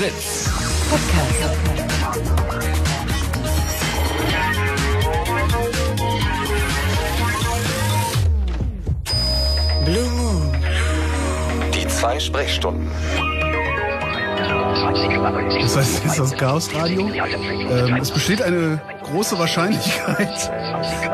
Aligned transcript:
Fritz. 0.00 0.48
Podcast. 0.88 1.60
Blue 9.84 10.10
Moon. 10.16 10.56
Die 11.74 11.86
zwei 11.88 12.18
Sprechstunden. 12.18 12.90
Das 15.60 15.76
heißt, 15.76 16.04
es 16.06 16.12
ist 16.12 16.18
das 16.18 16.32
Chaos-Radio. 16.34 17.10
Ähm, 17.10 17.96
es 17.96 18.10
besteht 18.10 18.40
eine 18.40 18.80
große 19.10 19.38
Wahrscheinlichkeit, 19.38 20.50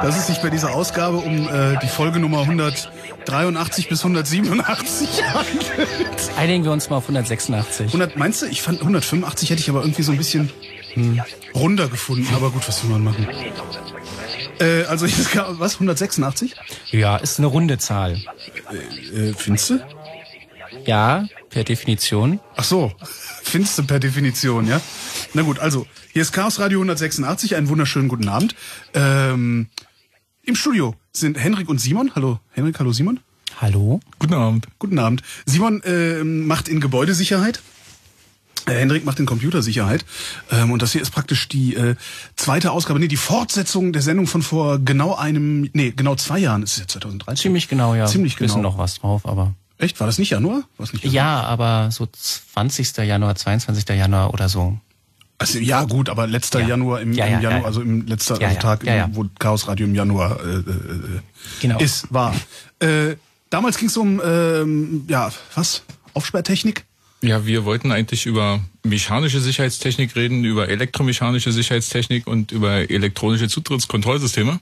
dass 0.02 0.16
es 0.16 0.26
sich 0.26 0.38
bei 0.38 0.50
dieser 0.50 0.74
Ausgabe 0.74 1.18
um 1.18 1.48
äh, 1.48 1.78
die 1.82 1.88
Folgenummer 1.88 2.40
183 2.40 3.88
bis 3.88 4.00
187 4.04 5.24
handelt. 5.24 6.30
Einigen 6.36 6.64
wir 6.64 6.72
uns 6.72 6.90
mal 6.90 6.96
auf 6.96 7.04
186. 7.04 7.86
100, 7.86 8.16
meinst 8.16 8.42
du? 8.42 8.46
Ich 8.46 8.62
fand 8.62 8.80
185 8.80 9.50
hätte 9.50 9.60
ich 9.60 9.70
aber 9.70 9.80
irgendwie 9.80 10.02
so 10.02 10.12
ein 10.12 10.18
bisschen 10.18 10.50
hm, 10.94 11.22
runder 11.54 11.88
gefunden. 11.88 12.28
Aber 12.34 12.50
gut, 12.50 12.66
was 12.68 12.82
will 12.84 12.90
man 12.90 13.04
machen? 13.04 13.26
Äh, 14.60 14.84
also 14.84 15.06
was? 15.58 15.74
186? 15.74 16.54
Ja, 16.90 17.16
ist 17.16 17.38
eine 17.38 17.48
runde 17.48 17.78
Zahl. 17.78 18.14
Äh, 18.14 19.32
findest 19.36 19.70
du? 19.70 19.80
Ja, 20.84 21.26
per 21.50 21.64
Definition. 21.64 22.40
Ach 22.56 22.64
so, 22.64 22.92
findest 23.42 23.78
du 23.78 23.84
per 23.84 23.98
Definition, 23.98 24.66
ja? 24.66 24.80
Na 25.34 25.42
gut, 25.42 25.58
also 25.58 25.86
hier 26.12 26.22
ist 26.22 26.32
Chaos 26.32 26.58
Radio 26.58 26.78
186. 26.78 27.56
Einen 27.56 27.68
wunderschönen 27.68 28.08
guten 28.08 28.28
Abend. 28.28 28.54
Ähm, 28.94 29.68
Im 30.42 30.54
Studio 30.54 30.94
sind 31.12 31.38
Henrik 31.42 31.68
und 31.68 31.80
Simon. 31.80 32.12
Hallo 32.14 32.40
Henrik, 32.52 32.78
hallo 32.78 32.92
Simon. 32.92 33.20
Hallo. 33.60 34.00
Guten 34.18 34.34
Abend. 34.34 34.66
Guten 34.78 34.98
Abend. 34.98 35.22
Simon 35.46 35.82
äh, 35.82 36.22
macht 36.22 36.68
in 36.68 36.80
Gebäudesicherheit. 36.80 37.62
Äh, 38.66 38.74
Henrik 38.74 39.04
macht 39.04 39.18
in 39.18 39.26
Computersicherheit. 39.26 40.04
Ähm, 40.50 40.70
und 40.72 40.82
das 40.82 40.92
hier 40.92 41.00
ist 41.00 41.10
praktisch 41.10 41.48
die 41.48 41.74
äh, 41.74 41.96
zweite 42.36 42.72
Ausgabe, 42.72 42.98
nee, 43.00 43.08
die 43.08 43.16
Fortsetzung 43.16 43.92
der 43.92 44.02
Sendung 44.02 44.26
von 44.26 44.42
vor 44.42 44.78
genau 44.78 45.14
einem, 45.14 45.70
nee, 45.72 45.92
genau 45.96 46.16
zwei 46.16 46.38
Jahren. 46.38 46.62
Ist 46.62 46.72
es 46.72 46.78
ja 46.78 46.88
2013? 46.88 47.42
Ziemlich 47.42 47.68
genau, 47.68 47.94
ja. 47.94 48.06
Ziemlich 48.06 48.36
genau. 48.36 48.50
Wissen 48.50 48.62
noch 48.62 48.78
was 48.78 49.00
drauf, 49.00 49.26
aber. 49.26 49.54
Echt? 49.78 50.00
War 50.00 50.06
das 50.06 50.18
nicht 50.18 50.30
Januar? 50.30 50.62
War's 50.78 50.92
nicht 50.92 51.04
Januar? 51.04 51.14
Ja, 51.14 51.42
aber 51.42 51.90
so 51.90 52.06
20. 52.10 52.96
Januar, 52.98 53.34
22. 53.34 53.88
Januar 53.90 54.32
oder 54.32 54.48
so. 54.48 54.78
Also 55.38 55.58
ja 55.58 55.84
gut, 55.84 56.08
aber 56.08 56.26
letzter 56.26 56.60
Ja. 56.60 56.68
Januar 56.68 57.00
im, 57.02 57.12
Ja, 57.12 57.26
im 57.26 57.32
ja, 57.34 57.40
Januar, 57.40 57.52
ja, 57.52 57.58
ja. 57.60 57.64
also 57.66 57.82
im 57.82 58.06
letzter 58.06 58.40
Ja, 58.40 58.46
also 58.48 58.54
ja, 58.56 58.62
Tag, 58.62 58.84
ja, 58.84 58.94
ja. 58.94 59.10
wo 59.12 59.26
Chaos 59.38 59.68
Radio 59.68 59.86
im 59.86 59.94
Januar 59.94 60.40
äh, 60.42 60.56
äh, 60.60 60.62
Genau. 61.60 61.78
ist, 61.78 62.12
war. 62.12 62.34
Äh, 62.78 63.16
damals 63.50 63.76
ging 63.76 63.88
es 63.88 63.96
um 63.98 64.20
ähm, 64.24 65.04
ja 65.08 65.30
was 65.54 65.82
Aufsperrtechnik. 66.14 66.84
Ja, 67.22 67.44
wir 67.44 67.64
wollten 67.66 67.92
eigentlich 67.92 68.24
über 68.24 68.60
mechanische 68.82 69.40
Sicherheitstechnik 69.40 70.16
reden, 70.16 70.44
über 70.44 70.68
elektromechanische 70.68 71.52
Sicherheitstechnik 71.52 72.26
und 72.26 72.52
über 72.52 72.88
elektronische 72.90 73.48
Zutrittskontrollsysteme. 73.48 74.60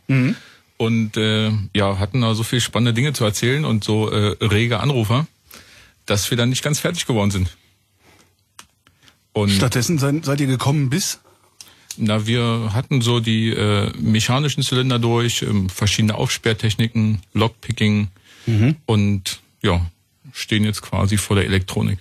Und 0.77 1.17
äh, 1.17 1.53
ja, 1.75 1.99
hatten 1.99 2.21
da 2.21 2.35
so 2.35 2.43
viel 2.43 2.61
spannende 2.61 2.95
Dinge 2.95 3.13
zu 3.13 3.25
erzählen 3.25 3.65
und 3.65 3.85
so 3.85 4.11
äh, 4.11 4.37
rege 4.45 4.81
Anrufer, 4.81 5.27
dass 6.05 6.31
wir 6.31 6.37
dann 6.37 6.51
nicht 6.51 6.63
ganz 6.63 6.81
fertig 6.81 7.07
geworden 7.07 7.31
sind. 7.31 7.57
Und 9.33 9.51
Stattdessen 9.51 9.99
seid, 9.99 10.25
seid 10.25 10.41
ihr 10.41 10.47
gekommen 10.47 10.91
bis 10.91 11.21
na, 11.97 12.27
wir 12.27 12.71
hatten 12.73 13.01
so 13.01 13.21
die 13.21 13.51
äh, 13.51 13.93
mechanischen 13.99 14.63
Zylinder 14.63 14.99
durch, 14.99 15.43
ähm, 15.43 15.69
verschiedene 15.69 16.17
Aufsperrtechniken, 16.17 17.21
Lockpicking 17.33 18.09
und 18.87 19.41
ja, 19.63 19.81
stehen 20.33 20.65
jetzt 20.65 20.83
quasi 20.83 21.17
vor 21.17 21.37
der 21.37 21.47
Elektronik. 21.47 21.99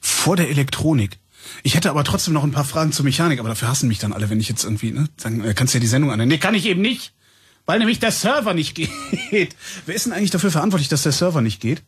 vor 0.00 0.36
der 0.36 0.48
Elektronik. 0.48 1.18
Ich 1.62 1.76
hätte 1.76 1.90
aber 1.90 2.04
trotzdem 2.04 2.32
noch 2.32 2.42
ein 2.42 2.52
paar 2.52 2.64
Fragen 2.64 2.92
zur 2.92 3.04
Mechanik, 3.04 3.38
aber 3.38 3.50
dafür 3.50 3.68
hassen 3.68 3.88
mich 3.88 3.98
dann 3.98 4.12
alle, 4.12 4.30
wenn 4.30 4.40
ich 4.40 4.48
jetzt 4.48 4.64
irgendwie, 4.64 4.92
ne, 4.92 5.08
sagen, 5.16 5.44
äh, 5.44 5.54
kannst 5.54 5.74
du 5.74 5.78
ja 5.78 5.80
die 5.80 5.86
Sendung 5.86 6.10
anhören. 6.10 6.28
Nee, 6.28 6.38
kann 6.38 6.54
ich 6.54 6.66
eben 6.66 6.80
nicht, 6.80 7.12
weil 7.66 7.78
nämlich 7.78 7.98
der 7.98 8.12
Server 8.12 8.54
nicht 8.54 8.74
geht. 9.30 9.56
Wer 9.86 9.94
ist 9.94 10.06
denn 10.06 10.12
eigentlich 10.12 10.30
dafür 10.30 10.50
verantwortlich, 10.50 10.88
dass 10.88 11.02
der 11.02 11.12
Server 11.12 11.40
nicht 11.40 11.60
geht? 11.60 11.82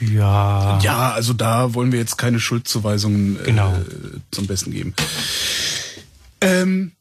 Ja. 0.00 0.78
Ja, 0.80 1.10
also 1.12 1.32
da 1.32 1.74
wollen 1.74 1.90
wir 1.90 1.98
jetzt 1.98 2.18
keine 2.18 2.38
Schuldzuweisungen 2.38 3.40
äh, 3.40 3.44
Genau. 3.44 3.76
zum 4.30 4.46
Besten 4.46 4.70
geben. 4.70 4.94
Ähm, 6.40 6.92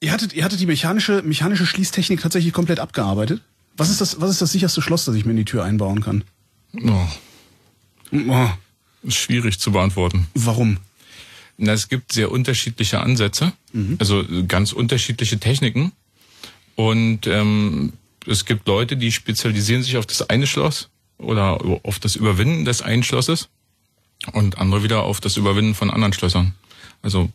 ihr 0.00 0.12
hattet, 0.12 0.32
ihr 0.34 0.44
hattet 0.44 0.60
die 0.60 0.66
mechanische, 0.66 1.22
mechanische 1.22 1.66
Schließtechnik 1.66 2.20
tatsächlich 2.20 2.52
komplett 2.52 2.78
abgearbeitet. 2.78 3.42
Was 3.76 3.90
ist 3.90 4.00
das, 4.00 4.20
was 4.20 4.30
ist 4.30 4.40
das 4.40 4.52
sicherste 4.52 4.82
Schloss, 4.82 5.04
das 5.04 5.16
ich 5.16 5.24
mir 5.24 5.32
in 5.32 5.38
die 5.38 5.44
Tür 5.44 5.64
einbauen 5.64 6.00
kann? 6.00 6.22
Oh, 6.80 7.06
Oh, 8.28 8.48
ist 9.02 9.16
schwierig 9.16 9.58
zu 9.58 9.72
beantworten. 9.72 10.28
warum? 10.34 10.76
Na, 11.56 11.72
es 11.72 11.88
gibt 11.88 12.12
sehr 12.12 12.30
unterschiedliche 12.30 13.00
Ansätze, 13.00 13.52
also 13.98 14.20
äh, 14.22 14.44
ganz 14.44 14.72
unterschiedliche 14.72 15.38
Techniken. 15.40 15.90
Und 16.76 17.26
ähm, 17.26 17.92
es 18.26 18.44
gibt 18.44 18.66
Leute, 18.66 18.96
die 18.96 19.12
spezialisieren 19.12 19.82
sich 19.82 19.96
auf 19.96 20.06
das 20.06 20.28
eine 20.28 20.46
Schloss 20.46 20.88
oder 21.18 21.60
auf 21.82 21.98
das 21.98 22.16
Überwinden 22.16 22.64
des 22.64 22.82
einen 22.82 23.02
Schlosses 23.02 23.48
und 24.32 24.58
andere 24.58 24.82
wieder 24.82 25.02
auf 25.02 25.20
das 25.20 25.36
Überwinden 25.36 25.74
von 25.74 25.90
anderen 25.90 26.12
Schlössern. 26.12 26.54
Also 27.02 27.30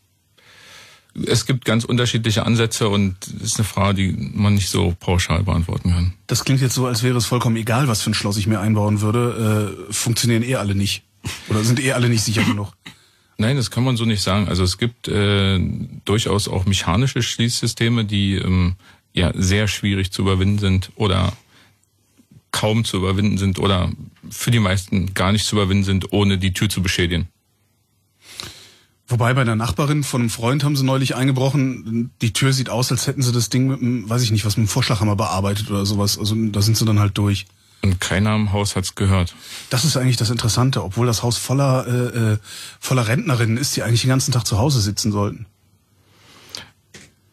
es 1.26 1.46
gibt 1.46 1.66
ganz 1.66 1.86
unterschiedliche 1.86 2.46
Ansätze 2.46 2.90
und 2.90 3.16
das 3.22 3.42
ist 3.42 3.58
eine 3.58 3.66
Frage, 3.66 4.14
die 4.14 4.32
man 4.34 4.56
nicht 4.56 4.70
so 4.70 4.96
pauschal 5.00 5.44
beantworten 5.44 5.92
kann. 5.92 6.14
Das 6.28 6.46
klingt 6.46 6.62
jetzt 6.62 6.76
so, 6.76 6.86
als 6.86 7.04
wäre 7.04 7.18
es 7.18 7.26
vollkommen 7.26 7.56
egal, 7.56 7.88
was 7.88 8.02
für 8.02 8.12
ein 8.12 8.14
Schloss 8.14 8.38
ich 8.38 8.48
mir 8.48 8.60
einbauen 8.60 9.02
würde. 9.02 9.76
Äh, 9.90 9.94
funktionieren 9.94 10.44
eh 10.44 10.56
alle 10.56 10.76
nicht. 10.76 11.04
Oder 11.50 11.64
sind 11.64 11.80
eh 11.84 11.94
alle 11.94 12.10
nicht 12.10 12.24
sicher 12.24 12.44
genug. 12.44 12.74
Nein, 13.38 13.56
das 13.56 13.72
kann 13.72 13.84
man 13.84 13.98
so 13.98 14.06
nicht 14.06 14.22
sagen. 14.22 14.48
Also 14.50 14.64
es 14.64 14.78
gibt 14.78 15.08
äh, 15.08 15.60
durchaus 16.06 16.48
auch 16.48 16.66
mechanische 16.66 17.22
Schließsysteme, 17.22 18.06
die 18.06 18.36
ähm, 18.36 18.76
ja 19.14 19.32
sehr 19.36 19.68
schwierig 19.68 20.12
zu 20.12 20.22
überwinden 20.22 20.60
sind 20.60 20.92
oder 20.96 21.34
kaum 22.52 22.84
zu 22.84 22.98
überwinden 22.98 23.38
sind 23.38 23.60
oder 23.60 23.92
für 24.30 24.52
die 24.52 24.60
meisten 24.60 25.14
gar 25.14 25.32
nicht 25.32 25.46
zu 25.46 25.56
überwinden 25.56 25.84
sind, 25.84 26.12
ohne 26.14 26.38
die 26.38 26.54
Tür 26.54 26.70
zu 26.70 26.82
beschädigen. 26.82 27.28
Wobei 29.08 29.34
bei 29.34 29.42
einer 29.42 29.56
Nachbarin 29.56 30.04
von 30.04 30.22
einem 30.22 30.30
Freund 30.30 30.64
haben 30.64 30.76
sie 30.76 30.86
neulich 30.86 31.16
eingebrochen. 31.16 32.12
Die 32.22 32.32
Tür 32.32 32.54
sieht 32.54 32.70
aus, 32.70 32.92
als 32.92 33.08
hätten 33.08 33.24
sie 33.24 33.32
das 33.32 33.50
Ding 33.50 33.68
mit 33.68 33.82
einem, 33.82 34.08
weiß 34.08 34.22
ich 34.22 34.30
nicht, 34.30 34.46
was 34.46 34.56
mit 34.56 34.64
einem 34.64 34.68
Vorschlaghammer 34.68 35.16
bearbeitet 35.16 35.72
oder 35.72 35.84
sowas. 35.86 36.20
Also 36.20 36.36
da 36.36 36.62
sind 36.62 36.78
sie 36.78 36.86
dann 36.86 37.00
halt 37.00 37.18
durch. 37.18 37.48
Und 37.82 38.00
keiner 38.00 38.36
im 38.36 38.52
Haus 38.52 38.76
hat's 38.76 38.94
gehört. 38.94 39.34
Das 39.72 39.84
ist 39.84 39.98
eigentlich 39.98 40.18
das 40.18 40.30
Interessante, 40.30 40.84
obwohl 40.84 41.08
das 41.08 41.24
Haus 41.24 41.38
voller 41.38 41.88
äh, 41.88 42.34
äh, 42.34 42.38
voller 42.80 43.08
Rentnerinnen 43.08 43.58
ist, 43.58 43.76
die 43.76 43.82
eigentlich 43.82 44.02
den 44.02 44.10
ganzen 44.10 44.32
Tag 44.32 44.46
zu 44.46 44.60
Hause 44.60 44.80
sitzen 44.80 45.12
sollten. 45.12 45.48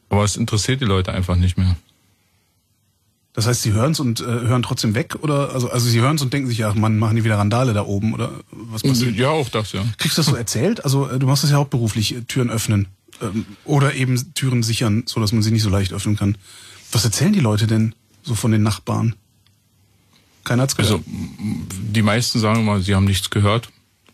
Aber 0.09 0.25
es 0.25 0.37
interessiert 0.37 0.81
die 0.81 0.85
Leute 0.85 1.13
einfach 1.13 1.37
nicht 1.37 1.59
mehr. 1.59 1.77
Das 3.37 3.47
heißt, 3.47 3.63
sie 3.63 3.75
hören 3.75 3.93
es 3.93 4.01
und 4.01 4.21
äh, 4.21 4.25
hören 4.25 4.63
trotzdem 4.63 4.95
weg 4.95 5.17
oder 5.21 5.53
also 5.53 5.69
also 5.69 5.87
sie 5.91 6.01
hören 6.01 6.17
es 6.17 6.23
und 6.23 6.33
denken 6.33 6.49
sich, 6.49 6.65
ach 6.65 6.75
Mann, 6.75 6.99
machen 6.99 7.17
die 7.17 7.25
wieder 7.25 7.37
Randale 7.37 7.75
da 7.75 7.85
oben 7.85 8.15
oder 8.15 8.33
was 8.51 8.83
passiert? 8.83 9.15
Ja, 9.15 9.29
auch 9.29 9.51
das, 9.51 9.73
ja. 9.73 9.85
Kriegst 9.99 10.17
du 10.17 10.21
das 10.21 10.31
so 10.31 10.37
erzählt? 10.37 10.83
Also 10.85 11.07
äh, 11.11 11.19
du 11.19 11.27
machst 11.27 11.43
das 11.43 11.51
ja 11.51 11.59
hauptberuflich, 11.59 12.15
äh, 12.15 12.23
Türen 12.23 12.49
öffnen 12.49 12.89
ähm, 13.21 13.45
oder 13.67 13.95
eben 13.95 14.33
Türen 14.33 14.63
sichern, 14.63 15.03
so 15.05 15.21
dass 15.21 15.33
man 15.33 15.43
sie 15.43 15.51
nicht 15.51 15.63
so 15.63 15.69
leicht 15.69 15.93
öffnen 15.93 16.17
kann. 16.17 16.39
Was 16.93 17.05
erzählen 17.05 17.35
die 17.35 17.41
Leute 17.41 17.67
denn 17.67 17.95
so 18.23 18.35
von 18.35 18.53
den 18.53 18.63
Nachbarn? 18.63 19.15
Keiner 20.45 20.63
hat's 20.63 20.75
gehört. 20.77 20.93
Also 20.93 21.05
die 21.07 22.03
meisten 22.03 22.39
sagen 22.41 22.65
mal, 22.65 22.81
sie 22.81 22.95
haben 22.95 23.05
nichts 23.05 23.29
gehört 23.29 23.69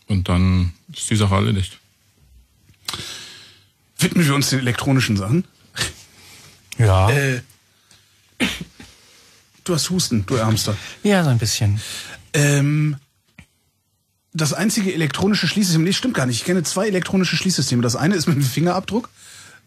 und 0.07 0.27
dann 0.27 0.73
ist 0.91 1.09
die 1.09 1.15
Sache 1.15 1.35
erledigt. 1.35 1.79
Widmen 3.99 4.25
wir 4.25 4.35
uns 4.35 4.49
den 4.49 4.59
elektronischen 4.59 5.15
Sachen. 5.15 5.45
Ja. 6.77 7.09
Äh, 7.09 7.41
du 9.63 9.73
hast 9.73 9.89
Husten, 9.89 10.25
du 10.25 10.35
Ärmster. 10.35 10.75
Ja, 11.03 11.23
so 11.23 11.29
ein 11.29 11.37
bisschen. 11.37 11.79
Ähm, 12.33 12.97
das 14.33 14.53
einzige 14.53 14.93
elektronische 14.93 15.47
Schließsystem, 15.47 15.83
nee, 15.83 15.93
stimmt 15.93 16.15
gar 16.15 16.25
nicht. 16.25 16.37
Ich 16.37 16.45
kenne 16.45 16.63
zwei 16.63 16.87
elektronische 16.87 17.35
Schließsysteme. 17.35 17.81
Das 17.81 17.95
eine 17.95 18.15
ist 18.15 18.27
mit 18.27 18.35
dem 18.35 18.43
Fingerabdruck. 18.43 19.09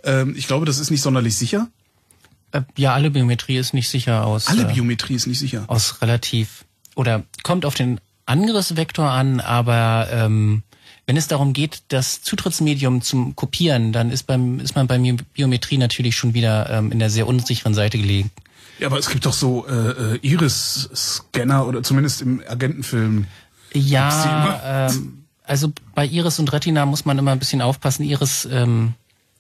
Ähm, 0.03 0.35
ich 0.37 0.47
glaube, 0.47 0.67
das 0.67 0.79
ist 0.79 0.91
nicht 0.91 1.03
sonderlich 1.03 1.37
sicher. 1.37 1.69
Äh, 2.53 2.63
ja, 2.77 2.95
alle 2.95 3.11
Biometrie 3.11 3.57
ist 3.57 3.75
nicht 3.75 3.89
sicher 3.89 4.25
aus. 4.25 4.49
Alle 4.49 4.63
äh, 4.63 4.73
Biometrie 4.73 5.15
ist 5.15 5.27
nicht 5.27 5.39
sicher. 5.39 5.65
aus 5.69 6.03
relativ 6.03 6.65
oder 6.95 7.25
kommt 7.43 7.65
auf 7.65 7.75
den 7.75 8.01
Angriffsvektor 8.25 9.09
an, 9.09 9.41
aber 9.41 10.09
ähm, 10.11 10.63
wenn 11.07 11.17
es 11.17 11.29
darum 11.29 11.53
geht, 11.53 11.83
das 11.89 12.23
Zutrittsmedium 12.23 13.01
zum 13.01 13.37
Kopieren, 13.37 13.93
dann 13.93 14.11
ist 14.11 14.25
beim 14.25 14.59
ist 14.59 14.75
man 14.75 14.89
bei 14.89 14.99
Biometrie 15.35 15.79
natürlich 15.79 16.17
schon 16.17 16.35
wieder 16.35 16.69
ähm, 16.69 16.91
in 16.91 16.99
der 16.99 17.11
sehr 17.11 17.29
unsicheren 17.29 17.75
Seite 17.75 17.99
gelegen. 17.99 18.31
Ja, 18.79 18.89
aber 18.89 18.99
es 18.99 19.09
gibt 19.09 19.25
doch 19.25 19.33
so 19.33 19.67
äh, 19.67 20.17
äh, 20.17 20.19
Iris-Scanner 20.21 21.67
oder 21.67 21.83
zumindest 21.83 22.23
im 22.23 22.43
Agentenfilm. 22.47 23.27
Ja, 23.73 24.89
ähm, 24.91 25.25
also 25.45 25.73
bei 25.95 26.07
Iris 26.07 26.39
und 26.39 26.53
Retina 26.53 26.85
muss 26.85 27.05
man 27.05 27.19
immer 27.19 27.33
ein 27.33 27.39
bisschen 27.39 27.63
aufpassen. 27.63 28.05
Iris 28.05 28.47
ähm, 28.51 28.95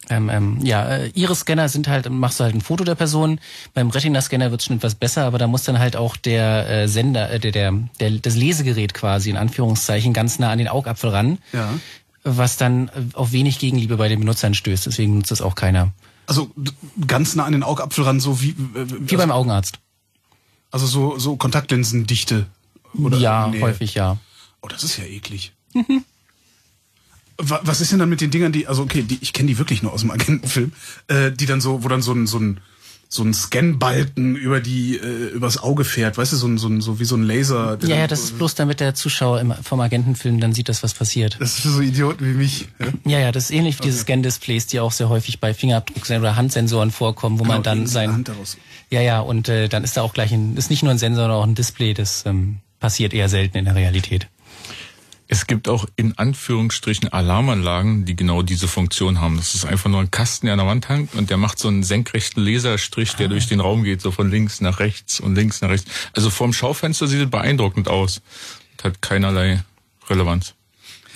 ähm, 0.09 0.29
ähm, 0.31 0.59
ja, 0.65 0.85
äh, 0.89 1.09
Iris-Scanner 1.15 1.69
sind 1.69 1.89
halt, 1.89 2.09
machst 2.11 2.39
du 2.41 2.45
halt 2.45 2.55
ein 2.55 2.61
Foto 2.61 2.85
der 2.85 2.95
Person. 2.95 3.41
Beim 3.75 3.91
Retina-Scanner 3.91 4.51
wird 4.51 4.61
es 4.61 4.67
schon 4.67 4.77
etwas 4.77 4.95
besser, 4.95 5.25
aber 5.25 5.39
da 5.39 5.47
muss 5.47 5.65
dann 5.65 5.79
halt 5.79 5.97
auch 5.97 6.17
der 6.17 6.69
äh, 6.69 6.89
Sender, 6.89 7.31
äh, 7.31 7.41
der, 7.41 7.53
der, 7.53 7.73
der, 8.01 8.11
das 8.13 8.37
Lesegerät 8.37 8.95
quasi 8.95 9.31
in 9.31 9.37
Anführungszeichen 9.37 10.13
ganz 10.13 10.39
nah 10.39 10.51
an 10.51 10.59
den 10.59 10.69
Augapfel 10.69 11.11
ran. 11.11 11.39
Ja. 11.53 11.69
was 12.25 12.57
dann 12.57 12.91
auf 13.15 13.33
wenig 13.33 13.59
Gegenliebe 13.61 13.97
bei 13.97 14.09
den 14.09 14.19
Benutzern 14.21 14.55
stößt. 14.55 14.87
Deswegen 14.87 15.15
nutzt 15.17 15.31
es 15.31 15.41
auch 15.43 15.55
keiner. 15.55 15.93
Also 16.27 16.51
ganz 17.07 17.37
nah 17.37 17.45
an 17.45 17.53
den 17.53 17.63
Augapfel 17.63 18.03
ran, 18.05 18.19
so 18.19 18.41
wie, 18.43 18.51
äh, 18.51 18.55
Wie 18.99 19.17
beim 19.17 19.31
Augenarzt. 19.31 19.79
also 20.73 20.87
so, 20.87 21.19
so 21.19 21.37
Kontaktlinsendichte. 21.37 22.47
Oder 22.95 23.19
ja, 23.19 23.47
Nee. 23.49 23.61
häufig 23.61 23.95
ja. 23.95 24.17
Oh, 24.63 24.69
das 24.69 24.83
ist 24.83 24.97
ja 24.99 25.05
eklig. 25.05 25.53
Wa- 27.39 27.61
Was 27.65 27.81
ist 27.81 27.93
denn 27.93 27.99
dann 27.99 28.09
mit 28.09 28.21
den 28.21 28.31
Dingern, 28.31 28.53
die, 28.53 28.67
also 28.67 28.83
okay, 28.83 29.03
die, 29.03 29.19
ich 29.21 29.33
kenne 29.33 29.49
die 29.49 29.59
wirklich 29.59 29.83
nur 29.83 29.93
aus 29.93 30.01
dem 30.01 30.11
Agentenfilm, 30.11 30.73
äh, 31.09 31.31
die 31.33 31.47
dann 31.47 31.61
so, 31.61 31.85
wo 31.85 31.89
dann 31.89 32.03
so 32.03 32.13
ein, 32.13 32.27
so 32.27 32.39
ein, 32.39 32.61
so 33.09 33.23
ein 33.23 33.33
Scanbalken 33.35 34.35
über 34.37 34.61
die, 34.61 34.97
äh, 34.97 35.29
übers 35.29 35.59
Auge 35.59 35.85
fährt, 35.85 36.19
weißt 36.19 36.33
du, 36.33 36.37
so 36.37 36.47
ein, 36.49 36.59
so 36.59 36.69
ein, 36.69 36.81
so 36.81 36.99
wie 36.99 37.05
so 37.05 37.15
ein 37.17 37.23
Laser. 37.23 37.79
Ja, 37.83 37.89
ja, 37.89 37.97
dann- 38.01 38.09
das 38.09 38.21
ist 38.25 38.39
bloß 38.39 38.55
damit 38.57 38.81
der 38.81 38.95
Zuschauer 38.95 39.41
im, 39.41 39.55
vom 39.63 39.81
Agentenfilm 39.81 40.41
dann 40.41 40.53
sieht, 40.53 40.69
dass 40.69 40.83
was 40.83 40.95
passiert. 40.95 41.37
Das 41.39 41.51
ist 41.55 41.61
für 41.61 41.69
so 41.71 41.81
Idioten 41.81 42.25
wie 42.25 42.33
mich. 42.37 42.69
Ja? 42.79 42.87
Ja, 43.13 43.19
ja, 43.21 43.33
das 43.33 43.45
ist 43.45 43.51
ähnlich 43.51 43.79
wie 43.79 43.83
diese 43.85 43.99
Scan-Displays, 43.99 44.67
die 44.67 44.81
auch 44.81 44.93
sehr 44.93 45.09
häufig 45.09 45.39
bei 45.41 45.53
Fingerabdruck- 45.53 46.11
oder 46.19 46.37
Handsensoren 46.37 46.91
vorkommen, 46.91 47.39
wo 47.39 47.45
man 47.45 47.63
Genau, 47.63 47.63
dann 47.63 47.79
in 47.79 47.85
der 47.85 47.93
sein, 47.93 48.13
Hand 48.13 48.29
daraus. 48.29 48.57
ja, 48.91 49.01
ja, 49.01 49.21
und 49.21 49.49
äh, 49.49 49.69
dann 49.69 49.85
ist 49.85 49.97
da 49.97 50.03
auch 50.03 50.13
gleich 50.15 50.33
ein, 50.33 50.57
ist 50.57 50.71
nicht 50.71 50.83
nur 50.83 50.91
ein 50.91 50.99
Sensor, 50.99 51.23
sondern 51.25 51.39
auch 51.39 51.47
ein 51.47 51.55
Display, 51.55 51.95
das 51.95 52.25
ähm, 52.27 52.57
passiert 52.81 53.15
eher 53.15 53.29
selten 53.29 53.57
in 53.59 53.67
der 53.67 53.75
Realität. 53.77 54.27
Es 55.29 55.47
gibt 55.47 55.69
auch 55.69 55.87
in 55.97 56.17
Anführungsstrichen 56.17 57.13
Alarmanlagen, 57.13 58.05
die 58.05 58.15
genau 58.15 58.43
diese 58.43 58.69
Funktion 58.69 59.21
haben. 59.21 59.37
Das 59.37 59.55
ist 59.55 59.65
einfach 59.65 59.91
nur 59.91 60.01
ein 60.01 60.11
Kasten, 60.11 60.47
der 60.47 60.53
an 60.53 60.59
der 60.59 60.69
Wand 60.69 60.89
hängt 60.89 61.15
und 61.15 61.31
der 61.31 61.37
macht 61.37 61.59
so 61.59 61.69
einen 61.69 61.83
senkrechten 61.83 62.45
Laserstrich, 62.45 63.15
der 63.15 63.29
durch 63.29 63.49
den 63.49 63.61
Raum 63.61 63.83
geht, 63.83 64.01
so 64.01 64.13
von 64.13 64.31
links 64.31 64.61
nach 64.61 64.79
rechts 64.79 65.19
und 65.19 65.35
links 65.35 65.61
nach 65.63 65.71
rechts. 65.71 65.91
Also 66.13 66.31
vorm 66.31 66.53
Schaufenster 66.53 67.09
sieht 67.09 67.21
es 67.21 67.31
beeindruckend 67.31 67.89
aus. 67.89 68.23
Und 68.73 68.85
hat 68.85 69.03
keinerlei 69.03 69.65
Relevanz. 70.09 70.55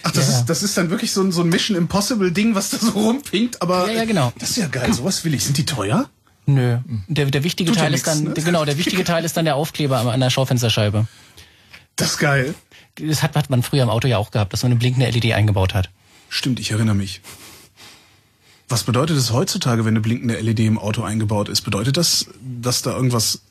Ach, 0.02 0.10
das, 0.12 0.26
Ja, 0.26 0.32
ja. 0.32 0.38
ist, 0.40 0.46
das 0.46 0.62
ist 0.62 0.76
dann 0.76 0.90
wirklich 0.90 1.12
so 1.12 1.22
ein, 1.22 1.30
so 1.30 1.42
ein 1.42 1.48
Mission 1.48 1.76
Impossible 1.76 2.32
Ding, 2.32 2.54
was 2.54 2.70
da 2.70 2.78
so 2.78 2.90
rumpinkt, 2.90 3.60
aber. 3.62 3.86
Ja, 3.88 3.98
ja, 3.98 4.04
genau. 4.06 4.32
Das 4.38 4.50
ist 4.50 4.56
ja 4.56 4.66
geil, 4.66 4.92
sowas 4.92 5.24
will 5.24 5.34
ich. 5.34 5.44
Sind 5.44 5.58
die 5.58 5.66
teuer? 5.66 6.08
Nö. 6.46 6.78
Der, 7.06 7.26
der 7.26 7.44
wichtige 7.44 7.70
Tut 7.70 7.76
ja 7.76 7.82
Teil 7.82 7.92
nix, 7.92 8.02
ist 8.02 8.08
dann, 8.08 8.24
ne? 8.24 8.34
genau, 8.34 8.64
der 8.64 8.78
wichtige 8.78 9.04
Teil 9.04 9.24
ist 9.24 9.36
dann 9.36 9.44
der 9.44 9.56
Aufkleber 9.56 10.00
an 10.00 10.20
der 10.20 10.30
Schaufensterscheibe. 10.30 11.06
Das 11.96 12.12
ist 12.12 12.18
geil. 12.18 12.54
Das 13.06 13.22
hat, 13.22 13.36
hat 13.36 13.50
man 13.50 13.62
früher 13.62 13.82
im 13.82 13.90
Auto 13.90 14.08
ja 14.08 14.18
auch 14.18 14.30
gehabt, 14.30 14.52
dass 14.52 14.62
man 14.62 14.72
eine 14.72 14.78
blinkende 14.78 15.08
LED 15.10 15.32
eingebaut 15.32 15.74
hat. 15.74 15.90
Stimmt, 16.28 16.60
ich 16.60 16.70
erinnere 16.70 16.94
mich. 16.94 17.20
Was 18.68 18.84
bedeutet 18.84 19.16
es 19.16 19.32
heutzutage, 19.32 19.84
wenn 19.84 19.94
eine 19.94 20.00
blinkende 20.00 20.38
LED 20.38 20.60
im 20.60 20.78
Auto 20.78 21.02
eingebaut 21.02 21.48
ist? 21.48 21.62
Bedeutet 21.62 21.96
das, 21.96 22.26
dass 22.40 22.82
da 22.82 22.94
irgendwas 22.94 23.42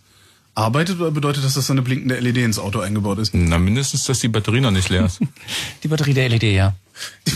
arbeitet 0.56 1.00
oder 1.00 1.12
bedeutet 1.12 1.44
das, 1.44 1.56
dass 1.56 1.68
da 1.68 1.74
eine 1.74 1.82
blinkende 1.82 2.20
LED 2.20 2.38
ins 2.38 2.58
Auto 2.58 2.80
eingebaut 2.80 3.20
ist? 3.20 3.34
Na, 3.34 3.58
mindestens, 3.58 4.06
dass 4.06 4.20
die 4.20 4.30
Batterie 4.30 4.62
noch 4.62 4.72
nicht 4.72 4.90
leer 4.90 5.06
ist. 5.06 5.20
Die 5.84 5.88
Batterie 5.90 6.14
der 6.14 6.30
LED, 6.30 6.44
ja. 6.44 6.74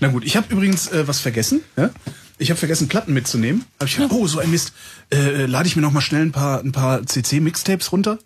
Na 0.00 0.08
gut, 0.08 0.24
ich 0.24 0.36
habe 0.36 0.52
übrigens 0.52 0.88
äh, 0.88 1.08
was 1.08 1.20
vergessen. 1.20 1.62
Ja? 1.76 1.90
Ich 2.38 2.50
habe 2.50 2.58
vergessen, 2.58 2.88
Platten 2.88 3.12
mitzunehmen. 3.12 3.64
Hab 3.78 3.88
ich 3.88 3.96
gedacht, 3.96 4.12
oh, 4.12 4.26
so 4.26 4.38
ein 4.38 4.50
Mist. 4.50 4.72
Äh, 5.12 5.46
lade 5.46 5.66
ich 5.66 5.76
mir 5.76 5.82
noch 5.82 5.92
mal 5.92 6.00
schnell 6.00 6.22
ein 6.22 6.32
paar, 6.32 6.60
ein 6.60 6.72
paar 6.72 7.04
CC-Mixtapes 7.04 7.90
runter 7.92 8.18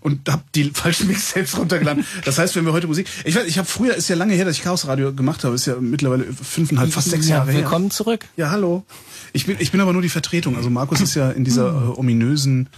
und 0.00 0.28
hab 0.28 0.50
die 0.52 0.70
falschen 0.74 1.08
Mixtapes 1.08 1.56
runtergeladen. 1.56 2.04
Das 2.24 2.38
heißt, 2.38 2.56
wenn 2.56 2.64
wir 2.64 2.72
heute 2.72 2.86
Musik... 2.86 3.06
Ich 3.24 3.34
weiß, 3.34 3.46
ich 3.46 3.58
habe 3.58 3.68
früher, 3.68 3.94
ist 3.94 4.08
ja 4.08 4.16
lange 4.16 4.34
her, 4.34 4.44
dass 4.44 4.56
ich 4.56 4.62
Chaos 4.62 4.86
Radio 4.86 5.12
gemacht 5.12 5.44
habe. 5.44 5.54
Ist 5.54 5.66
ja 5.66 5.76
mittlerweile 5.80 6.24
fünfeinhalb, 6.24 6.92
fast 6.92 7.10
sechs 7.10 7.28
ja, 7.28 7.36
Jahre 7.36 7.52
her. 7.52 7.62
Willkommen 7.62 7.90
zurück. 7.90 8.26
Ja, 8.36 8.50
hallo. 8.50 8.84
Ich 9.32 9.46
bin, 9.46 9.56
ich 9.58 9.72
bin 9.72 9.80
aber 9.80 9.92
nur 9.92 10.02
die 10.02 10.08
Vertretung. 10.08 10.56
Also 10.56 10.70
Markus 10.70 11.00
ist 11.00 11.14
ja 11.14 11.30
in 11.30 11.44
dieser 11.44 11.68
äh, 11.68 11.98
ominösen 11.98 12.68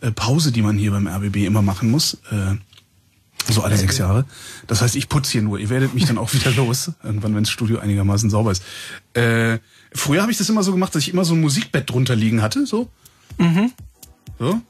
äh, 0.00 0.10
Pause, 0.10 0.52
die 0.52 0.62
man 0.62 0.76
hier 0.76 0.90
beim 0.90 1.06
RBB 1.06 1.46
immer 1.46 1.62
machen 1.62 1.90
muss. 1.90 2.14
Äh, 2.30 2.56
so 3.48 3.62
alle 3.62 3.76
sechs 3.76 3.98
Jahre. 3.98 4.24
Das 4.66 4.82
heißt, 4.82 4.96
ich 4.96 5.08
putze 5.08 5.32
hier 5.32 5.42
nur. 5.42 5.58
Ihr 5.58 5.70
werdet 5.70 5.94
mich 5.94 6.06
dann 6.06 6.18
auch 6.18 6.32
wieder 6.34 6.50
los, 6.52 6.92
irgendwann, 7.02 7.34
wenn 7.34 7.44
das 7.44 7.50
Studio 7.50 7.78
einigermaßen 7.78 8.30
sauber 8.30 8.52
ist. 8.52 8.62
Äh, 9.14 9.58
früher 9.92 10.22
habe 10.22 10.32
ich 10.32 10.38
das 10.38 10.48
immer 10.48 10.62
so 10.62 10.72
gemacht, 10.72 10.94
dass 10.94 11.02
ich 11.02 11.12
immer 11.12 11.24
so 11.24 11.34
ein 11.34 11.40
Musikbett 11.40 11.90
drunter 11.90 12.16
liegen 12.16 12.42
hatte, 12.42 12.66
so. 12.66 12.88
Mhm. 13.38 13.72
So, 14.38 14.60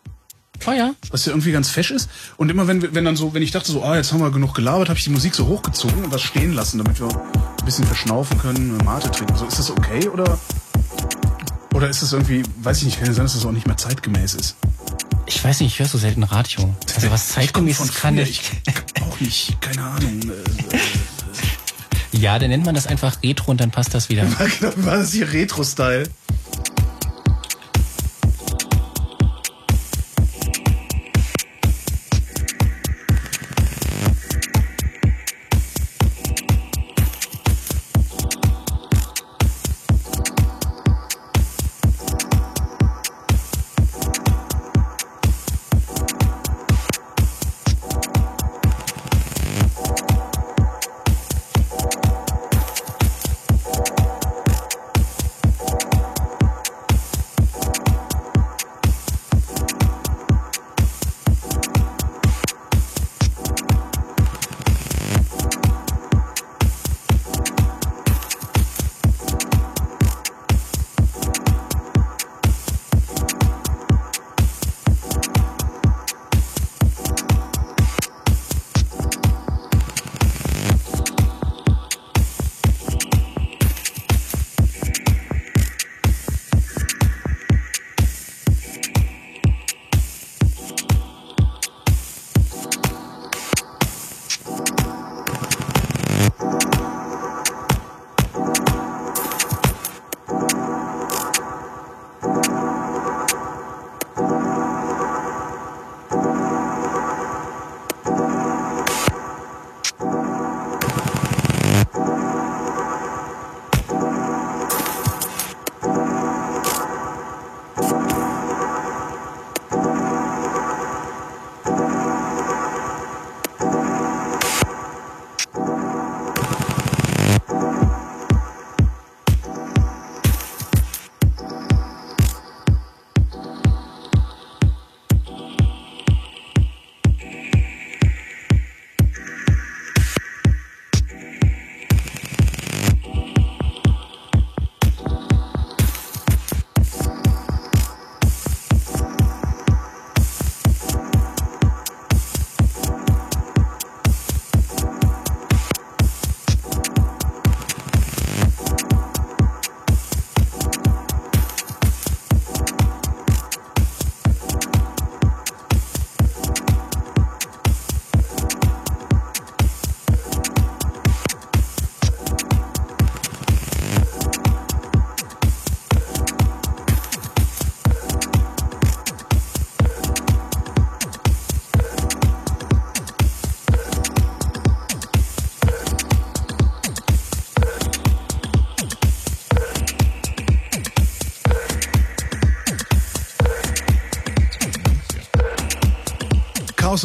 Oh 0.67 0.73
ja. 0.73 0.95
was 1.11 1.25
ja 1.25 1.33
irgendwie 1.33 1.53
ganz 1.53 1.71
fesch 1.71 1.91
ist. 1.91 2.09
Und 2.37 2.51
immer 2.51 2.67
wenn, 2.67 2.95
wenn 2.95 3.05
dann 3.05 3.17
so, 3.17 3.33
wenn 3.35 3.43
ich 3.43 3.51
dachte 3.51 3.73
so, 3.73 3.83
ah, 3.83 3.97
jetzt 3.97 4.13
haben 4.13 4.21
wir 4.21 4.31
genug 4.31 4.55
gelabert, 4.55 4.89
habe 4.89 4.99
ich 4.99 5.05
die 5.05 5.11
Musik 5.11 5.35
so 5.35 5.47
hochgezogen 5.47 6.05
und 6.05 6.13
das 6.13 6.23
stehen 6.23 6.53
lassen, 6.53 6.79
damit 6.79 7.01
wir 7.01 7.09
ein 7.09 7.65
bisschen 7.65 7.87
verschnaufen 7.87 8.39
können, 8.39 8.75
eine 8.75 8.85
Mate 8.85 9.11
trinken. 9.11 9.37
So, 9.37 9.47
ist 9.47 9.59
das 9.59 9.71
okay 9.71 10.09
oder? 10.09 10.39
Oder 11.75 11.89
ist 11.89 12.03
das 12.03 12.13
irgendwie, 12.13 12.43
weiß 12.63 12.79
ich 12.79 12.85
nicht, 12.85 12.99
kann 12.99 13.07
ja 13.07 13.15
sein, 13.15 13.25
dass 13.25 13.35
das 13.35 13.47
auch 13.47 13.53
nicht 13.53 13.67
mehr 13.67 13.77
zeitgemäß 13.77 14.35
ist. 14.35 14.57
Ich 15.27 15.43
weiß 15.43 15.61
nicht, 15.61 15.73
ich 15.73 15.79
höre 15.79 15.87
so 15.87 15.99
selten 15.99 16.25
Radio. 16.25 16.75
Also 16.95 17.11
was 17.11 17.29
zeitgemäß 17.29 17.81
ist, 17.81 17.95
kann 17.95 18.19
ich. 18.19 18.41
ich 18.67 19.03
auch 19.03 19.21
nicht, 19.21 19.61
keine 19.61 19.83
Ahnung. 19.83 20.21
Äh, 22.13 22.19
Ja, 22.19 22.39
dann 22.39 22.51
nennt 22.51 22.67
man 22.67 22.75
das 22.75 22.87
einfach 22.87 23.23
Retro 23.23 23.53
und 23.53 23.61
dann 23.61 23.71
passt 23.71 23.95
das 23.95 24.09
wieder. 24.09 24.25
genau, 24.61 24.73
war 24.79 24.99
das 24.99 25.13
hier 25.13 25.33
Retro-Style? 25.33 26.09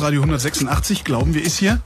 Radio 0.05 0.21
186, 0.21 1.03
glauben 1.03 1.33
wir, 1.33 1.43
ist 1.43 1.57
hier. 1.57 1.81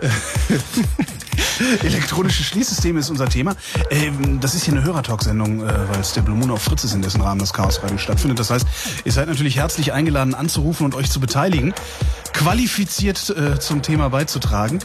Elektronische 1.82 2.44
Schließsysteme 2.44 3.00
ist 3.00 3.10
unser 3.10 3.28
Thema. 3.28 3.56
Ähm, 3.90 4.38
das 4.38 4.54
ist 4.54 4.62
hier 4.62 4.74
eine 4.74 4.84
Hörertalk-Sendung, 4.84 5.60
äh, 5.60 5.88
weil 5.88 5.98
es 5.98 6.12
der 6.12 6.22
Blue 6.22 6.36
Moon 6.36 6.52
auf 6.52 6.62
Fritz 6.62 6.84
ist, 6.84 6.94
in 6.94 7.02
dessen 7.02 7.20
Rahmen 7.20 7.40
das 7.40 7.52
Chaos 7.52 7.82
Radio 7.82 7.98
stattfindet. 7.98 8.38
Das 8.38 8.50
heißt, 8.50 8.64
ihr 9.04 9.10
seid 9.10 9.26
natürlich 9.26 9.56
herzlich 9.56 9.92
eingeladen 9.92 10.36
anzurufen 10.36 10.84
und 10.84 10.94
euch 10.94 11.10
zu 11.10 11.18
beteiligen, 11.18 11.74
qualifiziert 12.32 13.30
äh, 13.30 13.58
zum 13.58 13.82
Thema 13.82 14.08
beizutragen. 14.08 14.78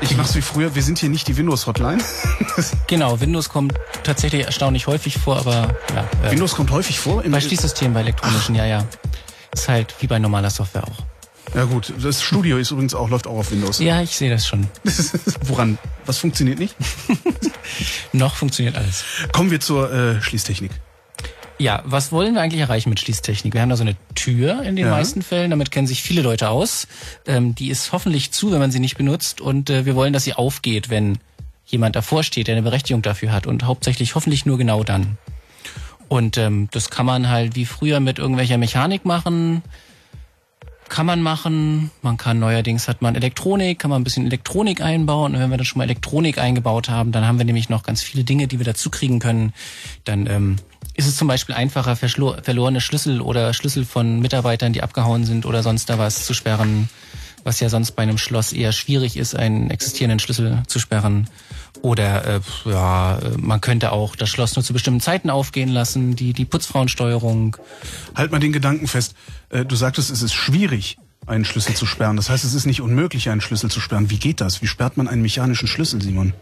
Ich 0.00 0.16
mach's 0.16 0.36
wie 0.36 0.42
früher, 0.42 0.76
wir 0.76 0.84
sind 0.84 1.00
hier 1.00 1.08
nicht 1.08 1.26
die 1.26 1.36
Windows-Hotline. 1.36 2.00
Genau, 2.86 3.18
Windows 3.18 3.48
kommt 3.48 3.74
tatsächlich 4.04 4.44
erstaunlich 4.46 4.86
häufig 4.86 5.18
vor, 5.18 5.38
aber 5.38 5.74
ja. 5.92 6.28
äh, 6.28 6.30
Windows 6.30 6.54
kommt 6.54 6.70
häufig 6.70 7.00
vor. 7.00 7.24
Bei 7.24 7.40
Schließsystemen, 7.40 7.92
bei 7.92 8.02
elektronischen, 8.02 8.54
ja, 8.54 8.66
ja. 8.66 8.84
Ist 9.52 9.68
halt 9.68 9.96
wie 9.98 10.06
bei 10.06 10.20
normaler 10.20 10.50
Software 10.50 10.84
auch. 10.84 11.13
Ja 11.54 11.64
gut, 11.64 11.92
das 12.02 12.22
Studio 12.22 12.58
ist 12.58 12.70
übrigens 12.70 12.94
auch, 12.94 13.08
läuft 13.08 13.26
auch 13.26 13.38
auf 13.38 13.50
Windows. 13.50 13.78
Ja, 13.78 14.02
ich 14.02 14.16
sehe 14.16 14.30
das 14.30 14.46
schon. 14.46 14.66
Woran? 15.44 15.78
Was 16.06 16.18
funktioniert 16.18 16.58
nicht? 16.58 16.74
Noch 18.12 18.34
funktioniert 18.36 18.76
alles. 18.76 19.04
Kommen 19.32 19.50
wir 19.50 19.60
zur 19.60 19.92
äh, 19.92 20.20
Schließtechnik. 20.22 20.70
Ja, 21.58 21.82
was 21.84 22.10
wollen 22.10 22.34
wir 22.34 22.40
eigentlich 22.42 22.60
erreichen 22.60 22.88
mit 22.90 22.98
Schließtechnik? 22.98 23.54
Wir 23.54 23.60
haben 23.62 23.68
da 23.68 23.76
so 23.76 23.84
eine 23.84 23.94
Tür 24.16 24.62
in 24.64 24.74
den 24.74 24.86
Ja. 24.86 24.90
meisten 24.90 25.22
Fällen, 25.22 25.50
damit 25.50 25.70
kennen 25.70 25.86
sich 25.86 26.02
viele 26.02 26.20
Leute 26.22 26.48
aus. 26.50 26.88
Ähm, 27.26 27.54
die 27.54 27.68
ist 27.70 27.92
hoffentlich 27.92 28.32
zu, 28.32 28.50
wenn 28.50 28.58
man 28.58 28.72
sie 28.72 28.80
nicht 28.80 28.96
benutzt 28.96 29.40
und 29.40 29.70
äh, 29.70 29.86
wir 29.86 29.94
wollen, 29.94 30.12
dass 30.12 30.24
sie 30.24 30.34
aufgeht, 30.34 30.90
wenn 30.90 31.18
jemand 31.66 31.94
davor 31.94 32.24
steht, 32.24 32.48
der 32.48 32.56
eine 32.56 32.62
Berechtigung 32.62 33.02
dafür 33.02 33.32
hat 33.32 33.46
und 33.46 33.62
hauptsächlich 33.64 34.16
hoffentlich 34.16 34.44
nur 34.46 34.58
genau 34.58 34.82
dann. 34.82 35.16
Und 36.08 36.36
ähm, 36.38 36.68
das 36.72 36.90
kann 36.90 37.06
man 37.06 37.28
halt 37.28 37.54
wie 37.54 37.64
früher 37.66 38.00
mit 38.00 38.18
irgendwelcher 38.18 38.58
Mechanik 38.58 39.04
machen, 39.04 39.62
kann 40.94 41.06
man 41.06 41.22
machen. 41.22 41.90
Man 42.02 42.18
kann 42.18 42.38
neuerdings 42.38 42.86
hat 42.86 43.02
man 43.02 43.16
Elektronik, 43.16 43.80
kann 43.80 43.90
man 43.90 44.00
ein 44.00 44.04
bisschen 44.04 44.26
Elektronik 44.26 44.80
einbauen. 44.80 45.34
Und 45.34 45.40
wenn 45.40 45.50
wir 45.50 45.56
dann 45.56 45.64
schon 45.64 45.78
mal 45.78 45.86
Elektronik 45.86 46.38
eingebaut 46.38 46.88
haben, 46.88 47.10
dann 47.10 47.26
haben 47.26 47.36
wir 47.36 47.44
nämlich 47.44 47.68
noch 47.68 47.82
ganz 47.82 48.00
viele 48.00 48.22
Dinge, 48.22 48.46
die 48.46 48.60
wir 48.60 48.64
dazu 48.64 48.90
kriegen 48.90 49.18
können. 49.18 49.52
Dann 50.04 50.28
ähm, 50.28 50.56
ist 50.94 51.08
es 51.08 51.16
zum 51.16 51.26
Beispiel 51.26 51.56
einfacher, 51.56 51.96
verlorene 51.96 52.80
Schlüssel 52.80 53.20
oder 53.20 53.52
Schlüssel 53.54 53.84
von 53.84 54.20
Mitarbeitern, 54.20 54.72
die 54.72 54.84
abgehauen 54.84 55.24
sind 55.24 55.46
oder 55.46 55.64
sonst 55.64 55.90
da 55.90 55.98
was 55.98 56.26
zu 56.26 56.32
sperren, 56.32 56.88
was 57.44 57.60
ja 57.60 57.68
sonst 57.68 57.92
bei 57.92 58.02
einem 58.02 58.18
Schloss 58.18 58.52
eher 58.52 58.72
schwierig 58.72 59.16
ist, 59.16 59.36
einen 59.36 59.70
existierenden 59.70 60.18
Schlüssel 60.18 60.62
zu 60.66 60.78
sperren. 60.78 61.28
Oder 61.82 62.36
äh, 62.36 62.40
ja, 62.64 63.18
äh, 63.18 63.36
man 63.38 63.60
könnte 63.60 63.92
auch 63.92 64.16
das 64.16 64.30
Schloss 64.30 64.56
nur 64.56 64.64
zu 64.64 64.72
bestimmten 64.72 65.00
Zeiten 65.00 65.30
aufgehen 65.30 65.68
lassen, 65.68 66.16
die, 66.16 66.32
die 66.32 66.44
Putzfrauensteuerung. 66.44 67.56
Halt 68.14 68.32
mal 68.32 68.40
den 68.40 68.52
Gedanken 68.52 68.86
fest. 68.86 69.14
Äh, 69.50 69.64
Du 69.64 69.76
sagtest, 69.76 70.10
es 70.10 70.22
ist 70.22 70.32
schwierig, 70.32 70.98
einen 71.26 71.44
Schlüssel 71.44 71.74
zu 71.74 71.86
sperren. 71.86 72.16
Das 72.16 72.30
heißt, 72.30 72.44
es 72.44 72.54
ist 72.54 72.66
nicht 72.66 72.80
unmöglich, 72.80 73.28
einen 73.28 73.40
Schlüssel 73.40 73.70
zu 73.70 73.80
sperren. 73.80 74.10
Wie 74.10 74.18
geht 74.18 74.40
das? 74.40 74.62
Wie 74.62 74.66
sperrt 74.66 74.96
man 74.96 75.08
einen 75.08 75.22
mechanischen 75.22 75.68
Schlüssel, 75.68 76.00
Simon? 76.00 76.32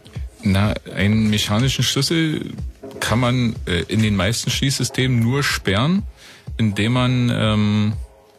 Na, 0.43 0.73
einen 0.95 1.29
mechanischen 1.29 1.83
Schlüssel 1.83 2.53
kann 2.99 3.19
man 3.19 3.55
äh, 3.65 3.83
in 3.87 4.01
den 4.01 4.15
meisten 4.15 4.49
Schließsystemen 4.49 5.19
nur 5.19 5.43
sperren, 5.43 6.03
indem 6.57 6.93
man 6.93 7.29
ähm, 7.33 7.93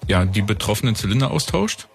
ja 0.07 0.25
die 0.25 0.43
betroffenen 0.43 0.95
Zylinder 0.95 1.31
austauscht. 1.31 1.89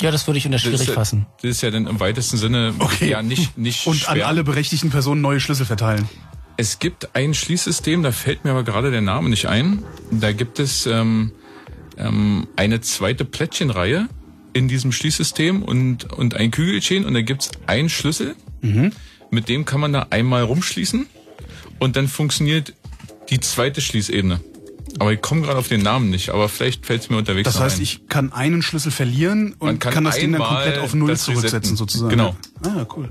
Ja, 0.00 0.10
das 0.10 0.26
würde 0.26 0.38
ich 0.38 0.46
unter 0.46 0.56
Das 0.56 0.62
schwierig 0.62 0.88
ja- 0.88 0.94
fassen. 0.94 1.26
Das 1.42 1.50
ist 1.50 1.62
ja 1.62 1.70
dann 1.70 1.86
im 1.86 2.00
weitesten 2.00 2.36
Sinne 2.36 2.74
ja 3.00 3.22
nicht 3.22 3.56
nicht 3.58 3.86
Und 3.86 3.96
sperren. 3.96 4.22
an 4.22 4.26
alle 4.28 4.44
berechtigten 4.44 4.90
Personen 4.90 5.20
neue 5.20 5.40
Schlüssel 5.40 5.66
verteilen. 5.66 6.08
Es 6.56 6.78
gibt 6.78 7.14
ein 7.14 7.32
Schließsystem, 7.34 8.02
da 8.02 8.12
fällt 8.12 8.44
mir 8.44 8.50
aber 8.50 8.64
gerade 8.64 8.90
der 8.90 9.00
Name 9.00 9.30
nicht 9.30 9.46
ein. 9.46 9.82
Da 10.10 10.32
gibt 10.32 10.58
es 10.58 10.86
ähm, 10.86 11.32
ähm, 11.96 12.48
eine 12.56 12.80
zweite 12.82 13.24
Plättchenreihe 13.24 14.08
in 14.52 14.68
diesem 14.68 14.92
Schließsystem 14.92 15.62
und, 15.62 16.12
und 16.12 16.34
ein 16.34 16.50
Kügelchen 16.50 17.04
und 17.04 17.14
da 17.14 17.22
gibt's 17.22 17.50
einen 17.66 17.88
Schlüssel. 17.88 18.34
Mit 19.30 19.48
dem 19.48 19.64
kann 19.64 19.80
man 19.80 19.92
da 19.92 20.08
einmal 20.10 20.42
rumschließen 20.42 21.06
und 21.78 21.96
dann 21.96 22.08
funktioniert 22.08 22.74
die 23.30 23.40
zweite 23.40 23.80
Schließebene. 23.80 24.40
Aber 24.98 25.12
ich 25.12 25.20
komme 25.20 25.42
gerade 25.42 25.58
auf 25.58 25.68
den 25.68 25.82
Namen 25.82 26.10
nicht, 26.10 26.30
aber 26.30 26.48
vielleicht 26.48 26.84
fällt 26.84 27.02
es 27.02 27.10
mir 27.10 27.16
unterwegs 27.16 27.44
Das 27.44 27.60
heißt, 27.60 27.78
ein. 27.78 27.82
ich 27.82 28.08
kann 28.08 28.32
einen 28.32 28.62
Schlüssel 28.62 28.90
verlieren 28.90 29.54
und 29.58 29.66
Man 29.66 29.78
kann, 29.78 29.94
kann 29.94 30.04
das 30.04 30.16
Ding 30.16 30.32
dann 30.32 30.42
komplett 30.42 30.78
auf 30.78 30.94
Null 30.94 31.16
zurücksetzen, 31.16 31.56
resetten. 31.58 31.76
sozusagen. 31.76 32.10
Genau. 32.10 32.36
Ah, 32.64 32.84
cool. 32.96 33.10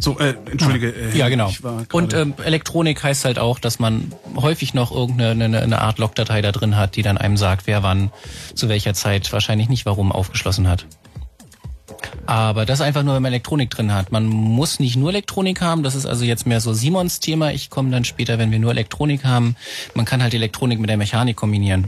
So, 0.00 0.18
äh, 0.20 0.34
entschuldige. 0.50 0.90
Äh, 0.90 1.16
Ja, 1.16 1.28
genau. 1.28 1.48
Ich 1.48 1.64
war 1.64 1.84
Und 1.92 2.14
ähm, 2.14 2.34
Elektronik 2.42 3.02
heißt 3.02 3.24
halt 3.24 3.38
auch, 3.38 3.58
dass 3.58 3.80
man 3.80 4.12
häufig 4.36 4.72
noch 4.72 4.92
irgendeine 4.92 5.44
eine, 5.44 5.60
eine 5.60 5.80
Art 5.80 5.98
Logdatei 5.98 6.40
da 6.40 6.52
drin 6.52 6.76
hat, 6.76 6.94
die 6.94 7.02
dann 7.02 7.18
einem 7.18 7.36
sagt, 7.36 7.66
wer 7.66 7.82
wann, 7.82 8.12
zu 8.54 8.68
welcher 8.68 8.94
Zeit, 8.94 9.32
wahrscheinlich 9.32 9.68
nicht 9.68 9.86
warum 9.86 10.12
aufgeschlossen 10.12 10.68
hat. 10.68 10.86
Aber 12.26 12.66
das 12.66 12.80
einfach 12.80 13.02
nur, 13.02 13.14
wenn 13.14 13.22
man 13.22 13.32
Elektronik 13.32 13.70
drin 13.70 13.92
hat. 13.92 14.12
Man 14.12 14.26
muss 14.26 14.80
nicht 14.80 14.96
nur 14.96 15.10
Elektronik 15.10 15.60
haben, 15.60 15.82
das 15.82 15.94
ist 15.94 16.06
also 16.06 16.24
jetzt 16.24 16.46
mehr 16.46 16.60
so 16.60 16.72
Simons 16.72 17.20
Thema. 17.20 17.52
Ich 17.52 17.70
komme 17.70 17.90
dann 17.90 18.04
später, 18.04 18.38
wenn 18.38 18.50
wir 18.50 18.58
nur 18.58 18.70
Elektronik 18.70 19.24
haben. 19.24 19.56
Man 19.94 20.04
kann 20.04 20.22
halt 20.22 20.34
Elektronik 20.34 20.78
mit 20.78 20.90
der 20.90 20.96
Mechanik 20.96 21.36
kombinieren. 21.36 21.86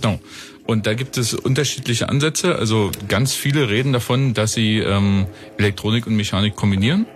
Genau. 0.00 0.18
Und 0.66 0.86
da 0.86 0.92
gibt 0.92 1.16
es 1.16 1.32
unterschiedliche 1.32 2.10
Ansätze. 2.10 2.56
Also 2.56 2.90
ganz 3.08 3.32
viele 3.32 3.70
reden 3.70 3.92
davon, 3.94 4.34
dass 4.34 4.52
sie 4.52 4.78
ähm, 4.78 5.26
Elektronik 5.56 6.06
und 6.06 6.14
Mechanik 6.14 6.56
kombinieren. 6.56 7.06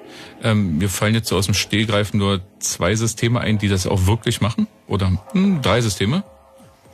Ähm, 0.43 0.79
mir 0.79 0.89
fallen 0.89 1.15
jetzt 1.15 1.29
so 1.29 1.37
aus 1.37 1.47
dem 1.47 1.55
Stehgreifen 1.55 2.19
nur 2.19 2.41
zwei 2.61 2.95
Systeme 2.95 3.41
ein, 3.41 3.59
die 3.59 3.69
das 3.69 3.87
auch 3.87 4.07
wirklich 4.07 4.41
machen. 4.41 4.67
Oder 4.87 5.23
hm, 5.33 5.61
drei 5.61 5.83
Systeme. 5.83 6.25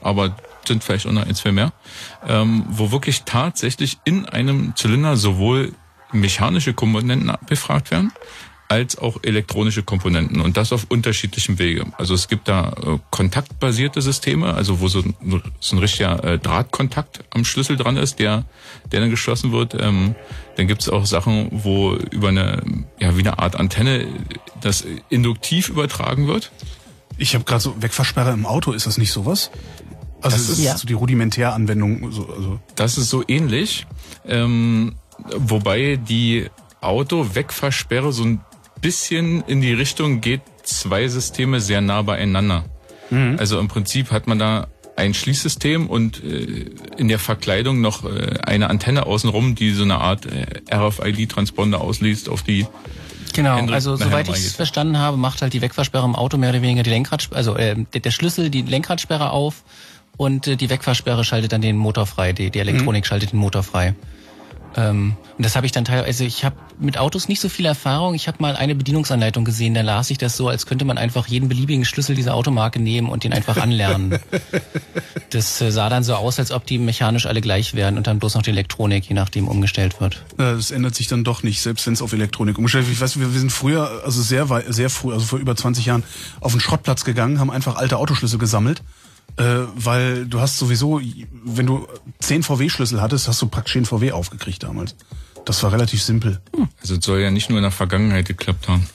Aber 0.03 0.37
sind 0.67 0.85
vielleicht 0.85 1.07
auch 1.07 1.13
noch 1.13 1.27
ein, 1.27 1.35
zwei 1.35 1.53
mehr. 1.53 1.73
Ähm, 2.27 2.65
wo 2.69 2.91
wirklich 2.91 3.23
tatsächlich 3.25 3.99
in 4.05 4.27
einem 4.27 4.75
Zylinder 4.77 5.17
sowohl 5.17 5.73
mechanische 6.13 6.75
Komponenten 6.75 7.33
befragt 7.47 7.91
werden, 7.91 8.13
als 8.71 8.99
auch 8.99 9.17
elektronische 9.23 9.83
Komponenten 9.83 10.43
und 10.43 10.59
das 10.59 10.75
auf 10.75 10.85
unterschiedlichem 10.91 11.59
Wege. 11.59 11.87
Also 11.97 12.13
es 12.13 12.29
gibt 12.29 12.49
da 12.49 12.69
äh, 12.85 12.99
kontaktbasierte 13.11 14.03
Systeme, 14.03 14.53
also 14.53 14.81
wo 14.81 14.89
so, 14.89 14.99
ein- 15.01 15.43
so 15.59 15.75
ein 15.77 15.79
richtiger 15.79 16.23
äh, 16.23 16.39
Drahtkontakt 16.39 17.25
am 17.31 17.47
Schlüssel 17.47 17.79
dran 17.79 17.97
ist, 17.97 18.19
der, 18.19 18.45
der 18.93 19.01
dann 19.01 19.09
geschlossen 19.09 19.53
wird. 19.53 19.75
Ähm, 19.81 20.15
dann 20.57 20.67
gibt 20.67 20.83
es 20.83 20.91
auch 20.91 21.07
Sachen, 21.07 21.49
wo 21.51 21.95
über 21.95 22.29
eine, 22.29 22.63
ja, 23.01 23.17
wie 23.17 23.21
eine 23.21 23.39
Art 23.39 23.57
Antenne 23.57 24.07
das 24.61 24.85
induktiv 25.09 25.71
übertragen 25.71 26.27
wird. 26.27 26.51
ich 27.17 27.35
habe 27.35 27.45
gerade 27.45 27.63
so 27.63 27.81
Wegversperrer 27.83 28.35
im 28.35 28.45
Auto, 28.45 28.73
ist 28.73 28.87
das 28.87 28.99
nicht 28.99 29.13
sowas? 29.13 29.51
Also 30.21 30.37
Das 30.37 30.47
das 30.47 30.49
ist 30.49 30.59
ist- 30.59 30.65
Ja. 30.65 30.77
so 30.77 30.87
die 30.87 30.95
Rudimentäranwendung. 30.95 32.11
So, 32.13 32.29
also. 32.29 32.61
Das 32.75 32.99
ist 32.99 33.09
so 33.11 33.23
ähnlich, 33.29 33.87
ähm, 34.27 34.95
wobei 35.37 35.97
die 35.97 36.47
Auto-Wegfahrsperre 36.81 38.13
so 38.13 38.25
ein 38.25 38.41
bisschen 38.81 39.43
in 39.47 39.61
die 39.61 39.73
Richtung 39.73 40.21
geht, 40.21 40.41
zwei 40.63 41.09
Systeme 41.09 41.61
sehr 41.61 41.81
nah 41.81 42.03
beieinander. 42.03 42.65
Also 43.39 43.59
im 43.59 43.69
Prinzip 43.69 44.11
hat 44.11 44.27
man 44.27 44.39
da 44.39 44.67
ein 44.95 45.15
Schließsystem 45.15 45.87
und 45.89 46.23
äh, 46.23 46.67
in 46.99 47.09
der 47.09 47.19
Verkleidung 47.19 47.81
noch 47.81 48.05
äh, 48.05 48.39
eine 48.45 48.69
Antenne 48.69 49.07
außenrum, 49.07 49.55
die 49.55 49.73
so 49.73 49.83
eine 49.85 49.99
Art 49.99 50.27
äh, 50.27 50.45
RFID-Transponder 50.71 51.81
ausliest 51.81 52.29
auf 52.29 52.43
die 52.43 52.67
Genau, 53.33 53.57
Hendrik 53.57 53.75
also 53.77 53.97
soweit 53.97 54.29
ich 54.29 54.35
es 54.37 54.57
verstanden 54.57 54.99
habe, 54.99 55.17
macht 55.17 55.41
halt 55.41 55.53
die 55.55 55.63
Wegfahrsperre 55.63 56.05
im 56.05 56.17
Auto 56.17 56.37
mehr 56.37 56.51
oder 56.51 56.61
weniger 56.61 56.83
die 56.83 56.91
Lenkrad, 56.91 57.29
also 57.33 57.55
äh, 57.57 57.77
der, 57.95 58.01
der 58.01 58.11
Schlüssel 58.11 58.51
die 58.51 58.63
Lenkradsperre 58.63 59.31
auf 59.31 59.63
und 60.19 60.47
äh, 60.47 60.57
die 60.57 60.69
Wegfahrsperre 60.69 61.25
schaltet 61.25 61.53
dann 61.53 61.63
den 61.63 61.79
Motor 61.79 62.05
frei, 62.07 62.35
die, 62.35 62.51
die 62.51 62.59
Elektronik 62.59 63.07
schaltet 63.07 63.33
den 63.33 63.39
Motor 63.39 63.63
frei. 63.63 63.95
Ähm, 64.77 65.17
und 65.37 65.45
das 65.45 65.57
habe 65.57 65.67
ich 65.67 65.73
dann 65.73 65.85
teilweise, 65.85 66.07
also 66.07 66.25
ich 66.25 66.45
habe 66.45 66.57
mit 66.79 66.99
Autos 66.99 67.29
nicht 67.29 67.41
so 67.41 67.49
viel 67.49 67.65
Erfahrung. 67.65 68.15
Ich 68.15 68.29
habe 68.29 68.39
mal 68.41 68.55
eine 68.57 68.75
Bedienungsanleitung 68.75 69.45
gesehen, 69.45 69.75
da 69.75 69.81
las 69.81 70.11
ich 70.11 70.19
das 70.19 70.37
so, 70.37 70.49
als 70.49 70.67
könnte 70.67 70.85
man 70.85 70.99
einfach 70.99 71.27
jeden 71.27 71.49
beliebigen 71.49 71.85
Schlüssel 71.85 72.15
dieser 72.15 72.35
Automarke 72.35 72.81
nehmen 72.81 73.09
und 73.09 73.25
den 73.25 73.33
einfach 73.33 73.57
anlernen. 73.57 74.19
das 75.31 75.61
äh, 75.61 75.71
sah 75.71 75.89
dann 75.89 76.05
so 76.05 76.15
aus, 76.15 76.39
als 76.39 76.53
ob 76.53 76.67
die 76.67 76.79
mechanisch 76.79 77.27
alle 77.27 77.41
gleich 77.41 77.75
wären 77.75 77.97
und 77.97 78.07
dann 78.07 78.19
bloß 78.19 78.35
noch 78.35 78.43
die 78.43 78.51
Elektronik, 78.51 79.09
je 79.09 79.15
nachdem, 79.15 79.49
umgestellt 79.49 80.01
wird. 80.01 80.17
Äh, 80.35 80.55
Das 80.55 80.71
ändert 80.71 80.95
sich 80.95 81.07
dann 81.07 81.25
doch 81.25 81.43
nicht, 81.43 81.61
selbst 81.61 81.87
wenn 81.87 81.95
es 81.95 82.03
auf 82.03 82.13
Elektronik 82.13 82.59
umgestellt 82.59 82.87
wird. 82.87 82.95
Ich 82.95 83.01
weiß, 83.01 83.19
wir, 83.19 83.33
wir 83.33 83.41
sind 83.41 83.53
früher, 83.53 84.03
also 84.05 84.21
sehr 84.21 84.47
sehr 84.69 84.91
früh, 84.91 85.13
also 85.13 85.25
vor 85.25 85.39
über 85.39 85.57
20 85.57 85.87
Jahren, 85.87 86.03
auf 86.41 86.53
den 86.53 86.61
Schrottplatz 86.61 87.05
gegangen, 87.05 87.39
haben 87.41 87.51
einfach 87.51 87.77
alte 87.77 87.97
Autoschlüssel 87.97 88.39
gesammelt. 88.39 88.83
Äh, 89.37 89.67
weil 89.75 90.27
du 90.27 90.41
hast 90.41 90.59
sowieso, 90.59 91.01
wenn 91.45 91.67
du 91.67 91.87
10 92.21 92.43
VW-Schlüssel 92.43 93.01
hattest, 93.01 93.29
hast 93.29 93.41
du 93.41 93.47
praktisch 93.47 93.75
den 93.75 93.85
VW 93.85 94.13
aufgekriegt 94.13 94.63
damals. 94.63 94.97
Das 95.45 95.63
war 95.63 95.73
relativ 95.73 96.03
simpel. 96.03 96.41
Also 96.81 96.97
es 96.97 97.05
soll 97.05 97.21
ja 97.21 97.31
nicht 97.31 97.49
nur 97.49 97.59
in 97.59 97.63
der 97.63 97.71
Vergangenheit 97.71 98.27
geklappt 98.27 98.69
haben. 98.69 98.87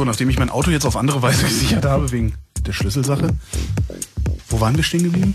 So, 0.00 0.06
nachdem 0.06 0.30
ich 0.30 0.38
mein 0.38 0.48
Auto 0.48 0.70
jetzt 0.70 0.86
auf 0.86 0.96
andere 0.96 1.20
Weise 1.20 1.42
gesichert 1.46 1.84
habe, 1.84 2.10
wegen 2.10 2.32
der 2.64 2.72
Schlüsselsache. 2.72 3.36
Wo 4.48 4.58
waren 4.58 4.74
wir 4.74 4.82
stehen 4.82 5.02
geblieben? 5.02 5.34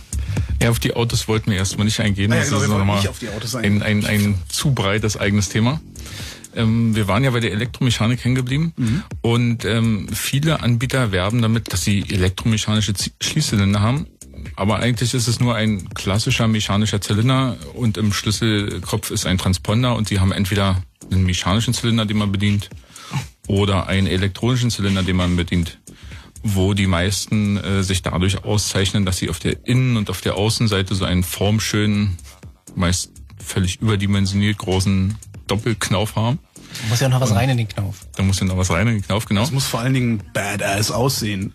Ja, 0.60 0.72
auf 0.72 0.79
die 0.79 0.95
Autos 0.95 1.27
wollten 1.27 1.51
wir 1.51 1.57
erstmal 1.60 1.86
nicht 1.86 2.00
eingehen. 2.00 2.31
Ah 2.31 2.38
ja, 2.38 2.41
das 2.41 2.50
genau, 2.50 2.62
ist 2.63 2.69
wollten 2.69 2.79
nochmal 2.88 3.63
ein, 3.63 3.84
ein, 3.84 4.05
ein 4.07 4.36
zu 4.50 4.72
breites 4.74 5.17
eigenes 5.17 5.50
Thema. 5.50 5.81
Ähm, 6.55 6.95
wir 6.95 7.07
waren 7.07 7.24
ja 7.24 7.29
bei 7.29 7.41
der 7.41 7.51
Elektromechanik 7.51 8.25
hängen 8.25 8.34
geblieben 8.34 8.74
Mhm. 8.75 9.03
und 9.22 9.65
ähm, 9.65 10.07
viele 10.12 10.63
Anbieter 10.63 11.12
werben 11.12 11.43
damit, 11.43 11.72
dass 11.72 11.84
sie 11.84 12.03
elektromechanische 12.10 12.93
Schließzylinder 13.22 13.81
haben. 13.81 14.07
Aber 14.55 14.77
eigentlich 14.79 15.13
ist 15.13 15.27
es 15.27 15.39
nur 15.39 15.53
ein 15.53 15.89
klassischer 15.93 16.48
mechanischer 16.48 17.01
Zylinder 17.01 17.55
und 17.75 17.98
im 18.00 18.12
Schlüsselkopf 18.12 19.12
ist 19.12 19.27
ein 19.27 19.38
Transponder 19.38 19.95
und 19.95 20.07
sie 20.07 20.19
haben 20.19 20.31
entweder 20.31 20.81
einen 21.12 21.24
mechanischen 21.24 21.75
Zylinder, 21.75 22.07
den 22.07 22.17
man 22.17 22.31
bedient, 22.31 22.72
oder 23.48 23.88
einen 23.88 24.08
elektronischen 24.08 24.72
Zylinder, 24.72 25.04
den 25.04 25.16
man 25.16 25.36
bedient 25.36 25.80
wo 26.48 26.75
die 26.75 26.86
meisten 26.86 27.58
äh, 27.58 27.82
sich 27.82 28.04
dadurch 28.04 28.44
auszeichnen, 28.44 29.04
dass 29.04 29.18
sie 29.18 29.30
auf 29.32 29.40
der 29.40 29.66
Innen- 29.66 29.98
und 29.98 30.12
auf 30.12 30.22
der 30.22 30.36
Außenseite 30.36 30.94
so 30.94 31.04
einen 31.04 31.24
formschönen, 31.24 32.18
meist 32.75 33.12
völlig 33.44 33.81
überdimensioniert 33.81 34.60
großen 34.60 35.18
Doppelknauf 35.48 36.16
haben. 36.16 36.38
Muss 36.90 37.00
ja 37.00 37.10
noch 37.10 37.20
was 37.20 37.34
rein 37.34 37.50
in 37.50 37.58
den 37.58 37.68
Knauf. 37.68 38.05
Da 38.16 38.22
muss 38.22 38.40
ja 38.40 38.46
noch 38.46 38.58
was 38.58 38.70
rein 38.70 38.88
in 38.88 38.94
den 38.96 39.01
Knauf, 39.01 39.25
genau. 39.25 39.42
Es 39.42 39.51
muss 39.51 39.66
vor 39.66 39.79
allen 39.79 39.96
Dingen 39.96 40.22
badass 40.34 40.92
aussehen. 40.92 41.53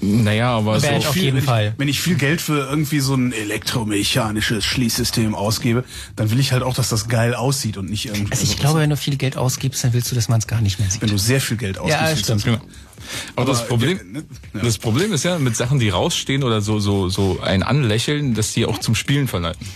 Naja, 0.00 0.50
aber 0.56 0.78
so, 0.78 0.86
auf 0.86 1.08
Viel- 1.12 1.24
jeden 1.24 1.36
wenn 1.38 1.44
Fall. 1.44 1.66
Ich, 1.74 1.78
wenn 1.80 1.88
ich 1.88 2.00
viel 2.00 2.14
Geld 2.16 2.40
für 2.40 2.68
irgendwie 2.70 3.00
so 3.00 3.14
ein 3.14 3.32
elektromechanisches 3.32 4.64
Schließsystem 4.64 5.34
ausgebe, 5.34 5.82
dann 6.14 6.30
will 6.30 6.38
ich 6.38 6.52
halt 6.52 6.62
auch, 6.62 6.74
dass 6.74 6.88
das 6.88 7.08
geil 7.08 7.34
aussieht 7.34 7.76
und 7.76 7.90
nicht 7.90 8.06
irgendwie. 8.06 8.30
Also 8.30 8.44
ich 8.44 8.50
sowas. 8.50 8.60
glaube, 8.60 8.80
wenn 8.80 8.90
du 8.90 8.96
viel 8.96 9.16
Geld 9.16 9.36
ausgibst, 9.36 9.82
dann 9.82 9.92
willst 9.92 10.10
du, 10.10 10.14
dass 10.14 10.28
man 10.28 10.38
es 10.38 10.46
gar 10.46 10.60
nicht 10.60 10.78
mehr 10.78 10.88
sieht. 10.88 11.02
wenn 11.02 11.10
du 11.10 11.18
sehr 11.18 11.40
viel 11.40 11.56
Geld 11.56 11.78
ausgibst, 11.78 12.28
Ja, 12.28 12.34
du- 12.36 12.42
Genau. 12.42 12.60
Aber, 13.36 13.46
das 13.46 13.60
Aber, 13.60 13.68
Problem, 13.68 13.96
ja, 13.98 14.04
ne, 14.04 14.24
ja. 14.54 14.60
das 14.62 14.78
Problem 14.78 15.12
ist 15.12 15.24
ja 15.24 15.38
mit 15.38 15.56
Sachen, 15.56 15.78
die 15.80 15.88
rausstehen 15.88 16.42
oder 16.44 16.60
so, 16.60 16.78
so, 16.78 17.08
so 17.08 17.40
ein 17.42 17.62
Anlächeln, 17.62 18.34
dass 18.34 18.52
die 18.52 18.66
auch 18.66 18.78
zum 18.78 18.94
Spielen 18.94 19.28
verleiten. 19.28 19.66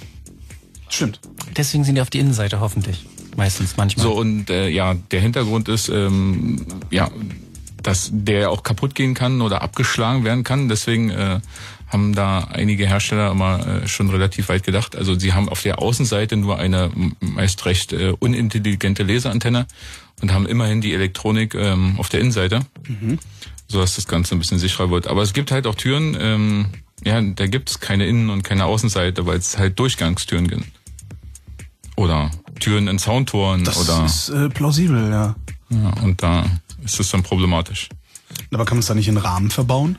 Stimmt. 0.89 1.21
Deswegen 1.57 1.85
sind 1.85 1.95
die 1.95 2.01
auf 2.01 2.11
die 2.11 2.19
Innenseite 2.19 2.61
hoffentlich. 2.61 3.07
Meistens, 3.37 3.77
manchmal. 3.79 4.05
So 4.05 4.13
und 4.13 4.51
äh, 4.51 4.69
ja, 4.69 4.95
der 5.11 5.21
Hintergrund 5.21 5.69
ist 5.69 5.89
ähm, 5.89 6.67
ja, 6.91 7.11
dass 7.83 8.11
der 8.13 8.51
auch 8.51 8.63
kaputt 8.63 8.95
gehen 8.95 9.15
kann 9.15 9.41
oder 9.41 9.63
abgeschlagen 9.63 10.25
werden 10.25 10.45
kann. 10.45 10.69
Deswegen 10.69 11.11
äh, 11.11 11.41
haben 11.89 12.15
da 12.15 12.45
einige 12.45 12.87
Hersteller 12.87 13.31
immer 13.31 13.67
äh, 13.67 13.89
schon 13.89 14.09
relativ 14.11 14.49
weit 14.49 14.63
gedacht. 14.63 14.97
Also 14.97 15.19
sie 15.19 15.35
haben 15.35 15.49
auf 15.49 15.63
der 15.63 15.79
Außenseite 15.81 16.37
nur 16.37 16.59
eine 16.59 16.91
meist 17.21 17.65
recht 17.67 17.93
äh, 17.93 18.15
unintelligente 18.19 19.03
Laserantenne 19.03 19.67
und 20.23 20.33
haben 20.33 20.47
immerhin 20.47 20.81
die 20.81 20.95
Elektronik 20.95 21.55
ähm, 21.55 21.97
auf 21.99 22.09
der 22.09 22.21
Innenseite, 22.21 22.61
so 23.69 23.81
dass 23.81 23.97
das 23.97 24.07
Ganze 24.07 24.35
ein 24.35 24.39
bisschen 24.39 24.59
sicherer 24.59 24.91
wird. 24.91 25.07
Aber 25.07 25.23
es 25.23 25.33
gibt 25.33 25.51
halt 25.51 25.67
auch 25.67 25.75
Türen, 25.75 26.17
ähm, 26.19 26.67
ja, 27.05 27.21
da 27.21 27.47
gibt 27.47 27.71
es 27.71 27.81
keine 27.81 28.07
Innen- 28.07 28.31
und 28.31 28.43
keine 28.43 28.65
Außenseite, 28.65 29.27
weil 29.27 29.39
es 29.39 29.59
halt 29.59 29.79
Durchgangstüren 29.79 30.49
gibt. 30.49 30.65
Oder 31.97 32.31
Türen 32.61 32.89
in 32.89 32.99
Soundtoren 32.99 33.65
Das 33.65 33.77
oder 33.77 34.07
ist 34.07 34.29
äh, 34.31 34.49
plausibel, 34.49 35.11
ja. 35.11 35.35
ja, 35.71 35.91
und 36.03 36.23
da 36.23 36.47
ist 36.85 37.01
es 37.01 37.11
dann 37.11 37.23
problematisch. 37.23 37.89
Aber 38.53 38.65
kann 38.65 38.77
man 38.77 38.81
es 38.81 38.87
da 38.87 38.95
nicht 38.95 39.09
in 39.09 39.17
Rahmen 39.17 39.51
verbauen? 39.51 39.99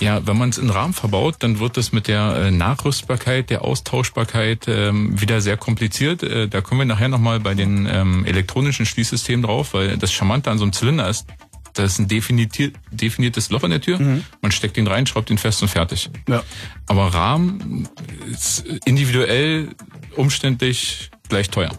Ja, 0.00 0.26
wenn 0.26 0.36
man 0.36 0.50
es 0.50 0.58
in 0.58 0.70
Rahmen 0.70 0.92
verbaut, 0.92 1.36
dann 1.38 1.60
wird 1.60 1.78
es 1.78 1.92
mit 1.92 2.08
der 2.08 2.36
äh, 2.36 2.50
Nachrüstbarkeit, 2.50 3.48
der 3.48 3.62
Austauschbarkeit 3.62 4.66
ähm, 4.66 5.20
wieder 5.20 5.40
sehr 5.40 5.56
kompliziert. 5.56 6.22
Äh, 6.22 6.48
da 6.48 6.60
kommen 6.60 6.80
wir 6.80 6.84
nachher 6.84 7.08
nochmal 7.08 7.38
bei 7.38 7.54
den 7.54 7.86
ähm, 7.90 8.24
elektronischen 8.24 8.86
Schließsystemen 8.86 9.44
drauf, 9.44 9.72
weil 9.72 9.96
das 9.96 10.12
Charmante 10.12 10.50
an 10.50 10.58
so 10.58 10.64
einem 10.64 10.72
Zylinder 10.72 11.08
ist, 11.08 11.26
da 11.74 11.84
ist 11.84 11.98
ein 11.98 12.06
definiertes 12.06 13.50
Loch 13.50 13.64
in 13.64 13.70
der 13.70 13.80
Tür. 13.80 13.98
Man 14.40 14.52
steckt 14.52 14.76
ihn 14.76 14.86
rein, 14.86 15.06
schraubt 15.06 15.28
ihn 15.30 15.38
fest 15.38 15.60
und 15.60 15.68
fertig. 15.68 16.08
Ja. 16.28 16.44
Aber 16.86 17.12
Rahmen 17.12 17.88
ist 18.30 18.64
individuell, 18.84 19.70
umständlich, 20.14 21.10
gleich 21.34 21.50
teuer. 21.50 21.70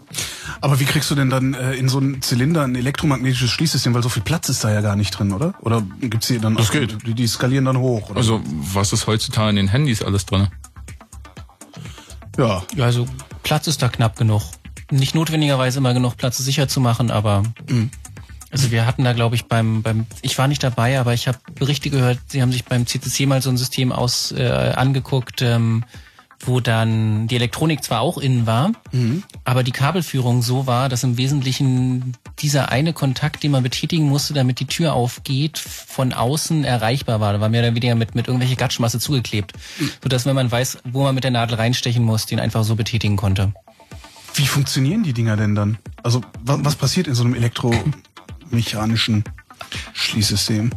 Aber 0.60 0.80
wie 0.80 0.84
kriegst 0.84 1.10
du 1.10 1.14
denn 1.14 1.30
dann 1.30 1.54
äh, 1.54 1.72
in 1.74 1.88
so 1.88 1.98
einen 1.98 2.20
Zylinder 2.20 2.62
ein 2.64 2.74
elektromagnetisches 2.76 3.50
Schließsystem, 3.50 3.94
weil 3.94 4.02
so 4.02 4.08
viel 4.10 4.22
Platz 4.22 4.48
ist 4.50 4.62
da 4.64 4.70
ja 4.72 4.82
gar 4.82 4.96
nicht 4.96 5.10
drin, 5.12 5.32
oder? 5.32 5.54
Oder 5.62 5.82
gibt's 6.00 6.28
hier 6.28 6.40
dann 6.40 6.56
Das 6.56 6.68
auch, 6.68 6.72
geht. 6.72 7.06
Die, 7.06 7.14
die 7.14 7.26
skalieren 7.26 7.64
dann 7.64 7.78
hoch, 7.78 8.10
oder? 8.10 8.18
Also 8.18 8.42
was 8.44 8.92
ist 8.92 9.06
heutzutage 9.06 9.50
in 9.50 9.56
den 9.56 9.68
Handys 9.68 10.02
alles 10.02 10.26
drin? 10.26 10.48
ja. 12.38 12.62
Ja, 12.74 12.84
also 12.84 13.06
Platz 13.42 13.66
ist 13.66 13.80
da 13.82 13.88
knapp 13.88 14.16
genug. 14.16 14.42
Nicht 14.90 15.14
notwendigerweise 15.14 15.78
immer 15.78 15.94
genug 15.94 16.16
Platz 16.16 16.36
sicher 16.38 16.68
zu 16.68 16.80
machen, 16.80 17.10
aber 17.10 17.42
also 18.52 18.70
wir 18.70 18.86
hatten 18.86 19.04
da 19.04 19.12
glaube 19.14 19.34
ich 19.36 19.46
beim 19.46 19.82
beim 19.82 20.06
ich 20.22 20.36
war 20.38 20.46
nicht 20.48 20.62
dabei, 20.62 21.00
aber 21.00 21.14
ich 21.14 21.28
habe 21.28 21.38
Berichte 21.54 21.90
gehört, 21.90 22.18
sie 22.28 22.42
haben 22.42 22.52
sich 22.52 22.64
beim 22.64 22.86
CCC 22.86 23.26
mal 23.26 23.42
so 23.42 23.50
ein 23.50 23.56
System 23.56 23.90
aus 23.90 24.32
äh, 24.32 24.72
angeguckt, 24.76 25.42
ähm, 25.42 25.84
wo 26.40 26.60
dann 26.60 27.28
die 27.28 27.36
Elektronik 27.36 27.82
zwar 27.82 28.00
auch 28.00 28.18
innen 28.18 28.46
war, 28.46 28.72
aber 29.44 29.62
die 29.62 29.72
Kabelführung 29.72 30.42
so 30.42 30.66
war, 30.66 30.88
dass 30.88 31.02
im 31.02 31.16
Wesentlichen 31.16 32.14
dieser 32.38 32.70
eine 32.70 32.92
Kontakt, 32.92 33.42
den 33.42 33.50
man 33.52 33.62
betätigen 33.62 34.08
musste, 34.08 34.34
damit 34.34 34.60
die 34.60 34.66
Tür 34.66 34.92
aufgeht, 34.92 35.58
von 35.58 36.12
außen 36.12 36.64
erreichbar 36.64 37.20
war. 37.20 37.32
Da 37.32 37.40
war 37.40 37.48
mehr 37.48 37.62
oder 37.62 37.74
weniger 37.74 37.94
mit, 37.94 38.14
mit 38.14 38.28
irgendwelche 38.28 38.56
Gatschmasse 38.56 39.00
zugeklebt. 39.00 39.52
Sodass, 40.02 40.26
wenn 40.26 40.34
man 40.34 40.50
weiß, 40.50 40.78
wo 40.84 41.02
man 41.02 41.14
mit 41.14 41.24
der 41.24 41.30
Nadel 41.30 41.56
reinstechen 41.56 42.04
muss, 42.04 42.26
den 42.26 42.38
einfach 42.38 42.64
so 42.64 42.76
betätigen 42.76 43.16
konnte. 43.16 43.52
Wie 44.34 44.46
funktionieren 44.46 45.02
die 45.02 45.14
Dinger 45.14 45.36
denn 45.36 45.54
dann? 45.54 45.78
Also 46.02 46.20
wa 46.42 46.58
was 46.60 46.76
passiert 46.76 47.06
in 47.06 47.14
so 47.14 47.24
einem 47.24 47.34
elektromechanischen 47.34 49.24
Schließsystem? 49.94 50.70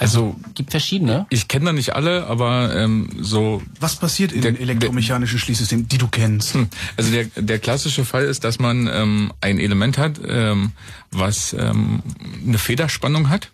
Also 0.00 0.36
Gibt 0.54 0.70
verschiedene. 0.70 1.26
ich 1.30 1.48
kenne 1.48 1.66
da 1.66 1.72
nicht 1.72 1.94
alle, 1.94 2.26
aber 2.26 2.74
ähm, 2.76 3.08
so 3.20 3.62
Was 3.80 3.96
passiert 3.96 4.32
in 4.32 4.42
Der- 4.42 4.58
elektromechanischen 4.60 5.38
Schließsystemen, 5.38 5.88
die 5.88 5.98
du 5.98 6.08
kennst? 6.08 6.56
Also 6.96 7.10
der, 7.10 7.24
der 7.36 7.58
klassische 7.58 8.04
Fall 8.04 8.24
ist, 8.24 8.44
dass 8.44 8.58
man 8.58 8.88
ähm, 8.92 9.32
ein 9.40 9.58
Element 9.58 9.98
hat, 9.98 10.20
ähm, 10.26 10.72
was 11.10 11.52
ähm, 11.52 12.02
eine 12.46 12.58
Federspannung 12.58 13.28
hat 13.28 13.50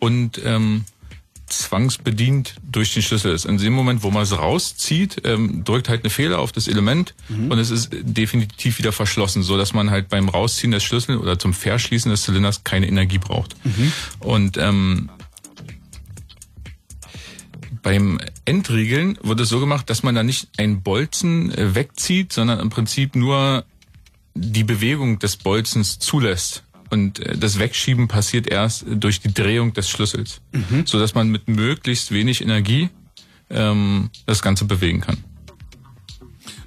und 0.00 0.40
ähm, 0.44 0.84
zwangsbedient 1.46 2.54
durch 2.70 2.94
den 2.94 3.02
Schlüssel 3.02 3.32
ist. 3.32 3.44
In 3.44 3.58
dem 3.58 3.72
Moment, 3.74 4.02
wo 4.02 4.10
man 4.10 4.22
es 4.22 4.36
rauszieht, 4.36 5.22
ähm, 5.24 5.62
drückt 5.64 5.88
halt 5.88 6.02
eine 6.02 6.10
Fehler 6.10 6.38
auf 6.38 6.52
das 6.52 6.68
Element 6.68 7.14
und 7.28 7.58
es 7.58 7.70
ist 7.70 7.90
definitiv 7.92 8.78
wieder 8.78 8.92
verschlossen, 8.92 9.42
so 9.42 9.56
dass 9.56 9.72
man 9.74 9.90
halt 9.90 10.08
beim 10.08 10.28
Rausziehen 10.28 10.70
des 10.72 10.82
Schlüssels 10.82 11.20
oder 11.20 11.38
zum 11.38 11.52
Verschließen 11.52 12.10
des 12.10 12.22
Zylinders 12.22 12.64
keine 12.64 12.88
Energie 12.88 13.18
braucht. 13.18 13.54
Und 14.20 14.56
ähm, 14.56 15.10
beim 17.84 18.18
Entriegeln 18.46 19.18
wird 19.22 19.38
es 19.40 19.50
so 19.50 19.60
gemacht, 19.60 19.88
dass 19.88 20.02
man 20.02 20.14
da 20.16 20.24
nicht 20.24 20.48
einen 20.56 20.82
Bolzen 20.82 21.52
äh, 21.52 21.76
wegzieht, 21.76 22.32
sondern 22.32 22.58
im 22.58 22.70
Prinzip 22.70 23.14
nur 23.14 23.64
die 24.34 24.64
Bewegung 24.64 25.20
des 25.20 25.36
Bolzens 25.36 26.00
zulässt. 26.00 26.64
Und 26.90 27.20
äh, 27.20 27.36
das 27.36 27.58
Wegschieben 27.58 28.08
passiert 28.08 28.48
erst 28.48 28.86
durch 28.88 29.20
die 29.20 29.32
Drehung 29.32 29.74
des 29.74 29.88
Schlüssels, 29.88 30.40
so 30.86 30.98
dass 30.98 31.14
man 31.14 31.28
mit 31.28 31.46
möglichst 31.46 32.10
wenig 32.10 32.40
Energie 32.40 32.88
ähm, 33.50 34.10
das 34.26 34.42
Ganze 34.42 34.64
bewegen 34.64 35.02
kann. 35.02 35.22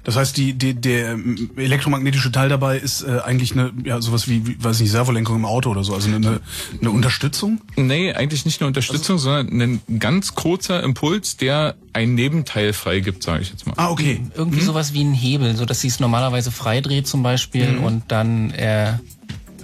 Das 0.08 0.16
heißt, 0.16 0.38
die, 0.38 0.54
die, 0.54 0.72
der 0.72 1.10
ähm, 1.10 1.50
elektromagnetische 1.58 2.32
Teil 2.32 2.48
dabei 2.48 2.78
ist 2.78 3.02
äh, 3.02 3.20
eigentlich 3.22 3.52
eine, 3.52 3.72
ja, 3.84 4.00
sowas 4.00 4.26
wie, 4.26 4.46
wie, 4.46 4.64
weiß 4.64 4.80
nicht, 4.80 4.90
Servolenkung 4.90 5.36
im 5.36 5.44
Auto 5.44 5.68
oder 5.68 5.84
so, 5.84 5.92
also 5.92 6.08
eine, 6.08 6.40
eine 6.80 6.90
Unterstützung? 6.90 7.60
Nee, 7.76 8.14
eigentlich 8.14 8.46
nicht 8.46 8.58
nur 8.62 8.68
Unterstützung, 8.68 9.18
sondern 9.18 9.82
ein 9.86 9.98
ganz 9.98 10.34
kurzer 10.34 10.82
Impuls, 10.82 11.36
der 11.36 11.74
ein 11.92 12.14
Nebenteil 12.14 12.72
freigibt, 12.72 13.22
sage 13.22 13.42
ich 13.42 13.50
jetzt 13.50 13.66
mal. 13.66 13.74
Ah, 13.76 13.90
okay. 13.90 14.22
Irgendwie 14.34 14.62
sowas 14.62 14.94
wie 14.94 15.04
ein 15.04 15.12
Hebel, 15.12 15.54
so 15.56 15.66
dass 15.66 15.82
sie 15.82 15.88
es 15.88 16.00
normalerweise 16.00 16.52
freidreht 16.52 17.06
zum 17.06 17.22
Beispiel 17.22 17.76
und 17.76 18.04
dann 18.08 18.50
äh, 18.52 18.94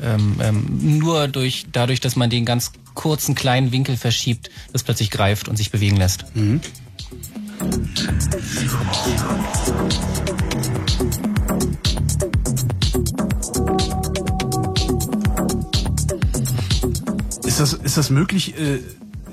ähm, 0.03 0.37
ähm, 0.43 0.99
nur 0.99 1.27
durch 1.27 1.65
dadurch, 1.73 2.01
dass 2.01 2.17
man 2.17 2.29
den 2.29 2.45
ganz 2.45 2.73
kurzen 2.93 3.35
kleinen 3.35 3.73
Winkel 3.73 3.97
verschiebt, 3.97 4.51
das 4.75 4.83
plötzlich 4.83 5.11
greift 5.11 5.49
und 5.49 5.57
sich 5.57 5.71
bewegen 5.71 5.97
lässt. 5.97 6.27
Ist 17.55 17.61
das, 17.61 17.73
ist 17.73 17.97
das 17.97 18.11
möglich, 18.11 18.59
äh, 18.59 18.81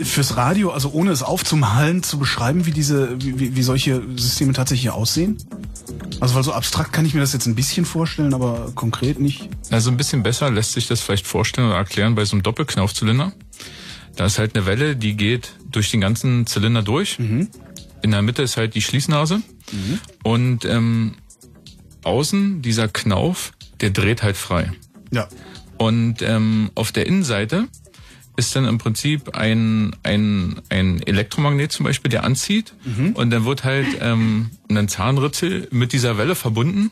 fürs 0.03 0.37
Radio, 0.37 0.69
also 0.69 0.91
ohne 0.91 1.09
es 1.09 1.23
aufzumalen, 1.23 2.03
zu 2.03 2.19
beschreiben, 2.19 2.67
wie 2.67 2.71
diese, 2.71 3.19
wie, 3.19 3.55
wie, 3.55 3.63
solche 3.63 3.99
Systeme 4.15 4.53
tatsächlich 4.53 4.91
aussehen? 4.91 5.37
Also 6.19 6.35
weil 6.35 6.43
so 6.43 6.53
abstrakt 6.53 6.93
kann 6.93 7.03
ich 7.03 7.15
mir 7.15 7.19
das 7.19 7.33
jetzt 7.33 7.47
ein 7.47 7.55
bisschen 7.55 7.83
vorstellen, 7.83 8.35
aber 8.35 8.73
konkret 8.75 9.19
nicht. 9.19 9.49
Also 9.71 9.89
ein 9.89 9.97
bisschen 9.97 10.21
besser 10.21 10.51
lässt 10.51 10.73
sich 10.73 10.85
das 10.85 11.01
vielleicht 11.01 11.25
vorstellen 11.25 11.69
oder 11.69 11.77
erklären 11.77 12.13
bei 12.13 12.23
so 12.23 12.35
einem 12.35 12.43
Doppelknaufzylinder. 12.43 13.33
Da 14.15 14.25
ist 14.27 14.37
halt 14.37 14.55
eine 14.55 14.67
Welle, 14.67 14.95
die 14.95 15.17
geht 15.17 15.55
durch 15.71 15.89
den 15.89 15.99
ganzen 15.99 16.45
Zylinder 16.45 16.83
durch. 16.83 17.17
In 18.03 18.11
der 18.11 18.21
Mitte 18.21 18.43
ist 18.43 18.55
halt 18.55 18.75
die 18.75 18.83
Schließnase. 18.83 19.41
Und 20.21 20.63
ähm, 20.65 21.15
außen 22.03 22.61
dieser 22.61 22.87
Knauf, 22.87 23.53
der 23.79 23.89
dreht 23.89 24.21
halt 24.21 24.37
frei. 24.37 24.71
Ja. 25.09 25.27
Und 25.79 26.21
ähm, 26.21 26.69
auf 26.75 26.91
der 26.91 27.07
Innenseite 27.07 27.67
ist 28.47 28.55
dann 28.55 28.65
im 28.65 28.77
Prinzip 28.77 29.35
ein, 29.35 29.95
ein, 30.03 30.61
ein 30.69 31.01
Elektromagnet 31.01 31.71
zum 31.71 31.85
Beispiel, 31.85 32.09
der 32.09 32.23
anzieht. 32.23 32.73
Und 33.13 33.29
dann 33.29 33.45
wird 33.45 33.63
halt 33.63 33.87
ähm, 34.01 34.49
ein 34.69 34.87
Zahnritzel 34.87 35.67
mit 35.71 35.93
dieser 35.93 36.17
Welle 36.17 36.35
verbunden, 36.35 36.91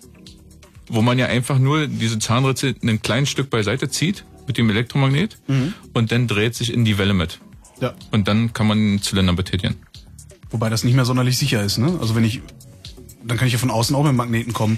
wo 0.87 1.01
man 1.01 1.19
ja 1.19 1.25
einfach 1.25 1.59
nur 1.59 1.87
diese 1.87 2.19
Zahnritzel 2.19 2.75
ein 2.83 3.01
kleines 3.01 3.29
Stück 3.29 3.49
beiseite 3.49 3.89
zieht 3.89 4.25
mit 4.47 4.57
dem 4.57 4.69
Elektromagnet 4.69 5.37
und 5.93 6.11
dann 6.11 6.27
dreht 6.27 6.55
sich 6.55 6.73
in 6.73 6.85
die 6.85 6.97
Welle 6.97 7.13
mit. 7.13 7.39
Ja. 7.81 7.93
Und 8.11 8.27
dann 8.27 8.53
kann 8.53 8.67
man 8.67 8.77
den 8.77 9.01
Zylinder 9.01 9.33
betätigen. 9.33 9.75
Wobei 10.51 10.69
das 10.69 10.83
nicht 10.83 10.95
mehr 10.95 11.05
sonderlich 11.05 11.37
sicher 11.37 11.63
ist, 11.63 11.77
ne? 11.77 11.97
Also 12.01 12.15
wenn 12.15 12.23
ich, 12.23 12.41
dann 13.23 13.37
kann 13.37 13.47
ich 13.47 13.53
ja 13.53 13.59
von 13.59 13.69
außen 13.69 13.95
auch 13.95 14.03
mit 14.03 14.15
Magneten 14.15 14.53
kommen. 14.53 14.77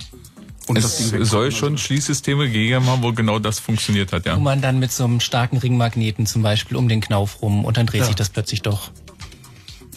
Und 0.72 0.78
Es 0.78 1.30
soll 1.30 1.52
schon 1.52 1.78
Schließsysteme 1.78 2.46
gegeben 2.48 2.86
haben, 2.88 3.02
wo 3.04 3.12
genau 3.14 3.40
das 3.40 3.60
funktioniert 3.60 4.12
hat, 4.14 4.26
ja. 4.26 4.36
Wo 4.36 4.40
man 4.42 4.62
dann 4.62 4.80
mit 4.80 4.92
so 4.92 5.04
einem 5.06 5.20
starken 5.20 5.58
Ringmagneten 5.58 6.26
zum 6.26 6.42
Beispiel 6.42 6.78
um 6.78 6.88
den 6.90 7.02
Knauf 7.02 7.42
rum 7.42 7.66
und 7.66 7.78
dann 7.78 7.86
dreht 7.88 8.02
Ja. 8.02 8.06
sich 8.08 8.16
das 8.16 8.30
plötzlich 8.30 8.62
doch. 8.62 8.92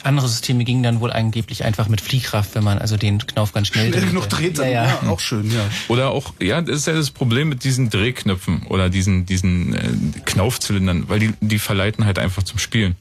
Andere 0.02 0.28
Systeme 0.28 0.64
gingen 0.64 0.82
dann 0.82 1.00
wohl 1.00 1.10
angeblich 1.12 1.64
einfach 1.64 1.88
mit 1.88 2.02
Fliehkraft, 2.02 2.54
wenn 2.54 2.62
man 2.62 2.78
also 2.78 2.98
den 2.98 3.18
Knauf 3.26 3.52
ganz 3.54 3.68
schnell, 3.68 3.84
Schnell 3.88 3.92
drehte. 4.02 4.06
genug 4.08 4.28
dreht, 4.28 4.58
dann, 4.58 4.66
ja, 4.66 4.84
ja, 4.84 4.98
ja. 5.02 5.08
auch 5.08 5.18
schön, 5.20 5.50
ja. 5.50 5.66
Oder 5.88 6.10
auch, 6.10 6.34
ja, 6.40 6.60
das 6.60 6.76
ist 6.80 6.86
ja 6.86 6.92
das 6.92 7.10
Problem 7.10 7.48
mit 7.48 7.64
diesen 7.64 7.88
Drehknöpfen 7.88 8.66
oder 8.68 8.90
diesen, 8.90 9.24
diesen 9.24 9.72
äh, 9.74 10.20
Knaufzylindern, 10.26 11.08
weil 11.08 11.20
die, 11.20 11.32
die 11.40 11.58
verleiten 11.58 12.04
halt 12.04 12.18
einfach 12.18 12.42
zum 12.42 12.58
Spielen. 12.58 12.96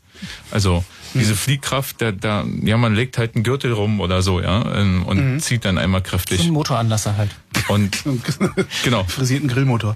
Also 0.51 0.83
diese 1.13 1.35
Fliehkraft, 1.35 2.01
da, 2.01 2.11
da, 2.11 2.45
ja, 2.63 2.77
man 2.77 2.95
legt 2.95 3.17
halt 3.17 3.35
einen 3.35 3.43
Gürtel 3.43 3.73
rum 3.73 3.99
oder 3.99 4.21
so, 4.21 4.41
ja, 4.41 4.75
ähm, 4.75 5.05
und 5.05 5.39
zieht 5.41 5.65
dann 5.65 5.77
einmal 5.77 6.01
So 6.01 6.05
ein 6.05 6.09
kräftig. 6.09 6.49
Motoranlasser 6.49 7.17
halt. 7.17 7.31
Und 7.67 8.03
genau. 8.83 9.03
Frisierten 9.03 9.47
Grillmotor. 9.47 9.95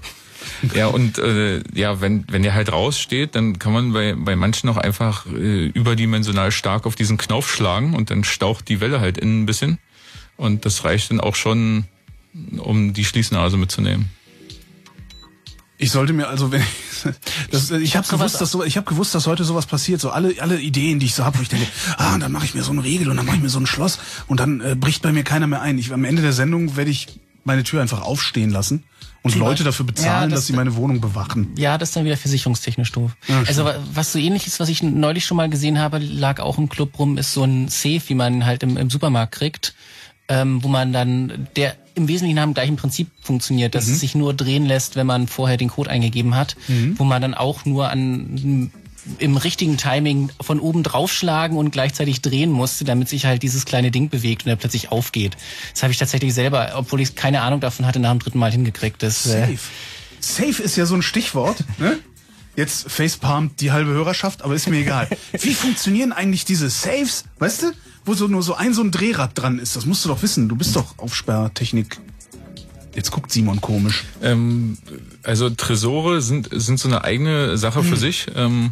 Ja, 0.74 0.86
und 0.86 1.18
äh, 1.18 1.62
ja, 1.74 2.00
wenn, 2.00 2.24
wenn 2.30 2.42
der 2.42 2.54
halt 2.54 2.72
raussteht, 2.72 3.34
dann 3.34 3.58
kann 3.58 3.72
man 3.72 3.92
bei, 3.92 4.14
bei 4.14 4.36
manchen 4.36 4.68
auch 4.68 4.76
einfach 4.76 5.26
äh, 5.26 5.66
überdimensional 5.66 6.52
stark 6.52 6.86
auf 6.86 6.94
diesen 6.94 7.18
Knauf 7.18 7.50
schlagen 7.50 7.94
und 7.94 8.10
dann 8.10 8.24
staucht 8.24 8.68
die 8.68 8.80
Welle 8.80 9.00
halt 9.00 9.18
innen 9.18 9.42
ein 9.42 9.46
bisschen. 9.46 9.78
Und 10.36 10.64
das 10.64 10.84
reicht 10.84 11.10
dann 11.10 11.20
auch 11.20 11.34
schon, 11.34 11.84
um 12.58 12.92
die 12.92 13.04
Schließnase 13.04 13.56
mitzunehmen. 13.56 14.10
Ich 15.80 15.90
sollte 15.92 16.12
mir 16.12 16.26
also, 16.28 16.50
wenn 16.50 16.60
ich, 16.60 16.66
das, 17.52 17.70
ich 17.70 17.96
habe 17.96 18.04
hab 18.06 18.06
sowas- 18.06 18.32
gewusst, 18.32 18.40
dass 18.40 18.50
so, 18.50 18.64
ich 18.64 18.76
habe 18.76 18.86
gewusst, 18.86 19.14
dass 19.14 19.26
heute 19.28 19.44
sowas 19.44 19.66
passiert. 19.66 20.00
So 20.00 20.10
alle 20.10 20.34
alle 20.40 20.60
Ideen, 20.60 20.98
die 20.98 21.06
ich 21.06 21.14
so 21.14 21.24
habe, 21.24 21.38
wo 21.38 21.42
ich 21.42 21.48
denke, 21.48 21.66
ah, 21.96 22.14
und 22.14 22.20
dann 22.20 22.32
mache 22.32 22.44
ich 22.46 22.54
mir 22.54 22.62
so 22.64 22.70
einen 22.70 22.80
Riegel 22.80 23.08
und 23.10 23.16
dann 23.16 23.24
mache 23.26 23.36
ich 23.36 23.42
mir 23.42 23.48
so 23.48 23.60
ein 23.60 23.66
Schloss 23.66 23.98
und 24.26 24.40
dann 24.40 24.60
äh, 24.60 24.74
bricht 24.74 25.02
bei 25.02 25.12
mir 25.12 25.22
keiner 25.22 25.46
mehr 25.46 25.62
ein. 25.62 25.78
Ich, 25.78 25.92
am 25.92 26.04
Ende 26.04 26.20
der 26.22 26.32
Sendung 26.32 26.76
werde 26.76 26.90
ich 26.90 27.06
meine 27.44 27.62
Tür 27.62 27.80
einfach 27.80 28.02
aufstehen 28.02 28.50
lassen 28.50 28.82
und 29.22 29.30
Zum 29.30 29.40
Leute 29.40 29.50
Beispiel- 29.52 29.64
dafür 29.66 29.86
bezahlen, 29.86 30.22
Ja, 30.22 30.26
das- 30.28 30.40
dass 30.40 30.46
sie 30.48 30.52
meine 30.52 30.74
Wohnung 30.74 31.00
bewachen. 31.00 31.52
Ja, 31.56 31.78
das 31.78 31.90
ist 31.90 31.96
dann 31.96 32.04
wieder 32.04 32.16
versicherungstechnisch 32.16 32.90
doof. 32.92 33.12
also 33.46 33.64
wa- 33.64 33.76
was 33.94 34.12
so 34.12 34.18
ähnliches, 34.18 34.58
was 34.58 34.68
ich 34.68 34.82
neulich 34.82 35.24
schon 35.24 35.36
mal 35.36 35.48
gesehen 35.48 35.78
habe, 35.78 35.98
lag 35.98 36.40
auch 36.40 36.58
im 36.58 36.68
Club 36.68 36.98
rum, 36.98 37.16
ist 37.18 37.32
so 37.32 37.44
ein 37.44 37.68
Safe, 37.68 38.02
wie 38.08 38.14
man 38.14 38.44
halt 38.44 38.64
im, 38.64 38.76
im 38.76 38.90
Supermarkt 38.90 39.32
kriegt, 39.36 39.74
ähm, 40.28 40.62
wo 40.62 40.68
man 40.68 40.92
dann, 40.92 41.46
der 41.56 41.76
im 41.98 42.08
Wesentlichen 42.08 42.36
nach 42.36 42.44
dem 42.44 42.54
gleichen 42.54 42.76
Prinzip 42.76 43.08
funktioniert, 43.20 43.74
dass 43.74 43.88
es 43.88 44.00
sich 44.00 44.14
nur 44.14 44.32
drehen 44.32 44.64
lässt, 44.64 44.96
wenn 44.96 45.06
man 45.06 45.28
vorher 45.28 45.56
den 45.56 45.68
Code 45.68 45.90
eingegeben 45.90 46.34
hat, 46.34 46.56
wo 46.96 47.04
man 47.04 47.20
dann 47.20 47.34
auch 47.34 47.64
nur 47.64 47.90
an 47.90 48.70
im 49.18 49.36
richtigen 49.36 49.76
Timing 49.76 50.30
von 50.40 50.60
oben 50.60 50.82
draufschlagen 50.82 51.56
und 51.56 51.70
gleichzeitig 51.70 52.20
drehen 52.20 52.50
musste, 52.50 52.84
damit 52.84 53.08
sich 53.08 53.24
halt 53.24 53.42
dieses 53.42 53.64
kleine 53.64 53.90
Ding 53.90 54.08
bewegt 54.08 54.44
und 54.44 54.50
er 54.50 54.56
plötzlich 54.56 54.90
aufgeht. 54.92 55.36
Das 55.72 55.82
habe 55.82 55.92
ich 55.92 55.98
tatsächlich 55.98 56.34
selber, 56.34 56.72
obwohl 56.74 57.00
ich 57.00 57.14
keine 57.14 57.40
Ahnung 57.42 57.60
davon 57.60 57.86
hatte, 57.86 58.00
nach 58.00 58.10
dem 58.10 58.18
dritten 58.18 58.38
Mal 58.38 58.52
hingekriegt. 58.52 59.02
Das, 59.02 59.26
äh, 59.26 59.40
Safe. 59.40 59.58
Safe 60.20 60.62
ist 60.62 60.76
ja 60.76 60.86
so 60.86 60.94
ein 60.94 61.02
Stichwort. 61.02 61.64
Ne? 61.78 61.98
Jetzt 62.56 62.90
facepalmt 62.90 63.60
die 63.60 63.70
halbe 63.70 63.92
Hörerschaft, 63.92 64.42
aber 64.42 64.54
ist 64.54 64.68
mir 64.68 64.78
egal. 64.80 65.08
Wie 65.32 65.54
funktionieren 65.54 66.12
eigentlich 66.12 66.44
diese 66.44 66.68
Saves, 66.68 67.24
weißt 67.38 67.62
du? 67.62 67.66
Wo 68.08 68.14
so 68.14 68.26
nur 68.26 68.42
so 68.42 68.54
ein 68.54 68.72
so 68.72 68.82
ein 68.82 68.90
Drehrad 68.90 69.32
dran 69.34 69.58
ist. 69.58 69.76
Das 69.76 69.84
musst 69.84 70.02
du 70.02 70.08
doch 70.08 70.22
wissen. 70.22 70.48
Du 70.48 70.56
bist 70.56 70.74
doch 70.74 70.96
Aufsperrtechnik. 70.96 71.98
Jetzt 72.94 73.10
guckt 73.10 73.30
Simon 73.30 73.60
komisch. 73.60 74.04
Ähm, 74.22 74.78
also 75.22 75.50
Tresore 75.50 76.22
sind, 76.22 76.48
sind 76.50 76.80
so 76.80 76.88
eine 76.88 77.04
eigene 77.04 77.58
Sache 77.58 77.82
für 77.82 77.96
sich. 77.96 78.26
Ähm, 78.34 78.70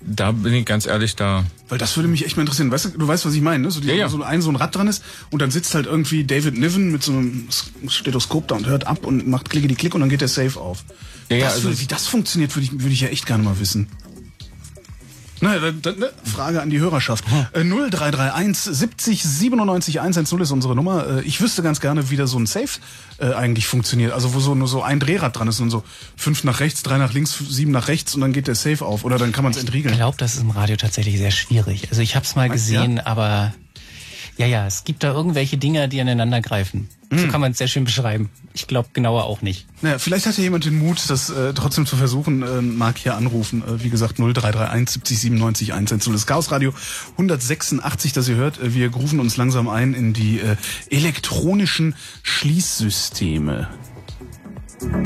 da 0.00 0.30
bin 0.30 0.54
ich 0.54 0.64
ganz 0.64 0.86
ehrlich, 0.86 1.16
da 1.16 1.44
Weil 1.68 1.78
das 1.78 1.96
würde 1.96 2.08
mich 2.08 2.24
echt 2.24 2.36
mal 2.36 2.42
interessieren. 2.42 2.70
Weißt 2.70 2.84
du, 2.84 2.88
du 2.90 3.08
weißt, 3.08 3.26
was 3.26 3.34
ich 3.34 3.40
meine, 3.40 3.64
ne? 3.64 3.70
So, 3.72 3.80
die, 3.80 3.88
Ja, 3.88 3.94
ja. 3.94 4.08
so 4.08 4.22
ein 4.22 4.42
so 4.42 4.50
ein 4.50 4.56
Rad 4.56 4.76
dran 4.76 4.86
ist 4.86 5.02
und 5.30 5.42
dann 5.42 5.50
sitzt 5.50 5.74
halt 5.74 5.86
irgendwie 5.86 6.22
David 6.22 6.56
Niven 6.56 6.92
mit 6.92 7.02
so 7.02 7.12
einem 7.12 7.48
Stethoskop 7.88 8.46
da 8.46 8.54
und 8.54 8.66
hört 8.66 8.86
ab 8.86 9.04
und 9.04 9.26
macht 9.26 9.50
klicke 9.50 9.66
die 9.66 9.74
Klick 9.74 9.96
und 9.96 10.02
dann 10.02 10.08
geht 10.08 10.20
der 10.20 10.28
Safe 10.28 10.58
auf. 10.60 10.84
Ja, 11.28 11.36
ja, 11.36 11.44
das 11.46 11.54
also- 11.56 11.80
wie 11.80 11.86
das 11.86 12.06
funktioniert, 12.06 12.54
würde 12.54 12.66
ich, 12.66 12.72
würde 12.72 12.92
ich 12.92 13.00
ja 13.00 13.08
echt 13.08 13.26
gerne 13.26 13.42
mal 13.42 13.58
wissen. 13.58 13.88
Na, 15.42 15.58
dann, 15.58 15.82
dann, 15.82 15.98
ne? 15.98 16.10
Frage 16.24 16.62
an 16.62 16.70
die 16.70 16.78
Hörerschaft. 16.78 17.24
Äh, 17.52 17.64
0331 17.64 18.74
70 18.76 19.22
97 19.24 20.00
110 20.00 20.40
ist 20.40 20.50
unsere 20.52 20.76
Nummer. 20.76 21.18
Äh, 21.18 21.22
ich 21.22 21.40
wüsste 21.40 21.62
ganz 21.62 21.80
gerne, 21.80 22.10
wie 22.10 22.16
da 22.16 22.26
so 22.28 22.38
ein 22.38 22.46
Safe 22.46 22.78
äh, 23.18 23.32
eigentlich 23.34 23.66
funktioniert. 23.66 24.12
Also 24.12 24.34
wo 24.34 24.40
so 24.40 24.54
nur 24.54 24.68
so 24.68 24.82
ein 24.82 25.00
Drehrad 25.00 25.36
dran 25.36 25.48
ist 25.48 25.58
und 25.60 25.70
so 25.70 25.82
fünf 26.16 26.44
nach 26.44 26.60
rechts, 26.60 26.82
drei 26.84 26.96
nach 26.96 27.12
links, 27.12 27.36
sieben 27.50 27.72
nach 27.72 27.88
rechts 27.88 28.14
und 28.14 28.20
dann 28.20 28.32
geht 28.32 28.46
der 28.46 28.54
Safe 28.54 28.84
auf. 28.84 29.04
Oder 29.04 29.18
dann 29.18 29.32
kann 29.32 29.42
man 29.42 29.50
es 29.50 29.58
Ich 29.58 29.64
entriegeln. 29.64 29.94
glaube, 29.96 30.16
das 30.16 30.34
ist 30.34 30.42
im 30.42 30.50
Radio 30.50 30.76
tatsächlich 30.76 31.18
sehr 31.18 31.32
schwierig. 31.32 31.88
Also 31.90 32.02
ich 32.02 32.14
habe 32.14 32.24
es 32.24 32.36
mal 32.36 32.48
gesehen, 32.48 33.00
aber 33.00 33.52
ja, 34.36 34.46
ja, 34.46 34.66
es 34.66 34.84
gibt 34.84 35.02
da 35.02 35.12
irgendwelche 35.12 35.58
Dinger, 35.58 35.88
die 35.88 36.00
aneinander 36.00 36.40
greifen. 36.40 36.88
So 37.14 37.28
kann 37.28 37.42
man 37.42 37.52
es 37.52 37.58
sehr 37.58 37.68
schön 37.68 37.84
beschreiben. 37.84 38.30
Ich 38.54 38.66
glaube 38.66 38.88
genauer 38.94 39.24
auch 39.24 39.42
nicht. 39.42 39.66
Naja, 39.82 39.98
vielleicht 39.98 40.24
hat 40.24 40.38
ja 40.38 40.44
jemand 40.44 40.64
den 40.64 40.78
Mut, 40.78 40.98
das 41.08 41.28
äh, 41.28 41.52
trotzdem 41.52 41.84
zu 41.84 41.96
versuchen. 41.96 42.42
Äh, 42.42 42.62
mag 42.62 42.96
hier 42.96 43.16
anrufen. 43.16 43.62
Äh, 43.62 43.84
wie 43.84 43.90
gesagt, 43.90 44.16
0331 44.16 44.94
70 44.94 45.20
97 45.20 45.74
110. 45.74 46.12
Das 46.14 46.26
Chaos 46.26 46.50
Radio 46.50 46.72
186, 47.12 48.14
das 48.14 48.28
ihr 48.28 48.36
hört. 48.36 48.58
Äh, 48.60 48.74
wir 48.74 48.90
rufen 48.92 49.20
uns 49.20 49.36
langsam 49.36 49.68
ein 49.68 49.92
in 49.92 50.14
die 50.14 50.40
äh, 50.40 50.56
elektronischen 50.88 51.94
Schließsysteme. 52.22 53.68
Weil 54.80 55.02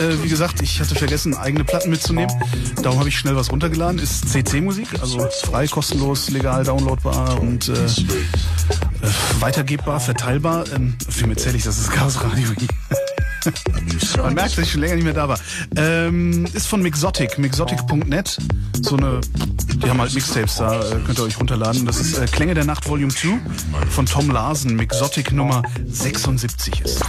äh, 0.00 0.22
wie 0.22 0.28
gesagt, 0.28 0.62
ich 0.62 0.80
hatte 0.80 0.94
vergessen, 0.94 1.36
eigene 1.36 1.64
Platten 1.64 1.90
mitzunehmen. 1.90 2.34
Darum 2.82 2.98
habe 2.98 3.08
ich 3.08 3.18
schnell 3.18 3.36
was 3.36 3.52
runtergeladen. 3.52 3.98
Ist 4.00 4.28
CC-Musik, 4.30 4.88
also 5.00 5.26
frei, 5.42 5.66
kostenlos, 5.66 6.30
legal 6.30 6.64
downloadbar 6.64 7.40
und 7.40 7.68
äh, 7.68 7.72
äh, 7.72 7.86
weitergebbar, 9.40 10.00
verteilbar. 10.00 10.64
Ähm, 10.74 10.94
wem 11.18 11.30
erzähle 11.30 11.56
ich, 11.56 11.64
das 11.64 11.78
ist 11.78 11.92
Chaos 11.92 12.22
Radio. 12.22 12.48
Man 14.18 14.34
merkt, 14.34 14.58
dass 14.58 14.64
ich 14.64 14.72
schon 14.72 14.80
länger 14.80 14.96
nicht 14.96 15.04
mehr 15.04 15.14
da 15.14 15.28
war. 15.28 15.38
Ähm, 15.76 16.46
ist 16.52 16.66
von 16.66 16.82
Mixotic, 16.82 17.38
mixotic.net. 17.38 18.38
So 18.82 18.96
eine, 18.96 19.20
die 19.82 19.88
haben 19.88 20.00
halt 20.00 20.14
Mixtapes 20.14 20.56
da, 20.56 20.80
äh, 20.80 20.96
könnt 21.06 21.18
ihr 21.18 21.24
euch 21.24 21.38
runterladen. 21.38 21.86
Das 21.86 22.00
ist 22.00 22.18
äh, 22.18 22.26
Klänge 22.26 22.54
der 22.54 22.64
Nacht 22.64 22.88
Volume 22.88 23.12
2 23.12 23.38
von 23.90 24.06
Tom 24.06 24.30
Larsen, 24.30 24.76
Mixotic 24.76 25.32
Nummer 25.32 25.62
76 25.86 26.80
ist. 26.82 27.02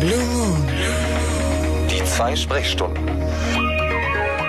Blue 0.00 0.16
Moon. 0.16 0.66
Die 1.90 2.02
zwei 2.04 2.34
Sprechstunden. 2.34 3.06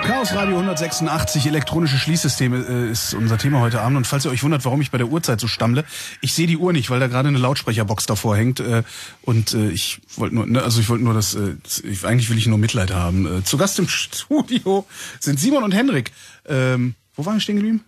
Chaos 0.02 0.32
Radio 0.32 0.56
186, 0.56 1.46
elektronische 1.46 1.98
Schließsysteme 1.98 2.56
äh, 2.56 2.90
ist 2.90 3.12
unser 3.12 3.36
Thema 3.36 3.60
heute 3.60 3.82
Abend. 3.82 3.98
Und 3.98 4.06
falls 4.06 4.24
ihr 4.24 4.30
euch 4.30 4.42
wundert, 4.42 4.64
warum 4.64 4.80
ich 4.80 4.90
bei 4.90 4.96
der 4.96 5.08
Uhrzeit 5.08 5.40
so 5.40 5.48
stammle, 5.48 5.84
ich 6.22 6.32
sehe 6.32 6.46
die 6.46 6.56
Uhr 6.56 6.72
nicht, 6.72 6.88
weil 6.88 7.00
da 7.00 7.06
gerade 7.06 7.28
eine 7.28 7.36
Lautsprecherbox 7.36 8.06
davor 8.06 8.34
hängt. 8.34 8.60
Äh, 8.60 8.82
und 9.20 9.52
äh, 9.52 9.68
ich 9.68 10.00
wollte 10.16 10.34
nur, 10.34 10.46
ne, 10.46 10.62
also 10.62 10.80
ich 10.80 10.88
wollte 10.88 11.04
nur 11.04 11.12
das, 11.12 11.36
ich, 11.84 12.06
eigentlich 12.06 12.30
will 12.30 12.38
ich 12.38 12.46
nur 12.46 12.58
Mitleid 12.58 12.90
haben. 12.90 13.44
Zu 13.44 13.58
Gast 13.58 13.78
im 13.78 13.88
Studio 13.88 14.86
sind 15.20 15.38
Simon 15.38 15.64
und 15.64 15.72
Henrik. 15.72 16.12
Ähm, 16.46 16.94
wo 17.14 17.26
waren 17.26 17.34
wir 17.36 17.40
stehen 17.40 17.56
geblieben? 17.56 17.84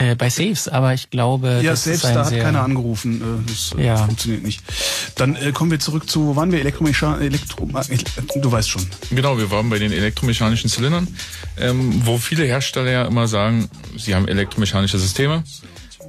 Äh, 0.00 0.14
bei 0.14 0.30
Saves, 0.30 0.66
aber 0.66 0.94
ich 0.94 1.10
glaube, 1.10 1.60
Ja, 1.62 1.72
das 1.72 1.84
selbst 1.84 2.04
ist 2.04 2.04
ein 2.06 2.14
da 2.14 2.20
hat 2.24 2.28
sehr, 2.30 2.42
keiner 2.42 2.62
angerufen. 2.62 3.20
Äh, 3.20 3.50
Das 3.50 3.74
äh, 3.78 3.84
Ja. 3.84 3.96
funktioniert 3.98 4.42
nicht. 4.42 4.62
Dann 5.16 5.36
äh, 5.36 5.52
kommen 5.52 5.70
wir 5.70 5.78
zurück 5.78 6.08
zu, 6.08 6.28
wo 6.28 6.36
waren 6.36 6.50
wir? 6.52 6.60
Elektromechan 6.60 7.20
Elektro 7.20 7.68
du 8.36 8.50
weißt 8.52 8.70
schon. 8.70 8.86
Genau, 9.10 9.36
wir 9.36 9.50
waren 9.50 9.68
bei 9.68 9.78
den 9.78 9.92
elektromechanischen 9.92 10.70
Zylindern, 10.70 11.06
ähm, 11.58 12.00
wo 12.06 12.16
viele 12.16 12.44
Hersteller 12.44 12.90
ja 12.90 13.04
immer 13.04 13.28
sagen, 13.28 13.68
sie 13.98 14.14
haben 14.14 14.26
elektromechanische 14.26 14.98
Systeme, 14.98 15.44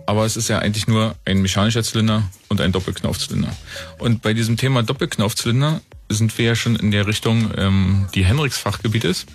aber 0.06 0.26
es 0.26 0.38
ist 0.38 0.48
ja 0.48 0.60
eigentlich 0.60 0.88
nur 0.88 1.16
ein 1.26 1.42
mechanischer 1.42 1.84
Zylinder 1.84 2.24
und 2.48 2.62
ein 2.62 2.72
Doppelknaufzylinder. 2.72 3.54
Und 4.00 4.22
bei 4.22 4.34
diesem 4.34 4.56
Thema 4.56 4.84
Doppelknaufzylinder 4.84 5.82
sind 6.08 6.38
wir 6.38 6.46
ja 6.46 6.56
schon 6.56 6.78
in 6.78 6.92
der 6.92 7.08
Richtung, 7.08 7.52
ähm, 7.58 8.08
die 8.16 8.24
Henriks 8.24 8.58
Fachgebiet 8.58 9.04
ist. 9.04 9.26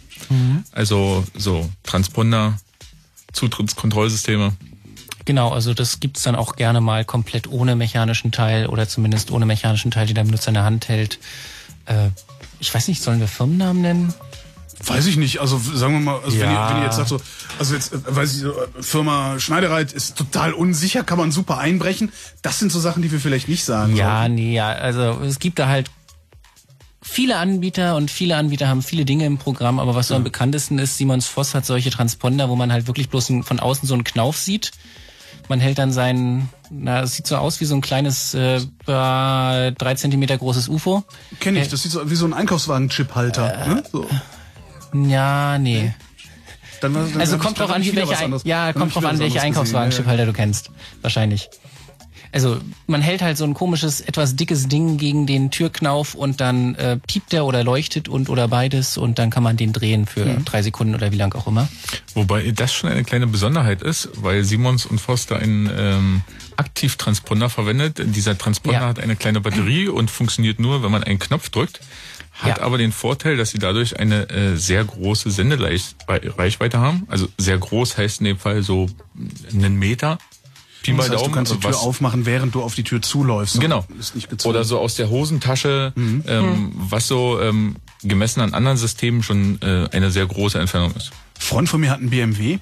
Also 0.72 1.24
so 1.36 1.68
Transponder, 1.82 2.58
Zutrittskontrollsysteme. 3.36 4.52
Genau, 5.24 5.50
also 5.50 5.74
das 5.74 6.00
gibt's 6.00 6.22
dann 6.22 6.36
auch 6.36 6.56
gerne 6.56 6.80
mal 6.80 7.04
komplett 7.04 7.48
ohne 7.48 7.74
mechanischen 7.76 8.30
Teil 8.32 8.66
oder 8.66 8.88
zumindest 8.88 9.30
ohne 9.30 9.44
mechanischen 9.46 9.90
Teil, 9.90 10.06
den 10.06 10.14
der 10.14 10.24
Benutzer 10.24 10.48
in 10.48 10.54
der 10.54 10.64
Hand 10.64 10.88
hält. 10.88 11.18
Äh, 11.86 12.08
ich 12.60 12.72
weiß 12.72 12.88
nicht, 12.88 13.02
sollen 13.02 13.20
wir 13.20 13.28
Firmennamen 13.28 13.82
nennen? 13.82 14.14
Weiß 14.84 15.06
ich 15.06 15.16
nicht. 15.16 15.40
Also 15.40 15.58
sagen 15.58 15.94
wir 15.94 16.00
mal, 16.00 16.20
also 16.24 16.38
wenn, 16.38 16.48
ihr, 16.50 16.54
Ja. 16.54 16.70
wenn 16.70 16.76
ihr 16.78 16.84
jetzt 16.84 16.96
sagt 16.96 17.08
so, 17.08 17.20
also 17.58 17.74
jetzt 17.74 17.92
äh, 17.92 17.98
weiß 18.06 18.34
ich, 18.34 18.40
so, 18.42 18.50
äh, 18.52 18.66
Firma 18.82 19.40
Schneidereit 19.40 19.92
ist 19.92 20.16
total 20.16 20.52
unsicher, 20.52 21.02
kann 21.02 21.18
man 21.18 21.32
super 21.32 21.58
einbrechen. 21.58 22.12
Das 22.42 22.58
sind 22.58 22.70
so 22.70 22.78
Sachen, 22.78 23.02
die 23.02 23.10
wir 23.10 23.18
vielleicht 23.18 23.48
nicht 23.48 23.64
sagen. 23.64 23.96
Ja, 23.96 24.28
nee, 24.28 24.54
ja, 24.54 24.68
also 24.68 25.20
es 25.24 25.38
gibt 25.38 25.58
da 25.58 25.66
halt 25.66 25.90
viele 27.08 27.36
Anbieter 27.38 27.96
und 27.96 28.10
viele 28.10 28.36
Anbieter 28.36 28.68
haben 28.68 28.82
viele 28.82 29.04
Dinge 29.04 29.24
im 29.26 29.38
Programm, 29.38 29.78
aber 29.78 29.94
was 29.94 30.08
so 30.08 30.14
am 30.14 30.24
bekanntesten 30.24 30.78
ist, 30.78 30.98
Simons 30.98 31.26
Voss 31.26 31.54
hat 31.54 31.64
solche 31.64 31.90
Transponder, 31.90 32.48
wo 32.48 32.56
man 32.56 32.72
halt 32.72 32.86
wirklich 32.86 33.08
bloß 33.08 33.32
von 33.42 33.60
außen 33.60 33.86
so 33.88 33.94
einen 33.94 34.04
Knauf 34.04 34.36
sieht. 34.36 34.72
Man 35.48 35.60
hält 35.60 35.78
dann 35.78 35.92
seinen, 35.92 36.48
na, 36.70 37.02
es 37.02 37.14
sieht 37.14 37.26
so 37.28 37.36
aus 37.36 37.60
wie 37.60 37.66
so 37.66 37.76
ein 37.76 37.80
kleines, 37.80 38.34
äh, 38.34 38.56
äh, 38.56 38.62
drei 39.72 39.94
Zentimeter 39.94 40.36
großes 40.36 40.68
UFO. 40.68 41.04
Kenne 41.38 41.60
ich. 41.60 41.68
Das 41.68 41.82
sieht 41.84 41.92
so 41.92 42.10
wie 42.10 42.16
so 42.16 42.26
ein 42.26 42.34
Einkaufswagen-Chip-Halter. 42.34 43.66
ne? 43.68 43.82
so. 43.90 44.06
Ja, 44.92 45.58
nee. 45.58 45.94
Dann, 46.80 46.94
war- 46.94 47.04
dann 47.06 47.20
Also 47.20 47.38
kommt 47.38 47.58
dann 47.60 47.66
drauf 47.68 47.76
an, 47.76 47.84
welche, 47.84 48.48
ja, 48.48 48.72
dann 48.72 48.80
kommt 48.80 48.94
drauf 48.94 49.04
an, 49.04 49.18
welche. 49.18 49.40
Einkaufswagen-Chiphalter 49.40 50.26
du 50.26 50.32
kennst. 50.32 50.70
Wahrscheinlich. 51.02 51.48
Also 52.36 52.58
man 52.86 53.00
hält 53.00 53.22
halt 53.22 53.38
so 53.38 53.44
ein 53.44 53.54
komisches, 53.54 54.02
etwas 54.02 54.36
dickes 54.36 54.68
Ding 54.68 54.98
gegen 54.98 55.26
den 55.26 55.50
Türknauf 55.50 56.14
und 56.14 56.42
dann 56.42 56.74
äh, 56.74 56.98
piept 56.98 57.32
der 57.32 57.46
oder 57.46 57.64
leuchtet 57.64 58.10
und 58.10 58.28
oder 58.28 58.46
beides 58.46 58.98
und 58.98 59.18
dann 59.18 59.30
kann 59.30 59.42
man 59.42 59.56
den 59.56 59.72
drehen 59.72 60.04
für 60.06 60.26
Mhm. 60.26 60.44
drei 60.44 60.60
Sekunden 60.60 60.94
oder 60.94 61.10
wie 61.12 61.16
lang 61.16 61.34
auch 61.34 61.46
immer. 61.46 61.66
Wobei 62.14 62.50
das 62.50 62.74
schon 62.74 62.90
eine 62.90 63.04
kleine 63.04 63.26
Besonderheit 63.26 63.80
ist, 63.80 64.10
weil 64.16 64.44
Simons 64.44 64.84
und 64.84 65.00
Foster 65.00 65.36
einen 65.38 65.70
ähm, 65.74 66.20
Aktivtransponder 66.58 67.48
verwendet. 67.48 68.02
Dieser 68.04 68.36
Transponder 68.36 68.80
Ja. 68.80 68.88
hat 68.88 68.98
eine 68.98 69.16
kleine 69.16 69.40
Batterie 69.40 69.88
und 69.88 70.10
funktioniert 70.10 70.60
nur, 70.60 70.82
wenn 70.82 70.90
man 70.92 71.04
einen 71.04 71.18
Knopf 71.18 71.48
drückt. 71.48 71.80
Hat 72.32 72.58
Ja. 72.58 72.64
aber 72.64 72.76
den 72.76 72.92
Vorteil, 72.92 73.38
dass 73.38 73.48
sie 73.52 73.58
dadurch 73.58 73.98
eine 73.98 74.28
äh, 74.28 74.56
sehr 74.56 74.84
große 74.84 75.30
Sendereichweite 75.30 76.78
haben. 76.80 77.04
Also 77.08 77.28
sehr 77.38 77.56
groß 77.56 77.96
heißt 77.96 78.20
in 78.20 78.26
dem 78.26 78.38
Fall 78.38 78.62
so 78.62 78.88
einen 79.54 79.76
Meter. 79.78 80.18
Pi 80.86 80.92
mal 80.92 81.02
Das 81.02 81.10
heißt, 81.10 81.14
du 81.14 81.24
Daumen, 81.24 81.34
kannst 81.34 81.52
die 81.52 81.58
Tür 81.58 81.70
was- 81.70 81.76
aufmachen, 81.78 82.26
während 82.26 82.54
du 82.54 82.62
auf 82.62 82.74
die 82.74 82.82
Tür 82.84 83.02
zuläufst. 83.02 83.60
Genau. 83.60 83.84
Ist 83.98 84.14
nicht 84.14 84.30
gezwungen. 84.30 84.54
Oder 84.56 84.64
so 84.64 84.78
aus 84.78 84.94
der 84.94 85.10
Hosentasche, 85.10 85.92
ähm, 85.96 86.72
was 86.76 87.06
so 87.06 87.40
ähm, 87.40 87.76
gemessen 88.02 88.40
an 88.40 88.54
anderen 88.54 88.76
Systemen 88.76 89.22
schon 89.22 89.60
äh, 89.62 89.88
eine 89.92 90.10
sehr 90.10 90.26
große 90.26 90.58
Entfernung 90.58 90.92
ist. 90.94 91.10
Freund 91.38 91.68
von 91.68 91.80
mir 91.80 91.90
hat 91.90 91.98
einen 92.00 92.10
BMW. 92.10 92.58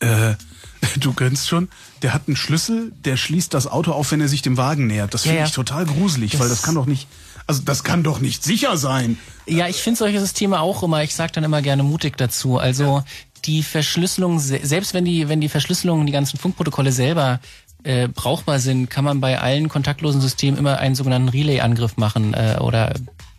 Äh, 0.00 0.34
du 1.00 1.12
kennst 1.12 1.48
schon. 1.48 1.68
Der 2.02 2.12
hat 2.14 2.22
einen 2.26 2.36
Schlüssel, 2.36 2.92
der 3.04 3.16
schließt 3.16 3.54
das 3.54 3.66
Auto 3.66 3.92
auf, 3.92 4.10
wenn 4.10 4.20
er 4.20 4.28
sich 4.28 4.42
dem 4.42 4.56
Wagen 4.56 4.86
nähert. 4.86 5.14
Das 5.14 5.22
finde 5.22 5.38
ja. 5.38 5.44
ich 5.44 5.52
total 5.52 5.86
gruselig, 5.86 6.38
weil 6.40 6.48
das 6.48 6.62
kann 6.62 6.74
doch 6.74 6.86
nicht, 6.86 7.06
also 7.46 7.62
das 7.64 7.84
kann 7.84 8.02
doch 8.02 8.18
nicht 8.18 8.42
sicher 8.42 8.76
sein. 8.76 9.18
Ja, 9.46 9.68
ich 9.68 9.76
finde 9.76 9.98
solche 9.98 10.18
Systeme 10.18 10.58
auch 10.60 10.82
immer, 10.82 11.04
ich 11.04 11.14
sage 11.14 11.32
dann 11.32 11.44
immer 11.44 11.62
gerne 11.62 11.84
mutig 11.84 12.16
dazu. 12.16 12.58
Also 12.58 13.04
die 13.44 13.62
Verschlüsselung, 13.62 14.38
se- 14.38 14.60
selbst 14.62 14.94
wenn 14.94 15.04
die, 15.04 15.28
wenn 15.28 15.40
die 15.40 15.48
Verschlüsselung, 15.48 16.06
die 16.06 16.12
ganzen 16.12 16.38
Funkprotokolle 16.38 16.92
selber 16.92 17.40
äh, 17.84 18.08
brauchbar 18.08 18.60
sind, 18.60 18.90
kann 18.90 19.04
man 19.04 19.20
bei 19.20 19.40
allen 19.40 19.68
kontaktlosen 19.68 20.20
Systemen 20.20 20.58
immer 20.58 20.78
einen 20.78 20.94
sogenannten 20.94 21.28
Relay-Angriff 21.28 21.96
machen 21.96 22.34
äh, 22.34 22.58
oder 22.60 22.94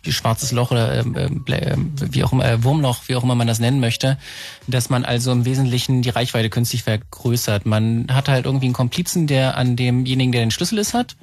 schwarzes 0.06 0.52
Loch 0.52 0.70
oder 0.70 0.98
ähm, 0.98 1.16
ähm, 1.16 1.44
ähm, 1.48 1.92
wie 2.10 2.24
auch 2.24 2.32
immer, 2.34 2.44
äh, 2.44 2.62
Wurmloch, 2.62 2.98
wie 3.06 3.16
auch 3.16 3.22
immer 3.22 3.34
man 3.34 3.46
das 3.46 3.58
nennen 3.58 3.80
möchte, 3.80 4.18
dass 4.66 4.90
man 4.90 5.06
also 5.06 5.32
im 5.32 5.46
Wesentlichen 5.46 6.02
die 6.02 6.10
Reichweite 6.10 6.50
künstlich 6.50 6.82
vergrößert. 6.82 7.64
Man 7.64 8.08
hat 8.12 8.28
halt 8.28 8.44
irgendwie 8.44 8.66
einen 8.66 8.74
Komplizen, 8.74 9.26
der 9.26 9.56
an 9.56 9.76
demjenigen, 9.76 10.30
der 10.32 10.42
den 10.42 10.50
Schlüssel 10.50 10.76
ist, 10.76 10.92
hat 10.92 11.16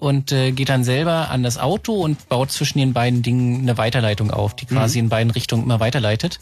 und 0.00 0.32
äh, 0.32 0.50
geht 0.50 0.70
dann 0.70 0.82
selber 0.82 1.30
an 1.30 1.44
das 1.44 1.56
Auto 1.56 1.92
und 1.94 2.28
baut 2.28 2.50
zwischen 2.50 2.78
den 2.80 2.92
beiden 2.92 3.22
Dingen 3.22 3.60
eine 3.60 3.78
Weiterleitung 3.78 4.32
auf, 4.32 4.56
die 4.56 4.66
quasi 4.66 4.98
in 4.98 5.08
beiden 5.08 5.30
Richtungen 5.30 5.62
immer 5.62 5.78
weiterleitet. 5.78 6.40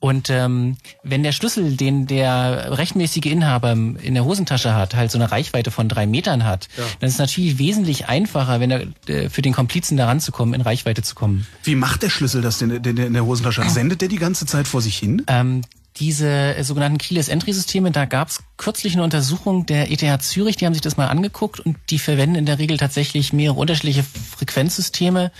Und 0.00 0.30
ähm, 0.30 0.76
wenn 1.02 1.22
der 1.22 1.32
Schlüssel, 1.32 1.76
den 1.76 2.06
der 2.06 2.78
rechtmäßige 2.78 3.26
Inhaber 3.26 3.72
in 3.72 4.14
der 4.14 4.24
Hosentasche 4.24 4.74
hat, 4.74 4.94
halt 4.94 5.10
so 5.10 5.18
eine 5.18 5.32
Reichweite 5.32 5.70
von 5.70 5.88
drei 5.88 6.06
Metern 6.06 6.44
hat, 6.44 6.68
dann 7.00 7.08
ist 7.08 7.14
es 7.14 7.18
natürlich 7.18 7.58
wesentlich 7.58 8.08
einfacher, 8.08 8.60
wenn 8.60 8.70
er 8.70 8.86
äh, 9.08 9.28
für 9.28 9.42
den 9.42 9.52
Komplizen 9.52 9.96
da 9.96 10.06
ranzukommen, 10.06 10.54
in 10.54 10.60
Reichweite 10.60 11.02
zu 11.02 11.14
kommen. 11.14 11.46
Wie 11.64 11.74
macht 11.74 12.02
der 12.02 12.10
Schlüssel 12.10 12.42
das 12.42 12.58
denn, 12.58 12.82
den 12.82 12.96
der 12.96 13.06
in 13.06 13.12
der 13.12 13.26
Hosentasche 13.26 13.64
hat? 13.64 13.70
Sendet 13.70 14.00
der 14.00 14.08
die 14.08 14.18
ganze 14.18 14.46
Zeit 14.46 14.68
vor 14.68 14.82
sich 14.82 14.96
hin? 14.96 15.24
Ähm, 15.26 15.62
diese 15.98 16.28
äh, 16.28 16.62
sogenannten 16.62 16.98
Keyless 16.98 17.28
Entry 17.28 17.52
Systeme, 17.52 17.90
da 17.90 18.04
gab 18.04 18.28
es 18.28 18.40
kürzlich 18.56 18.94
eine 18.94 19.02
Untersuchung 19.02 19.66
der 19.66 19.90
ETH 19.90 20.22
Zürich, 20.22 20.56
die 20.56 20.66
haben 20.66 20.74
sich 20.74 20.82
das 20.82 20.96
mal 20.96 21.06
angeguckt 21.06 21.60
und 21.60 21.76
die 21.90 21.98
verwenden 21.98 22.36
in 22.36 22.46
der 22.46 22.58
Regel 22.58 22.76
tatsächlich 22.76 23.32
mehrere 23.32 23.58
unterschiedliche 23.58 24.04
Frequenzsysteme, 24.04 25.32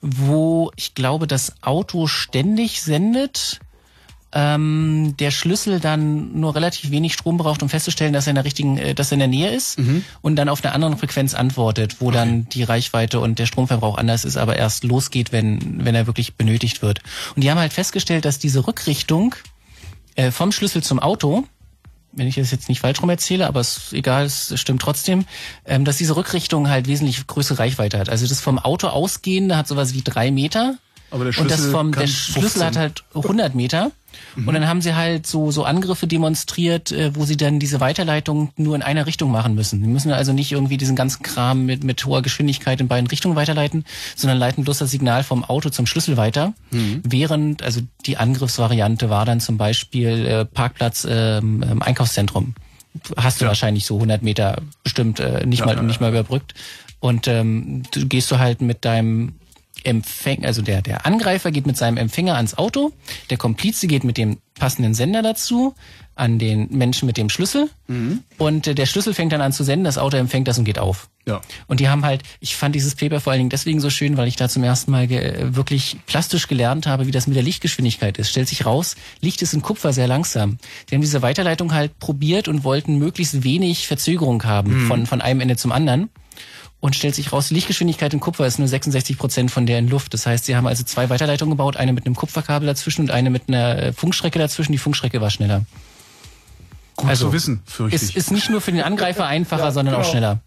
wo 0.00 0.70
ich 0.76 0.94
glaube, 0.94 1.26
das 1.26 1.54
Auto 1.62 2.06
ständig 2.06 2.82
sendet, 2.82 3.60
ähm, 4.36 5.14
der 5.18 5.30
Schlüssel 5.30 5.80
dann 5.80 6.38
nur 6.38 6.54
relativ 6.54 6.90
wenig 6.90 7.14
Strom 7.14 7.38
braucht, 7.38 7.62
um 7.62 7.70
festzustellen, 7.70 8.12
dass 8.12 8.26
er 8.26 8.32
in 8.32 8.34
der 8.34 8.44
richtigen, 8.44 8.76
äh, 8.76 8.94
dass 8.94 9.10
er 9.10 9.14
in 9.14 9.20
der 9.20 9.28
Nähe 9.28 9.50
ist 9.50 9.78
und 10.20 10.36
dann 10.36 10.50
auf 10.50 10.62
einer 10.62 10.74
anderen 10.74 10.98
Frequenz 10.98 11.32
antwortet, 11.32 11.96
wo 12.00 12.10
dann 12.10 12.46
die 12.50 12.62
Reichweite 12.62 13.18
und 13.18 13.38
der 13.38 13.46
Stromverbrauch 13.46 13.96
anders 13.96 14.26
ist, 14.26 14.36
aber 14.36 14.56
erst 14.56 14.84
losgeht, 14.84 15.32
wenn, 15.32 15.82
wenn 15.86 15.94
er 15.94 16.06
wirklich 16.06 16.34
benötigt 16.34 16.82
wird. 16.82 17.00
Und 17.34 17.44
die 17.44 17.50
haben 17.50 17.58
halt 17.58 17.72
festgestellt, 17.72 18.26
dass 18.26 18.38
diese 18.38 18.66
Rückrichtung 18.66 19.34
äh, 20.16 20.30
vom 20.30 20.52
Schlüssel 20.52 20.82
zum 20.82 20.98
Auto, 20.98 21.44
wenn 22.12 22.26
ich 22.26 22.34
das 22.34 22.50
jetzt 22.50 22.68
nicht 22.68 22.80
falsch 22.80 23.00
rum 23.00 23.08
erzähle, 23.08 23.46
aber 23.46 23.60
es 23.60 23.78
ist 23.78 23.92
egal, 23.94 24.26
es 24.26 24.52
stimmt 24.60 24.82
trotzdem, 24.82 25.24
ähm, 25.64 25.86
dass 25.86 25.96
diese 25.96 26.14
Rückrichtung 26.14 26.68
halt 26.68 26.88
wesentlich 26.88 27.26
größere 27.26 27.58
Reichweite 27.58 27.98
hat. 27.98 28.10
Also 28.10 28.26
das 28.26 28.42
vom 28.42 28.58
Auto 28.58 28.88
ausgehende 28.88 29.56
hat 29.56 29.66
sowas 29.66 29.94
wie 29.94 30.02
drei 30.02 30.30
Meter. 30.30 30.76
Aber 31.10 31.24
der 31.24 31.38
und 31.40 31.50
das 31.50 31.66
vom, 31.66 31.92
der 31.92 32.06
Schlüssel 32.06 32.62
15. 32.62 32.64
hat 32.64 32.76
halt 32.76 33.04
100 33.14 33.54
Meter. 33.54 33.92
Und 34.36 34.52
dann 34.52 34.68
haben 34.68 34.82
sie 34.82 34.94
halt 34.94 35.26
so, 35.26 35.50
so 35.50 35.64
Angriffe 35.64 36.06
demonstriert, 36.06 36.92
äh, 36.92 37.14
wo 37.14 37.24
sie 37.24 37.36
dann 37.36 37.58
diese 37.58 37.80
Weiterleitung 37.80 38.50
nur 38.56 38.74
in 38.74 38.82
einer 38.82 39.06
Richtung 39.06 39.30
machen 39.30 39.54
müssen. 39.54 39.82
Die 39.82 39.88
müssen 39.88 40.12
also 40.12 40.32
nicht 40.32 40.52
irgendwie 40.52 40.76
diesen 40.76 40.94
ganzen 40.94 41.22
Kram 41.22 41.64
mit, 41.64 41.84
mit 41.84 42.04
hoher 42.04 42.22
Geschwindigkeit 42.22 42.80
in 42.80 42.88
beiden 42.88 43.06
Richtungen 43.06 43.36
weiterleiten, 43.36 43.84
sondern 44.14 44.38
leiten 44.38 44.64
bloß 44.64 44.78
das 44.78 44.90
Signal 44.90 45.24
vom 45.24 45.44
Auto 45.44 45.70
zum 45.70 45.86
Schlüssel 45.86 46.16
weiter. 46.16 46.52
Während, 47.02 47.62
also 47.62 47.80
die 48.04 48.18
Angriffsvariante 48.18 49.08
war 49.08 49.24
dann 49.24 49.40
zum 49.40 49.56
Beispiel 49.56 50.26
äh, 50.26 50.44
Parkplatz 50.44 51.06
ähm, 51.08 51.64
ähm, 51.68 51.82
Einkaufszentrum. 51.82 52.54
Hast 53.16 53.40
du 53.40 53.46
wahrscheinlich 53.46 53.84
so 53.86 53.96
100 53.96 54.22
Meter 54.22 54.62
bestimmt 54.82 55.20
äh, 55.20 55.46
nicht 55.46 55.64
mal 55.64 55.82
nicht 55.82 56.00
mal 56.00 56.10
überbrückt. 56.10 56.54
Und 56.98 57.28
ähm, 57.28 57.82
du 57.92 58.06
gehst 58.06 58.30
du 58.30 58.38
halt 58.38 58.62
mit 58.62 58.84
deinem 58.84 59.34
Empfänger, 59.86 60.46
also 60.46 60.62
der, 60.62 60.82
der 60.82 61.06
Angreifer 61.06 61.50
geht 61.50 61.66
mit 61.66 61.76
seinem 61.76 61.96
Empfänger 61.96 62.34
ans 62.34 62.58
Auto, 62.58 62.92
der 63.30 63.38
Komplize 63.38 63.86
geht 63.86 64.04
mit 64.04 64.18
dem 64.18 64.38
passenden 64.58 64.94
Sender 64.94 65.22
dazu 65.22 65.74
an 66.16 66.38
den 66.38 66.68
Menschen 66.70 67.06
mit 67.06 67.18
dem 67.18 67.28
Schlüssel 67.28 67.68
und 68.38 68.66
äh, 68.66 68.74
der 68.74 68.86
Schlüssel 68.86 69.12
fängt 69.12 69.32
dann 69.32 69.42
an 69.42 69.52
zu 69.52 69.64
senden, 69.64 69.84
das 69.84 69.98
Auto 69.98 70.16
empfängt 70.16 70.48
das 70.48 70.58
und 70.58 70.64
geht 70.64 70.78
auf. 70.78 71.08
Ja. 71.26 71.40
Und 71.66 71.80
die 71.80 71.88
haben 71.88 72.04
halt, 72.04 72.22
ich 72.40 72.56
fand 72.56 72.74
dieses 72.74 72.94
Paper 72.94 73.20
vor 73.20 73.32
allen 73.32 73.40
Dingen 73.40 73.50
deswegen 73.50 73.80
so 73.80 73.90
schön, 73.90 74.16
weil 74.16 74.26
ich 74.26 74.36
da 74.36 74.48
zum 74.48 74.64
ersten 74.64 74.90
Mal 74.90 75.10
äh, 75.10 75.54
wirklich 75.54 75.98
plastisch 76.06 76.48
gelernt 76.48 76.86
habe, 76.86 77.06
wie 77.06 77.10
das 77.10 77.26
mit 77.26 77.36
der 77.36 77.42
Lichtgeschwindigkeit 77.42 78.16
ist. 78.18 78.30
Stellt 78.30 78.48
sich 78.48 78.64
raus, 78.64 78.96
Licht 79.20 79.42
ist 79.42 79.52
in 79.52 79.60
Kupfer 79.60 79.92
sehr 79.92 80.08
langsam. 80.08 80.58
Die 80.88 80.94
haben 80.94 81.02
diese 81.02 81.22
Weiterleitung 81.22 81.74
halt 81.74 81.98
probiert 81.98 82.48
und 82.48 82.64
wollten 82.64 82.98
möglichst 82.98 83.44
wenig 83.44 83.86
Verzögerung 83.86 84.44
haben 84.44 84.86
von, 84.86 85.06
von 85.06 85.20
einem 85.20 85.40
Ende 85.40 85.56
zum 85.56 85.70
anderen. 85.70 86.08
Und 86.80 86.94
stellt 86.94 87.14
sich 87.14 87.32
raus, 87.32 87.48
die 87.48 87.54
Lichtgeschwindigkeit 87.54 88.12
in 88.12 88.20
Kupfer 88.20 88.46
ist 88.46 88.58
nur 88.58 88.68
66 88.68 89.16
Prozent 89.18 89.50
von 89.50 89.64
der 89.66 89.78
in 89.78 89.88
Luft. 89.88 90.12
Das 90.14 90.26
heißt, 90.26 90.44
sie 90.44 90.54
haben 90.56 90.66
also 90.66 90.84
zwei 90.84 91.08
Weiterleitungen 91.08 91.50
gebaut, 91.56 91.76
eine 91.76 91.92
mit 91.92 92.04
einem 92.06 92.14
Kupferkabel 92.14 92.66
dazwischen 92.66 93.00
und 93.02 93.10
eine 93.10 93.30
mit 93.30 93.44
einer 93.48 93.78
äh, 93.78 93.92
Funkstrecke 93.92 94.38
dazwischen. 94.38 94.72
Die 94.72 94.78
Funkstrecke 94.78 95.20
war 95.20 95.30
schneller. 95.30 95.64
Gut 96.96 97.08
Also, 97.08 97.26
zu 97.28 97.32
wissen, 97.32 97.62
fürchte 97.66 97.96
Es 97.96 98.10
ich. 98.10 98.16
ist 98.16 98.30
nicht 98.30 98.50
nur 98.50 98.60
für 98.60 98.72
den 98.72 98.82
Angreifer 98.82 99.26
einfacher, 99.26 99.72
sondern 99.72 99.94
auch 99.96 100.04
schneller. 100.04 100.40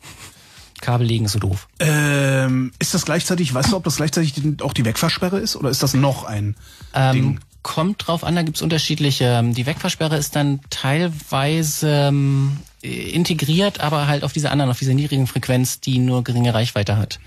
Kabel 0.82 1.06
legen 1.08 1.26
ist 1.26 1.34
so 1.34 1.40
doof. 1.40 1.68
Ähm, 1.80 2.72
ist 2.80 2.94
das 2.94 3.04
gleichzeitig, 3.06 3.54
weißt 3.54 3.72
du, 3.72 3.76
ob 3.76 3.84
das 3.84 3.98
gleichzeitig 3.98 4.34
auch 4.62 4.74
die 4.74 4.86
Wegfahrsperre 4.86 5.40
ist 5.40 5.56
oder 5.58 5.70
ist 5.70 5.84
das 5.84 5.94
noch 5.94 6.24
ein 6.24 6.56
Ähm, 6.94 7.14
Ding? 7.14 7.40
kommt 7.64 8.08
drauf 8.08 8.24
an, 8.24 8.36
da 8.36 8.44
gibt's 8.44 8.62
unterschiedliche. 8.62 9.26
Ähm, 9.26 9.54
Die 9.54 9.66
Wegfahrsperre 9.66 10.16
ist 10.16 10.36
dann 10.38 10.62
teilweise 10.70 11.90
ähm, 12.08 12.58
äh, 12.62 12.69
integriert, 12.82 13.80
aber 13.82 14.08
halt 14.08 14.24
auf 14.24 14.34
dieser 14.34 14.52
anderen, 14.52 14.72
auf 14.72 14.80
dieser 14.80 14.94
niedrigen 14.94 15.28
Frequenz, 15.28 15.80
die 15.80 16.00
nur 16.00 16.24
geringe 16.24 16.54
Reichweite 16.54 16.98
hat. 16.98 17.20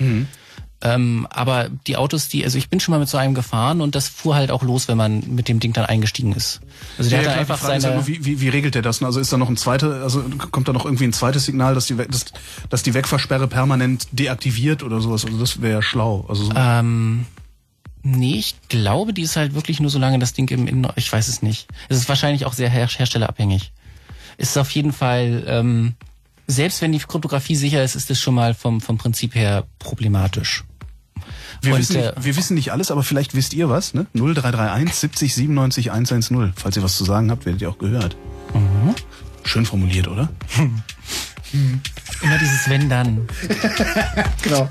Ähm, 0.85 1.29
aber 1.31 1.69
die 1.87 1.97
Autos, 1.97 2.29
die, 2.29 2.43
also 2.45 2.59
ich 2.59 2.69
bin 2.69 2.81
schon 2.81 2.91
mal 2.91 2.99
mit 2.99 3.09
so 3.09 3.17
einem 3.17 3.35
gefahren 3.35 3.81
und 3.81 3.95
das 3.95 4.09
fuhr 4.09 4.35
halt 4.35 4.51
auch 4.51 4.65
los, 4.65 4.89
wenn 4.89 4.97
man 4.97 5.21
mit 5.29 5.47
dem 5.47 5.61
Ding 5.61 5.73
dann 5.73 5.85
eingestiegen 5.85 6.33
ist. 6.33 6.61
Also 6.99 7.09
der 7.11 7.23
Ja, 7.23 7.29
hatte 7.31 7.35
klar, 7.35 7.35
die 7.35 7.41
einfach 7.53 7.55
ist 7.69 7.69
ja 7.75 7.81
seine. 7.81 7.95
nur, 7.97 8.07
wie, 8.09 8.25
wie, 8.25 8.41
wie 8.41 8.49
regelt 8.49 8.75
der 8.75 8.83
das? 8.83 9.01
Also 9.01 9.21
ist 9.21 9.33
da 9.33 9.37
noch 9.37 9.49
ein 9.49 9.57
zweiter, 9.57 10.03
also 10.03 10.25
kommt 10.51 10.67
da 10.67 10.73
noch 10.73 10.85
irgendwie 10.85 11.05
ein 11.05 11.13
zweites 11.13 11.45
Signal, 11.45 11.75
dass 11.77 11.87
die, 11.87 11.95
dass, 11.97 12.25
dass 12.69 12.83
die 12.83 12.95
Wegfahrsperre 12.95 13.47
permanent 13.47 14.09
deaktiviert 14.11 14.83
oder 14.83 15.01
sowas? 15.01 15.25
Also 15.25 15.39
das 15.39 15.63
wäre 15.63 15.83
schlau. 15.85 16.27
Also 16.29 16.47
so, 16.47 16.53
Ähm, 16.57 17.27
nee, 18.03 18.35
ich 18.41 18.57
glaube, 18.69 19.13
die 19.13 19.23
ist 19.23 19.37
halt 19.37 19.55
wirklich 19.55 19.79
nur 19.79 19.91
so 19.91 20.01
lange 20.01 20.19
das 20.19 20.33
Ding 20.33 20.49
im 20.51 20.67
Innen. 20.67 20.89
Ich 20.97 21.13
weiß 21.13 21.29
es 21.29 21.43
nicht. 21.43 21.69
Es 21.91 21.97
ist 21.97 22.09
wahrscheinlich 22.09 22.45
auch 22.45 22.55
sehr 22.55 22.71
her 22.71 22.89
herstellerabhängig. 22.89 23.71
Es 24.37 24.51
ist 24.51 24.59
auf 24.59 24.71
jeden 24.71 24.93
Fall, 24.93 25.45
ähm, 25.47 25.95
selbst 26.47 26.83
wenn 26.83 26.93
die 26.93 26.99
Kryptographie 26.99 27.57
sicher 27.57 27.83
ist, 27.83 27.95
ist 27.95 28.11
es 28.11 28.21
schon 28.21 28.35
mal 28.35 28.55
vom, 28.55 28.81
vom 28.81 28.99
Prinzip 28.99 29.35
her 29.35 29.65
problematisch. 29.79 30.65
wir, 31.61 31.75
und, 31.75 31.81
wissen 31.81 31.97
äh, 31.97 32.07
nicht, 32.07 32.25
wir 32.25 32.37
wissen 32.37 32.55
nicht 32.55 32.73
alles, 32.73 32.91
aber 32.91 33.03
vielleicht 33.03 33.35
wisst 33.35 33.55
ihr 33.55 33.69
was, 33.69 33.95
ne? 33.95 34.07
0331 34.15 34.95
70 34.95 35.35
97 35.35 35.93
110. 35.93 36.53
Falls 36.57 36.77
ihr 36.77 36.83
was 36.83 36.97
zu 36.97 37.05
sagen 37.05 37.31
habt, 37.31 37.47
werdet 37.47 37.63
ihr 37.63 37.71
auch 37.71 37.79
gehört. 37.79 38.17
Mhm. 38.55 38.95
Schön 39.45 39.67
formuliert, 39.67 40.09
oder? 40.09 40.29
Immer 41.53 42.39
dieses 42.39 42.69
Wenn 42.69 42.89
dann. 42.89 43.27
Genau. 44.43 44.69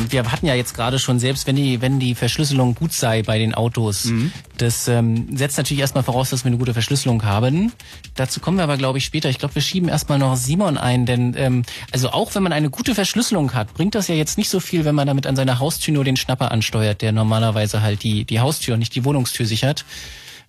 Ähm, 0.00 0.12
wir 0.12 0.30
hatten 0.30 0.46
ja 0.46 0.54
jetzt 0.54 0.74
gerade 0.74 0.98
schon, 0.98 1.18
selbst 1.18 1.46
wenn 1.46 1.56
die, 1.56 1.80
wenn 1.80 1.98
die 2.00 2.14
Verschlüsselung 2.14 2.74
gut 2.74 2.92
sei 2.92 3.22
bei 3.22 3.38
den 3.38 3.54
Autos, 3.54 4.06
Mhm. 4.06 4.32
das 4.56 4.88
ähm, 4.88 5.36
setzt 5.36 5.56
natürlich 5.58 5.80
erstmal 5.80 6.04
voraus, 6.04 6.30
dass 6.30 6.44
wir 6.44 6.48
eine 6.48 6.58
gute 6.58 6.72
Verschlüsselung 6.72 7.24
haben. 7.24 7.72
Dazu 8.14 8.40
kommen 8.40 8.56
wir 8.58 8.64
aber, 8.64 8.76
glaube 8.76 8.98
ich, 8.98 9.04
später. 9.04 9.28
Ich 9.30 9.38
glaube, 9.38 9.54
wir 9.54 9.62
schieben 9.62 9.88
erstmal 9.88 10.18
noch 10.18 10.36
Simon 10.36 10.78
ein, 10.78 11.06
denn 11.06 11.34
ähm, 11.36 11.62
also 11.92 12.10
auch 12.10 12.34
wenn 12.34 12.42
man 12.42 12.52
eine 12.52 12.70
gute 12.70 12.94
Verschlüsselung 12.94 13.54
hat, 13.54 13.74
bringt 13.74 13.94
das 13.94 14.08
ja 14.08 14.14
jetzt 14.14 14.38
nicht 14.38 14.50
so 14.50 14.60
viel, 14.60 14.84
wenn 14.84 14.94
man 14.94 15.06
damit 15.06 15.26
an 15.26 15.36
seiner 15.36 15.58
Haustür 15.58 15.94
nur 15.94 16.04
den 16.04 16.16
Schnapper 16.16 16.50
ansteuert, 16.52 17.02
der 17.02 17.12
normalerweise 17.12 17.82
halt 17.82 18.02
die, 18.02 18.24
die 18.24 18.40
Haustür 18.40 18.74
und 18.74 18.80
nicht 18.80 18.94
die 18.94 19.04
Wohnungstür 19.04 19.46
sichert. 19.46 19.84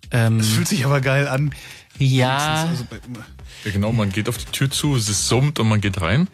Das 0.10 0.48
fühlt 0.48 0.68
sich 0.68 0.86
aber 0.86 1.02
geil 1.02 1.28
an. 1.28 1.54
Ja, 1.98 2.68
Also, 2.70 2.86
Ja, 3.66 3.72
genau, 3.72 3.92
man 3.92 4.10
geht 4.12 4.30
auf 4.30 4.38
die 4.38 4.46
Tür 4.46 4.72
zu, 4.72 4.96
es 4.96 5.10
ist 5.10 5.28
summt 5.28 5.60
und 5.60 5.68
man 5.68 5.82
geht 5.82 6.00
rein. 6.02 6.28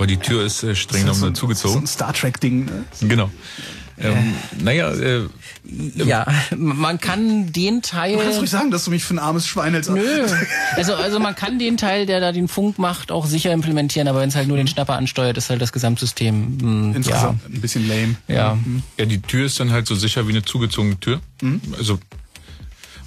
Aber 0.00 0.06
die 0.06 0.16
Tür 0.16 0.46
ist 0.46 0.62
äh, 0.62 0.74
streng 0.74 1.04
das 1.04 1.16
ist 1.16 1.20
so, 1.20 1.26
genommen 1.26 1.32
ein- 1.32 1.34
so 1.34 1.40
zugezogen. 1.40 1.82
ein 1.82 1.86
Star 1.86 2.14
Trek-Ding. 2.14 2.64
Ne? 2.64 2.84
Genau. 3.02 3.30
Ähm, 4.02 4.32
naja, 4.62 4.94
äh, 4.94 5.26
ja, 5.96 6.26
man 6.56 6.98
kann 6.98 7.52
den 7.52 7.82
Teil. 7.82 8.16
Du 8.16 8.22
kannst 8.22 8.38
ruhig 8.40 8.48
sagen, 8.48 8.70
dass 8.70 8.86
du 8.86 8.90
mich 8.90 9.04
für 9.04 9.12
ein 9.12 9.18
armes 9.18 9.46
Schwein 9.46 9.74
hältst. 9.74 9.90
Nö. 9.90 10.26
Also, 10.76 10.94
also 10.94 11.20
man 11.20 11.34
kann 11.34 11.58
den 11.58 11.76
Teil, 11.76 12.06
der 12.06 12.18
da 12.18 12.32
den 12.32 12.48
Funk 12.48 12.78
macht, 12.78 13.12
auch 13.12 13.26
sicher 13.26 13.52
implementieren, 13.52 14.08
aber 14.08 14.20
wenn 14.20 14.30
es 14.30 14.36
halt 14.36 14.48
nur 14.48 14.56
den 14.56 14.68
Schnapper 14.68 14.94
ansteuert, 14.96 15.36
ist 15.36 15.50
halt 15.50 15.60
das 15.60 15.70
Gesamtsystem. 15.72 16.56
Mh, 16.92 16.96
Insgesamt 16.96 17.44
ein 17.46 17.60
bisschen 17.60 17.86
lame. 17.86 18.16
Ja. 18.26 18.34
ja. 18.34 18.58
ja, 18.96 19.04
die 19.04 19.20
Tür 19.20 19.44
ist 19.44 19.60
dann 19.60 19.70
halt 19.70 19.86
so 19.86 19.94
sicher 19.94 20.26
wie 20.26 20.32
eine 20.32 20.42
zugezogene 20.46 20.98
Tür. 20.98 21.20
Also 21.76 21.98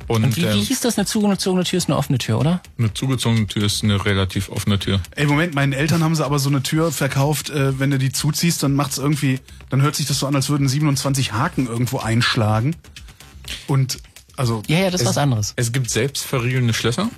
und, 0.07 0.35
Wie, 0.35 0.41
wie 0.41 0.45
ähm, 0.45 0.59
hieß 0.59 0.81
das? 0.81 0.97
Eine 0.97 1.05
zugezogene 1.07 1.63
Tür 1.63 1.77
ist 1.77 1.87
eine 1.89 1.97
offene 1.97 2.17
Tür, 2.17 2.39
oder? 2.39 2.61
eine 2.77 2.93
zugezogene 2.93 3.47
Tür 3.47 3.63
ist 3.63 3.83
eine 3.83 4.03
relativ 4.05 4.49
offene 4.49 4.77
Tür. 4.79 4.99
Ey, 5.15 5.25
Moment, 5.25 5.55
meinen 5.55 5.73
Eltern 5.73 6.03
haben 6.03 6.15
sie 6.15 6.25
aber 6.25 6.39
so 6.39 6.49
eine 6.49 6.61
Tür 6.63 6.91
verkauft, 6.91 7.49
äh, 7.49 7.79
wenn 7.79 7.91
du 7.91 7.97
die 7.97 8.11
zuziehst, 8.11 8.61
dann 8.63 8.73
macht's 8.75 8.97
irgendwie, 8.97 9.39
dann 9.69 9.81
hört 9.81 9.95
sich 9.95 10.05
das 10.05 10.19
so 10.19 10.27
an, 10.27 10.35
als 10.35 10.49
würden 10.49 10.67
27 10.67 11.33
Haken 11.33 11.67
irgendwo 11.67 11.99
einschlagen. 11.99 12.75
Und, 13.67 13.99
also, 14.37 14.61
Ja, 14.67 14.79
ja, 14.79 14.89
das 14.91 15.01
ist 15.01 15.07
was 15.07 15.17
anderes. 15.17 15.53
Es 15.55 15.71
gibt 15.71 15.89
selbstverriegelnde 15.89 16.73
Schlösser. 16.73 17.09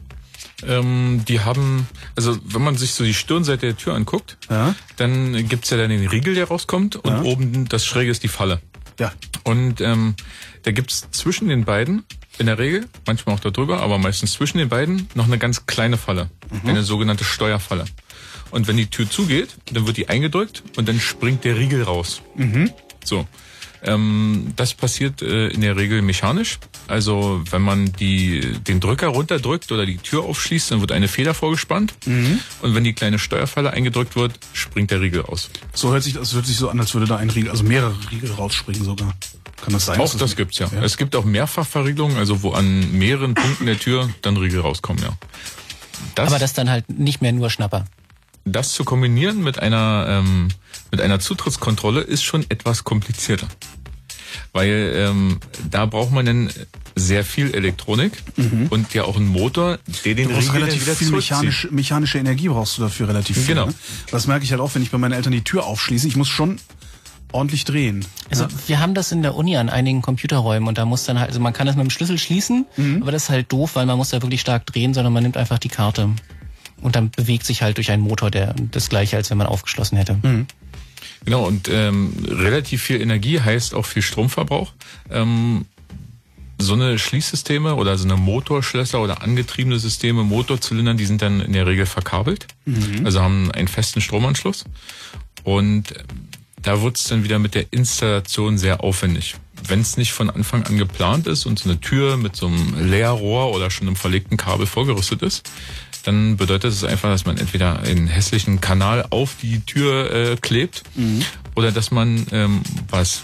Ähm, 0.65 1.23
die 1.27 1.41
haben, 1.41 1.87
also 2.15 2.37
wenn 2.45 2.61
man 2.63 2.77
sich 2.77 2.93
so 2.93 3.03
die 3.03 3.13
Stirnseite 3.13 3.65
der 3.67 3.77
Tür 3.77 3.93
anguckt, 3.93 4.37
Ja. 4.49 4.73
dann 4.95 5.47
gibt's 5.49 5.69
ja 5.69 5.77
dann 5.77 5.89
den 5.89 6.07
Riegel, 6.07 6.33
der 6.33 6.47
rauskommt 6.47 6.95
und 6.95 7.11
Ja. 7.11 7.21
oben 7.23 7.67
das 7.67 7.85
Schräge 7.85 8.09
ist 8.11 8.23
die 8.23 8.27
Falle. 8.29 8.61
ja. 8.99 9.11
Und 9.43 9.81
ähm, 9.81 10.15
da 10.63 10.71
gibt's 10.71 11.07
zwischen 11.11 11.49
den 11.49 11.65
beiden, 11.65 12.03
in 12.37 12.47
der 12.47 12.57
Regel, 12.59 12.87
manchmal 13.05 13.35
auch 13.35 13.39
darüber, 13.39 13.81
aber 13.81 13.97
meistens 13.97 14.33
zwischen 14.33 14.57
den 14.57 14.69
beiden, 14.69 15.07
noch 15.15 15.25
eine 15.25 15.37
ganz 15.37 15.65
kleine 15.65 15.97
Falle. 15.97 16.29
Eine 16.69 16.83
sogenannte 16.83 17.23
Steuerfalle. 17.23 17.85
Und 18.51 18.67
wenn 18.67 18.77
die 18.77 18.87
Tür 18.87 19.09
zugeht, 19.09 19.55
dann 19.71 19.85
wird 19.87 19.97
die 19.97 20.09
eingedrückt 20.09 20.63
und 20.77 20.87
dann 20.87 20.99
springt 20.99 21.43
der 21.43 21.57
Riegel 21.57 21.83
raus. 21.83 22.21
So. 23.03 23.27
Ähm, 23.83 24.53
das 24.55 24.73
passiert 24.73 25.21
äh, 25.21 25.49
in 25.49 25.61
der 25.61 25.75
Regel 25.75 26.01
mechanisch. 26.01 26.57
Also 26.87 27.43
wenn 27.51 27.61
man 27.61 27.91
die, 27.93 28.41
den 28.67 28.79
Drücker 28.79 29.09
runterdrückt 29.09 29.71
oder 29.71 29.85
die 29.85 29.97
Tür 29.97 30.23
aufschließt, 30.23 30.71
dann 30.71 30.81
wird 30.81 30.91
eine 30.91 31.07
Feder 31.07 31.33
vorgespannt. 31.35 31.93
Und 32.61 32.73
wenn 32.73 32.83
die 32.83 32.93
kleine 32.93 33.19
Steuerfalle 33.19 33.71
eingedrückt 33.71 34.15
wird, 34.15 34.39
springt 34.53 34.89
der 34.89 35.01
Riegel 35.01 35.23
aus. 35.23 35.51
So 35.73 35.91
hört 35.91 36.03
sich, 36.03 36.13
das 36.13 36.33
hört 36.33 36.47
sich 36.47 36.57
so 36.57 36.69
an, 36.69 36.79
als 36.79 36.93
würde 36.95 37.05
da 37.05 37.17
ein 37.17 37.29
Riegel, 37.29 37.51
also 37.51 37.63
mehrere 37.63 37.95
Riegel 38.11 38.31
rausspringen 38.31 38.83
sogar. 38.83 39.13
Kann 39.61 39.73
das 39.73 39.85
sein? 39.85 39.99
Auch 39.99 40.13
das 40.15 40.35
gibt's 40.35 40.59
ja. 40.59 40.69
Es 40.83 40.97
gibt 40.97 41.15
auch 41.15 41.25
Mehrfachverriegelungen, 41.25 42.17
also 42.17 42.43
wo 42.43 42.51
an 42.51 42.91
mehreren 42.97 43.33
Punkten 43.35 43.65
der 43.65 43.79
Tür 43.79 44.09
dann 44.21 44.37
Riegel 44.37 44.59
rauskommen, 44.61 45.01
ja. 45.03 45.13
Das, 46.15 46.27
Aber 46.27 46.39
das 46.39 46.53
dann 46.53 46.69
halt 46.69 46.89
nicht 46.89 47.21
mehr 47.21 47.31
nur 47.31 47.49
Schnapper. 47.49 47.85
das 48.43 48.73
zu 48.73 48.83
kombinieren 48.83 49.43
mit 49.43 49.59
einer 49.59 50.05
ähm, 50.09 50.49
mit 50.91 51.01
einer 51.01 51.19
Zutrittskontrolle 51.19 52.01
ist 52.01 52.23
schon 52.23 52.45
etwas 52.49 52.83
komplizierter, 52.83 53.47
weil 54.53 54.93
ähm, 54.95 55.39
da 55.71 55.85
braucht 55.85 56.11
man 56.11 56.25
dann 56.25 56.49
sehr 56.95 57.25
viel 57.25 57.53
Elektronik 57.53 58.11
und 58.69 58.93
ja 58.93 59.03
auch 59.03 59.17
einen 59.17 59.27
Motor, 59.27 59.79
der 60.05 60.15
den 60.15 60.27
Mhm. 60.27 60.29
Du 60.29 60.35
brauchst 60.35 60.49
Riegel 60.49 60.63
relativ 60.63 60.81
wieder 60.85 60.95
viel 60.95 61.11
mechanisch, 61.11 61.67
mechanische 61.71 62.19
Energie 62.19 62.47
brauchst 62.49 62.77
du 62.77 62.81
dafür 62.83 63.07
relativ 63.09 63.35
viel. 63.37 63.55
Genau. 63.55 63.67
Ne? 63.67 63.73
Das 64.11 64.27
merke 64.27 64.45
ich 64.45 64.51
halt 64.51 64.61
auch, 64.61 64.75
wenn 64.75 64.81
ich 64.81 64.91
bei 64.91 64.97
meinen 64.97 65.13
Eltern 65.13 65.33
die 65.33 65.43
Tür 65.43 65.65
aufschließe. 65.65 66.07
Ich 66.07 66.15
muss 66.15 66.29
schon 66.29 66.59
ordentlich 67.35 67.65
drehen. 67.65 68.05
Also 68.29 68.47
wir 68.67 68.79
haben 68.79 68.95
das 68.95 69.11
in 69.11 69.21
der 69.21 69.35
Uni 69.35 69.57
an 69.57 69.69
einigen 69.69 70.01
Computerräumen 70.01 70.67
und 70.67 70.77
da 70.77 70.85
muss 70.85 71.03
dann 71.03 71.19
halt, 71.19 71.29
also 71.29 71.39
man 71.39 71.53
kann 71.53 71.67
das 71.67 71.75
mit 71.75 71.85
dem 71.85 71.89
Schlüssel 71.91 72.17
schließen, 72.17 72.65
aber 73.01 73.11
das 73.11 73.23
ist 73.23 73.29
halt 73.29 73.51
doof, 73.51 73.75
weil 73.75 73.85
man 73.85 73.97
muss 73.97 74.09
da 74.09 74.21
wirklich 74.21 74.41
stark 74.41 74.65
drehen, 74.65 74.93
sondern 74.93 75.13
man 75.13 75.21
nimmt 75.21 75.37
einfach 75.37 75.59
die 75.59 75.69
Karte 75.69 76.09
und 76.81 76.95
dann 76.95 77.11
bewegt 77.11 77.45
sich 77.45 77.61
halt 77.61 77.77
durch 77.77 77.91
einen 77.91 78.03
Motor, 78.03 78.31
der 78.31 78.55
das 78.71 78.89
gleiche, 78.89 79.17
als 79.17 79.29
wenn 79.29 79.37
man 79.37 79.47
aufgeschlossen 79.47 79.97
hätte. 79.97 80.17
Genau, 81.25 81.45
und 81.45 81.69
ähm, 81.69 82.13
relativ 82.27 82.83
viel 82.83 83.01
Energie 83.01 83.39
heißt 83.39 83.73
auch 83.73 83.85
viel 83.85 84.01
Stromverbrauch. 84.01 84.73
Ähm, 85.09 85.65
so 86.57 86.73
eine 86.73 86.97
Schließsysteme 86.97 87.75
oder 87.75 87.97
so 87.97 88.05
eine 88.05 88.15
Motorschlösser 88.15 89.01
oder 89.01 89.21
angetriebene 89.21 89.77
Systeme, 89.77 90.23
Motorzylindern, 90.23 90.97
die 90.97 91.05
sind 91.05 91.21
dann 91.21 91.41
in 91.41 91.53
der 91.53 91.67
Regel 91.67 91.85
verkabelt, 91.85 92.47
also 93.03 93.21
haben 93.21 93.51
einen 93.51 93.67
festen 93.67 93.99
Stromanschluss. 94.01 94.63
Und 95.43 95.93
da 96.65 96.81
wird 96.81 96.97
es 96.97 97.03
dann 97.05 97.23
wieder 97.23 97.37
mit 97.37 97.53
der 97.53 97.71
Installation 97.71 98.57
sehr 98.57 98.83
aufwendig. 98.83 99.35
Wenn 99.67 99.81
es 99.81 99.97
nicht 99.97 100.13
von 100.13 100.31
Anfang 100.31 100.63
an 100.63 100.77
geplant 100.77 101.27
ist 101.27 101.45
und 101.45 101.59
so 101.59 101.69
eine 101.69 101.79
Tür 101.79 102.17
mit 102.17 102.35
so 102.35 102.47
einem 102.47 102.89
Leerrohr 102.89 103.51
oder 103.53 103.69
schon 103.69 103.87
einem 103.87 103.95
verlegten 103.95 104.35
Kabel 104.35 104.65
vorgerüstet 104.65 105.21
ist, 105.21 105.47
dann 106.03 106.37
bedeutet 106.37 106.71
es 106.71 106.83
einfach, 106.83 107.09
dass 107.09 107.25
man 107.25 107.37
entweder 107.37 107.79
einen 107.81 108.07
hässlichen 108.07 108.61
Kanal 108.61 109.05
auf 109.11 109.35
die 109.41 109.59
Tür 109.61 110.11
äh, 110.11 110.35
klebt 110.37 110.83
oder 111.55 111.71
dass 111.71 111.91
man, 111.91 112.25
ähm, 112.31 112.61
was 112.89 113.21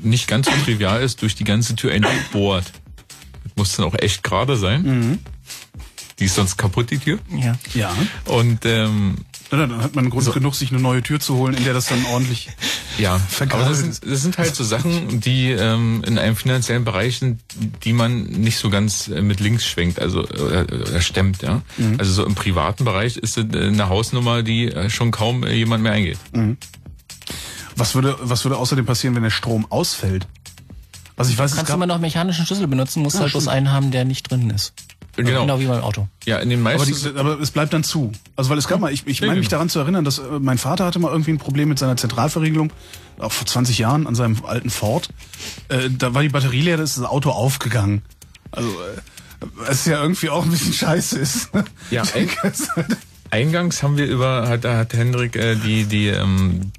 nicht 0.00 0.28
ganz 0.28 0.46
so 0.46 0.52
trivial 0.64 1.02
ist, 1.02 1.22
durch 1.22 1.34
die 1.34 1.44
ganze 1.44 1.74
Tür 1.74 1.92
ein 1.92 2.02
Loch 2.02 2.10
bohrt. 2.32 2.72
Das 3.42 3.52
muss 3.56 3.76
dann 3.76 3.86
auch 3.86 3.96
echt 3.98 4.22
gerade 4.22 4.56
sein. 4.56 5.18
Die 6.20 6.24
ist 6.26 6.36
sonst 6.36 6.56
kaputt, 6.56 6.90
die 6.90 6.98
Tür. 6.98 7.18
Ja. 7.36 7.56
Ja. 7.74 7.94
Und 8.24 8.64
ähm, 8.64 9.16
Na, 9.50 9.66
Dann 9.66 9.82
hat 9.82 9.94
man 9.94 10.10
Grund 10.10 10.32
genug, 10.32 10.54
sich 10.54 10.70
eine 10.70 10.80
neue 10.80 11.02
Tür 11.02 11.20
zu 11.20 11.36
holen, 11.36 11.54
in 11.54 11.64
der 11.64 11.72
das 11.72 11.86
dann 11.86 12.04
ordentlich. 12.12 12.50
Ja, 12.98 13.18
Verkabelt. 13.18 13.66
aber 13.66 13.70
das 13.70 13.80
sind, 13.80 14.12
das 14.12 14.22
sind 14.22 14.36
halt 14.36 14.54
so 14.54 14.64
Sachen, 14.64 15.20
die 15.20 15.50
ähm, 15.50 16.02
in 16.06 16.18
einem 16.18 16.36
finanziellen 16.36 16.84
Bereich 16.84 17.18
sind, 17.18 17.40
die 17.84 17.92
man 17.92 18.24
nicht 18.24 18.58
so 18.58 18.68
ganz 18.68 19.08
äh, 19.08 19.22
mit 19.22 19.40
links 19.40 19.64
schwenkt, 19.64 20.00
also 20.00 20.24
oder, 20.24 20.66
oder 20.68 21.00
stemmt, 21.00 21.42
ja. 21.42 21.62
Also 21.96 22.12
so 22.12 22.26
im 22.26 22.34
privaten 22.34 22.84
Bereich 22.84 23.16
ist 23.16 23.38
es 23.38 23.44
äh, 23.54 23.58
eine 23.58 23.88
Hausnummer, 23.88 24.42
die 24.42 24.66
äh, 24.66 24.90
schon 24.90 25.10
kaum 25.12 25.44
äh, 25.44 25.54
jemand 25.54 25.82
mehr 25.82 25.92
eingeht. 25.92 26.18
Was 27.76 27.94
würde, 27.94 28.16
was 28.20 28.44
würde 28.44 28.56
außerdem 28.56 28.84
passieren, 28.84 29.14
wenn 29.14 29.22
der 29.22 29.30
Strom 29.30 29.64
ausfällt? 29.70 30.26
Also 31.18 31.30
ich 31.32 31.38
weiß, 31.38 31.50
es 31.50 31.56
Kannst 31.56 31.70
du 31.70 31.74
immer 31.74 31.86
noch 31.86 31.98
mechanischen 31.98 32.46
Schlüssel 32.46 32.66
benutzen, 32.68 33.02
musst 33.02 33.16
Ja, 33.16 33.22
halt 33.22 33.32
bloß 33.32 33.48
einen 33.48 33.70
haben, 33.72 33.90
der 33.90 34.04
nicht 34.04 34.30
drin 34.30 34.48
ist. 34.50 34.72
Genau. 35.16 35.40
Genau 35.40 35.58
wie 35.58 35.66
beim 35.66 35.82
Auto. 35.82 36.06
Ja, 36.26 36.38
in 36.38 36.48
den 36.48 36.64
aber, 36.64 36.78
meisten 36.78 37.12
die, 37.14 37.18
aber 37.18 37.40
es 37.40 37.50
bleibt 37.50 37.72
dann 37.72 37.82
zu. 37.82 38.12
Also 38.36 38.50
weil 38.50 38.58
es 38.58 38.68
gab 38.68 38.78
mal, 38.78 38.92
ich, 38.92 39.04
ich 39.04 39.18
Ja, 39.18 39.26
meine 39.26 39.40
mich 39.40 39.48
genau. 39.48 39.56
daran 39.58 39.68
zu 39.68 39.80
erinnern, 39.80 40.04
dass 40.04 40.18
äh, 40.20 40.22
mein 40.40 40.58
Vater 40.58 40.84
hatte 40.86 41.00
mal 41.00 41.10
irgendwie 41.10 41.32
ein 41.32 41.38
Problem 41.38 41.68
mit 41.68 41.78
seiner 41.80 41.96
Zentralverriegelung, 41.96 42.72
auch 43.18 43.32
vor 43.32 43.44
20 43.44 43.78
Jahren 43.78 44.06
an 44.06 44.14
seinem 44.14 44.44
alten 44.44 44.70
Ford. 44.70 45.08
Äh, 45.70 45.90
da 45.90 46.14
war 46.14 46.22
die 46.22 46.28
Batterie 46.28 46.60
leer, 46.60 46.76
da 46.76 46.84
ist 46.84 46.96
das 46.98 47.04
Auto 47.04 47.30
aufgegangen. 47.30 48.02
Also 48.52 48.68
äh, 48.68 49.46
was 49.56 49.86
ja 49.86 50.00
irgendwie 50.00 50.30
auch 50.30 50.44
ein 50.44 50.50
bisschen 50.50 50.72
scheiße 50.72 51.18
ist. 51.18 51.50
Ja, 51.90 52.02
ein- 52.14 52.30
Eingangs 53.30 53.82
haben 53.82 53.96
wir 53.96 54.06
über, 54.06 54.48
hat, 54.48 54.64
hat 54.64 54.92
Hendrik 54.94 55.36
äh, 55.36 55.56
die, 55.56 55.84
die 55.84 56.06
ähm, 56.08 56.72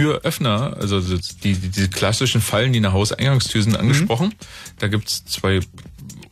Türöffner, 0.00 0.76
also 0.80 1.00
so 1.00 1.18
die, 1.44 1.52
die, 1.52 1.68
die 1.68 1.88
klassischen 1.88 2.40
Fallen, 2.40 2.72
die 2.72 2.78
eine 2.78 2.94
Hauseingangstür 2.94 3.62
sind, 3.62 3.76
angesprochen. 3.76 4.34
Da 4.78 4.88
gibt's 4.88 5.26
zwei 5.26 5.60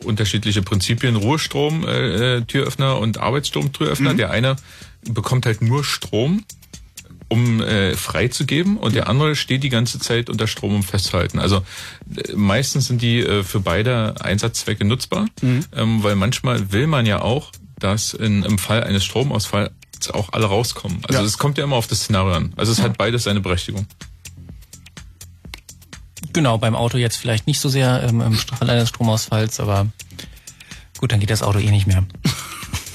unterschiedliche 0.04 0.62
Prinzipien, 0.62 1.16
Ruhestrom, 1.16 1.86
äh, 1.86 2.38
äh, 2.38 2.98
und 2.98 3.18
Arbeitsstrom-Türöffner. 3.18 4.14
Der 4.14 4.30
eine 4.30 4.56
bekommt 5.02 5.44
halt 5.44 5.60
nur 5.60 5.84
Strom, 5.84 6.44
um 7.28 7.60
äh, 7.60 7.94
freizugeben 7.94 8.78
und 8.78 8.94
der 8.94 9.06
andere 9.06 9.36
steht 9.36 9.62
die 9.62 9.68
ganze 9.68 9.98
Zeit 9.98 10.30
unter 10.30 10.46
Strom, 10.46 10.74
um 10.74 10.82
festzuhalten. 10.82 11.38
Also 11.38 11.58
äh, 12.16 12.32
meistens 12.34 12.86
sind 12.86 13.02
die 13.02 13.20
äh, 13.20 13.42
für 13.42 13.60
beide 13.60 14.14
Einsatzzwecke 14.18 14.86
nutzbar, 14.86 15.26
ähm, 15.76 16.02
weil 16.02 16.16
manchmal 16.16 16.72
will 16.72 16.86
man 16.86 17.04
ja 17.04 17.20
auch, 17.20 17.52
dass 17.78 18.14
in, 18.14 18.44
im 18.44 18.56
Fall 18.56 18.82
eines 18.82 19.04
Stromausfalls 19.04 19.72
auch 20.14 20.32
alle 20.32 20.46
rauskommen. 20.46 21.00
Also 21.06 21.20
Ja. 21.20 21.26
es 21.26 21.38
kommt 21.38 21.58
ja 21.58 21.64
immer 21.64 21.76
auf 21.76 21.86
das 21.86 22.00
Szenario 22.02 22.34
an. 22.34 22.52
Also 22.56 22.72
es 22.72 22.80
hat 22.80 22.96
beides 22.98 23.24
seine 23.24 23.40
Berechtigung. 23.40 23.86
Genau, 26.32 26.58
beim 26.58 26.74
Auto 26.76 26.98
jetzt 26.98 27.16
vielleicht 27.16 27.46
nicht 27.46 27.60
so 27.60 27.68
sehr 27.68 28.02
ähm, 28.04 28.20
im 28.20 28.34
Fall 28.58 28.70
eines 28.70 28.88
Stromausfalls, 28.90 29.60
aber 29.60 29.86
gut, 30.98 31.12
dann 31.12 31.20
geht 31.20 31.30
das 31.30 31.42
Auto 31.42 31.58
eh 31.58 31.70
nicht 31.70 31.86
mehr. 31.86 32.04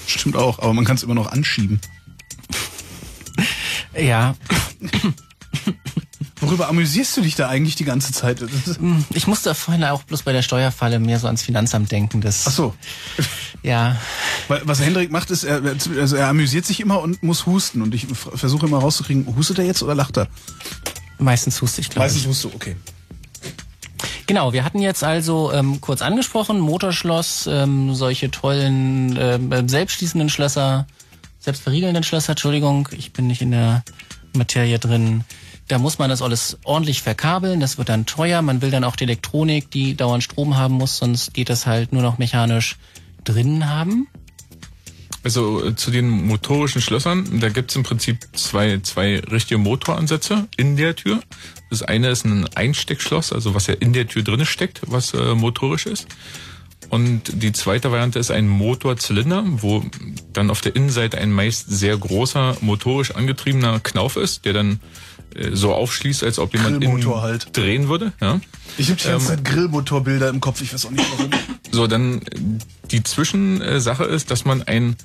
Stimmt 0.07 0.35
auch, 0.35 0.59
aber 0.59 0.73
man 0.73 0.85
kann 0.85 0.95
es 0.95 1.03
immer 1.03 1.15
noch 1.15 1.31
anschieben. 1.31 1.79
Ja, 3.97 4.35
Worüber 6.43 6.67
amüsierst 6.69 7.15
du 7.17 7.21
dich 7.21 7.35
da 7.35 7.47
eigentlich 7.49 7.75
die 7.75 7.85
ganze 7.85 8.11
Zeit? 8.11 8.41
Ist- 8.41 8.79
ich 9.13 9.27
musste 9.27 9.53
vorhin 9.55 9.83
auch 9.83 10.03
bloß 10.03 10.23
bei 10.23 10.31
der 10.33 10.41
Steuerfalle 10.41 10.99
mehr 10.99 11.19
so 11.19 11.27
ans 11.27 11.41
Finanzamt 11.41 11.91
denken. 11.91 12.21
Das, 12.21 12.43
Ach 12.47 12.51
so. 12.51 12.75
Ja, 13.63 13.95
Weil, 14.49 14.61
was 14.65 14.81
Hendrik 14.81 15.09
macht, 15.11 15.31
ist, 15.31 15.43
er, 15.45 15.61
also 15.99 16.15
er 16.17 16.27
amüsiert 16.27 16.65
sich 16.65 16.79
immer 16.81 17.01
und 17.01 17.23
muss 17.23 17.45
husten. 17.45 17.81
Und 17.81 17.95
ich 17.95 18.07
versuche 18.07 18.65
immer 18.65 18.79
rauszukriegen, 18.79 19.35
hustet 19.35 19.59
er 19.59 19.65
jetzt 19.65 19.81
oder 19.83 19.95
lacht 19.95 20.17
er? 20.17 20.27
meistens 21.19 21.61
huste 21.61 21.79
ich, 21.79 21.89
glaube 21.89 22.11
ich. 22.11 22.27
hust 22.27 22.43
du, 22.43 22.49
okay. 22.53 22.75
Genau, 24.25 24.51
wir 24.53 24.63
hatten 24.65 24.79
jetzt 24.79 25.03
also 25.03 25.51
ähm, 25.53 25.79
kurz 25.81 26.01
angesprochen, 26.01 26.59
Motorschloss, 26.59 27.47
ähm, 27.49 27.93
solche 27.95 28.31
tollen 28.31 29.17
ähm, 29.19 29.67
selbstschließenden 29.69 30.29
Schlösser, 30.29 30.87
selbstverriegelnden 31.39 32.03
Schlösser, 32.03 32.31
Entschuldigung, 32.31 32.89
ich 32.91 33.13
bin 33.13 33.27
nicht 33.27 33.41
in 33.41 33.51
der 33.51 33.83
Materie 34.33 34.79
drin. 34.79 35.23
Da 35.67 35.77
muss 35.77 35.97
man 35.97 36.09
das 36.09 36.21
alles 36.21 36.57
ordentlich 36.63 37.01
verkabeln, 37.01 37.59
das 37.59 37.77
wird 37.77 37.89
dann 37.89 38.05
teuer, 38.05 38.41
man 38.41 38.61
will 38.61 38.71
dann 38.71 38.83
auch 38.83 38.95
die 38.95 39.05
Elektronik, 39.05 39.71
die 39.71 39.95
dauernd 39.95 40.23
Strom 40.23 40.57
haben 40.57 40.75
muss, 40.75 40.97
sonst 40.97 41.33
geht 41.33 41.49
das 41.49 41.65
halt 41.65 41.93
nur 41.93 42.01
noch 42.01 42.17
mechanisch 42.17 42.77
drinnen 43.23 43.69
haben. 43.69 44.07
Also 45.23 45.65
äh, 45.65 45.75
zu 45.75 45.89
den 45.89 46.09
motorischen 46.09 46.81
Schlössern, 46.81 47.39
da 47.39 47.49
gibt's 47.49 47.75
im 47.75 47.83
Prinzip 47.83 48.27
zwei, 48.33 48.79
zwei 48.79 49.19
richtige 49.19 49.57
Motoransätze 49.57 50.47
in 50.57 50.75
der 50.75 50.95
Tür. 50.95 51.21
Das 51.69 51.81
eine 51.81 52.09
ist 52.09 52.25
ein 52.25 52.45
Einsteckschloss, 52.55 53.31
also 53.31 53.55
was 53.55 53.67
ja 53.67 53.73
in 53.75 53.93
der 53.93 54.07
Tür 54.07 54.23
drinne 54.23 54.45
steckt, 54.45 54.81
was 54.85 55.13
äh, 55.13 55.33
motorisch 55.33 55.85
ist. 55.85 56.07
Und 56.89 57.41
die 57.41 57.53
zweite 57.53 57.91
Variante 57.91 58.19
ist 58.19 58.29
ein 58.29 58.47
Motorzylinder, 58.47 59.43
wo 59.47 59.83
dann 60.33 60.51
auf 60.51 60.61
der 60.61 60.75
Innenseite 60.75 61.17
ein 61.17 61.31
meist 61.31 61.71
sehr 61.71 61.97
großer 61.97 62.57
motorisch 62.59 63.11
angetriebener 63.15 63.79
Knauf 63.79 64.17
ist, 64.17 64.43
der 64.43 64.53
dann 64.53 64.79
so 65.53 65.73
aufschließt, 65.73 66.23
als 66.23 66.39
ob 66.39 66.53
jemand 66.53 66.81
Grillmotor 66.81 67.21
halt. 67.21 67.55
drehen 67.55 67.89
würde. 67.89 68.13
Ja. 68.21 68.39
Ich 68.77 68.89
habe 68.89 68.99
die 68.99 69.07
ganze 69.07 69.27
Zeit 69.27 69.45
Grillmotorbilder 69.45 70.29
im 70.29 70.39
Kopf, 70.39 70.61
ich 70.61 70.73
weiß 70.73 70.85
auch 70.85 70.91
nicht 70.91 71.05
warum. 71.17 71.31
So, 71.71 71.87
dann 71.87 72.21
äh, 72.21 72.39
die 72.91 73.03
Zwischensache 73.03 74.03
ist, 74.03 74.31
dass 74.31 74.45
man 74.45 74.63
ein 74.63 74.95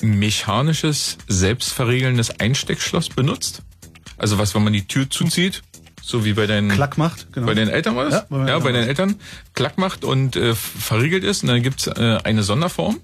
mechanisches, 0.00 1.18
selbstverriegelndes 1.28 2.40
Einsteckschloss 2.40 3.08
benutzt. 3.08 3.62
Also 4.16 4.38
was, 4.38 4.54
wenn 4.54 4.64
man 4.64 4.72
die 4.72 4.86
Tür 4.86 5.08
zuzieht, 5.10 5.62
so 6.02 6.24
wie 6.24 6.32
bei 6.32 6.46
deinen, 6.46 6.70
Klack 6.70 6.98
macht, 6.98 7.32
genau. 7.32 7.46
bei 7.46 7.54
deinen 7.54 7.68
Eltern 7.68 7.96
war 7.96 8.04
das? 8.06 8.14
Ja, 8.14 8.26
bei 8.28 8.36
ja, 8.38 8.44
Eltern 8.44 8.62
bei 8.62 8.72
den 8.72 8.88
Eltern 8.88 9.16
Klack 9.54 9.78
macht 9.78 10.04
und 10.04 10.36
äh, 10.36 10.54
verriegelt 10.54 11.22
ist. 11.22 11.42
Und 11.42 11.48
dann 11.48 11.62
gibt's 11.62 11.86
äh, 11.86 12.18
eine 12.24 12.42
Sonderform, 12.42 12.98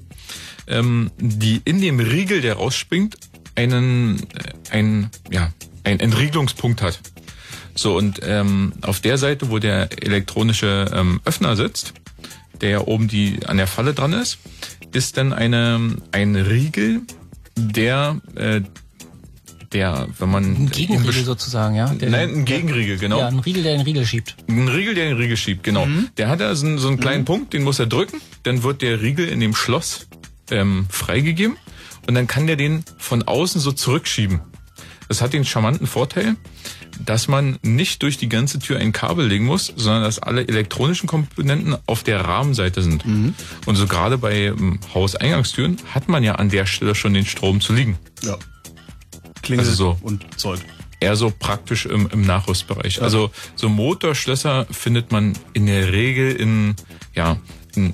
ähm, 0.67 1.11
die 1.19 1.61
in 1.65 1.81
dem 1.81 2.01
Riegel, 2.01 2.41
der 2.41 2.55
rausspringt, 2.55 3.17
einen, 3.55 4.21
äh, 4.31 4.53
ein, 4.71 5.11
ja, 5.31 5.53
einen 5.85 6.01
Entriegelungspunkt 6.01 6.83
hat. 6.83 7.01
So, 7.77 7.97
und 7.97 8.21
ähm, 8.23 8.73
auf 8.83 9.01
der 9.01 9.19
Seite, 9.19 9.51
wo 9.51 9.59
der 9.59 9.89
elektronische 10.03 10.87
ähm, 10.95 11.21
Öffner 11.25 11.57
sitzt, 11.57 11.93
der 12.61 12.71
ja 12.71 12.81
oben 12.81 13.09
die 13.09 13.41
an 13.47 13.57
der 13.57 13.67
Falle 13.67 13.95
dran 13.95 14.13
ist, 14.13 14.39
ist 14.93 15.17
dann 15.17 15.33
eine, 15.33 15.97
ein 16.13 16.37
Riegel, 16.37 17.01
der, 17.57 18.21
äh, 18.37 18.61
der, 19.73 20.07
wenn 20.21 20.31
man 20.31 20.45
Ein 20.55 20.71
Gegenriegel 20.71 21.25
sozusagen, 21.25 21.75
ja? 21.75 21.93
Der, 21.93 22.11
Nein, 22.11 22.31
ein 22.33 22.45
Gegenriegel, 22.45 22.97
genau. 22.97 23.19
Ja, 23.19 23.27
ein 23.27 23.41
Riegel, 23.41 23.65
der 23.65 23.73
den 23.77 23.81
Riegel 23.81 24.07
schiebt. 24.07 24.37
Ein 24.49 24.69
Riegel, 24.69 24.95
der 24.95 25.07
den 25.09 25.17
Riegel 25.17 25.37
schiebt, 25.37 25.65
genau. 25.65 25.89
Der 26.17 26.29
hat 26.29 26.39
da 26.41 26.55
so, 26.55 26.65
einen- 26.67 26.79
so 26.79 26.87
einen 26.87 27.01
kleinen 27.01 27.25
Punkt, 27.25 27.53
den 27.53 27.65
muss 27.65 27.81
er 27.81 27.87
drücken, 27.87 28.21
dann 28.45 28.63
wird 28.63 28.83
der 28.83 29.03
Riegel 29.03 29.29
in 29.29 29.41
dem 29.41 29.55
Schloss 29.57 30.07
ähm, 30.53 30.87
freigegeben 30.91 31.57
und 32.07 32.15
dann 32.15 32.29
kann 32.29 32.47
der 32.47 32.55
den 32.57 32.85
von 32.99 33.25
außen 33.25 33.61
so 33.61 33.73
zurückschieben. 33.73 34.41
Das 35.09 35.21
hat 35.21 35.33
den 35.33 35.45
charmanten 35.45 35.87
Vorteil, 35.87 36.37
dass 37.05 37.29
man 37.29 37.59
nicht 37.63 38.03
durch 38.03 38.17
die 38.17 38.29
ganze 38.29 38.59
Tür 38.59 38.79
ein 38.79 38.93
Kabel 38.93 39.27
legen 39.27 39.45
muss, 39.45 39.73
sondern 39.77 40.03
dass 40.03 40.19
alle 40.19 40.47
elektronischen 40.47 41.09
Komponenten 41.09 41.77
auf 41.87 42.03
der 42.03 42.21
Rahmenseite 42.21 42.83
sind. 42.83 43.05
Und 43.67 43.77
so 43.77 43.87
gerade 43.87 44.19
bei 44.19 44.47
ähm, 44.47 44.79
Hauseingangstüren 44.95 45.77
hat 45.93 46.09
man 46.09 46.23
ja 46.23 46.37
an 46.37 46.49
der 46.49 46.67
Stelle 46.67 46.95
schon 46.95 47.15
den 47.15 47.27
Strom 47.27 47.61
zu 47.61 47.73
liegen. 47.73 47.99
Ja. 48.23 48.37
Klingel 49.43 49.67
Also 49.67 49.75
so. 49.75 49.99
und 50.03 50.25
Zeug. 50.41 50.61
eher 51.01 51.17
so 51.17 51.33
praktisch 51.37 51.87
im, 51.87 52.09
im 52.11 52.23
Nachrüstbereich. 52.23 53.03
Also 53.03 53.31
so 53.57 53.69
Motorschlösser 53.69 54.67
findet 54.71 55.13
man 55.13 55.35
in 55.53 55.67
der 55.67 55.93
Regel 55.93 56.33
in, 56.33 56.77
ja, 57.15 57.37
in 57.75 57.93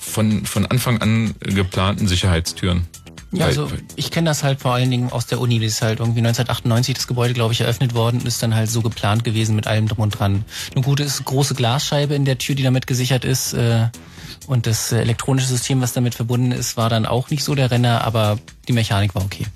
von, 0.00 0.44
von 0.44 0.66
Anfang 0.66 0.98
an 0.98 1.34
geplanten 1.40 2.08
Sicherheitstüren. 2.08 2.86
Ja, 3.32 3.46
also 3.46 3.68
ich 3.96 4.10
kenne 4.10 4.28
das 4.28 4.42
halt 4.42 4.60
vor 4.60 4.74
allen 4.74 4.90
Dingen 4.90 5.10
aus 5.10 5.26
der 5.26 5.40
Uni. 5.40 5.58
Das 5.58 5.72
ist 5.72 5.82
halt 5.82 6.00
irgendwie 6.00 6.20
1998 6.20 6.94
das 6.94 7.06
Gebäude, 7.06 7.32
glaube 7.32 7.54
ich, 7.54 7.62
eröffnet 7.62 7.94
worden 7.94 8.20
und 8.20 8.26
ist 8.26 8.42
dann 8.42 8.54
halt 8.54 8.68
so 8.70 8.82
geplant 8.82 9.24
gewesen 9.24 9.56
mit 9.56 9.66
allem 9.66 9.88
drum 9.88 10.00
und 10.00 10.10
dran. 10.18 10.44
Eine 10.74 10.84
gute 10.84 11.02
ist 11.02 11.24
große 11.24 11.54
Glasscheibe 11.54 12.14
in 12.14 12.26
der 12.26 12.36
Tür, 12.36 12.54
die 12.54 12.62
damit 12.62 12.86
gesichert 12.86 13.24
ist. 13.24 13.54
Äh, 13.54 13.88
und 14.46 14.66
das 14.66 14.92
äh, 14.92 15.00
elektronische 15.00 15.46
System, 15.48 15.80
was 15.80 15.94
damit 15.94 16.14
verbunden 16.14 16.52
ist, 16.52 16.76
war 16.76 16.90
dann 16.90 17.06
auch 17.06 17.30
nicht 17.30 17.42
so 17.42 17.54
der 17.54 17.70
Renner, 17.70 18.04
aber 18.04 18.38
die 18.68 18.72
Mechanik 18.72 19.14
war 19.14 19.24
okay. 19.24 19.46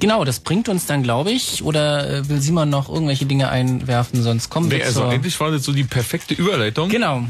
Genau, 0.00 0.24
das 0.24 0.40
bringt 0.40 0.68
uns 0.70 0.86
dann, 0.86 1.02
glaube 1.02 1.30
ich, 1.30 1.62
oder 1.62 2.08
äh, 2.08 2.28
will 2.28 2.40
Simon 2.40 2.70
noch 2.70 2.88
irgendwelche 2.88 3.26
Dinge 3.26 3.50
einwerfen, 3.50 4.22
sonst 4.22 4.48
kommen 4.48 4.68
Nee, 4.68 4.78
wir 4.78 4.86
also 4.86 5.00
zur... 5.00 5.10
eigentlich 5.10 5.38
war 5.40 5.50
das 5.50 5.64
so 5.64 5.72
die 5.72 5.84
perfekte 5.84 6.32
Überleitung 6.34 6.88
Genau. 6.88 7.24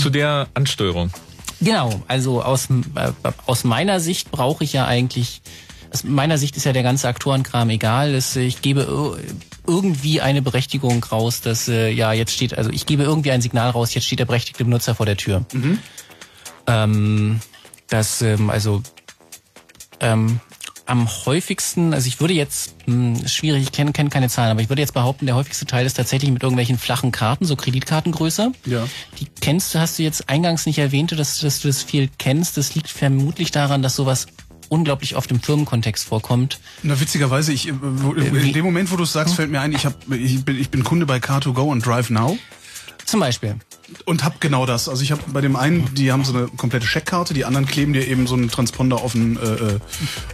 zu 0.00 0.08
der 0.10 0.46
Ansteuerung. 0.54 1.10
Genau, 1.62 2.02
also 2.08 2.42
aus, 2.42 2.68
äh, 2.70 3.12
aus 3.46 3.64
meiner 3.64 4.00
Sicht 4.00 4.30
brauche 4.30 4.64
ich 4.64 4.72
ja 4.72 4.86
eigentlich, 4.86 5.42
aus 5.92 6.02
meiner 6.02 6.36
Sicht 6.38 6.56
ist 6.56 6.64
ja 6.64 6.72
der 6.72 6.82
ganze 6.82 7.06
Aktorenkram 7.06 7.70
egal. 7.70 8.14
Äh, 8.14 8.40
ich 8.40 8.62
gebe 8.62 8.82
ir- 8.82 9.18
irgendwie 9.64 10.20
eine 10.20 10.42
Berechtigung 10.42 11.04
raus, 11.04 11.40
dass 11.40 11.68
äh, 11.68 11.88
ja 11.90 12.12
jetzt 12.12 12.32
steht, 12.32 12.58
also 12.58 12.70
ich 12.70 12.84
gebe 12.84 13.04
irgendwie 13.04 13.30
ein 13.30 13.40
Signal 13.40 13.70
raus, 13.70 13.94
jetzt 13.94 14.06
steht 14.06 14.18
der 14.18 14.24
berechtigte 14.24 14.64
Benutzer 14.64 14.96
vor 14.96 15.06
der 15.06 15.16
Tür. 15.16 15.44
Ähm, 16.66 17.40
das, 17.88 18.22
ähm, 18.22 18.50
also 18.50 18.82
ähm, 20.00 20.40
am 20.86 21.08
häufigsten, 21.26 21.94
also 21.94 22.06
ich 22.08 22.20
würde 22.20 22.34
jetzt, 22.34 22.74
mh, 22.86 23.20
ist 23.20 23.34
schwierig, 23.34 23.62
ich 23.62 23.72
kenne 23.72 23.92
kenn 23.92 24.10
keine 24.10 24.28
Zahlen, 24.28 24.50
aber 24.50 24.60
ich 24.60 24.68
würde 24.68 24.82
jetzt 24.82 24.94
behaupten, 24.94 25.26
der 25.26 25.34
häufigste 25.34 25.66
Teil 25.66 25.86
ist 25.86 25.94
tatsächlich 25.94 26.30
mit 26.30 26.42
irgendwelchen 26.42 26.78
flachen 26.78 27.12
Karten, 27.12 27.44
so 27.44 27.56
Kreditkartengröße. 27.56 28.52
Ja. 28.66 28.88
Die 29.20 29.26
kennst 29.40 29.74
du, 29.74 29.78
hast 29.78 29.98
du 29.98 30.02
jetzt 30.02 30.28
eingangs 30.28 30.66
nicht 30.66 30.78
erwähnt, 30.78 31.12
dass, 31.12 31.40
dass 31.40 31.60
du 31.60 31.68
das 31.68 31.82
viel 31.82 32.08
kennst. 32.18 32.56
Das 32.56 32.74
liegt 32.74 32.88
vermutlich 32.88 33.50
daran, 33.50 33.82
dass 33.82 33.96
sowas 33.96 34.26
unglaublich 34.68 35.16
oft 35.16 35.30
im 35.30 35.40
Firmenkontext 35.40 36.04
vorkommt. 36.04 36.58
Na, 36.82 36.98
witzigerweise, 36.98 37.52
ich, 37.52 37.68
äh, 37.68 37.72
wo, 37.80 38.12
in 38.14 38.52
dem 38.52 38.64
Moment, 38.64 38.90
wo 38.90 38.96
du 38.96 39.02
es 39.02 39.12
sagst, 39.12 39.34
fällt 39.34 39.50
mir 39.50 39.60
ein, 39.60 39.72
ich, 39.72 39.84
hab, 39.84 40.10
ich, 40.10 40.44
bin, 40.44 40.58
ich 40.58 40.70
bin 40.70 40.82
Kunde 40.82 41.06
bei 41.06 41.18
Car2Go 41.18 41.70
und 41.70 41.84
Drive 41.84 42.10
Now 42.10 42.38
Zum 43.12 43.20
Beispiel. 43.20 43.56
und 44.06 44.24
hab 44.24 44.40
genau 44.40 44.64
das. 44.64 44.88
Also 44.88 45.02
ich 45.02 45.12
habe 45.12 45.20
bei 45.34 45.42
dem 45.42 45.54
einen, 45.54 45.94
die 45.94 46.10
haben 46.12 46.24
so 46.24 46.34
eine 46.34 46.46
komplette 46.46 46.86
Scheckkarte, 46.86 47.34
die 47.34 47.44
anderen 47.44 47.66
kleben 47.66 47.92
dir 47.92 48.08
eben 48.08 48.26
so 48.26 48.34
einen 48.34 48.48
Transponder 48.48 48.96
auf 49.02 49.12
den, 49.12 49.36
äh, 49.36 49.40
äh, 49.40 49.80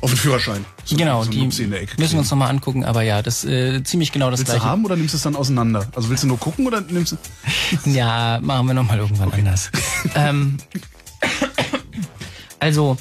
auf 0.01 0.11
den 0.13 0.17
Führerschein. 0.17 0.65
So, 0.85 0.95
genau, 0.95 1.25
so 1.25 1.31
die 1.33 1.41
Nupsi 1.41 1.65
in 1.65 1.73
der 1.73 1.83
Ecke 1.83 1.97
müssen 1.99 2.13
wir 2.13 2.21
uns 2.21 2.31
nochmal 2.31 2.51
angucken, 2.51 2.85
aber 2.85 3.03
ja, 3.03 3.21
das 3.21 3.45
äh, 3.45 3.83
ziemlich 3.83 4.13
genau 4.13 4.31
das 4.31 4.39
Willst 4.39 4.53
du 4.53 4.59
gleiche. 4.59 4.71
haben 4.71 4.85
oder 4.85 4.95
nimmst 4.95 5.13
du 5.13 5.17
es 5.17 5.25
dann 5.25 5.35
auseinander? 5.35 5.89
Also 5.97 6.09
willst 6.09 6.23
du 6.23 6.29
nur 6.29 6.39
gucken 6.39 6.69
oder 6.69 6.81
nimmst 6.83 7.15
du... 7.15 7.17
Ja, 7.91 8.39
machen 8.41 8.69
wir 8.69 8.75
nochmal 8.75 8.99
irgendwann 8.99 9.33
anders. 9.33 9.73
ähm, 10.15 10.59
also 12.61 12.97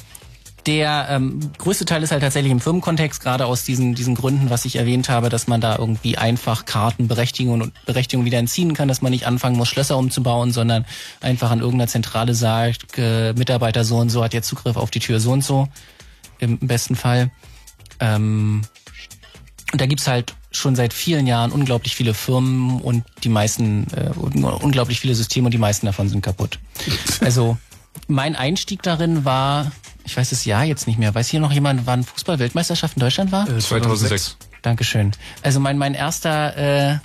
der 0.66 1.06
ähm, 1.10 1.40
größte 1.56 1.84
Teil 1.84 2.02
ist 2.02 2.10
halt 2.10 2.20
tatsächlich 2.22 2.52
im 2.52 2.60
Firmenkontext, 2.60 3.22
gerade 3.22 3.46
aus 3.46 3.64
diesen, 3.64 3.94
diesen 3.94 4.14
Gründen, 4.14 4.50
was 4.50 4.64
ich 4.64 4.76
erwähnt 4.76 5.08
habe, 5.08 5.28
dass 5.30 5.46
man 5.46 5.60
da 5.60 5.76
irgendwie 5.76 6.18
einfach 6.18 6.66
Karten, 6.66 7.08
Berechtigungen 7.08 7.62
und 7.62 7.84
Berechtigungen 7.86 8.26
wieder 8.26 8.38
entziehen 8.38 8.74
kann, 8.74 8.88
dass 8.88 9.00
man 9.00 9.10
nicht 9.12 9.26
anfangen 9.26 9.56
muss, 9.56 9.68
Schlösser 9.68 9.96
umzubauen, 9.96 10.52
sondern 10.52 10.84
einfach 11.20 11.50
an 11.50 11.60
irgendeiner 11.60 11.88
Zentrale 11.88 12.34
sagt, 12.34 12.98
äh, 12.98 13.32
Mitarbeiter 13.32 13.84
so 13.84 13.96
und 13.98 14.10
so 14.10 14.22
hat 14.22 14.34
jetzt 14.34 14.48
Zugriff 14.48 14.76
auf 14.76 14.90
die 14.90 15.00
Tür 15.00 15.20
so 15.20 15.32
und 15.32 15.42
so, 15.44 15.68
im 16.38 16.58
besten 16.58 16.96
Fall. 16.96 17.30
Ähm, 18.00 18.62
und 19.72 19.80
da 19.80 19.86
gibt's 19.86 20.06
halt 20.06 20.34
schon 20.50 20.76
seit 20.76 20.92
vielen 20.94 21.26
Jahren 21.26 21.52
unglaublich 21.52 21.94
viele 21.94 22.14
Firmen 22.14 22.80
und 22.80 23.04
die 23.22 23.28
meisten, 23.28 23.86
äh, 23.94 24.10
un- 24.18 24.44
unglaublich 24.44 24.98
viele 25.00 25.14
Systeme 25.14 25.46
und 25.46 25.52
die 25.52 25.58
meisten 25.58 25.86
davon 25.86 26.08
sind 26.08 26.22
kaputt. 26.22 26.58
Also 27.20 27.58
mein 28.06 28.36
Einstieg 28.36 28.82
darin 28.82 29.24
war, 29.24 29.72
ich 30.08 30.16
weiß 30.16 30.30
das 30.30 30.46
Jahr 30.46 30.64
jetzt 30.64 30.86
nicht 30.86 30.98
mehr, 30.98 31.14
weiß 31.14 31.28
hier 31.28 31.38
noch 31.40 31.52
jemand, 31.52 31.86
wann 31.86 32.02
Fußball-Weltmeisterschaft 32.02 32.96
in 32.96 33.00
Deutschland 33.00 33.30
war? 33.30 33.46
Äh, 33.48 33.58
2006. 33.58 34.38
Dankeschön. 34.62 35.12
Also 35.42 35.60
mein, 35.60 35.76
mein 35.76 35.92
erster 35.94 36.56
äh, 36.56 36.78
äh, 36.94 36.98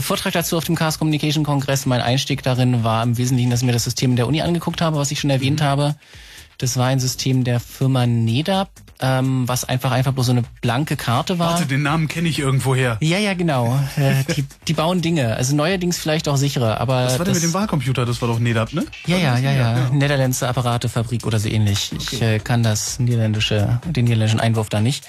Vortrag 0.00 0.32
dazu 0.32 0.56
auf 0.56 0.64
dem 0.64 0.74
Chaos 0.74 0.98
Communication 0.98 1.44
Kongress, 1.44 1.86
mein 1.86 2.00
Einstieg 2.00 2.42
darin 2.42 2.84
war 2.84 3.02
im 3.02 3.16
Wesentlichen, 3.16 3.50
dass 3.50 3.60
ich 3.60 3.66
mir 3.66 3.72
das 3.72 3.84
System 3.84 4.16
der 4.16 4.26
Uni 4.26 4.42
angeguckt 4.42 4.80
habe, 4.80 4.96
was 4.96 5.10
ich 5.10 5.20
schon 5.20 5.30
erwähnt 5.30 5.62
habe. 5.62 5.96
Das 6.58 6.76
war 6.76 6.86
ein 6.86 6.98
System 6.98 7.44
der 7.44 7.60
Firma 7.60 8.04
NEDAP, 8.04 8.68
ähm, 9.00 9.46
was 9.46 9.64
einfach 9.64 9.92
einfach 9.92 10.12
bloß 10.12 10.26
so 10.26 10.32
eine 10.32 10.42
blanke 10.60 10.96
Karte 10.96 11.38
war. 11.38 11.52
Warte, 11.52 11.66
den 11.66 11.82
Namen 11.82 12.08
kenne 12.08 12.28
ich 12.28 12.40
irgendwoher. 12.40 12.98
Ja, 13.00 13.18
ja, 13.18 13.34
genau. 13.34 13.78
Äh, 13.98 14.22
die, 14.36 14.44
die 14.68 14.74
bauen 14.74 15.02
Dinge. 15.02 15.34
Also 15.36 15.56
neuerdings 15.56 15.98
vielleicht 15.98 16.28
auch 16.28 16.36
sichere, 16.36 16.80
aber. 16.80 17.06
Was 17.06 17.18
war 17.18 17.24
denn 17.24 17.34
mit 17.34 17.42
dem 17.42 17.52
Wahlcomputer? 17.52 18.06
Das 18.06 18.20
war 18.22 18.28
doch 18.28 18.38
NEDAP, 18.38 18.72
ne? 18.72 18.84
Ja, 19.06 19.16
ja, 19.16 19.38
ja, 19.38 19.52
ja. 19.52 19.90
Niederländische 19.90 20.46
Apparatefabrik 20.46 21.26
oder 21.26 21.40
so 21.40 21.48
ähnlich. 21.48 21.90
Ich 21.98 22.22
äh, 22.22 22.38
kann 22.38 22.62
das 22.62 23.00
niederländische, 23.00 23.80
den 23.86 24.04
niederländischen 24.04 24.38
Einwurf 24.38 24.68
da 24.68 24.80
nicht. 24.80 25.04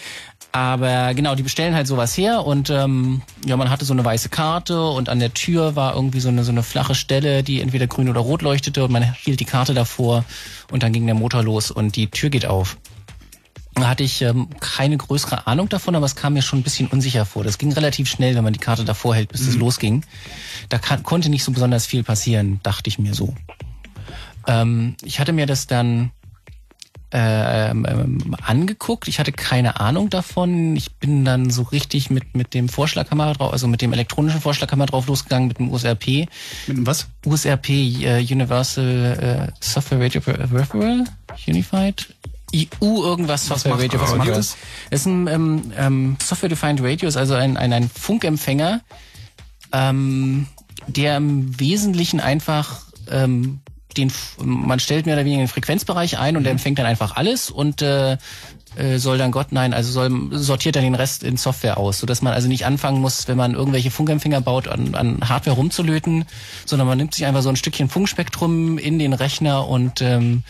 Aber 0.51 1.13
genau, 1.13 1.35
die 1.35 1.43
bestellen 1.43 1.75
halt 1.75 1.85
sowas 1.85 2.17
her 2.17 2.43
und 2.43 2.71
ähm, 2.71 3.21
ja, 3.45 3.55
man 3.55 3.69
hatte 3.69 3.85
so 3.85 3.93
eine 3.93 4.03
weiße 4.03 4.29
Karte 4.29 4.83
und 4.83 5.07
an 5.07 5.19
der 5.19 5.33
Tür 5.33 5.75
war 5.75 5.93
irgendwie 5.93 6.19
so 6.19 6.29
eine 6.29 6.43
so 6.43 6.51
eine 6.51 6.63
flache 6.63 6.95
Stelle, 6.95 7.43
die 7.43 7.61
entweder 7.61 7.85
grün 7.85 8.09
oder 8.09 8.21
rot 8.21 8.41
leuchtete 8.41 8.83
und 8.83 8.91
man 8.91 9.13
hielt 9.13 9.39
die 9.39 9.45
Karte 9.45 9.75
davor 9.75 10.25
und 10.71 10.81
dann 10.81 10.91
ging 10.91 11.05
der 11.05 11.13
Motor 11.13 11.43
los 11.43 11.69
und 11.69 11.95
die 11.95 12.07
Tür 12.07 12.31
geht 12.31 12.47
auf. 12.47 12.77
Da 13.75 13.87
hatte 13.89 14.03
ich 14.03 14.23
ähm, 14.23 14.49
keine 14.59 14.97
größere 14.97 15.45
Ahnung 15.45 15.69
davon, 15.69 15.95
aber 15.95 16.05
es 16.05 16.15
kam 16.15 16.33
mir 16.33 16.41
schon 16.41 16.59
ein 16.59 16.63
bisschen 16.63 16.87
unsicher 16.87 17.25
vor. 17.25 17.43
Das 17.43 17.59
ging 17.59 17.71
relativ 17.71 18.09
schnell, 18.09 18.35
wenn 18.35 18.43
man 18.43 18.53
die 18.53 18.59
Karte 18.59 18.83
davor 18.83 19.15
hält, 19.15 19.31
bis 19.31 19.41
es 19.41 19.55
losging. 19.55 20.03
Da 20.69 20.79
kann, 20.79 21.03
konnte 21.03 21.29
nicht 21.29 21.43
so 21.43 21.51
besonders 21.51 21.85
viel 21.85 22.03
passieren, 22.03 22.59
dachte 22.63 22.89
ich 22.89 22.97
mir 22.99 23.13
so. 23.13 23.35
Ähm, 24.47 24.95
ich 25.03 25.19
hatte 25.19 25.31
mir 25.31 25.45
das 25.45 25.67
dann 25.67 26.11
ähm, 27.11 27.85
ähm, 27.89 28.35
angeguckt. 28.41 29.07
Ich 29.07 29.19
hatte 29.19 29.31
keine 29.31 29.79
Ahnung 29.79 30.09
davon. 30.09 30.75
Ich 30.75 30.93
bin 30.95 31.25
dann 31.25 31.49
so 31.49 31.63
richtig 31.63 32.09
mit 32.09 32.35
mit 32.35 32.53
dem 32.53 32.69
Vorschlaghammer 32.69 33.33
drauf, 33.33 33.51
also 33.51 33.67
mit 33.67 33.81
dem 33.81 33.93
elektronischen 33.93 34.41
Vorschlaghammer 34.41 34.85
drauf 34.85 35.07
losgegangen, 35.07 35.47
mit 35.47 35.57
dem 35.57 35.71
USRP. 35.71 36.27
Mit 36.67 36.77
dem 36.77 36.85
was? 36.87 37.07
USRP, 37.25 37.69
äh, 37.69 38.19
Universal 38.29 39.49
äh, 39.49 39.63
Software 39.63 39.99
Radio 40.01 40.21
Referral, 40.25 41.05
Unified. 41.47 42.13
EU 42.55 43.03
irgendwas 43.03 43.45
Software 43.45 43.73
macht- 43.73 43.83
Radio 43.83 44.01
was 44.01 44.15
macht 44.15 44.29
das? 44.29 44.57
Es 44.89 45.01
ist 45.01 45.05
ein 45.05 45.27
ähm, 45.27 45.71
ähm, 45.77 46.17
Software 46.23 46.49
Defined 46.49 46.81
Radio, 46.81 47.07
ist 47.07 47.17
also 47.17 47.35
ein, 47.35 47.57
ein, 47.57 47.73
ein 47.73 47.89
Funkempfänger, 47.89 48.81
ähm, 49.71 50.47
der 50.87 51.17
im 51.17 51.59
Wesentlichen 51.59 52.19
einfach 52.19 52.81
ähm, 53.11 53.59
den 53.97 54.11
man 54.37 54.79
stellt 54.79 55.05
mehr 55.05 55.15
oder 55.15 55.25
weniger 55.25 55.41
den 55.41 55.47
Frequenzbereich 55.47 56.19
ein 56.19 56.37
und 56.37 56.43
der 56.43 56.51
empfängt 56.51 56.79
dann 56.79 56.85
einfach 56.85 57.15
alles 57.15 57.49
und 57.49 57.81
äh, 57.81 58.17
äh, 58.75 58.97
soll 58.97 59.17
dann 59.17 59.31
Gott 59.31 59.51
nein, 59.51 59.73
also 59.73 59.91
soll 59.91 60.29
sortiert 60.31 60.75
dann 60.75 60.83
den 60.83 60.95
Rest 60.95 61.23
in 61.23 61.37
Software 61.37 61.77
aus, 61.77 61.99
so 61.99 62.05
dass 62.05 62.21
man 62.21 62.33
also 62.33 62.47
nicht 62.47 62.65
anfangen 62.65 63.01
muss, 63.01 63.27
wenn 63.27 63.37
man 63.37 63.55
irgendwelche 63.55 63.91
Funkempfänger 63.91 64.41
baut, 64.41 64.67
an, 64.67 64.93
an 64.95 65.27
Hardware 65.27 65.55
rumzulöten, 65.55 66.25
sondern 66.65 66.87
man 66.87 66.97
nimmt 66.97 67.15
sich 67.15 67.25
einfach 67.25 67.41
so 67.41 67.49
ein 67.49 67.55
Stückchen 67.55 67.89
Funkspektrum 67.89 68.77
in 68.77 68.99
den 68.99 69.13
Rechner 69.13 69.67
und 69.67 70.01
ähm, 70.01 70.43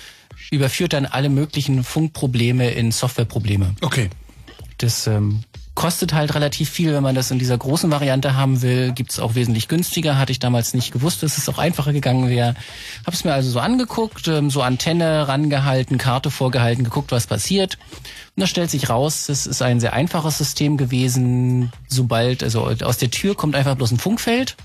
überführt 0.52 0.94
dann 0.94 1.06
alle 1.06 1.30
möglichen 1.30 1.84
Funkprobleme 1.84 2.70
in 2.72 2.92
Softwareprobleme. 2.92 3.76
Okay. 3.82 4.10
Das 4.78 5.08
ähm, 5.08 5.42
kostet 5.80 6.12
halt 6.12 6.36
relativ 6.36 6.70
viel, 6.70 6.94
wenn 6.94 7.04
man 7.04 7.16
das 7.16 7.32
in 7.32 7.40
dieser 7.40 7.58
großen 7.58 7.90
Variante 7.90 8.36
haben 8.36 8.62
will. 8.62 8.92
Gibt's 8.92 9.18
auch 9.18 9.36
wesentlich 9.36 9.70
günstiger. 9.70 10.18
Hatte 10.18 10.34
ich 10.34 10.40
damals 10.40 10.74
nicht 10.74 10.92
gewusst, 10.92 11.24
dass 11.24 11.38
es 11.38 11.48
auch 11.48 11.58
einfacher 11.58 11.94
gegangen 11.94 12.28
wäre. 12.28 12.56
Habe 13.06 13.16
es 13.16 13.24
mir 13.24 13.34
also 13.34 13.50
so 13.50 13.62
angeguckt, 13.62 14.28
ähm, 14.28 14.50
so 14.50 14.62
Antenne 14.62 15.30
rangehalten, 15.30 15.98
Karte 15.98 16.32
vorgehalten, 16.32 16.84
geguckt, 16.84 17.14
was 17.14 17.28
passiert. 17.28 17.78
Und 18.36 18.42
da 18.42 18.48
stellt 18.48 18.70
sich 18.70 18.90
raus, 18.90 19.30
es 19.30 19.48
ist 19.48 19.62
ein 19.62 19.80
sehr 19.80 19.94
einfaches 19.94 20.38
System 20.38 20.76
gewesen. 20.76 21.72
Sobald, 21.88 22.44
also 22.44 22.70
aus 22.84 22.98
der 22.98 23.10
Tür 23.10 23.36
kommt 23.36 23.56
einfach 23.56 23.76
bloß 23.76 23.92
ein 23.92 24.00
Funkfeld 24.00 24.58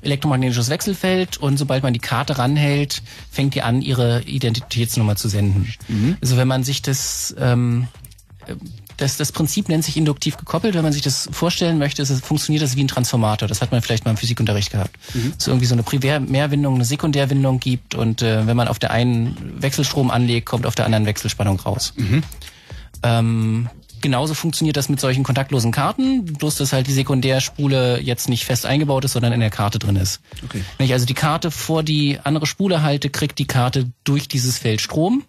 elektromagnetisches 0.00 0.70
Wechselfeld 0.70 1.38
und 1.38 1.56
sobald 1.56 1.82
man 1.82 1.92
die 1.92 1.98
Karte 1.98 2.38
ranhält, 2.38 3.02
fängt 3.32 3.56
die 3.56 3.62
an, 3.62 3.82
ihre 3.82 4.22
Identitätsnummer 4.22 5.16
zu 5.16 5.28
senden. 5.28 5.72
Also 6.20 6.36
wenn 6.36 6.46
man 6.46 6.62
sich 6.62 6.82
das 6.82 7.34
ähm, 7.36 7.88
das, 8.98 9.16
das 9.16 9.32
Prinzip 9.32 9.68
nennt 9.68 9.84
sich 9.84 9.96
induktiv 9.96 10.36
gekoppelt. 10.36 10.74
Wenn 10.74 10.82
man 10.82 10.92
sich 10.92 11.02
das 11.02 11.28
vorstellen 11.32 11.78
möchte, 11.78 12.02
ist 12.02 12.10
es, 12.10 12.20
funktioniert 12.20 12.62
das 12.62 12.76
wie 12.76 12.84
ein 12.84 12.88
Transformator. 12.88 13.48
Das 13.48 13.62
hat 13.62 13.72
man 13.72 13.80
vielleicht 13.80 14.04
mal 14.04 14.10
im 14.10 14.16
Physikunterricht 14.16 14.70
gehabt. 14.70 14.96
Dass 15.30 15.42
es 15.42 15.46
irgendwie 15.46 15.66
so 15.66 15.74
eine 15.74 15.84
Primärwindung, 15.84 16.74
eine 16.74 16.84
Sekundärwindung 16.84 17.60
gibt 17.60 17.94
und 17.94 18.22
äh, 18.22 18.46
wenn 18.46 18.56
man 18.56 18.68
auf 18.68 18.78
der 18.78 18.90
einen 18.90 19.62
Wechselstrom 19.62 20.10
anlegt, 20.10 20.46
kommt 20.46 20.66
auf 20.66 20.74
der 20.74 20.84
anderen 20.84 21.06
Wechselspannung 21.06 21.60
raus. 21.60 21.94
Ähm, 23.04 23.68
genauso 24.00 24.34
funktioniert 24.34 24.76
das 24.76 24.88
mit 24.88 25.00
solchen 25.00 25.22
kontaktlosen 25.22 25.70
Karten, 25.70 26.24
bloß 26.24 26.56
dass 26.56 26.72
halt 26.72 26.88
die 26.88 26.92
Sekundärspule 26.92 28.00
jetzt 28.00 28.28
nicht 28.28 28.44
fest 28.44 28.66
eingebaut 28.66 29.04
ist, 29.04 29.12
sondern 29.12 29.32
in 29.32 29.40
der 29.40 29.50
Karte 29.50 29.78
drin 29.78 29.96
ist. 29.96 30.20
Okay. 30.44 30.62
Wenn 30.76 30.86
ich 30.86 30.92
also 30.92 31.06
die 31.06 31.14
Karte 31.14 31.52
vor 31.52 31.84
die 31.84 32.18
andere 32.24 32.46
Spule 32.46 32.82
halte, 32.82 33.10
kriegt 33.10 33.38
die 33.38 33.46
Karte 33.46 33.92
durch 34.02 34.26
dieses 34.26 34.58
Feld 34.58 34.80
Strom, 34.80 35.22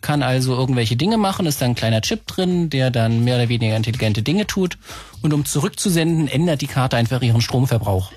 kann 0.00 0.22
also 0.22 0.54
irgendwelche 0.54 0.96
Dinge 0.96 1.18
machen, 1.18 1.46
ist 1.46 1.60
da 1.60 1.66
ein 1.66 1.74
kleiner 1.74 2.00
Chip 2.00 2.26
drin, 2.26 2.70
der 2.70 2.90
dann 2.90 3.24
mehr 3.24 3.36
oder 3.36 3.48
weniger 3.48 3.76
intelligente 3.76 4.22
Dinge 4.22 4.46
tut. 4.46 4.78
Und 5.22 5.32
um 5.32 5.44
zurückzusenden, 5.44 6.28
ändert 6.28 6.60
die 6.60 6.66
Karte 6.66 6.96
einfach 6.96 7.22
ihren 7.22 7.40
Stromverbrauch. 7.40 8.12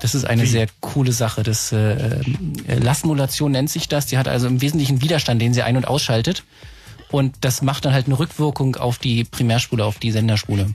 Das 0.00 0.14
ist 0.14 0.24
eine 0.24 0.44
sehr 0.44 0.66
coole 0.80 1.12
Sache. 1.12 1.42
Das 1.42 1.72
äh, 1.72 2.20
äh, 2.66 2.78
Lastmodulation 2.78 3.52
nennt 3.52 3.70
sich 3.70 3.88
das. 3.88 4.06
Die 4.06 4.18
hat 4.18 4.28
also 4.28 4.48
im 4.48 4.60
Wesentlichen 4.60 5.00
Widerstand, 5.02 5.40
den 5.40 5.54
sie 5.54 5.62
ein- 5.62 5.76
und 5.76 5.86
ausschaltet. 5.86 6.42
Und 7.10 7.36
das 7.42 7.62
macht 7.62 7.84
dann 7.84 7.92
halt 7.92 8.06
eine 8.06 8.18
Rückwirkung 8.18 8.76
auf 8.76 8.98
die 8.98 9.24
Primärspule, 9.24 9.84
auf 9.84 9.98
die 9.98 10.10
Senderspule. 10.10 10.74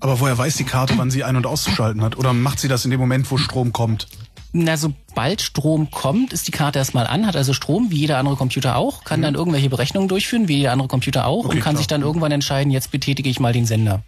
Aber 0.00 0.18
woher 0.18 0.36
weiß 0.36 0.56
die 0.56 0.64
Karte, 0.64 0.94
wann 0.96 1.10
sie 1.10 1.24
ein- 1.24 1.36
und 1.36 1.46
auszuschalten 1.46 2.02
hat? 2.02 2.16
Oder 2.16 2.32
macht 2.32 2.58
sie 2.58 2.68
das 2.68 2.84
in 2.84 2.90
dem 2.90 3.00
Moment, 3.00 3.30
wo 3.30 3.36
Strom 3.36 3.72
kommt? 3.72 4.06
Na, 4.56 4.76
sobald 4.76 5.42
Strom 5.42 5.90
kommt, 5.90 6.32
ist 6.32 6.46
die 6.46 6.52
Karte 6.52 6.78
erstmal 6.78 7.08
an, 7.08 7.26
hat 7.26 7.34
also 7.34 7.52
Strom, 7.52 7.90
wie 7.90 7.96
jeder 7.96 8.18
andere 8.18 8.36
Computer 8.36 8.76
auch, 8.76 9.02
kann 9.02 9.20
dann 9.20 9.34
irgendwelche 9.34 9.68
Berechnungen 9.68 10.08
durchführen, 10.08 10.46
wie 10.46 10.58
jeder 10.58 10.70
andere 10.70 10.86
Computer 10.86 11.26
auch, 11.26 11.44
Okay, 11.46 11.56
und 11.56 11.60
kann 11.60 11.72
klar. 11.72 11.76
sich 11.78 11.86
dann 11.88 12.02
irgendwann 12.02 12.30
entscheiden, 12.30 12.70
jetzt 12.70 12.92
betätige 12.92 13.28
ich 13.28 13.40
mal 13.40 13.52
den 13.52 13.66
Sender. 13.66 14.02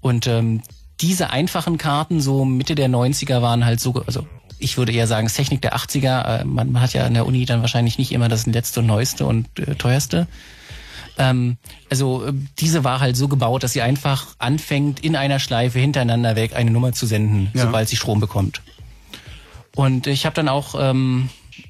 Und 0.00 0.26
ähm, 0.26 0.62
diese 1.02 1.28
einfachen 1.28 1.76
Karten, 1.76 2.22
so 2.22 2.46
Mitte 2.46 2.74
der 2.74 2.88
90er, 2.88 3.42
waren 3.42 3.66
halt 3.66 3.80
so, 3.80 4.02
also 4.06 4.26
ich 4.58 4.78
würde 4.78 4.92
eher 4.92 5.06
sagen, 5.06 5.28
Technik 5.28 5.60
der 5.60 5.76
80er. 5.76 6.40
Äh, 6.40 6.44
man, 6.44 6.72
man 6.72 6.80
hat 6.80 6.94
ja 6.94 7.04
an 7.04 7.12
der 7.12 7.26
Uni 7.26 7.44
dann 7.44 7.60
wahrscheinlich 7.60 7.98
nicht 7.98 8.12
immer 8.12 8.28
das 8.30 8.46
letzte 8.46 8.80
und 8.80 8.86
neueste 8.86 9.26
und 9.26 9.46
äh, 9.58 9.74
teuerste. 9.74 10.26
Ähm, 11.18 11.58
also 11.90 12.24
äh, 12.26 12.32
diese 12.60 12.82
war 12.82 13.00
halt 13.00 13.16
so 13.16 13.28
gebaut, 13.28 13.62
dass 13.62 13.74
sie 13.74 13.82
einfach 13.82 14.28
anfängt, 14.38 15.00
in 15.00 15.16
einer 15.16 15.38
Schleife 15.38 15.78
hintereinander 15.80 16.34
weg 16.34 16.56
eine 16.56 16.70
Nummer 16.70 16.92
zu 16.92 17.04
senden, 17.04 17.50
Ja. 17.52 17.62
sobald 17.64 17.88
sie 17.90 17.96
Strom 17.96 18.20
bekommt. 18.20 18.62
Und 19.74 20.06
ich 20.06 20.24
habe 20.24 20.34
dann 20.34 20.48
auch, 20.48 20.74
ähm, 20.78 21.28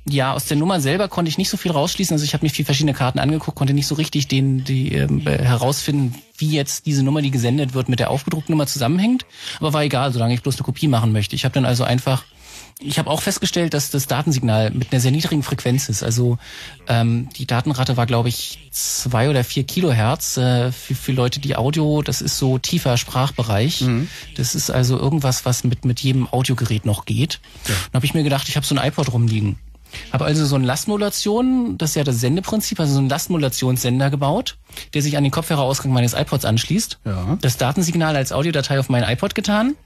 ja, 0.08 0.32
aus 0.32 0.46
der 0.46 0.56
Nummer 0.56 0.80
selber 0.80 1.08
konnte 1.08 1.28
ich 1.28 1.38
nicht 1.38 1.48
so 1.48 1.56
viel 1.56 1.72
rausschließen. 1.72 2.14
Also 2.14 2.24
ich 2.24 2.34
habe 2.34 2.44
mir 2.44 2.50
vier 2.50 2.64
verschiedene 2.64 2.94
Karten 2.94 3.18
angeguckt, 3.18 3.56
konnte 3.56 3.74
nicht 3.74 3.86
so 3.86 3.94
richtig 3.94 4.28
den, 4.28 4.64
die, 4.64 4.92
ähm, 4.92 5.26
äh, 5.26 5.38
herausfinden, 5.38 6.14
wie 6.36 6.50
jetzt 6.50 6.86
diese 6.86 7.02
Nummer, 7.02 7.22
die 7.22 7.30
gesendet 7.30 7.74
wird, 7.74 7.88
mit 7.88 8.00
der 8.00 8.10
aufgedruckten 8.10 8.52
Nummer 8.52 8.66
zusammenhängt. 8.66 9.24
Aber 9.60 9.72
war 9.72 9.82
egal, 9.82 10.12
solange 10.12 10.34
ich 10.34 10.42
bloß 10.42 10.56
eine 10.56 10.64
Kopie 10.64 10.88
machen 10.88 11.12
möchte. 11.12 11.36
Ich 11.36 11.44
habe 11.44 11.54
dann 11.54 11.64
also 11.64 11.84
einfach 11.84 12.24
ich 12.80 12.98
habe 12.98 13.10
auch 13.10 13.22
festgestellt, 13.22 13.72
dass 13.72 13.90
das 13.90 14.06
Datensignal 14.06 14.70
mit 14.70 14.92
einer 14.92 15.00
sehr 15.00 15.10
niedrigen 15.10 15.42
Frequenz 15.42 15.88
ist. 15.88 16.02
Also 16.02 16.38
ähm, 16.88 17.28
die 17.36 17.46
Datenrate 17.46 17.96
war, 17.96 18.06
glaube 18.06 18.28
ich, 18.28 18.68
zwei 18.72 19.30
oder 19.30 19.44
vier 19.44 19.64
Kilohertz. 19.64 20.36
Äh, 20.36 20.72
für, 20.72 20.94
für 20.94 21.12
Leute, 21.12 21.40
die 21.40 21.56
Audio, 21.56 22.02
das 22.02 22.20
ist 22.20 22.38
so 22.38 22.58
tiefer 22.58 22.96
Sprachbereich. 22.96 23.84
Das 24.36 24.54
ist 24.54 24.70
also 24.70 24.98
irgendwas, 24.98 25.44
was 25.44 25.64
mit, 25.64 25.84
mit 25.84 26.00
jedem 26.00 26.26
Audiogerät 26.32 26.84
noch 26.84 27.04
geht. 27.04 27.40
Dann 27.66 27.98
habe 27.98 28.06
ich 28.06 28.14
mir 28.14 28.22
gedacht, 28.22 28.48
ich 28.48 28.56
habe 28.56 28.66
so 28.66 28.74
ein 28.74 28.86
iPod 28.86 29.12
rumliegen. 29.12 29.56
Habe 30.12 30.24
also 30.24 30.44
so 30.44 30.56
eine 30.56 30.66
Lastmodulation, 30.66 31.78
das 31.78 31.90
ist 31.90 31.96
ja 31.96 32.04
das 32.04 32.20
Sendeprinzip, 32.20 32.80
also 32.80 32.94
so 32.94 32.98
einen 32.98 33.08
Lastmodulationssender 33.08 34.10
gebaut, 34.10 34.56
der 34.92 35.02
sich 35.02 35.16
an 35.16 35.22
den 35.22 35.30
Kopfhörerausgang 35.30 35.92
meines 35.92 36.14
iPods 36.14 36.44
anschließt. 36.44 36.98
Ja. 37.04 37.38
Das 37.40 37.56
Datensignal 37.56 38.16
als 38.16 38.32
Audiodatei 38.32 38.78
auf 38.78 38.88
mein 38.88 39.04
iPod 39.04 39.34
getan. 39.34 39.76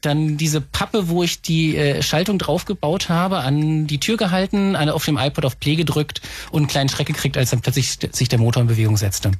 Dann 0.00 0.36
diese 0.36 0.60
Pappe, 0.60 1.08
wo 1.08 1.22
ich 1.22 1.42
die 1.42 1.76
äh, 1.76 2.02
Schaltung 2.02 2.38
draufgebaut 2.38 3.08
habe, 3.08 3.38
an 3.38 3.86
die 3.86 3.98
Tür 3.98 4.16
gehalten, 4.16 4.76
an, 4.76 4.88
auf 4.88 5.04
dem 5.04 5.16
iPod 5.16 5.44
auf 5.44 5.58
Play 5.58 5.76
gedrückt 5.76 6.20
und 6.50 6.60
einen 6.60 6.68
kleinen 6.68 6.88
Schreck 6.88 7.06
gekriegt, 7.06 7.36
als 7.36 7.50
dann 7.50 7.60
plötzlich 7.60 7.98
sich 8.12 8.28
der 8.28 8.38
Motor 8.38 8.62
in 8.62 8.68
Bewegung 8.68 8.96
setzte. 8.96 9.32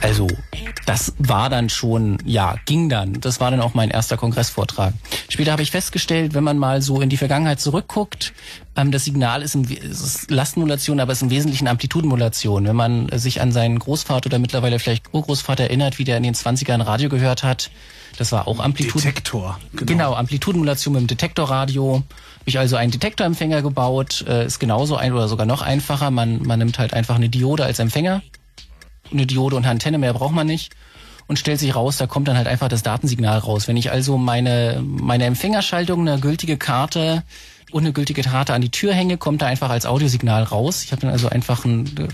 Also, 0.00 0.26
das 0.86 1.14
war 1.18 1.48
dann 1.48 1.68
schon, 1.68 2.18
ja, 2.24 2.56
ging 2.66 2.88
dann. 2.88 3.20
Das 3.20 3.40
war 3.40 3.50
dann 3.50 3.60
auch 3.60 3.74
mein 3.74 3.90
erster 3.90 4.16
Kongressvortrag. 4.16 4.94
Später 5.28 5.52
habe 5.52 5.62
ich 5.62 5.70
festgestellt, 5.70 6.34
wenn 6.34 6.44
man 6.44 6.58
mal 6.58 6.82
so 6.82 7.00
in 7.00 7.08
die 7.08 7.16
Vergangenheit 7.16 7.60
zurückguckt, 7.60 8.32
ähm, 8.76 8.90
das 8.90 9.04
Signal 9.04 9.42
ist, 9.42 9.54
im, 9.54 9.64
ist 9.64 10.30
Lastmodulation, 10.30 11.00
aber 11.00 11.12
es 11.12 11.18
ist 11.18 11.22
im 11.22 11.30
Wesentlichen 11.30 11.68
Amplitudenmodulation. 11.68 12.66
Wenn 12.66 12.76
man 12.76 13.08
sich 13.18 13.40
an 13.40 13.52
seinen 13.52 13.78
Großvater 13.78 14.26
oder 14.26 14.38
mittlerweile 14.38 14.78
vielleicht 14.78 15.12
Urgroßvater 15.14 15.64
erinnert, 15.64 15.98
wie 15.98 16.04
der 16.04 16.16
in 16.16 16.22
den 16.22 16.34
20ern 16.34 16.84
Radio 16.84 17.08
gehört 17.08 17.42
hat, 17.42 17.70
das 18.18 18.32
war 18.32 18.46
auch 18.46 18.58
Amplituden. 18.58 19.02
Detektor. 19.02 19.58
Genau, 19.72 20.14
Amplitudenmodulation 20.14 20.94
mit 20.94 21.02
dem 21.02 21.06
Detektorradio. 21.06 21.94
Habe 21.94 22.04
ich 22.44 22.58
also 22.58 22.76
einen 22.76 22.90
Detektorempfänger 22.90 23.62
gebaut. 23.62 24.24
Äh, 24.28 24.46
ist 24.46 24.58
genauso 24.58 24.96
ein 24.96 25.12
oder 25.12 25.28
sogar 25.28 25.46
noch 25.46 25.62
einfacher. 25.62 26.10
Man, 26.10 26.42
man 26.42 26.58
nimmt 26.58 26.78
halt 26.78 26.92
einfach 26.92 27.14
eine 27.14 27.28
Diode 27.28 27.64
als 27.64 27.78
Empfänger. 27.78 28.22
Eine 29.12 29.26
Diode 29.26 29.56
und 29.56 29.64
eine 29.64 29.72
Antenne, 29.72 29.98
mehr 29.98 30.14
braucht 30.14 30.34
man 30.34 30.46
nicht. 30.46 30.74
Und 31.26 31.38
stellt 31.38 31.60
sich 31.60 31.74
raus, 31.74 31.96
da 31.96 32.06
kommt 32.06 32.28
dann 32.28 32.36
halt 32.36 32.46
einfach 32.48 32.68
das 32.68 32.82
Datensignal 32.82 33.38
raus. 33.38 33.68
Wenn 33.68 33.76
ich 33.76 33.90
also 33.92 34.18
meine, 34.18 34.82
meine 34.84 35.24
Empfängerschaltung, 35.24 36.00
eine 36.00 36.18
gültige 36.18 36.56
Karte 36.56 37.22
und 37.70 37.84
eine 37.84 37.92
gültige 37.92 38.22
Karte 38.22 38.54
an 38.54 38.60
die 38.60 38.70
Tür 38.70 38.92
hänge, 38.92 39.16
kommt 39.16 39.40
da 39.40 39.46
einfach 39.46 39.70
als 39.70 39.86
Audiosignal 39.86 40.42
raus. 40.42 40.82
Ich 40.84 40.92
habe 40.92 41.02
dann 41.02 41.10
also 41.10 41.28
einfach 41.28 41.64
ein 41.64 42.10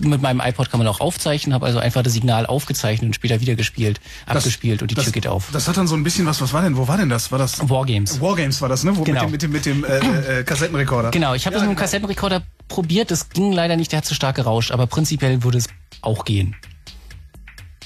mit 0.00 0.20
meinem 0.20 0.40
iPod 0.40 0.70
kann 0.70 0.78
man 0.78 0.86
auch 0.88 1.00
aufzeichnen, 1.00 1.54
habe 1.54 1.66
also 1.66 1.78
einfach 1.78 2.02
das 2.02 2.12
Signal 2.12 2.46
aufgezeichnet 2.46 3.08
und 3.08 3.14
später 3.14 3.40
wieder 3.40 3.54
gespielt, 3.54 4.00
abgespielt 4.26 4.82
und 4.82 4.90
die 4.90 4.94
das, 4.94 5.04
Tür 5.04 5.12
geht 5.12 5.26
auf. 5.26 5.48
Das 5.52 5.68
hat 5.68 5.76
dann 5.76 5.86
so 5.86 5.94
ein 5.94 6.02
bisschen 6.02 6.26
was, 6.26 6.40
was 6.40 6.52
war 6.52 6.62
denn, 6.62 6.76
wo 6.76 6.88
war 6.88 6.96
denn 6.96 7.08
das? 7.08 7.30
War 7.30 7.38
das 7.38 7.68
Wargames. 7.68 8.20
Wargames 8.20 8.60
war 8.60 8.68
das, 8.68 8.84
ne? 8.84 8.96
Wo 8.96 9.04
Genau. 9.04 9.28
Mit 9.28 9.42
dem, 9.42 9.50
mit 9.50 9.66
dem, 9.66 9.80
mit 9.80 9.90
dem 9.90 10.04
äh, 10.04 10.40
äh, 10.40 10.44
Kassettenrekorder. 10.44 11.10
Genau, 11.10 11.34
ich 11.34 11.46
habe 11.46 11.54
das 11.54 11.62
mit 11.62 11.70
dem 11.70 11.76
Kassettenrekorder 11.76 12.42
probiert, 12.68 13.10
das 13.10 13.28
ging 13.30 13.52
leider 13.52 13.76
nicht, 13.76 13.92
der 13.92 13.98
hat 13.98 14.04
zu 14.04 14.14
stark 14.14 14.36
gerauscht, 14.36 14.70
aber 14.70 14.86
prinzipiell 14.86 15.42
würde 15.42 15.58
es 15.58 15.66
auch 16.02 16.24
gehen. 16.24 16.56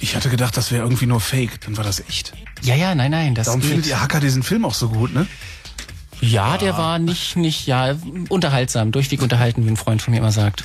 Ich 0.00 0.16
hatte 0.16 0.28
gedacht, 0.28 0.56
das 0.56 0.70
wäre 0.70 0.82
irgendwie 0.82 1.06
nur 1.06 1.20
Fake, 1.20 1.60
dann 1.62 1.76
war 1.76 1.84
das 1.84 2.00
echt. 2.00 2.32
Ja, 2.62 2.74
ja, 2.74 2.94
nein, 2.94 3.10
nein, 3.10 3.34
das 3.34 3.46
Darum 3.46 3.62
findet 3.62 3.84
geht. 3.84 3.92
ihr 3.92 4.00
Hacker 4.00 4.20
diesen 4.20 4.42
Film 4.42 4.64
auch 4.64 4.74
so 4.74 4.88
gut, 4.88 5.14
ne? 5.14 5.26
Ja, 6.20 6.56
der 6.56 6.76
war 6.76 6.98
nicht, 6.98 7.36
nicht, 7.36 7.66
ja, 7.66 7.96
unterhaltsam, 8.28 8.92
durchweg 8.92 9.20
unterhalten, 9.20 9.66
wie 9.66 9.70
ein 9.70 9.76
Freund 9.76 10.00
von 10.00 10.12
mir 10.12 10.18
immer 10.18 10.32
sagt. 10.32 10.64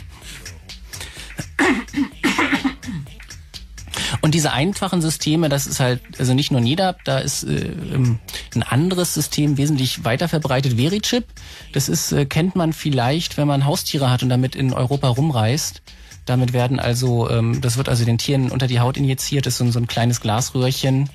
Und 4.21 4.33
diese 4.33 4.51
einfachen 4.51 5.01
Systeme, 5.01 5.49
das 5.49 5.67
ist 5.67 5.79
halt, 5.79 6.01
also 6.17 6.33
nicht 6.33 6.51
nur 6.51 6.61
NEDAP, 6.61 7.03
da 7.05 7.19
ist 7.19 7.43
äh, 7.43 7.71
ähm, 7.93 8.19
ein 8.55 8.63
anderes 8.63 9.13
System 9.13 9.57
wesentlich 9.57 10.03
weiter 10.03 10.27
verbreitet, 10.27 10.73
Verichip. 10.77 11.25
Das 11.73 11.89
ist, 11.89 12.11
äh, 12.11 12.25
kennt 12.25 12.55
man 12.55 12.73
vielleicht, 12.73 13.37
wenn 13.37 13.47
man 13.47 13.65
Haustiere 13.65 14.09
hat 14.09 14.23
und 14.23 14.29
damit 14.29 14.55
in 14.55 14.73
Europa 14.73 15.07
rumreist. 15.07 15.81
Damit 16.25 16.53
werden 16.53 16.79
also, 16.79 17.29
ähm, 17.29 17.61
das 17.61 17.77
wird 17.77 17.87
also 17.87 18.03
den 18.05 18.17
Tieren 18.17 18.51
unter 18.51 18.67
die 18.67 18.79
Haut 18.79 18.97
injiziert, 18.97 19.45
das 19.45 19.53
ist 19.53 19.59
so, 19.59 19.71
so 19.71 19.79
ein 19.79 19.87
kleines 19.87 20.21
Glasröhrchen. 20.21 21.09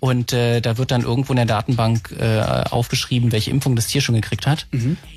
Und 0.00 0.34
äh, 0.34 0.60
da 0.60 0.76
wird 0.76 0.90
dann 0.90 1.02
irgendwo 1.02 1.32
in 1.32 1.36
der 1.36 1.46
Datenbank 1.46 2.14
äh, 2.20 2.40
aufgeschrieben, 2.70 3.32
welche 3.32 3.50
Impfung 3.50 3.74
das 3.74 3.86
Tier 3.86 4.02
schon 4.02 4.14
gekriegt 4.14 4.46
hat. 4.46 4.66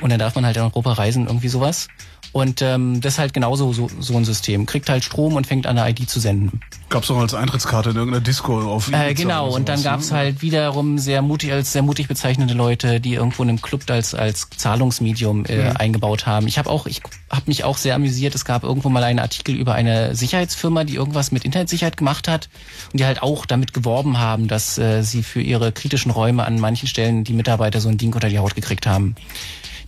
Und 0.01 0.09
dann 0.09 0.19
darf 0.19 0.35
man 0.35 0.45
halt 0.45 0.55
in 0.55 0.63
Europa 0.63 0.93
reisen, 0.93 1.27
irgendwie 1.27 1.49
sowas. 1.49 1.89
Und 2.37 2.61
ähm, 2.61 3.01
das 3.01 3.13
ist 3.13 3.19
halt 3.19 3.33
genauso 3.33 3.73
so, 3.73 3.89
so 3.99 4.15
ein 4.15 4.23
System. 4.23 4.67
Kriegt 4.67 4.91
halt 4.91 5.03
Strom 5.03 5.33
und 5.33 5.47
fängt 5.47 5.65
an, 5.65 5.79
eine 5.79 5.89
ID 5.89 6.07
zu 6.07 6.19
senden. 6.19 6.61
Gab's 6.87 7.07
doch 7.07 7.17
als 7.17 7.33
Eintrittskarte 7.33 7.89
in 7.89 7.95
irgendeiner 7.95 8.23
Disco 8.23 8.61
auf 8.61 8.89
Ibiza 8.89 9.05
Äh, 9.05 9.13
genau, 9.15 9.49
und 9.49 9.67
dann 9.67 9.81
gab's 9.81 10.11
ne? 10.11 10.17
halt 10.17 10.43
wiederum 10.43 10.99
sehr 10.99 11.23
mutig 11.23 11.51
als 11.51 11.73
sehr 11.73 11.81
mutig 11.81 12.07
bezeichnete 12.07 12.53
Leute, 12.53 13.01
die 13.01 13.15
irgendwo 13.15 13.41
in 13.41 13.49
einem 13.49 13.59
Club 13.59 13.89
als 13.89 14.13
als 14.13 14.51
Zahlungsmedium 14.55 15.45
äh, 15.47 15.71
eingebaut 15.79 16.27
haben. 16.27 16.45
Ich 16.45 16.59
habe 16.59 16.69
auch 16.69 16.85
ich 16.85 17.01
habe 17.31 17.45
mich 17.47 17.63
auch 17.63 17.77
sehr 17.77 17.95
amüsiert. 17.95 18.35
Es 18.35 18.45
gab 18.45 18.63
irgendwo 18.63 18.89
mal 18.89 19.03
einen 19.03 19.17
Artikel 19.17 19.55
über 19.55 19.73
eine 19.73 20.13
Sicherheitsfirma, 20.13 20.83
die 20.83 20.93
irgendwas 20.93 21.31
mit 21.31 21.43
Internetsicherheit 21.43 21.97
gemacht 21.97 22.27
hat 22.27 22.49
und 22.91 22.99
die 22.99 23.05
halt 23.05 23.23
auch 23.23 23.47
damit 23.47 23.73
geworben 23.73 24.19
haben, 24.19 24.47
dass 24.47 24.77
äh, 24.77 25.01
sie 25.01 25.23
für 25.23 25.41
ihre 25.41 25.71
kritischen 25.71 26.11
Räume 26.11 26.45
an 26.45 26.59
manchen 26.59 26.87
Stellen 26.87 27.23
die 27.23 27.33
Mitarbeiter 27.33 27.81
so 27.81 27.89
ein 27.89 27.97
Ding 27.97 28.13
unter 28.13 28.29
die 28.29 28.37
Haut 28.37 28.53
gekriegt 28.53 28.85
haben. 28.85 29.15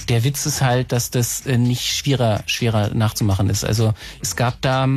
Der 0.08 0.24
Witz 0.24 0.46
ist 0.46 0.62
halt, 0.62 0.92
dass 0.92 1.12
das 1.12 1.46
äh, 1.46 1.58
nicht 1.58 1.96
schwerer 1.96 2.44
schwerer 2.48 2.94
nachzumachen 2.94 3.50
ist. 3.50 3.64
Also 3.66 3.94
es 4.22 4.36
gab 4.36 4.62
da 4.62 4.88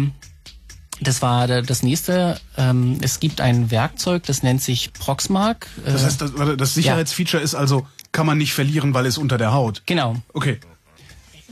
das 1.00 1.20
war 1.20 1.48
da- 1.48 1.62
das 1.62 1.82
nächste. 1.82 2.40
Ähm, 2.56 2.98
es 3.02 3.18
gibt 3.18 3.40
ein 3.40 3.70
Werkzeug, 3.72 4.22
das 4.24 4.42
nennt 4.44 4.62
sich 4.62 4.92
Proxmark. 4.92 5.66
Äh, 5.84 5.92
Das 5.92 6.04
heißt, 6.04 6.20
das, 6.20 6.32
das 6.56 6.74
Sicherheitsfeature 6.74 7.42
ist 7.42 7.54
also, 7.56 7.86
kann 8.12 8.24
man 8.26 8.38
nicht 8.38 8.52
verlieren, 8.54 8.94
weil 8.94 9.06
es 9.06 9.18
unter 9.18 9.36
der 9.36 9.52
Haut. 9.52 9.82
genau. 9.86 10.16
Okay. 10.32 10.60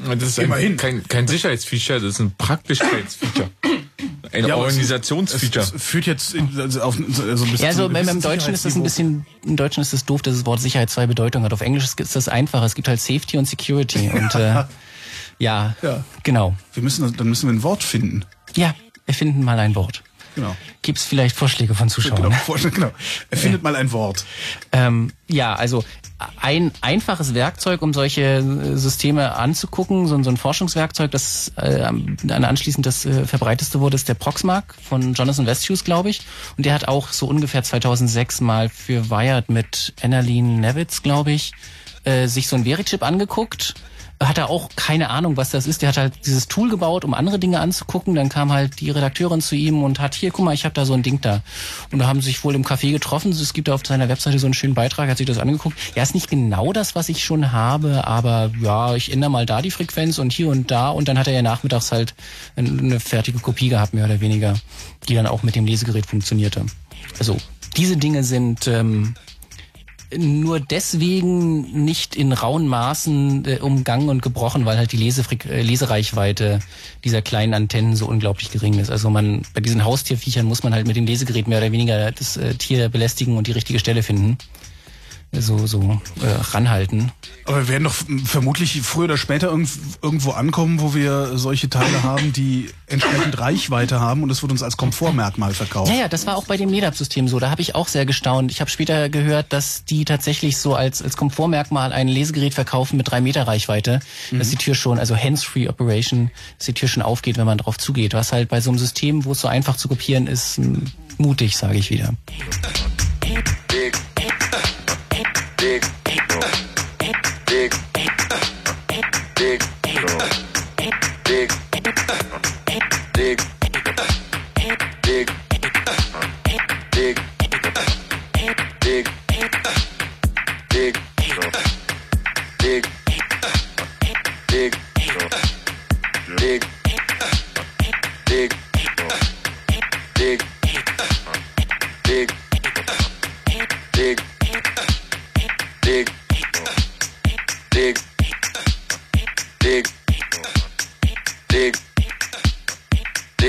Das 0.02 0.22
ist 0.22 0.38
Immerhin. 0.38 0.72
ein, 0.72 0.76
kein, 0.78 1.08
kein 1.08 1.28
Sicherheitsfeature, 1.28 2.00
das 2.00 2.14
ist 2.14 2.20
ein 2.20 2.32
Praktischkeitsfeature. 2.38 3.50
Ein 4.32 4.46
Ja, 4.46 4.54
es- 4.54 4.60
Organisationsfeature. 4.60 5.64
Es, 5.64 5.72
es 5.74 5.82
führt 5.82 6.06
jetzt 6.06 6.34
in, 6.34 6.48
also 6.60 6.82
auf 6.82 6.94
so 6.94 7.00
ein 7.02 7.06
bisschen. 7.06 7.56
Ja, 7.58 7.68
also 7.68 7.86
im, 7.86 7.96
im 7.96 8.20
Deutschen 8.20 8.54
ist 8.54 8.64
das 8.64 8.76
ein 8.76 8.82
bisschen, 8.82 9.26
im 9.44 9.56
Deutschen 9.56 9.80
ist 9.80 9.92
das 9.92 10.04
doof, 10.04 10.22
dass 10.22 10.34
das 10.36 10.46
Wort 10.46 10.60
Sicherheit 10.60 10.90
zwei 10.90 11.06
Bedeutungen 11.06 11.44
hat. 11.44 11.52
Auf 11.52 11.60
Englisch 11.60 11.84
ist 11.96 12.16
das 12.16 12.28
einfacher. 12.28 12.64
Es 12.64 12.74
gibt 12.74 12.88
halt 12.88 13.00
Safety 13.00 13.38
und 13.38 13.46
Security. 13.46 14.08
Und 14.10 14.34
äh, 14.36 14.64
ja, 15.38 15.74
Ja. 15.82 16.04
genau. 16.22 16.54
Wir 16.74 16.82
müssen, 16.82 17.16
dann 17.16 17.28
müssen 17.28 17.48
wir 17.48 17.54
ein 17.54 17.62
Wort 17.62 17.82
finden. 17.82 18.24
Ja, 18.56 18.74
erfinden 19.06 19.42
mal 19.42 19.58
ein 19.58 19.74
Wort. 19.74 20.02
Genau. 20.34 20.56
Gibt's 20.82 21.04
vielleicht 21.04 21.36
Vorschläge 21.36 21.74
von 21.74 21.88
Zuschauern? 21.88 22.22
Genau. 22.22 22.36
Vorstellen, 22.36 22.74
genau. 22.74 22.90
Erfindet 23.30 23.62
mal 23.62 23.76
ein 23.76 23.92
Wort. 23.92 24.24
Ähm, 24.72 25.12
ja, 25.28 25.54
also 25.54 25.84
ein 26.40 26.72
einfaches 26.80 27.34
Werkzeug, 27.34 27.82
um 27.82 27.92
solche 27.92 28.22
äh, 28.22 28.76
Systeme 28.76 29.36
anzugucken, 29.36 30.06
so, 30.06 30.16
ein 30.16 30.36
Forschungswerkzeug, 30.36 31.10
das 31.10 31.52
äh, 31.56 31.90
dann 32.22 32.44
anschließend 32.44 32.84
das 32.84 33.04
äh, 33.04 33.26
verbreiteste 33.26 33.80
wurde, 33.80 33.96
ist 33.96 34.08
der 34.08 34.14
Proxmark 34.14 34.74
von 34.82 35.14
Jonathan 35.14 35.46
Westhuse, 35.46 35.84
glaube 35.84 36.10
ich. 36.10 36.22
Und 36.56 36.66
der 36.66 36.74
hat 36.74 36.88
auch 36.88 37.08
so 37.08 37.26
ungefähr 37.26 37.62
2006 37.62 38.40
mal 38.40 38.68
für 38.68 39.10
Wired 39.10 39.48
mit 39.48 39.94
Annalene 40.02 40.60
Nevitz, 40.60 41.02
glaube 41.02 41.32
ich, 41.32 41.52
äh, 42.04 42.26
sich 42.26 42.48
so 42.48 42.56
ein 42.56 42.64
Verichip 42.64 43.02
angeguckt. 43.02 43.74
Hat 44.22 44.36
er 44.36 44.50
auch 44.50 44.68
keine 44.76 45.08
Ahnung, 45.08 45.38
was 45.38 45.50
das 45.50 45.66
ist. 45.66 45.80
Der 45.80 45.88
hat 45.88 45.96
halt 45.96 46.26
dieses 46.26 46.46
Tool 46.46 46.68
gebaut, 46.68 47.04
um 47.06 47.14
andere 47.14 47.38
Dinge 47.38 47.58
anzugucken. 47.60 48.14
Dann 48.14 48.28
kam 48.28 48.52
halt 48.52 48.80
die 48.80 48.90
Redakteurin 48.90 49.40
zu 49.40 49.56
ihm 49.56 49.82
und 49.82 49.98
hat 49.98 50.14
hier, 50.14 50.30
guck 50.30 50.44
mal, 50.44 50.52
ich 50.52 50.64
habe 50.64 50.74
da 50.74 50.84
so 50.84 50.92
ein 50.92 51.02
Ding 51.02 51.20
da. 51.22 51.42
Und 51.90 52.00
da 52.00 52.06
haben 52.06 52.20
sie 52.20 52.26
sich 52.26 52.44
wohl 52.44 52.54
im 52.54 52.62
Café 52.62 52.92
getroffen. 52.92 53.32
Es 53.32 53.54
gibt 53.54 53.70
auf 53.70 53.80
seiner 53.84 54.10
Webseite 54.10 54.38
so 54.38 54.46
einen 54.46 54.54
schönen 54.54 54.74
Beitrag, 54.74 55.08
hat 55.08 55.16
sich 55.16 55.26
das 55.26 55.38
angeguckt. 55.38 55.76
Ja, 55.96 56.02
ist 56.02 56.14
nicht 56.14 56.28
genau 56.28 56.72
das, 56.74 56.94
was 56.94 57.08
ich 57.08 57.24
schon 57.24 57.52
habe, 57.52 58.06
aber 58.06 58.50
ja, 58.60 58.94
ich 58.94 59.10
ändere 59.10 59.30
mal 59.30 59.46
da 59.46 59.62
die 59.62 59.70
Frequenz 59.70 60.18
und 60.18 60.32
hier 60.32 60.48
und 60.48 60.70
da. 60.70 60.90
Und 60.90 61.08
dann 61.08 61.18
hat 61.18 61.26
er 61.26 61.32
ja 61.32 61.42
nachmittags 61.42 61.90
halt 61.90 62.14
eine 62.56 63.00
fertige 63.00 63.38
Kopie 63.38 63.70
gehabt, 63.70 63.94
mehr 63.94 64.04
oder 64.04 64.20
weniger, 64.20 64.54
die 65.08 65.14
dann 65.14 65.26
auch 65.26 65.42
mit 65.42 65.56
dem 65.56 65.64
Lesegerät 65.64 66.04
funktionierte. 66.04 66.66
Also 67.18 67.38
diese 67.76 67.96
Dinge 67.96 68.22
sind 68.22 68.66
ähm, 68.66 69.14
nur 70.16 70.60
deswegen 70.60 71.84
nicht 71.84 72.16
in 72.16 72.32
rauen 72.32 72.66
Maßen 72.66 73.44
äh, 73.44 73.58
umgangen 73.58 74.08
und 74.08 74.22
gebrochen, 74.22 74.64
weil 74.66 74.76
halt 74.76 74.92
die 74.92 74.96
Lesefreq 74.96 75.46
äh, 75.46 75.62
Lesereichweite 75.62 76.60
dieser 77.04 77.22
kleinen 77.22 77.54
Antennen 77.54 77.96
so 77.96 78.06
unglaublich 78.06 78.50
gering 78.50 78.78
ist. 78.78 78.90
Also 78.90 79.10
man 79.10 79.42
bei 79.54 79.60
diesen 79.60 79.84
Haustierviechern 79.84 80.46
muss 80.46 80.62
man 80.62 80.74
halt 80.74 80.86
mit 80.86 80.96
dem 80.96 81.06
Lesegerät 81.06 81.48
mehr 81.48 81.58
oder 81.58 81.72
weniger 81.72 82.10
das 82.12 82.36
äh, 82.36 82.54
Tier 82.54 82.88
belästigen 82.88 83.36
und 83.36 83.46
die 83.46 83.52
richtige 83.52 83.78
Stelle 83.78 84.02
finden 84.02 84.38
so, 85.32 85.66
so 85.66 86.00
äh, 86.22 86.26
ranhalten. 86.52 87.12
Aber 87.44 87.58
wir 87.58 87.68
werden 87.68 87.84
doch 87.84 87.94
vermutlich 88.24 88.80
früher 88.82 89.04
oder 89.04 89.16
später 89.16 89.48
irgendwo 90.02 90.32
ankommen, 90.32 90.80
wo 90.80 90.94
wir 90.94 91.38
solche 91.38 91.70
Teile 91.70 92.02
haben, 92.02 92.32
die 92.32 92.68
entsprechend 92.86 93.38
Reichweite 93.38 94.00
haben 94.00 94.24
und 94.24 94.30
es 94.30 94.42
wird 94.42 94.50
uns 94.50 94.62
als 94.62 94.76
Komfortmerkmal 94.76 95.54
verkauft. 95.54 95.92
Ja, 95.92 95.98
ja, 95.98 96.08
das 96.08 96.26
war 96.26 96.36
auch 96.36 96.44
bei 96.44 96.56
dem 96.56 96.70
NetApp-System 96.70 97.28
so. 97.28 97.38
Da 97.38 97.50
habe 97.50 97.62
ich 97.62 97.76
auch 97.76 97.86
sehr 97.86 98.06
gestaunt. 98.06 98.50
Ich 98.50 98.60
habe 98.60 98.70
später 98.70 99.08
gehört, 99.08 99.52
dass 99.52 99.84
die 99.84 100.04
tatsächlich 100.04 100.56
so 100.56 100.74
als, 100.74 101.00
als 101.00 101.16
Komfortmerkmal 101.16 101.92
ein 101.92 102.08
Lesegerät 102.08 102.54
verkaufen 102.54 102.96
mit 102.96 103.10
drei 103.10 103.20
Meter 103.20 103.46
Reichweite, 103.46 104.00
mhm. 104.32 104.38
dass 104.40 104.50
die 104.50 104.56
Tür 104.56 104.74
schon, 104.74 104.98
also 104.98 105.16
Hands-Free 105.16 105.68
Operation, 105.68 106.30
dass 106.58 106.66
die 106.66 106.74
Tür 106.74 106.88
schon 106.88 107.02
aufgeht, 107.02 107.38
wenn 107.38 107.46
man 107.46 107.58
drauf 107.58 107.78
zugeht. 107.78 108.14
Was 108.14 108.32
halt 108.32 108.48
bei 108.48 108.60
so 108.60 108.70
einem 108.70 108.78
System, 108.78 109.24
wo 109.24 109.32
es 109.32 109.40
so 109.40 109.48
einfach 109.48 109.76
zu 109.76 109.86
kopieren 109.86 110.26
ist, 110.26 110.60
mutig, 111.18 111.56
sage 111.56 111.78
ich 111.78 111.90
wieder. 111.90 112.14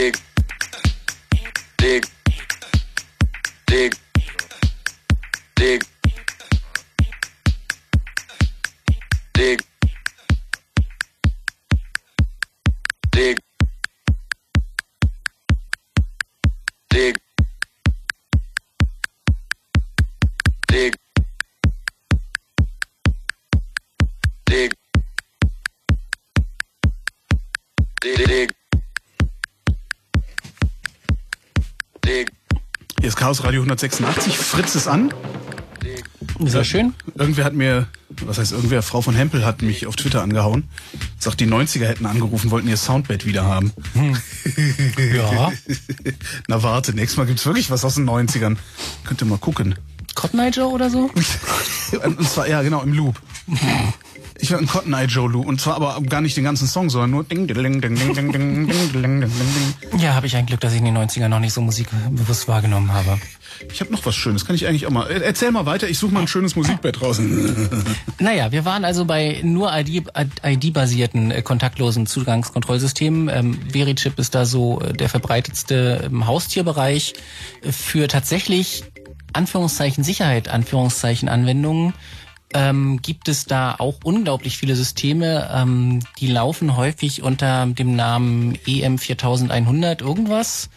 big 0.02 0.31
Chaos 33.22 33.44
Radio 33.44 33.62
186. 33.62 34.36
Fritz 34.36 34.74
ist 34.74 34.88
an. 34.88 35.14
Sehr 36.40 36.64
schön. 36.64 36.96
Irgendwer 37.14 37.46
hat 37.46 37.54
mir, 37.54 37.86
was 38.26 38.40
heißt 38.40 38.52
irgendwer, 38.52 38.82
Frau 38.82 39.02
von 39.02 39.14
Hempel 39.14 39.46
hat 39.46 39.62
mich 39.62 39.86
auf 39.86 39.96
Twitter 39.96 40.24
angehauen. 40.24 40.64
Sagt, 41.20 41.40
die 41.40 41.46
90er 41.46 41.86
hätten 41.86 42.08
angerufen, 42.08 42.50
wollten 42.50 42.68
ihr 42.68 42.78
Soundbed 42.78 43.28
wieder 43.28 43.46
haben. 43.46 43.74
Hm. 43.94 44.18
Ja. 45.14 45.52
Na 46.48 46.64
warte, 46.64 46.96
nächstes 46.96 47.18
Mal 47.18 47.28
gibt's 47.28 47.46
wirklich 47.46 47.70
was 47.70 47.86
aus 47.86 47.94
den 47.94 48.10
90ern. 48.10 48.58
Könnt 49.04 49.22
ihr 49.22 49.28
mal 49.28 49.38
gucken. 49.38 49.76
Cotton 50.16 50.40
Eye 50.40 50.50
Joe 50.50 50.70
oder 50.70 50.90
so? 50.90 51.12
Und 52.04 52.28
zwar, 52.28 52.48
ja, 52.48 52.64
genau, 52.64 52.82
im 52.82 52.94
Loop. 52.94 53.22
Ich 54.52 54.58
einen 54.58 54.68
Cotton 54.68 54.93
Eye 54.93 55.06
Joe 55.06 55.30
Loop. 55.30 55.47
Und 55.47 55.62
zwar 55.62 55.78
aber 55.78 56.02
gar 56.02 56.20
nicht 56.20 56.36
den 56.36 56.43
ganzen 56.43 56.68
Song, 56.68 56.89
sondern 56.89 57.12
nur 57.12 57.24
ding, 57.24 57.47
ding, 57.47 57.56
ding, 57.56 57.80
ding, 57.80 57.95
ding, 57.95 58.14
ding, 58.14 58.34
ding, 58.34 58.68
ding, 58.68 59.22
ding. 59.22 59.32
Ja, 59.97 60.14
habe 60.14 60.28
ich 60.28 60.36
ein 60.36 60.45
Glück, 60.45 60.60
dass 60.60 60.74
ich 60.74 60.80
in 60.80 60.84
den 60.84 60.97
90ern 60.97 61.30
noch 61.30 61.39
nicht 61.39 61.54
so 61.54 61.62
Musik 61.62 61.88
bewusst 62.10 62.49
wahrgenommen 62.49 62.91
habe. 62.91 63.18
Ich 63.72 63.80
habe 63.80 63.93
noch 63.93 64.06
was 64.06 64.14
Schönes, 64.14 64.45
kann 64.45 64.54
ich 64.58 64.68
eigentlich 64.68 64.86
auch 64.88 64.91
mal. 64.91 65.10
Erzähl 65.10 65.52
mal 65.52 65.66
weiter, 65.66 65.88
ich 65.88 65.97
suche 65.97 66.14
mal 66.14 66.20
ein 66.20 66.28
schönes 66.28 66.58
Musikbett 66.58 66.99
draußen. 66.99 67.86
Naja, 68.20 68.52
wir 68.52 68.66
waren 68.66 68.84
also 68.84 69.06
bei 69.06 69.39
nur 69.41 69.72
ID-basierten 69.74 71.32
ID 71.32 71.45
kontaktlosen 71.45 72.06
Zugangskontrollsystemen. 72.06 73.30
Ähm, 73.30 73.58
Verichip 73.72 74.20
ist 74.20 74.36
da 74.36 74.45
so 74.45 74.80
der 74.80 75.08
verbreitetste 75.08 76.10
im 76.12 76.28
Haustierbereich 76.28 77.14
für 77.64 78.10
tatsächlich 78.10 78.84
Anführungszeichen 79.32 80.04
Sicherheit, 80.04 80.49
Anführungszeichen 80.49 81.30
Anwendungen 81.30 81.93
ähm, 82.54 83.02
gibt 83.02 83.28
es 83.28 83.45
da 83.45 83.76
auch 83.78 83.99
unglaublich 84.04 84.58
viele 84.58 84.76
Systeme, 84.76 85.49
ähm, 85.54 85.99
die 86.20 86.28
laufen 86.28 86.76
häufig 86.76 87.24
unter 87.24 87.66
dem 87.66 87.95
Namen 87.95 88.58
EM4100 88.68 90.02
irgendwas. 90.02 90.70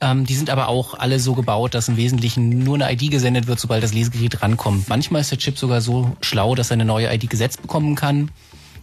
Ähm, 0.00 0.26
die 0.26 0.34
sind 0.34 0.48
aber 0.48 0.68
auch 0.68 0.94
alle 0.94 1.18
so 1.18 1.34
gebaut, 1.34 1.74
dass 1.74 1.88
im 1.88 1.96
Wesentlichen 1.96 2.62
nur 2.62 2.76
eine 2.76 2.92
ID 2.92 3.10
gesendet 3.10 3.48
wird, 3.48 3.58
sobald 3.58 3.82
das 3.82 3.92
Lesegerät 3.92 4.42
rankommt. 4.42 4.88
Manchmal 4.88 5.22
ist 5.22 5.30
der 5.32 5.38
Chip 5.38 5.58
sogar 5.58 5.80
so 5.80 6.16
schlau, 6.20 6.54
dass 6.54 6.70
er 6.70 6.74
eine 6.74 6.84
neue 6.84 7.12
ID 7.12 7.28
gesetzt 7.28 7.62
bekommen 7.62 7.96
kann. 7.96 8.30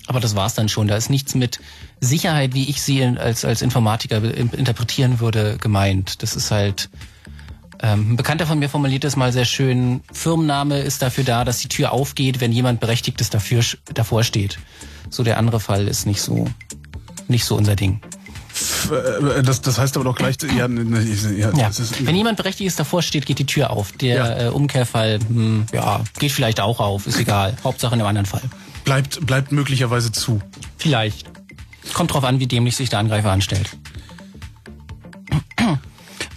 Aber 0.07 0.19
das 0.19 0.35
war's 0.35 0.53
dann 0.53 0.69
schon. 0.69 0.87
Da 0.87 0.97
ist 0.97 1.09
nichts 1.09 1.33
mit 1.33 1.59
Sicherheit, 1.99 2.53
wie 2.53 2.69
ich 2.69 2.81
sie 2.81 3.03
als, 3.03 3.43
als 3.45 3.61
Informatiker 3.61 4.23
interpretieren 4.23 5.19
würde, 5.19 5.57
gemeint. 5.59 6.21
Das 6.21 6.35
ist 6.35 6.51
halt 6.51 6.89
ähm, 7.81 8.13
ein 8.13 8.15
Bekannter 8.15 8.47
von 8.47 8.59
mir 8.59 8.69
formuliert 8.69 9.03
das 9.03 9.15
mal 9.15 9.31
sehr 9.31 9.45
schön. 9.45 10.01
Firmenname 10.11 10.79
ist 10.79 11.01
dafür 11.01 11.23
da, 11.23 11.43
dass 11.45 11.59
die 11.59 11.67
Tür 11.67 11.91
aufgeht, 11.91 12.41
wenn 12.41 12.51
jemand 12.51 12.79
Berechtigtes 12.79 13.29
dafür, 13.29 13.63
davor 13.93 14.23
steht. 14.23 14.59
So 15.09 15.23
der 15.23 15.37
andere 15.37 15.59
Fall 15.59 15.87
ist 15.87 16.05
nicht 16.05 16.21
so, 16.21 16.47
nicht 17.27 17.45
so 17.45 17.55
unser 17.55 17.75
Ding. 17.75 18.01
Äh, 18.89 19.43
das, 19.43 19.61
das 19.61 19.77
heißt 19.77 19.95
aber 19.97 20.05
doch 20.05 20.15
gleich, 20.15 20.37
ja, 20.55 20.67
ne, 20.67 20.85
ne, 20.85 21.03
ja, 21.37 21.51
ja. 21.55 21.67
Ist, 21.67 22.05
wenn 22.05 22.15
jemand 22.15 22.37
Berechtigtes 22.37 22.75
davor 22.75 23.01
steht, 23.01 23.25
geht 23.25 23.39
die 23.39 23.45
Tür 23.45 23.71
auf. 23.71 23.91
Der 23.93 24.15
ja. 24.15 24.47
äh, 24.47 24.49
Umkehrfall, 24.49 25.19
hm, 25.19 25.65
ja, 25.73 26.01
geht 26.19 26.31
vielleicht 26.31 26.59
auch 26.59 26.79
auf, 26.79 27.07
ist 27.07 27.19
egal. 27.19 27.55
Hauptsache 27.63 27.95
in 27.95 28.01
einem 28.01 28.07
anderen 28.07 28.25
Fall. 28.25 28.41
Bleibt, 28.85 29.25
bleibt 29.25 29.51
möglicherweise 29.51 30.11
zu. 30.11 30.41
Vielleicht. 30.77 31.25
Kommt 31.93 32.13
drauf 32.13 32.23
an, 32.23 32.39
wie 32.39 32.47
dämlich 32.47 32.75
sich 32.75 32.89
der 32.89 32.99
Angreifer 32.99 33.31
anstellt. 33.31 33.77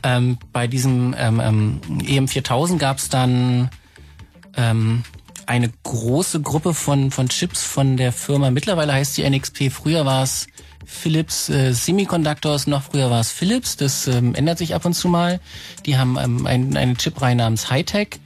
Ähm, 0.03 0.39
bei 0.53 0.67
diesem 0.67 1.15
ähm, 1.19 1.41
ähm, 1.41 1.81
EM4000 2.03 2.79
gab 2.79 2.99
es 2.99 3.09
dann 3.09 3.71
ähm, 4.57 5.03
eine 5.47 5.71
große 5.83 6.41
Gruppe 6.43 6.75
von, 6.75 7.11
von 7.11 7.29
Chips 7.29 7.65
von 7.65 7.97
der 7.97 8.13
Firma. 8.13 8.51
Mittlerweile 8.51 8.93
heißt 8.93 9.17
die 9.17 9.29
NXP. 9.29 9.71
Früher 9.71 10.05
war 10.05 10.23
es 10.23 10.47
Philips 10.85 11.49
äh, 11.49 11.73
Semiconductors, 11.73 12.67
noch 12.67 12.83
früher 12.83 13.11
war 13.11 13.21
es 13.21 13.31
Philips. 13.31 13.77
Das 13.77 14.07
ähm, 14.07 14.35
ändert 14.35 14.59
sich 14.59 14.75
ab 14.75 14.85
und 14.85 14.95
zu 14.95 15.09
mal. 15.09 15.41
Die 15.87 15.97
haben 15.97 16.19
ähm, 16.19 16.47
ein, 16.47 16.77
eine 16.77 16.95
Chipreihe 16.97 17.35
namens 17.35 17.71
Hightech. 17.71 18.21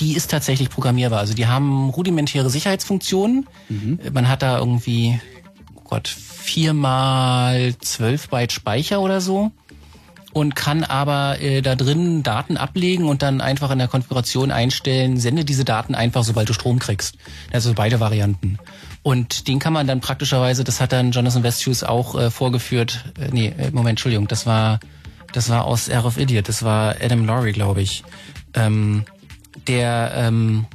Die 0.00 0.14
ist 0.14 0.30
tatsächlich 0.30 0.70
programmierbar. 0.70 1.20
Also 1.20 1.34
die 1.34 1.46
haben 1.46 1.90
rudimentäre 1.90 2.50
Sicherheitsfunktionen. 2.50 3.46
Mhm. 3.68 4.00
Man 4.12 4.28
hat 4.28 4.42
da 4.42 4.58
irgendwie, 4.58 5.20
oh 5.76 5.82
Gott, 5.84 6.08
viermal 6.08 7.74
zwölf 7.78 8.28
Byte 8.28 8.52
Speicher 8.52 9.00
oder 9.00 9.20
so 9.20 9.52
und 10.34 10.54
kann 10.54 10.84
aber 10.84 11.40
äh, 11.40 11.62
da 11.62 11.74
drin 11.74 12.22
Daten 12.22 12.58
ablegen 12.58 13.06
und 13.06 13.22
dann 13.22 13.40
einfach 13.40 13.70
in 13.70 13.78
der 13.78 13.88
Konfiguration 13.88 14.50
einstellen, 14.50 15.18
sende 15.18 15.46
diese 15.46 15.64
Daten 15.64 15.94
einfach, 15.94 16.24
sobald 16.24 16.48
du 16.48 16.52
Strom 16.52 16.78
kriegst. 16.78 17.16
Also 17.52 17.72
beide 17.72 18.00
Varianten. 18.00 18.58
Und 19.02 19.48
den 19.48 19.58
kann 19.58 19.72
man 19.72 19.86
dann 19.86 20.00
praktischerweise, 20.00 20.64
das 20.64 20.80
hat 20.80 20.92
dann 20.92 21.12
Jonathan 21.12 21.42
Westhus 21.42 21.82
auch 21.82 22.14
äh, 22.14 22.30
vorgeführt, 22.30 23.04
äh, 23.18 23.28
nee, 23.32 23.54
äh, 23.56 23.70
Moment, 23.70 23.90
Entschuldigung, 23.90 24.28
das 24.28 24.44
war 24.44 24.80
das 25.34 25.48
war 25.48 25.64
aus 25.64 25.88
Air 25.88 26.04
of 26.04 26.16
Idiot, 26.16 26.48
das 26.48 26.62
war 26.62 26.94
Adam 27.02 27.26
Laurie, 27.26 27.50
glaube 27.50 27.82
ich. 27.82 28.04
Ähm, 28.54 29.04
der 29.66 30.12
ähm, 30.14 30.66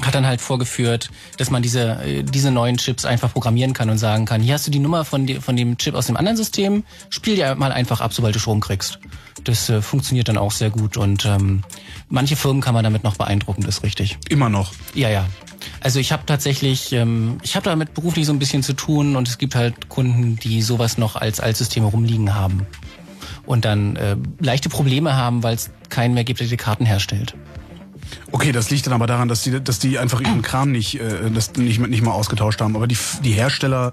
hat 0.00 0.14
dann 0.14 0.26
halt 0.26 0.40
vorgeführt, 0.40 1.10
dass 1.36 1.50
man 1.50 1.62
diese, 1.62 2.02
äh, 2.02 2.22
diese 2.22 2.50
neuen 2.50 2.78
Chips 2.78 3.04
einfach 3.04 3.32
programmieren 3.32 3.72
kann 3.72 3.90
und 3.90 3.98
sagen 3.98 4.24
kann, 4.24 4.40
hier 4.40 4.54
hast 4.54 4.66
du 4.66 4.70
die 4.70 4.78
Nummer 4.78 5.04
von, 5.04 5.26
die, 5.26 5.36
von 5.36 5.56
dem 5.56 5.76
Chip 5.78 5.94
aus 5.94 6.06
dem 6.06 6.16
anderen 6.16 6.36
System, 6.36 6.84
spiel 7.10 7.36
dir 7.36 7.54
mal 7.54 7.72
einfach 7.72 8.00
ab, 8.00 8.12
sobald 8.12 8.34
du 8.34 8.38
Strom 8.38 8.60
kriegst. 8.60 8.98
Das 9.44 9.68
äh, 9.68 9.82
funktioniert 9.82 10.28
dann 10.28 10.38
auch 10.38 10.52
sehr 10.52 10.70
gut 10.70 10.96
und 10.96 11.24
ähm, 11.26 11.62
manche 12.08 12.36
Firmen 12.36 12.62
kann 12.62 12.74
man 12.74 12.84
damit 12.84 13.04
noch 13.04 13.16
beeindrucken, 13.16 13.62
das 13.62 13.78
ist 13.78 13.82
richtig. 13.82 14.18
Immer 14.28 14.48
noch. 14.48 14.72
Ja, 14.94 15.08
ja. 15.08 15.26
Also 15.80 15.98
ich 15.98 16.12
habe 16.12 16.24
tatsächlich, 16.26 16.92
ähm, 16.92 17.38
ich 17.42 17.56
habe 17.56 17.64
damit 17.64 17.94
beruflich 17.94 18.26
so 18.26 18.32
ein 18.32 18.38
bisschen 18.38 18.62
zu 18.62 18.72
tun 18.72 19.16
und 19.16 19.28
es 19.28 19.38
gibt 19.38 19.54
halt 19.54 19.88
Kunden, 19.88 20.36
die 20.36 20.62
sowas 20.62 20.98
noch 20.98 21.16
als 21.16 21.40
Altsysteme 21.40 21.86
rumliegen 21.86 22.34
haben 22.34 22.66
und 23.46 23.64
dann 23.64 23.96
äh, 23.96 24.16
leichte 24.40 24.68
Probleme 24.68 25.16
haben, 25.16 25.42
weil 25.42 25.54
es 25.54 25.70
keinen 25.88 26.14
mehr 26.14 26.24
gibt, 26.24 26.40
der 26.40 26.46
die 26.46 26.56
Karten 26.56 26.86
herstellt. 26.86 27.34
Okay, 28.30 28.52
das 28.52 28.70
liegt 28.70 28.86
dann 28.86 28.92
aber 28.92 29.06
daran, 29.06 29.28
dass 29.28 29.42
die, 29.42 29.62
dass 29.62 29.78
die 29.78 29.98
einfach 29.98 30.20
ihren 30.20 30.42
Kram 30.42 30.72
nicht, 30.72 31.00
äh, 31.00 31.30
das 31.30 31.52
nicht, 31.54 31.80
nicht 31.86 32.02
mal 32.02 32.12
ausgetauscht 32.12 32.60
haben. 32.60 32.76
Aber 32.76 32.86
die, 32.86 32.96
die 33.24 33.32
Hersteller 33.32 33.92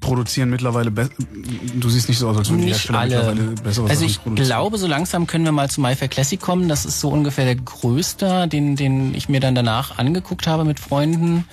produzieren 0.00 0.48
mittlerweile 0.48 0.90
be- 0.90 1.10
du 1.74 1.90
siehst 1.90 2.08
nicht 2.08 2.18
so 2.18 2.28
aus, 2.28 2.36
als 2.38 2.48
würden 2.48 2.62
die 2.62 2.68
Hersteller 2.68 2.98
alle. 3.00 3.16
mittlerweile 3.34 3.54
bessere 3.62 3.90
Also 3.90 4.04
ich 4.06 4.18
glaube, 4.34 4.78
so 4.78 4.86
langsam 4.86 5.26
können 5.26 5.44
wir 5.44 5.52
mal 5.52 5.68
zu 5.68 5.80
MyFair 5.82 6.08
Classic 6.08 6.40
kommen. 6.40 6.68
Das 6.68 6.86
ist 6.86 7.00
so 7.00 7.10
ungefähr 7.10 7.44
der 7.44 7.56
größte, 7.56 8.48
den, 8.48 8.76
den 8.76 9.14
ich 9.14 9.28
mir 9.28 9.40
dann 9.40 9.54
danach 9.54 9.98
angeguckt 9.98 10.46
habe 10.46 10.64
mit 10.64 10.80
Freunden. 10.80 11.44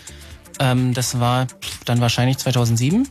Ähm, 0.60 0.94
das 0.94 1.20
war 1.20 1.48
dann 1.86 2.00
wahrscheinlich 2.00 2.38
2007. 2.38 3.08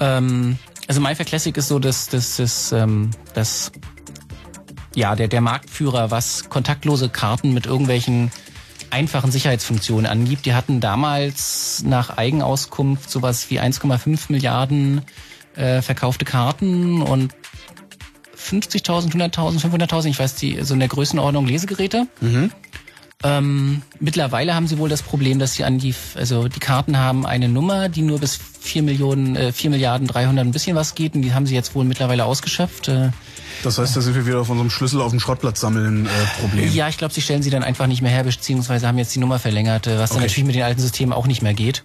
Ähm, 0.00 0.58
also 0.88 1.00
MyFair 1.00 1.24
Classic 1.26 1.56
ist 1.56 1.68
so 1.68 1.78
das, 1.78 2.08
das, 2.08 2.36
das, 2.36 2.72
ähm, 2.72 3.10
das 3.34 3.72
ja, 4.96 5.14
der, 5.14 5.28
der 5.28 5.42
Marktführer, 5.42 6.10
was 6.10 6.48
kontaktlose 6.48 7.08
Karten 7.10 7.54
mit 7.54 7.66
irgendwelchen 7.66 8.32
einfachen 8.90 9.30
Sicherheitsfunktionen 9.30 10.06
angibt. 10.06 10.46
Die 10.46 10.54
hatten 10.54 10.80
damals 10.80 11.82
nach 11.84 12.16
Eigenauskunft 12.16 13.10
sowas 13.10 13.50
wie 13.50 13.60
1,5 13.60 14.32
Milliarden 14.32 15.02
äh, 15.54 15.82
verkaufte 15.82 16.24
Karten 16.24 17.02
und 17.02 17.34
50.000, 18.36 19.12
100.000, 19.12 19.60
500.000, 19.60 20.06
ich 20.06 20.18
weiß 20.18 20.36
die, 20.36 20.62
so 20.62 20.74
in 20.74 20.80
der 20.80 20.88
Größenordnung 20.88 21.46
Lesegeräte. 21.46 22.06
Ähm, 23.24 23.80
mittlerweile 23.98 24.54
haben 24.54 24.66
sie 24.66 24.76
wohl 24.78 24.90
das 24.90 25.00
Problem, 25.02 25.38
dass 25.38 25.54
sie 25.54 25.64
an 25.64 25.78
die, 25.78 25.94
also 26.16 26.48
die 26.48 26.60
Karten 26.60 26.98
haben 26.98 27.24
eine 27.24 27.48
Nummer, 27.48 27.88
die 27.88 28.02
nur 28.02 28.18
bis 28.20 28.38
4 28.60 28.82
Millionen, 28.82 29.36
äh, 29.36 29.52
4 29.52 29.70
Milliarden 29.70 30.06
300 30.06 30.44
ein 30.44 30.50
bisschen 30.52 30.76
was 30.76 30.94
geht 30.94 31.14
und 31.14 31.22
die 31.22 31.32
haben 31.32 31.46
sie 31.46 31.54
jetzt 31.54 31.74
wohl 31.74 31.84
mittlerweile 31.86 32.26
ausgeschöpft. 32.26 32.88
Äh, 32.88 33.10
Das 33.64 33.78
heißt, 33.78 33.96
da 33.96 34.02
sind 34.02 34.14
wir 34.14 34.26
wieder 34.26 34.40
auf 34.40 34.50
unserem 34.50 34.68
Schlüssel 34.68 35.00
auf 35.00 35.10
dem 35.12 35.20
Schrottplatz 35.20 35.60
sammeln 35.60 36.04
äh, 36.04 36.08
Problem. 36.40 36.70
Ja, 36.74 36.88
ich 36.90 36.98
glaube, 36.98 37.14
sie 37.14 37.22
stellen 37.22 37.42
sie 37.42 37.48
dann 37.48 37.62
einfach 37.62 37.86
nicht 37.86 38.02
mehr 38.02 38.10
her, 38.10 38.22
beziehungsweise 38.24 38.86
haben 38.86 38.98
jetzt 38.98 39.14
die 39.14 39.18
Nummer 39.18 39.38
verlängert, 39.38 39.86
äh, 39.86 39.98
was 39.98 40.10
dann 40.10 40.18
Okay. 40.18 40.26
natürlich 40.26 40.46
mit 40.46 40.54
den 40.54 40.62
alten 40.64 40.80
Systemen 40.82 41.14
auch 41.14 41.26
nicht 41.26 41.40
mehr 41.40 41.54
geht. 41.54 41.84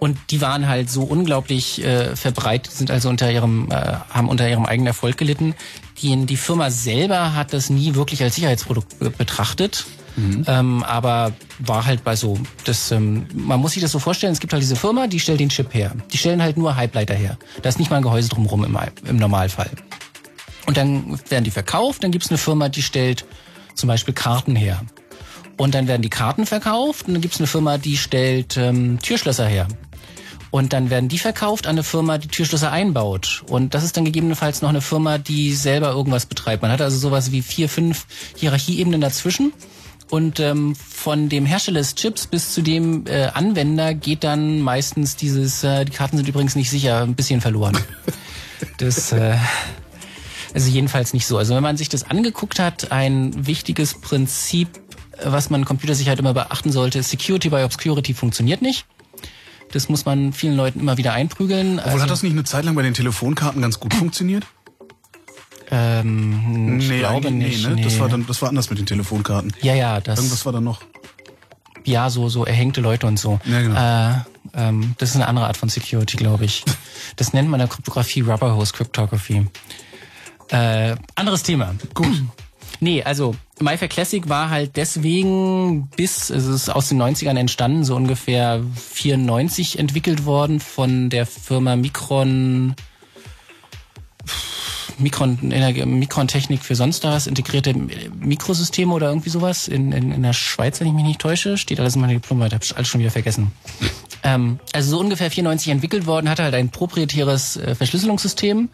Und 0.00 0.18
die 0.30 0.40
waren 0.40 0.66
halt 0.66 0.90
so 0.90 1.04
unglaublich 1.04 1.84
äh, 1.84 2.16
verbreitet, 2.16 2.72
sind 2.72 2.90
also 2.90 3.08
unter 3.08 3.30
ihrem, 3.30 3.70
äh, 3.70 3.74
haben 4.10 4.28
unter 4.28 4.48
ihrem 4.50 4.66
eigenen 4.66 4.88
Erfolg 4.88 5.16
gelitten. 5.18 5.54
Die, 6.02 6.26
die 6.26 6.36
Firma 6.36 6.72
selber 6.72 7.36
hat 7.36 7.52
das 7.52 7.70
nie 7.70 7.94
wirklich 7.94 8.20
als 8.24 8.34
Sicherheitsprodukt 8.34 8.98
be- 8.98 9.10
betrachtet. 10.16 10.44
Ähm, 10.48 10.82
aber 10.84 11.32
war 11.58 11.86
halt 11.86 12.04
bei 12.04 12.16
so, 12.16 12.38
das, 12.64 12.90
ähm, 12.90 13.26
man 13.34 13.60
muss 13.60 13.72
sich 13.72 13.82
das 13.82 13.92
so 13.92 13.98
vorstellen, 13.98 14.32
es 14.32 14.40
gibt 14.40 14.52
halt 14.52 14.62
diese 14.62 14.76
Firma, 14.76 15.06
die 15.06 15.20
stellt 15.20 15.40
den 15.40 15.48
Chip 15.48 15.74
her. 15.74 15.92
Die 16.12 16.18
stellen 16.18 16.42
halt 16.42 16.56
nur 16.56 16.76
Halbleiter 16.76 17.14
her. 17.14 17.38
Da 17.62 17.68
ist 17.68 17.78
nicht 17.78 17.90
mal 17.90 17.98
ein 17.98 18.02
Gehäuse 18.02 18.28
drumherum 18.28 18.64
im, 18.64 18.78
im 19.06 19.16
Normalfall. 19.16 19.70
Und 20.66 20.76
dann 20.76 21.18
werden 21.28 21.44
die 21.44 21.50
verkauft, 21.50 22.04
dann 22.04 22.10
gibt's 22.10 22.30
eine 22.30 22.38
Firma, 22.38 22.68
die 22.68 22.82
stellt 22.82 23.26
zum 23.74 23.88
Beispiel 23.88 24.14
Karten 24.14 24.56
her. 24.56 24.82
Und 25.56 25.74
dann 25.74 25.86
werden 25.86 26.02
die 26.02 26.10
Karten 26.10 26.46
verkauft 26.46 27.06
und 27.06 27.14
dann 27.14 27.20
gibt's 27.20 27.38
eine 27.38 27.46
Firma, 27.46 27.78
die 27.78 27.96
stellt 27.96 28.56
ähm, 28.56 28.98
Türschlösser 29.00 29.46
her. 29.46 29.68
Und 30.50 30.72
dann 30.72 30.88
werden 30.88 31.08
die 31.08 31.18
verkauft 31.18 31.66
an 31.66 31.72
eine 31.72 31.82
Firma, 31.82 32.16
die 32.16 32.28
Türschlösser 32.28 32.70
einbaut. 32.70 33.42
Und 33.48 33.74
das 33.74 33.82
ist 33.82 33.96
dann 33.96 34.04
gegebenenfalls 34.04 34.62
noch 34.62 34.68
eine 34.68 34.80
Firma, 34.80 35.18
die 35.18 35.52
selber 35.52 35.90
irgendwas 35.90 36.26
betreibt. 36.26 36.62
Man 36.62 36.70
hat 36.70 36.80
also 36.80 36.96
sowas 36.96 37.32
wie 37.32 37.42
vier, 37.42 37.68
fünf 37.68 38.06
Hierarchieebenen 38.36 39.00
dazwischen. 39.00 39.52
Und 40.14 40.38
ähm, 40.38 40.76
von 40.76 41.28
dem 41.28 41.44
Hersteller 41.44 41.80
des 41.80 41.96
Chips 41.96 42.28
bis 42.28 42.54
zu 42.54 42.62
dem 42.62 43.04
äh, 43.08 43.24
Anwender 43.34 43.94
geht 43.94 44.22
dann 44.22 44.60
meistens 44.60 45.16
dieses, 45.16 45.64
äh, 45.64 45.84
die 45.84 45.90
Karten 45.90 46.16
sind 46.16 46.28
übrigens 46.28 46.54
nicht 46.54 46.70
sicher, 46.70 47.02
ein 47.02 47.16
bisschen 47.16 47.40
verloren. 47.40 47.76
Das, 48.78 49.10
äh, 49.12 49.36
also 50.54 50.70
jedenfalls 50.70 51.12
nicht 51.12 51.26
so. 51.26 51.36
Also 51.36 51.54
wenn 51.56 51.62
man 51.62 51.76
sich 51.76 51.88
das 51.88 52.08
angeguckt 52.08 52.60
hat, 52.60 52.92
ein 52.92 53.46
wichtiges 53.46 53.94
Prinzip, 53.94 54.68
was 55.22 55.50
man 55.50 55.64
Computersicherheit 55.64 56.20
immer 56.20 56.32
beachten 56.32 56.70
sollte, 56.70 57.00
ist 57.00 57.10
Security 57.10 57.50
by 57.50 57.64
Obscurity 57.64 58.14
funktioniert 58.14 58.62
nicht. 58.62 58.86
Das 59.72 59.88
muss 59.88 60.04
man 60.04 60.32
vielen 60.32 60.56
Leuten 60.56 60.78
immer 60.78 60.96
wieder 60.96 61.12
einprügeln. 61.12 61.78
Obwohl, 61.78 61.90
Also, 61.90 62.02
hat 62.04 62.10
das 62.10 62.22
nicht 62.22 62.32
eine 62.32 62.44
Zeit 62.44 62.64
lang 62.64 62.76
bei 62.76 62.82
den 62.82 62.94
Telefonkarten 62.94 63.60
ganz 63.60 63.80
gut 63.80 63.92
funktioniert? 63.92 64.46
Ähm, 65.74 66.78
ich 66.80 66.88
glaube 66.88 67.28
eigentlich- 67.28 67.64
nicht. 67.64 67.68
ne? 67.68 67.82
Das 67.82 67.94
nee. 67.94 68.00
war 68.00 68.08
dann, 68.08 68.26
das 68.26 68.40
war 68.42 68.48
anders 68.48 68.70
mit 68.70 68.78
den 68.78 68.86
Telefonkarten. 68.86 69.52
ja, 69.62 69.74
ja, 69.74 70.00
das. 70.00 70.18
Irgendwas 70.18 70.44
war 70.46 70.52
da 70.52 70.60
noch. 70.60 70.82
Ja, 71.84 72.08
so, 72.08 72.28
so 72.28 72.44
erhängte 72.46 72.80
Leute 72.80 73.06
und 73.06 73.18
so. 73.18 73.40
Ja, 73.44 73.60
genau. 73.60 74.14
äh, 74.14 74.14
ähm, 74.54 74.94
das 74.98 75.10
ist 75.10 75.16
eine 75.16 75.28
andere 75.28 75.46
Art 75.46 75.56
von 75.56 75.68
Security, 75.68 76.16
glaube 76.16 76.44
ich. 76.44 76.64
Das 77.16 77.32
nennt 77.32 77.48
man 77.50 77.60
in 77.60 77.66
der 77.66 77.74
Kryptographie 77.74 78.22
Rubber 78.22 78.56
Hose 78.56 78.72
Cryptography. 78.72 79.46
Äh, 80.48 80.96
anderes 81.14 81.42
Thema. 81.42 81.74
Gut. 81.94 82.22
Nee, 82.80 83.02
also 83.04 83.36
MyFair 83.60 83.88
Classic 83.88 84.28
war 84.28 84.50
halt 84.50 84.76
deswegen 84.76 85.86
bis, 85.96 86.28
es 86.28 86.44
ist 86.44 86.68
aus 86.68 86.88
den 86.88 87.00
90ern 87.00 87.38
entstanden, 87.38 87.84
so 87.84 87.94
ungefähr 87.94 88.62
94 88.90 89.78
entwickelt 89.78 90.26
worden 90.26 90.58
von 90.60 91.08
der 91.08 91.24
Firma 91.24 91.76
Micron, 91.76 92.74
Micron, 94.98 95.38
Energie- 95.50 95.84
Micron 95.84 96.28
Technik 96.28 96.62
für 96.62 96.74
sonst 96.74 97.04
was, 97.04 97.26
integrierte 97.26 97.74
Mikrosysteme 97.74 98.92
oder 98.94 99.08
irgendwie 99.08 99.30
sowas 99.30 99.68
in, 99.68 99.92
in, 99.92 100.12
in 100.12 100.22
der 100.22 100.32
Schweiz, 100.32 100.80
wenn 100.80 100.86
ich 100.88 100.92
mich 100.92 101.04
nicht 101.04 101.20
täusche, 101.20 101.56
steht 101.58 101.80
alles 101.80 101.94
in 101.94 102.00
meiner 102.00 102.14
Diplomarbeit, 102.14 102.54
hab 102.54 102.64
ich 102.64 102.76
alles 102.76 102.88
schon 102.88 103.00
wieder 103.00 103.10
vergessen. 103.10 103.52
Ähm, 104.26 104.58
also 104.72 104.92
so 104.92 105.00
ungefähr 105.00 105.30
94 105.30 105.70
entwickelt 105.70 106.06
worden, 106.06 106.30
hatte 106.30 106.44
halt 106.44 106.54
ein 106.54 106.70
proprietäres 106.70 107.58
äh, 107.58 107.74
Verschlüsselungssystem. 107.74 108.70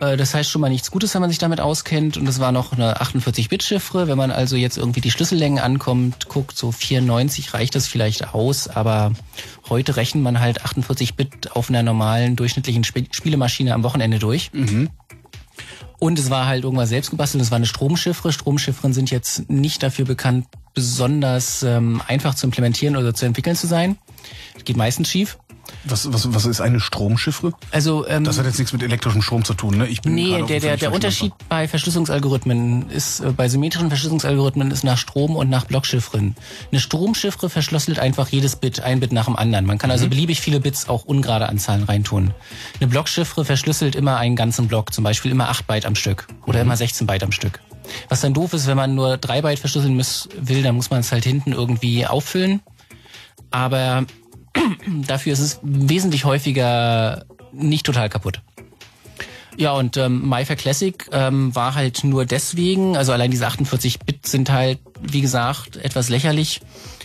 Äh, 0.00 0.16
Das 0.16 0.34
heißt 0.34 0.50
schon 0.50 0.60
mal 0.60 0.70
nichts 0.70 0.90
Gutes, 0.90 1.14
wenn 1.14 1.20
man 1.20 1.30
sich 1.30 1.38
damit 1.38 1.60
auskennt. 1.60 2.16
Und 2.16 2.28
es 2.28 2.40
war 2.40 2.50
noch 2.50 2.72
eine 2.72 3.00
48-Bit-Chiffre. 3.00 4.08
Wenn 4.08 4.18
man 4.18 4.32
also 4.32 4.56
jetzt 4.56 4.76
irgendwie 4.76 5.00
die 5.00 5.12
Schlüssellängen 5.12 5.60
ankommt, 5.60 6.28
guckt, 6.28 6.58
so 6.58 6.72
94 6.72 7.54
reicht 7.54 7.76
das 7.76 7.86
vielleicht 7.86 8.34
aus. 8.34 8.66
Aber 8.66 9.12
heute 9.68 9.94
rechnet 9.94 10.24
man 10.24 10.40
halt 10.40 10.62
48-Bit 10.64 11.52
auf 11.52 11.68
einer 11.68 11.84
normalen, 11.84 12.34
durchschnittlichen 12.34 12.82
Sp 12.82 13.06
Spielemaschine 13.12 13.72
am 13.72 13.84
Wochenende 13.84 14.18
durch. 14.18 14.50
Und 15.98 16.18
es 16.18 16.30
war 16.30 16.46
halt 16.46 16.64
irgendwas 16.64 16.90
selbst 16.90 17.10
gebastelt. 17.10 17.42
Es 17.42 17.50
war 17.50 17.56
eine 17.56 17.66
Stromchiffre. 17.66 18.32
Stromchiffren 18.32 18.92
sind 18.92 19.10
jetzt 19.10 19.48
nicht 19.48 19.82
dafür 19.82 20.04
bekannt, 20.04 20.46
besonders 20.74 21.62
ähm, 21.62 22.02
einfach 22.06 22.34
zu 22.34 22.46
implementieren 22.46 22.96
oder 22.96 23.14
zu 23.14 23.24
entwickeln 23.24 23.56
zu 23.56 23.66
sein. 23.66 23.96
Geht 24.64 24.76
meistens 24.76 25.08
schief. 25.08 25.38
Was, 25.84 26.12
was, 26.12 26.34
was 26.34 26.46
ist 26.46 26.60
eine 26.60 26.80
Stromchiffre? 26.80 27.52
Also 27.70 28.06
ähm, 28.08 28.24
Das 28.24 28.38
hat 28.38 28.46
jetzt 28.46 28.58
nichts 28.58 28.72
mit 28.72 28.82
elektrischem 28.82 29.22
Strom 29.22 29.44
zu 29.44 29.54
tun, 29.54 29.76
ne? 29.78 29.86
Ich 29.86 30.02
bin 30.02 30.14
Nee, 30.14 30.42
der, 30.42 30.60
der, 30.60 30.76
der 30.76 30.92
Unterschied 30.92 31.32
bei 31.48 31.68
Verschlüsselungsalgorithmen 31.68 32.90
ist, 32.90 33.20
äh, 33.20 33.32
bei 33.32 33.48
symmetrischen 33.48 33.88
Verschlüsselungsalgorithmen 33.88 34.70
ist 34.70 34.84
nach 34.84 34.98
Strom 34.98 35.36
und 35.36 35.48
nach 35.48 35.64
Blockchiffren. 35.64 36.34
Eine 36.70 36.80
Stromchiffre 36.80 37.48
verschlüsselt 37.50 37.98
einfach 37.98 38.28
jedes 38.28 38.56
Bit, 38.56 38.80
ein 38.80 39.00
Bit 39.00 39.12
nach 39.12 39.26
dem 39.26 39.36
anderen. 39.36 39.66
Man 39.66 39.78
kann 39.78 39.90
also 39.90 40.08
beliebig 40.08 40.40
viele 40.40 40.60
Bits 40.60 40.88
auch 40.88 41.04
ungerade 41.04 41.48
Anzahlen 41.48 41.84
reintun. 41.84 42.32
Eine 42.80 42.88
Blockchiffre 42.88 43.44
verschlüsselt 43.44 43.94
immer 43.94 44.16
einen 44.16 44.36
ganzen 44.36 44.68
Block, 44.68 44.92
zum 44.92 45.04
Beispiel 45.04 45.30
immer 45.30 45.48
8 45.48 45.66
Byte 45.66 45.86
am 45.86 45.94
Stück 45.94 46.26
oder 46.46 46.60
immer 46.60 46.76
16 46.76 47.06
Byte 47.06 47.22
am 47.24 47.32
Stück. 47.32 47.60
Was 48.08 48.20
dann 48.20 48.34
doof 48.34 48.52
ist, 48.52 48.66
wenn 48.66 48.76
man 48.76 48.94
nur 48.94 49.16
3 49.16 49.42
Byte 49.42 49.60
verschlüsseln 49.60 49.94
muss, 49.94 50.28
will, 50.40 50.62
dann 50.62 50.74
muss 50.74 50.90
man 50.90 51.00
es 51.00 51.12
halt 51.12 51.24
hinten 51.24 51.52
irgendwie 51.52 52.06
auffüllen. 52.06 52.60
Aber 53.50 54.04
dafür 55.06 55.32
ist 55.32 55.40
es 55.40 55.60
wesentlich 55.62 56.24
häufiger 56.24 57.24
nicht 57.52 57.86
total 57.86 58.08
kaputt. 58.08 58.40
Ja, 59.56 59.72
und 59.72 59.96
ähm, 59.96 60.28
MyFair 60.28 60.56
Classic 60.56 61.08
ähm, 61.12 61.54
war 61.54 61.74
halt 61.74 62.04
nur 62.04 62.26
deswegen, 62.26 62.96
also 62.96 63.12
allein 63.12 63.30
diese 63.30 63.46
48 63.46 64.00
Bit 64.00 64.26
sind 64.26 64.50
halt, 64.50 64.78
wie 65.00 65.22
gesagt, 65.22 65.76
etwas 65.76 66.10
lächerlich, 66.10 66.60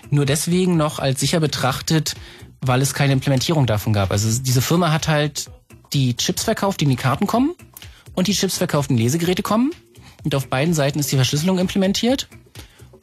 nur 0.09 0.25
deswegen 0.25 0.75
noch 0.75 0.99
als 0.99 1.21
sicher 1.21 1.39
betrachtet, 1.39 2.15
weil 2.59 2.81
es 2.81 2.93
keine 2.93 3.13
Implementierung 3.13 3.65
davon 3.67 3.93
gab. 3.93 4.11
Also 4.11 4.41
diese 4.41 4.61
Firma 4.61 4.91
hat 4.91 5.07
halt 5.07 5.49
die 5.93 6.15
Chips 6.15 6.43
verkauft, 6.43 6.81
die 6.81 6.85
in 6.85 6.89
die 6.89 6.97
Karten 6.97 7.25
kommen, 7.25 7.53
und 8.13 8.27
die 8.27 8.33
Chips 8.33 8.57
verkauft, 8.57 8.89
die 8.89 8.95
in 8.95 8.99
Lesegeräte 8.99 9.41
kommen. 9.41 9.71
Und 10.23 10.35
auf 10.35 10.47
beiden 10.47 10.73
Seiten 10.73 10.99
ist 10.99 11.11
die 11.11 11.15
Verschlüsselung 11.15 11.57
implementiert. 11.57 12.27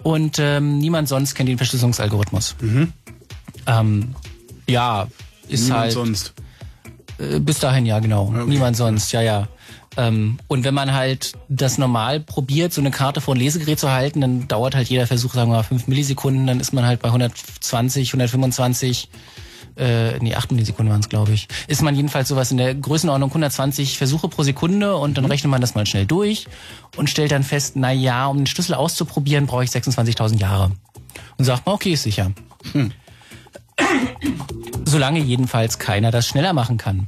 Und 0.03 0.38
ähm, 0.38 0.78
niemand 0.78 1.09
sonst 1.09 1.34
kennt 1.34 1.49
den 1.49 1.57
Verschlüsselungsalgorithmus. 1.57 2.55
Ähm, 3.66 4.14
ja, 4.69 5.09
ist 5.49 5.64
Niemand 5.64 5.81
halt. 5.81 5.93
sonst. 5.93 6.35
Äh, 7.19 7.41
Bis 7.41 7.59
dahin, 7.59 7.87
ja, 7.87 7.99
genau. 7.99 8.31
Niemand 8.31 8.77
sonst, 8.77 9.12
ja, 9.12 9.23
ja. 9.23 9.49
Ähm, 9.97 10.39
und 10.47 10.64
wenn 10.64 10.75
man 10.75 10.95
halt 10.95 11.33
das 11.49 11.79
normal 11.79 12.21
probiert, 12.21 12.73
so 12.73 12.81
eine 12.81 12.91
Karte 12.91 13.21
vor 13.21 13.35
ein 13.35 13.41
Lesegerät 13.41 13.81
zu 13.81 13.91
halten, 13.91 14.21
dann 14.21 14.47
dauert 14.47 14.75
halt 14.75 14.89
jeder 14.89 15.07
Versuch, 15.07 15.35
sagen 15.35 15.51
wir 15.51 15.57
mal, 15.57 15.62
fünf 15.64 15.89
Millisekunden, 15.89 16.47
dann 16.47 16.61
ist 16.61 16.73
man 16.73 16.87
halt 16.87 17.01
bei 17.01 17.09
120, 17.09 18.11
125 18.11 19.09
äh, 19.79 20.19
nee, 20.19 20.35
8 20.35 20.51
Millisekunden 20.51 20.91
waren 20.91 21.01
es, 21.01 21.09
glaube 21.09 21.33
ich. 21.33 21.49
Ist 21.69 21.83
man 21.83 21.95
jedenfalls 21.95 22.29
sowas 22.29 22.51
in 22.51 22.57
der 22.57 22.75
Größenordnung 22.75 23.31
120 23.31 23.97
Versuche 23.97 24.29
pro 24.29 24.43
Sekunde 24.43 24.97
und 24.97 25.16
dann 25.16 25.25
rechnet 25.25 25.51
man 25.51 25.61
das 25.61 25.75
mal 25.75 25.87
schnell 25.87 26.05
durch 26.05 26.47
und 26.97 27.09
stellt 27.09 27.31
dann 27.31 27.45
fest, 27.45 27.75
na 27.77 27.93
ja, 27.93 28.27
um 28.27 28.39
den 28.39 28.47
Schlüssel 28.47 28.75
auszuprobieren, 28.75 29.47
brauche 29.47 29.64
ich 29.64 29.71
26.000 29.71 30.41
Jahre. 30.41 30.73
Und 31.37 31.45
sagt 31.45 31.64
man, 31.66 31.77
okay, 31.77 31.93
ist 31.93 32.03
sicher. 32.03 32.33
Solange 34.89 35.20
jedenfalls 35.20 35.78
keiner 35.78 36.11
das 36.11 36.26
schneller 36.26 36.55
machen 36.55 36.78
kann. 36.78 37.07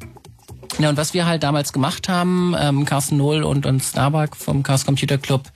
Ja, 0.79 0.91
und 0.91 0.99
was 0.99 1.15
wir 1.15 1.25
halt 1.25 1.43
damals 1.43 1.73
gemacht 1.73 2.11
haben, 2.11 2.55
ähm, 2.59 2.85
Carsten 2.85 3.17
Nohl 3.17 3.43
und, 3.43 3.65
und 3.65 3.83
Starbuck 3.83 4.37
vom 4.37 4.63
Chaos 4.63 4.85
Computer 4.85 5.17
Club, 5.17 5.51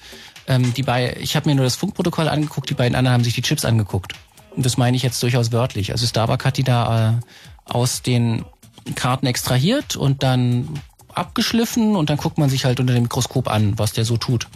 ähm, 0.47 0.73
die 0.73 0.83
bei, 0.83 1.17
ich 1.21 1.37
habe 1.37 1.49
mir 1.49 1.55
nur 1.55 1.67
das 1.67 1.77
Funkprotokoll 1.77 2.29
angeguckt, 2.29 2.71
die 2.71 2.75
beiden 2.75 2.97
anderen 2.97 3.13
haben 3.13 3.25
sich 3.25 3.35
die 3.35 3.43
Chips 3.43 3.67
angeguckt. 3.67 4.15
Und 4.57 4.65
das 4.65 4.79
meine 4.79 4.97
ich 4.97 5.03
jetzt 5.03 5.23
durchaus 5.23 5.53
wörtlich. 5.53 5.93
Also 5.93 6.07
Starbuck 6.07 6.47
hat 6.47 6.57
die 6.57 6.65
da 6.65 7.11
äh, 7.11 7.13
aus 7.71 8.01
den 8.01 8.47
Karten 8.95 9.27
extrahiert 9.27 9.95
und 9.95 10.23
dann 10.23 10.69
abgeschliffen 11.13 11.95
und 11.95 12.09
dann 12.09 12.17
guckt 12.17 12.39
man 12.39 12.49
sich 12.49 12.65
halt 12.65 12.81
unter 12.81 12.95
dem 12.95 13.03
Mikroskop 13.03 13.49
an, 13.49 13.79
was 13.79 13.93
der 13.93 14.07
so 14.07 14.17
tut. 14.17 14.49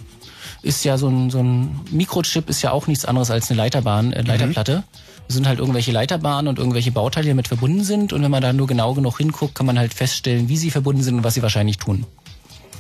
Ist 0.63 0.85
ja 0.87 0.97
so 0.97 1.09
ein, 1.09 1.29
so 1.29 1.41
ein 1.41 1.81
Mikrochip 1.91 2.49
ist 2.49 2.63
ja 2.63 2.73
auch 2.73 2.87
nichts 2.87 3.05
anderes 3.05 3.31
als 3.31 3.51
eine 3.51 3.59
Leiterbahn, 3.59 4.15
äh, 4.15 4.23
Leiterplatte. 4.23 4.85
Das 4.93 5.08
sind 5.29 5.47
halt 5.47 5.59
irgendwelche 5.59 5.93
Leiterbahnen 5.93 6.49
und 6.49 6.59
irgendwelche 6.59 6.91
Bauteile, 6.91 7.25
die 7.25 7.31
damit 7.31 7.49
verbunden 7.49 7.85
sind. 7.85 8.13
Und 8.13 8.23
wenn 8.23 8.31
man 8.31 8.43
da 8.43 8.53
nur 8.53 8.67
genau 8.67 8.95
genug 8.95 9.19
hinguckt, 9.19 9.55
kann 9.55 9.67
man 9.67 9.79
halt 9.79 9.95
feststellen, 9.95 10.49
wie 10.49 10.57
sie 10.57 10.71
verbunden 10.71 11.03
sind 11.03 11.17
und 11.17 11.25
was 11.25 11.35
sie 11.35 11.43
wahrscheinlich 11.43 11.79
tun. 11.79 12.07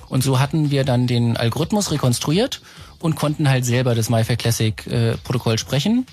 Und 0.09 0.23
so 0.23 0.41
hatten 0.41 0.71
wir 0.71 0.85
dann 0.85 1.07
den 1.07 1.37
Algorithmus 1.37 1.91
rekonstruiert 1.91 2.63
und 2.99 3.15
konnten 3.15 3.49
halt 3.49 3.65
selber 3.65 3.95
das 3.95 4.09
MyFair 4.09 4.37
Classic 4.37 4.87
äh, 4.87 5.17
Protokoll 5.19 5.59
sprechen. 5.59 6.07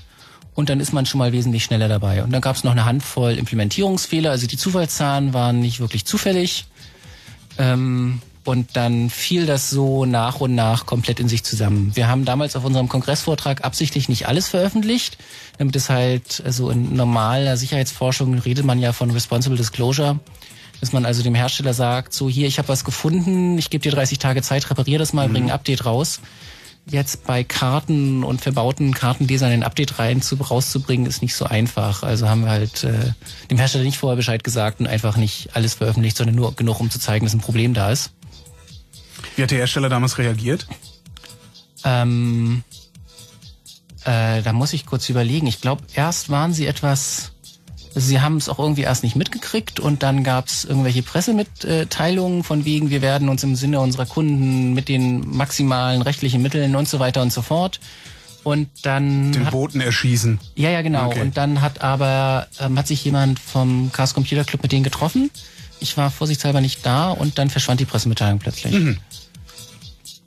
Und 0.54 0.70
dann 0.70 0.80
ist 0.80 0.94
man 0.94 1.06
schon 1.06 1.20
mal 1.20 1.32
wesentlich 1.32 1.64
schneller 1.64 1.88
dabei. 1.88 2.24
Und 2.24 2.32
dann 2.32 2.42
gab 2.42 2.56
es 2.56 2.64
noch 2.64 2.72
eine 2.72 2.86
Handvoll 2.86 3.34
Implementierungsfehler. 3.34 4.32
Also 4.32 4.48
die 4.48 4.58
Zufallszahlen 4.58 5.34
waren 5.34 5.60
nicht 5.60 5.80
wirklich 5.80 6.06
zufällig. 6.06 6.66
Ähm, 7.58 8.22
und 8.46 8.76
dann 8.76 9.10
fiel 9.10 9.48
das 9.48 9.72
so 9.72 10.06
nach 10.06 10.40
und 10.40 10.54
nach 10.54 10.86
komplett 10.86 11.20
in 11.20 11.28
sich 11.28 11.44
zusammen. 11.44 11.92
Wir 11.96 12.08
haben 12.08 12.26
damals 12.26 12.56
auf 12.56 12.64
unserem 12.64 12.88
Kongressvortrag 12.88 13.66
absichtlich 13.66 14.08
nicht 14.08 14.28
alles 14.28 14.48
veröffentlicht, 14.48 15.18
damit 15.58 15.76
es 15.76 15.90
halt, 15.90 16.44
also 16.46 16.70
in 16.70 16.96
normaler 16.96 17.58
Sicherheitsforschung 17.58 18.38
redet 18.38 18.64
man 18.64 18.80
ja 18.80 18.94
von 18.94 19.10
Responsible 19.10 19.58
Disclosure, 19.58 20.20
dass 20.80 20.94
man 20.94 21.06
also 21.06 21.24
dem 21.24 21.34
Hersteller 21.34 21.74
sagt, 21.74 22.14
so 22.14 22.30
hier, 22.30 22.48
ich 22.48 22.60
habe 22.60 22.68
was 22.68 22.86
gefunden, 22.86 23.58
ich 23.58 23.72
gebe 23.72 23.82
dir 23.82 23.92
30 23.92 24.20
Tage 24.20 24.44
Zeit, 24.44 24.70
reparier 24.70 25.00
das 25.00 25.12
mal, 25.12 25.28
bring 25.28 25.46
ein 25.46 25.52
Update 25.52 25.86
raus. 25.86 26.22
Jetzt 26.88 27.26
bei 27.26 27.44
Karten 27.44 28.24
und 28.24 28.42
verbauten 28.42 28.94
Kartenlesern 28.94 29.52
ein 29.52 29.64
Update 29.64 29.98
rein 29.98 30.22
zu, 30.22 30.36
rauszubringen, 30.36 31.08
ist 31.08 31.24
nicht 31.24 31.34
so 31.34 31.46
einfach. 31.46 32.04
Also 32.04 32.30
haben 32.30 32.42
wir 32.42 32.52
halt 32.52 32.84
äh, 32.84 33.14
dem 33.50 33.58
Hersteller 33.58 33.84
nicht 33.84 33.98
vorher 33.98 34.18
Bescheid 34.18 34.44
gesagt 34.44 34.82
und 34.82 34.86
einfach 34.86 35.18
nicht 35.18 35.50
alles 35.56 35.74
veröffentlicht, 35.74 36.16
sondern 36.16 36.36
nur 36.36 36.56
genug, 36.56 36.80
um 36.80 36.92
zu 36.92 37.00
zeigen, 37.00 37.26
dass 37.26 37.34
ein 37.34 37.40
Problem 37.40 37.74
da 37.74 37.90
ist. 37.90 38.12
Wie 39.36 39.44
hat 39.44 39.52
der 39.52 39.60
Hersteller 39.60 39.90
damals 39.90 40.18
reagiert? 40.18 40.68
Ähm, 41.84 42.64
äh, 44.04 44.42
da 44.42 44.54
muss 44.54 44.74
ich 44.74 44.86
kurz 44.86 45.10
überlegen. 45.10 45.48
Ich 45.48 45.62
glaube, 45.62 45.84
erst 45.94 46.30
waren 46.30 46.54
sie 46.54 46.68
etwas. 46.68 47.32
Also 47.94 48.08
sie 48.08 48.20
haben 48.20 48.36
es 48.36 48.50
auch 48.50 48.60
irgendwie 48.60 48.82
erst 48.82 49.04
nicht 49.04 49.16
mitgekriegt 49.16 49.80
und 49.80 50.04
dann 50.04 50.26
gab 50.26 50.48
es 50.48 50.66
irgendwelche 50.66 51.02
Pressemitteilungen 51.02 52.44
von 52.44 52.66
wegen, 52.66 52.90
wir 52.90 53.02
werden 53.02 53.30
uns 53.30 53.42
im 53.44 53.56
Sinne 53.56 53.80
unserer 53.80 54.06
Kunden 54.06 54.74
mit 54.74 54.90
den 54.90 55.22
maximalen 55.38 56.02
rechtlichen 56.02 56.42
Mitteln 56.42 56.76
und 56.76 56.90
so 56.90 57.00
weiter 57.00 57.22
und 57.22 57.32
so 57.32 57.42
fort. 57.42 57.80
Und 58.44 58.68
dann 58.84 59.32
Den 59.32 59.46
hat, 59.46 59.52
Boten 59.54 59.80
erschießen. 59.80 60.40
ja, 60.56 60.70
ja, 60.70 60.82
genau. 60.82 61.08
Okay. 61.08 61.22
Und 61.22 61.38
dann 61.38 61.62
hat 61.62 61.82
aber 61.82 62.48
ähm, 62.60 62.78
hat 62.78 62.86
sich 62.86 63.04
jemand 63.06 63.40
vom 63.40 63.92
Chaos 63.94 64.14
Computer 64.14 64.44
Club 64.44 64.62
mit 64.62 64.72
denen 64.74 64.84
getroffen. 64.84 65.32
Ich 65.80 65.98
war 65.98 66.10
vorsichtshalber 66.12 66.62
nicht 66.62 66.86
da 66.86 67.12
und 67.12 67.38
dann 67.38 67.50
verschwand 67.50 67.80
die 67.80 67.86
Pressemitteilung 67.86 68.40
plötzlich. 68.40 68.74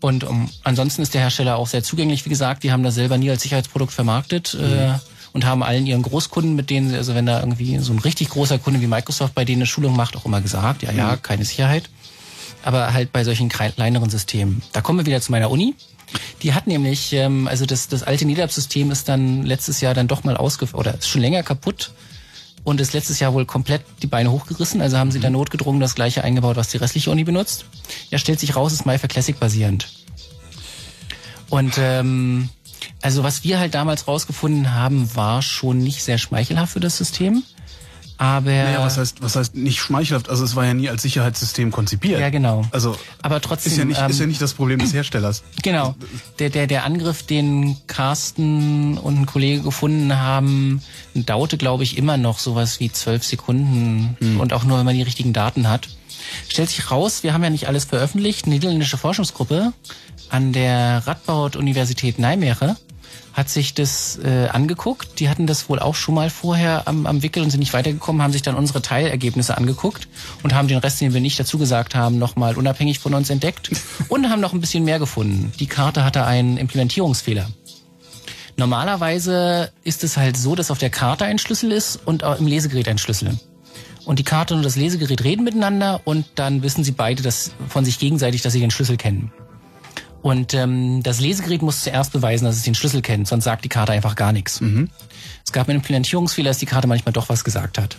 Und 0.01 0.22
um, 0.24 0.49
ansonsten 0.62 1.03
ist 1.03 1.14
der 1.14 1.22
Hersteller 1.22 1.57
auch 1.57 1.66
sehr 1.66 1.82
zugänglich. 1.82 2.24
Wie 2.24 2.28
gesagt, 2.28 2.62
die 2.62 2.70
haben 2.70 2.84
das 2.84 2.94
selber 2.94 3.18
nie 3.18 3.30
als 3.30 3.42
Sicherheitsprodukt 3.42 3.92
vermarktet 3.92 4.55
äh, 4.55 4.92
und 5.32 5.44
haben 5.44 5.62
allen 5.64 5.86
ihren 5.86 6.03
Großkunden, 6.03 6.55
mit 6.55 6.70
denen, 6.70 6.90
sie- 6.90 6.96
also 6.96 7.14
wenn 7.16 7.26
da 7.26 7.40
irgendwie 7.40 7.78
so 7.78 7.92
ein 7.92 7.99
richtig 7.99 8.28
großer 8.30 8.59
Kunde 8.59 8.80
wie 8.80 8.86
Microsoft 8.86 9.34
bei 9.34 9.44
denen 9.44 9.62
eine 9.62 9.66
Schulung 9.66 9.96
macht, 9.96 10.16
auch 10.16 10.24
immer 10.24 10.40
gesagt, 10.40 10.82
ja, 10.82 10.92
ja, 10.92 11.16
keine 11.16 11.44
Sicherheit. 11.44 11.90
Aber 12.62 12.92
halt 12.92 13.12
bei 13.12 13.24
solchen 13.24 13.49
kleineren 13.49 14.11
Systemen. 14.11 14.62
Da 14.72 14.80
kommen 14.82 15.01
wir 15.01 15.07
wieder 15.07 15.20
zu 15.20 15.32
meiner 15.32 15.51
Uni. 15.51 15.74
Die 16.42 16.55
hat 16.55 16.66
nämlich, 16.66 17.12
ähm, 17.12 17.49
also 17.49 17.66
das, 17.66 17.88
das 17.88 18.03
alte 18.03 18.24
NetApp-System 18.24 18.90
ist 18.90 19.09
dann 19.09 19.42
letztes 19.44 19.80
Jahr 19.80 19.94
dann 19.94 20.07
doch 20.09 20.24
mal 20.24 20.36
ausgefallen, 20.36 20.80
oder 20.80 20.94
ist 20.94 21.09
schon 21.09 21.20
länger 21.20 21.42
kaputt 21.42 21.90
und 22.64 22.80
ist 22.80 22.92
letztes 22.92 23.20
Jahr 23.20 23.34
wohl 23.34 23.46
komplett 23.46 23.82
die 24.02 24.06
Beine 24.06 24.30
hochgerissen. 24.30 24.80
Also 24.80 24.98
haben 24.98 25.11
sie 25.11 25.20
da 25.20 25.30
notgedrungen 25.30 25.80
das 25.80 25.94
gleiche 25.94 26.24
eingebaut, 26.24 26.56
was 26.56 26.68
die 26.68 26.76
restliche 26.76 27.11
Uni 27.11 27.24
benutzt. 27.24 27.64
Ja, 28.11 28.18
stellt 28.18 28.40
sich 28.40 28.56
raus, 28.56 28.72
ist 28.72 28.86
MyFair 28.86 29.09
Classic 29.09 29.38
basierend. 29.38 29.88
Und 31.48 31.78
ähm, 31.78 32.50
also 33.00 33.22
was 33.22 33.44
wir 33.44 33.59
halt 33.59 33.74
damals 33.74 34.09
rausgefunden 34.09 34.74
haben, 34.74 35.14
war 35.14 35.42
schon 35.42 35.78
nicht 35.78 36.02
sehr 36.02 36.18
schmeichelhaft 36.18 36.72
für 36.72 36.80
das 36.80 36.96
System. 36.96 37.42
Aber 38.19 38.51
Naja, 38.51 38.81
was 38.81 38.99
heißt, 38.99 39.23
was 39.23 39.37
heißt 39.37 39.55
nicht 39.55 39.79
schmeichelhaft? 39.79 40.29
Also 40.29 40.45
es 40.45 40.57
war 40.57 40.66
ja 40.66 40.75
nie 40.75 40.91
als 40.91 41.03
Sicherheitssystem 41.03 41.71
konzipiert. 41.71 42.21
Ja, 42.21 42.31
genau. 42.31 42.64
Also 42.73 42.99
aber 43.23 43.41
trotzdem 43.41 43.73
ist 43.73 43.79
ja 43.79 43.85
nicht, 43.85 44.01
ähm, 44.01 44.11
ist 44.11 44.19
ja 44.19 44.27
nicht 44.27 44.43
das 44.43 44.55
Problem 44.55 44.81
des 44.81 44.93
Herstellers. 44.93 45.43
Genau. 45.62 45.95
Der, 46.39 46.51
der, 46.51 46.66
der 46.66 46.85
Angriff, 46.85 47.25
den 47.25 47.77
Carsten 47.87 48.97
und 48.97 49.21
ein 49.21 49.27
Kollege 49.27 49.62
gefunden 49.62 50.19
haben, 50.19 50.83
dauerte, 51.14 51.59
glaube 51.59 51.85
ich, 51.85 51.99
immer 51.99 52.16
noch 52.16 52.39
sowas 52.39 52.81
wie 52.81 52.91
zwölf 52.91 53.23
Sekunden 53.23 54.16
und 54.41 54.53
auch 54.53 54.64
nur, 54.64 54.79
wenn 54.79 54.87
man 54.87 54.95
die 54.95 55.03
richtigen 55.03 55.33
Daten 55.33 55.69
hat. 55.69 55.89
Stellt 56.49 56.71
sich 56.71 56.91
raus, 56.91 57.23
wir 57.23 57.35
haben 57.35 57.45
ja 57.45 57.51
nicht 57.51 57.69
alles 57.69 57.85
veröffentlicht. 57.85 58.47
Eine 58.47 58.55
niederländische 58.55 58.97
Forschungsgruppe 58.97 59.73
an 60.31 60.53
der 60.53 61.07
Radboud-Universität 61.07 62.19
Nijmegen 62.19 62.77
hat 63.39 63.49
sich 63.49 63.72
das 63.72 64.18
äh, 64.24 64.49
angeguckt. 64.49 65.20
Die 65.20 65.28
hatten 65.28 65.47
das 65.47 65.68
wohl 65.68 65.78
auch 65.78 65.95
schon 65.95 66.16
mal 66.16 66.28
vorher 66.28 66.89
am, 66.89 67.07
am 67.07 67.22
Wickel 67.22 67.41
und 67.41 67.51
sind 67.51 67.61
nicht 67.61 67.72
weitergekommen, 67.72 68.20
haben 68.20 68.32
sich 68.32 68.43
dann 68.43 68.57
unsere 68.57 68.82
Teilergebnisse 68.82 69.57
angeguckt 69.57 70.09
und 70.43 70.57
haben 70.57 70.66
den 70.66 70.78
Rest, 70.78 71.01
den 71.01 71.14
wir 71.14 71.20
nicht 71.20 71.39
dazu 71.39 71.57
gesagt 71.57 71.95
haben, 71.95 72.18
nochmal 72.18 72.57
unabhängig 72.57 72.99
von 72.99 73.14
uns 73.14 73.30
entdeckt 73.30 73.70
und 74.09 74.28
haben 74.28 74.41
noch 74.41 74.55
ein 74.55 74.61
bisschen 74.61 74.84
mehr 74.84 74.99
gefunden. 74.99 75.53
Die 75.61 75.68
Karte 75.68 76.05
hatte 76.05 76.24
einen 76.26 76.57
Implementierungsfehler. 76.57 77.47
Normalerweise 78.57 79.70
ist 79.84 80.03
es 80.03 80.16
halt 80.16 80.36
so, 80.36 80.57
dass 80.57 80.72
auf 80.72 80.78
der 80.78 80.91
Karte 80.91 81.24
ein 81.24 81.39
Schlüssel 81.39 81.70
ist 81.70 82.01
und 82.05 82.24
auch 82.24 82.41
im 82.41 82.49
Lesegerät 82.49 82.89
ein 82.89 82.99
Schlüssel. 82.99 83.39
Und 84.05 84.18
die 84.18 84.24
Karte 84.24 84.57
und 84.57 84.64
das 84.64 84.74
Lesegerät 84.74 85.22
reden 85.22 85.45
miteinander 85.45 86.01
und 86.05 86.26
dann 86.34 86.64
wissen 86.64 86.82
sie 86.82 86.91
beide 86.91 87.22
das 87.22 87.53
von 87.68 87.84
sich 87.84 88.01
gegenseitig, 88.01 88.43
dass 88.43 88.53
sie 88.53 88.61
den 88.61 88.72
Schlüssel 88.72 88.97
kennen. 88.97 89.30
Und 90.21 90.53
ähm, 90.55 91.03
das 91.03 91.21
Lesegerät 91.21 91.62
muss 91.62 91.83
zuerst 91.83 92.12
beweisen, 92.12 92.45
dass 92.45 92.57
es 92.57 92.62
den 92.62 92.75
Schlüssel 92.75 93.03
kennt, 93.03 93.29
sonst 93.29 93.45
sagt 93.45 93.64
die 93.64 93.69
Karte 93.69 93.93
einfach 93.93 94.16
gar 94.16 94.33
nichts. 94.33 94.61
Es 95.45 95.53
gab 95.53 95.69
einen 95.69 95.79
Implementierungsfehler, 95.79 96.51
dass 96.51 96.59
die 96.59 96.66
Karte 96.66 96.89
manchmal 96.89 97.12
doch 97.12 97.29
was 97.29 97.45
gesagt 97.45 97.79
hat. 97.79 97.97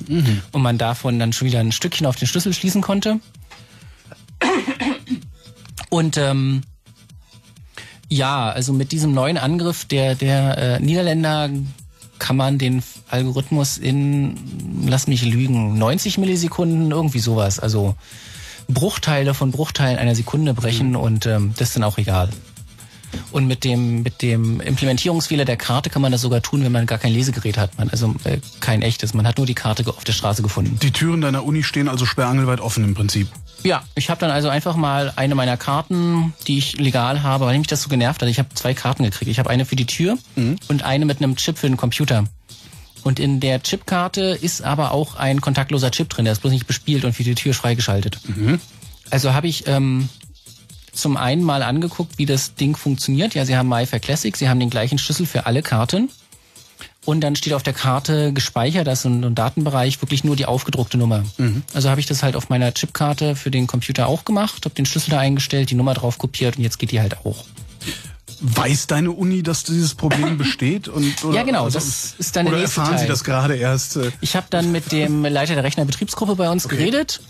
Und 0.52 0.62
man 0.62 0.78
davon 0.78 1.18
dann 1.18 1.34
schon 1.34 1.48
wieder 1.48 1.60
ein 1.60 1.72
Stückchen 1.72 2.06
auf 2.06 2.18
den 2.18 2.28
Schlüssel 2.28 2.54
schließen 2.54 2.82
konnte. 2.82 3.20
Und 5.90 6.18
ähm, 6.18 6.62
ja, 8.10 8.50
also 8.50 8.74
mit 8.74 8.92
diesem 8.92 9.14
neuen 9.14 9.38
Angriff 9.38 9.86
der, 9.86 10.16
der 10.16 10.58
äh, 10.58 10.80
Niederländer 10.80 11.50
kann 12.20 12.36
man 12.36 12.58
den 12.58 12.84
Algorithmus 13.10 13.78
in, 13.78 14.86
lass 14.88 15.08
mich 15.08 15.24
lügen, 15.24 15.78
90 15.78 16.18
Millisekunden, 16.18 16.92
irgendwie 16.92 17.20
sowas. 17.20 17.60
Also 17.60 17.96
Bruchteile 18.70 19.34
von 19.34 19.52
Bruchteilen 19.52 19.98
einer 19.98 20.16
Sekunde 20.16 20.54
brechen 20.54 20.96
und 20.96 21.26
ähm, 21.26 21.54
das 21.58 21.70
ist 21.70 21.76
dann 21.76 21.84
auch 21.84 21.98
egal. 21.98 22.30
Und 23.32 23.48
mit 23.48 23.64
dem, 23.64 24.04
mit 24.04 24.22
dem 24.22 24.62
Implementierungsfehler 24.62 25.46
der 25.46 25.58
Karte 25.58 25.90
kann 25.90 26.02
man 26.02 26.12
das 26.12 26.22
sogar 26.22 26.42
tun, 26.42 26.64
wenn 26.64 26.72
man 26.72 26.86
gar 26.86 27.00
kein 27.00 27.12
Lesegerät 27.12 27.58
hat. 27.58 27.78
Man, 27.78 27.90
also 27.90 28.16
äh, 28.24 28.38
kein 28.60 28.82
echtes. 28.84 29.14
Man 29.14 29.28
hat 29.28 29.38
nur 29.38 29.48
die 29.48 29.56
Karte 29.56 29.88
auf 29.88 30.04
der 30.04 30.14
Straße 30.14 30.44
gefunden. 30.44 30.78
Die 30.82 30.92
Türen 30.92 31.22
deiner 31.22 31.44
Uni 31.44 31.64
stehen 31.64 31.88
also 31.88 32.06
sperrangelweit 32.06 32.60
offen 32.60 32.84
im 32.84 32.94
Prinzip. 32.94 33.28
Ja, 33.64 33.82
ich 33.96 34.10
habe 34.10 34.22
dann 34.22 34.32
also 34.32 34.48
einfach 34.48 34.76
mal 34.76 35.12
eine 35.16 35.36
meiner 35.36 35.58
Karten, 35.58 36.34
die 36.48 36.58
ich 36.58 36.78
legal 36.78 37.24
habe, 37.24 37.46
weil 37.46 37.58
mich 37.58 37.68
das 37.68 37.82
so 37.82 37.90
genervt 37.90 38.22
hat. 38.22 38.30
Ich 38.30 38.40
habe 38.40 38.50
zwei 38.54 38.74
Karten 38.74 39.04
gekriegt. 39.04 39.30
Ich 39.30 39.40
habe 39.40 39.50
eine 39.50 39.66
für 39.66 39.76
die 39.76 39.86
Tür 39.86 40.18
und 40.68 40.84
eine 40.84 41.06
mit 41.06 41.18
einem 41.18 41.36
Chip 41.36 41.58
für 41.58 41.68
den 41.68 41.78
Computer. 41.78 42.26
Und 43.10 43.20
in 43.20 43.40
der 43.40 43.64
Chipkarte 43.64 44.38
ist 44.40 44.62
aber 44.62 44.92
auch 44.92 45.16
ein 45.16 45.42
kontaktloser 45.42 45.90
Chip 45.90 46.10
drin, 46.10 46.26
der 46.26 46.32
ist 46.32 46.42
bloß 46.42 46.54
nicht 46.54 46.68
bespielt 46.68 47.06
und 47.06 47.14
für 47.14 47.24
die 47.24 47.34
Tür 47.34 47.56
freigeschaltet. 47.56 48.20
Also 49.10 49.34
habe 49.34 49.48
ich 49.48 49.66
ähm, 49.66 50.10
zum 50.92 51.18
einen 51.18 51.42
mal 51.42 51.64
angeguckt, 51.64 52.20
wie 52.20 52.28
das 52.28 52.54
Ding 52.54 52.78
funktioniert. 52.78 53.34
Ja, 53.34 53.46
sie 53.46 53.58
haben 53.58 53.68
MyFair 53.68 54.00
Classic, 54.00 54.38
sie 54.38 54.48
haben 54.48 54.60
den 54.60 54.70
gleichen 54.70 55.00
Schlüssel 55.00 55.26
für 55.26 55.48
alle 55.48 55.64
Karten. 55.64 56.12
Und 57.04 57.22
dann 57.22 57.36
steht 57.36 57.54
auf 57.54 57.64
der 57.64 57.74
Karte 57.74 58.32
gespeichert, 58.32 58.86
das 58.86 59.00
ist 59.00 59.06
ein, 59.06 59.24
ein 59.24 59.34
Datenbereich, 59.34 60.00
wirklich 60.04 60.24
nur 60.24 60.36
die 60.36 60.46
aufgedruckte 60.46 61.00
Nummer. 61.00 61.24
Also 61.74 61.90
habe 61.90 62.00
ich 62.00 62.06
das 62.06 62.22
halt 62.22 62.36
auf 62.36 62.50
meiner 62.50 62.72
Chipkarte 62.76 63.36
für 63.36 63.50
den 63.50 63.66
Computer 63.66 64.06
auch 64.06 64.24
gemacht, 64.24 64.66
habe 64.66 64.76
den 64.76 64.86
Schlüssel 64.86 65.10
da 65.10 65.18
eingestellt, 65.18 65.72
die 65.72 65.76
Nummer 65.76 65.96
drauf 65.96 66.20
kopiert 66.20 66.58
und 66.58 66.64
jetzt 66.64 66.78
geht 66.78 66.92
die 66.92 67.02
halt 67.02 67.26
auch. 67.26 67.44
Weiß 68.42 68.88
deine 68.88 69.12
Uni, 69.12 69.44
dass 69.44 69.64
dieses 69.64 69.96
Problem 69.96 70.38
besteht? 70.38 70.88
Und, 70.88 71.24
oder, 71.26 71.36
Ja, 71.36 71.44
genau, 71.44 71.66
also- 71.66 71.78
das 71.80 72.16
ist 72.18 72.36
dann 72.36 72.46
der 72.46 72.54
Oder 72.56 72.64
erfahren 72.64 72.94
Sie 72.94 73.00
Teil. 73.00 73.08
das 73.08 73.24
gerade 73.24 73.56
erst? 73.56 73.98
Äh, 73.98 74.12
Ich 74.22 74.36
habe 74.36 74.48
dann 74.50 74.72
mit 74.72 74.92
dem 74.92 75.24
Leiter 75.26 75.56
der 75.56 75.64
Rechnerbetriebsgruppe 75.64 76.36
bei 76.36 76.50
uns 76.50 76.68
geredet. 76.68 77.22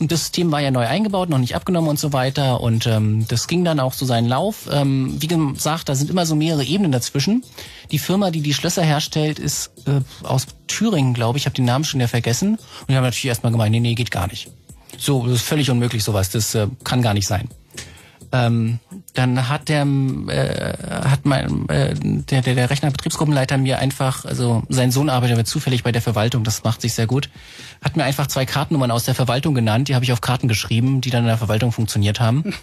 Und 0.00 0.10
das 0.10 0.20
System 0.22 0.50
war 0.50 0.60
ja 0.60 0.72
neu 0.72 0.84
eingebaut, 0.86 1.28
noch 1.30 1.38
nicht 1.38 1.54
abgenommen 1.54 1.88
und 1.88 1.98
so 1.98 2.12
weiter. 2.12 2.60
Und 2.60 2.86
ähm, 2.88 3.24
das 3.28 3.46
ging 3.46 3.64
dann 3.64 3.78
auch 3.78 3.92
so 3.92 4.04
seinen 4.04 4.26
Lauf. 4.28 4.68
Ähm, 4.70 5.14
wie 5.20 5.28
gesagt, 5.28 5.88
da 5.88 5.94
sind 5.94 6.10
immer 6.10 6.26
so 6.26 6.34
mehrere 6.34 6.64
Ebenen 6.64 6.90
dazwischen. 6.90 7.44
Die 7.92 8.00
Firma, 8.00 8.32
die 8.32 8.40
die 8.40 8.52
Schlösser 8.52 8.82
herstellt, 8.82 9.38
ist 9.38 9.70
äh, 9.86 10.00
aus 10.26 10.46
Thüringen, 10.66 11.14
glaube 11.14 11.38
ich. 11.38 11.42
Ich 11.42 11.46
habe 11.46 11.54
den 11.54 11.64
Namen 11.66 11.84
schon 11.84 12.00
wieder 12.00 12.08
vergessen. 12.08 12.56
Und 12.56 12.90
die 12.90 12.96
haben 12.96 13.04
natürlich 13.04 13.26
erstmal 13.26 13.52
gemeint, 13.52 13.70
nee, 13.70 13.80
nee, 13.80 13.94
geht 13.94 14.10
gar 14.10 14.26
nicht. 14.26 14.48
So, 14.98 15.24
das 15.24 15.36
ist 15.36 15.42
völlig 15.42 15.70
unmöglich 15.70 16.02
sowas. 16.02 16.30
Das 16.30 16.54
äh, 16.56 16.66
kann 16.82 17.00
gar 17.00 17.14
nicht 17.14 17.28
sein. 17.28 17.48
Ähm, 18.32 18.80
dann 19.16 19.48
hat 19.48 19.68
der 19.68 19.82
äh, 19.82 20.74
hat 20.90 21.24
mein 21.24 21.68
äh, 21.68 21.94
der, 21.94 22.42
der 22.42 22.54
der 22.54 22.70
Rechnerbetriebsgruppenleiter 22.70 23.58
mir 23.58 23.78
einfach 23.78 24.24
also 24.24 24.62
sein 24.68 24.90
Sohn 24.90 25.08
arbeitet 25.08 25.36
aber 25.36 25.44
zufällig 25.44 25.82
bei 25.82 25.92
der 25.92 26.02
Verwaltung 26.02 26.44
das 26.44 26.64
macht 26.64 26.80
sich 26.82 26.92
sehr 26.92 27.06
gut 27.06 27.30
hat 27.82 27.96
mir 27.96 28.04
einfach 28.04 28.26
zwei 28.26 28.46
Kartennummern 28.46 28.90
aus 28.90 29.04
der 29.04 29.14
Verwaltung 29.14 29.54
genannt 29.54 29.88
die 29.88 29.94
habe 29.94 30.04
ich 30.04 30.12
auf 30.12 30.20
Karten 30.20 30.48
geschrieben 30.48 31.00
die 31.00 31.10
dann 31.10 31.22
in 31.22 31.28
der 31.28 31.38
Verwaltung 31.38 31.72
funktioniert 31.72 32.20
haben. 32.20 32.54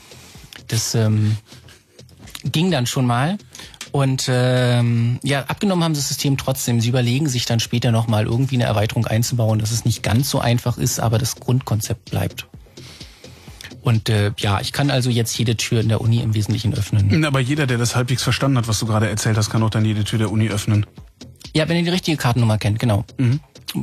Das 0.68 0.96
ähm, 0.96 1.38
ging 2.44 2.72
dann 2.72 2.86
schon 2.86 3.06
mal. 3.06 3.38
Und 3.92 4.26
ähm, 4.28 5.20
ja 5.24 5.44
abgenommen 5.46 5.84
haben 5.84 5.94
sie 5.94 6.02
das 6.02 6.08
System 6.10 6.38
trotzdem. 6.38 6.82
Sie 6.82 6.90
überlegen 6.90 7.30
sich 7.30 7.46
dann 7.46 7.60
später 7.60 7.92
noch 7.92 8.08
mal 8.08 8.26
irgendwie 8.26 8.56
eine 8.56 8.64
Erweiterung 8.64 9.06
einzubauen 9.06 9.60
dass 9.60 9.72
es 9.72 9.86
nicht 9.86 10.02
ganz 10.02 10.30
so 10.30 10.40
einfach 10.40 10.78
ist 10.78 11.00
aber 11.00 11.20
das 11.20 11.36
Grundkonzept 11.36 12.10
bleibt 12.10 12.48
und 13.84 14.10
äh, 14.10 14.32
ja, 14.38 14.62
ich 14.62 14.72
kann 14.72 14.90
also 14.90 15.10
jetzt 15.10 15.38
jede 15.38 15.58
Tür 15.58 15.82
in 15.82 15.90
der 15.90 16.00
Uni 16.00 16.22
im 16.22 16.34
Wesentlichen 16.34 16.74
öffnen. 16.74 17.26
aber 17.26 17.40
jeder, 17.40 17.68
der 17.68 17.78
das 17.78 17.96
halbwegs 17.96 18.24
verstanden 18.24 18.58
hat, 18.58 18.68
was 18.68 18.80
du 18.80 18.86
gerade 18.86 19.10
erzählt 19.10 19.38
hast, 19.38 19.50
kann 19.50 19.62
auch 19.62 19.70
dann 19.70 19.84
jede 19.84 20.04
Tür 20.04 20.20
der 20.20 20.32
Uni 20.32 20.50
öffnen. 20.50 20.86
Ja, 21.54 21.68
wenn 21.68 21.78
ihr 21.78 21.84
die 21.84 21.90
richtige 21.90 22.18
Kartennummer 22.18 22.58
kennt, 22.58 22.80
genau. 22.80 23.06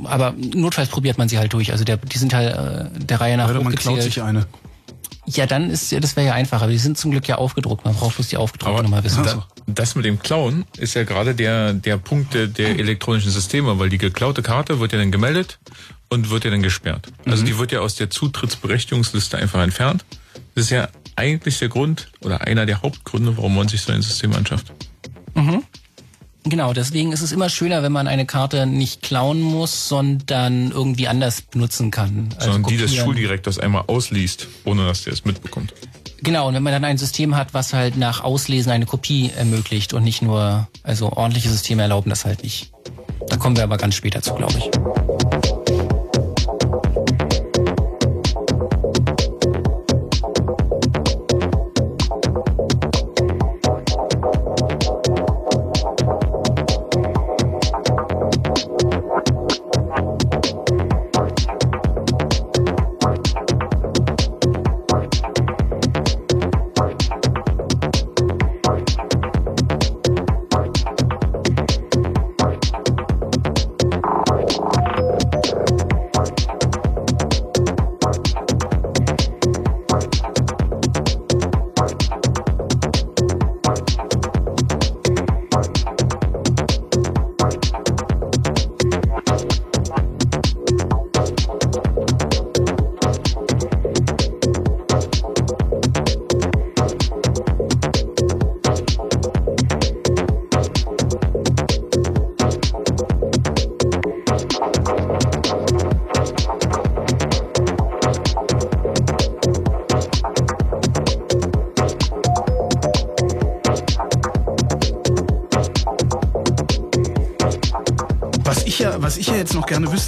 Aber 0.04 0.34
notfalls 0.54 0.88
probiert 0.88 1.18
man 1.18 1.28
sie 1.28 1.38
halt 1.38 1.52
durch. 1.52 1.72
Also 1.72 1.84
der, 1.84 1.98
die 1.98 2.18
sind 2.18 2.32
halt 2.32 2.54
äh, 2.54 2.98
der 2.98 3.20
Reihe 3.20 3.36
nach 3.36 3.50
Oder 3.50 3.62
man 3.62 3.74
klaut 3.74 4.02
sich 4.02 4.22
eine. 4.22 4.46
Ja, 5.36 5.46
dann 5.46 5.70
ist 5.70 5.92
ja, 5.92 6.00
das 6.00 6.16
wäre 6.16 6.28
ja 6.28 6.34
einfacher. 6.34 6.62
Aber 6.62 6.72
die 6.72 6.78
sind 6.78 6.98
zum 6.98 7.10
Glück 7.10 7.26
ja 7.28 7.36
aufgedruckt. 7.36 7.84
Man 7.84 7.94
braucht 7.94 8.16
bloß 8.16 8.28
die 8.28 8.36
aufgedruckte 8.36 8.82
Nummer 8.82 9.02
wissen. 9.04 9.22
da, 9.24 9.46
das 9.66 9.94
mit 9.94 10.04
dem 10.04 10.18
Klauen 10.18 10.64
ist 10.78 10.94
ja 10.94 11.04
gerade 11.04 11.34
der, 11.34 11.72
der 11.72 11.96
Punkt 11.96 12.34
der, 12.34 12.46
der 12.46 12.78
elektronischen 12.78 13.30
Systeme, 13.30 13.78
weil 13.78 13.88
die 13.88 13.98
geklaute 13.98 14.42
Karte 14.42 14.80
wird 14.80 14.92
ja 14.92 14.98
dann 14.98 15.12
gemeldet 15.12 15.58
und 16.08 16.30
wird 16.30 16.44
ja 16.44 16.50
dann 16.50 16.62
gesperrt. 16.62 17.08
Also 17.24 17.44
die 17.44 17.58
wird 17.58 17.72
ja 17.72 17.80
aus 17.80 17.94
der 17.94 18.10
Zutrittsberechtigungsliste 18.10 19.38
einfach 19.38 19.62
entfernt. 19.62 20.04
Das 20.54 20.64
ist 20.64 20.70
ja 20.70 20.88
eigentlich 21.16 21.58
der 21.58 21.68
Grund 21.68 22.08
oder 22.22 22.42
einer 22.42 22.66
der 22.66 22.82
Hauptgründe, 22.82 23.36
warum 23.36 23.54
man 23.54 23.68
sich 23.68 23.82
so 23.82 23.92
ein 23.92 24.02
System 24.02 24.34
anschafft. 24.34 24.72
Genau, 26.44 26.72
deswegen 26.72 27.12
ist 27.12 27.20
es 27.20 27.32
immer 27.32 27.50
schöner, 27.50 27.82
wenn 27.82 27.92
man 27.92 28.08
eine 28.08 28.24
Karte 28.24 28.66
nicht 28.66 29.02
klauen 29.02 29.42
muss, 29.42 29.88
sondern 29.88 30.70
irgendwie 30.70 31.06
anders 31.06 31.42
benutzen 31.42 31.90
kann. 31.90 32.30
Also 32.36 32.52
Sondern 32.52 32.70
die 32.70 32.76
des 32.78 32.86
kopieren. 32.90 33.06
Schuldirektors 33.06 33.58
einmal 33.58 33.84
ausliest, 33.86 34.48
ohne 34.64 34.86
dass 34.86 35.04
der 35.04 35.12
es 35.12 35.24
mitbekommt. 35.24 35.74
Genau, 36.22 36.48
und 36.48 36.54
wenn 36.54 36.62
man 36.62 36.72
dann 36.72 36.84
ein 36.84 36.98
System 36.98 37.34
hat, 37.36 37.54
was 37.54 37.72
halt 37.72 37.96
nach 37.96 38.22
Auslesen 38.22 38.72
eine 38.72 38.86
Kopie 38.86 39.30
ermöglicht 39.36 39.94
und 39.94 40.02
nicht 40.04 40.22
nur, 40.22 40.68
also 40.82 41.12
ordentliche 41.12 41.48
Systeme 41.48 41.82
erlauben 41.82 42.10
das 42.10 42.24
halt 42.24 42.42
nicht. 42.42 42.72
Da 43.28 43.36
kommen 43.36 43.56
wir 43.56 43.64
aber 43.64 43.76
ganz 43.76 43.94
später 43.94 44.20
zu, 44.22 44.34
glaube 44.34 44.54
ich. 44.58 45.49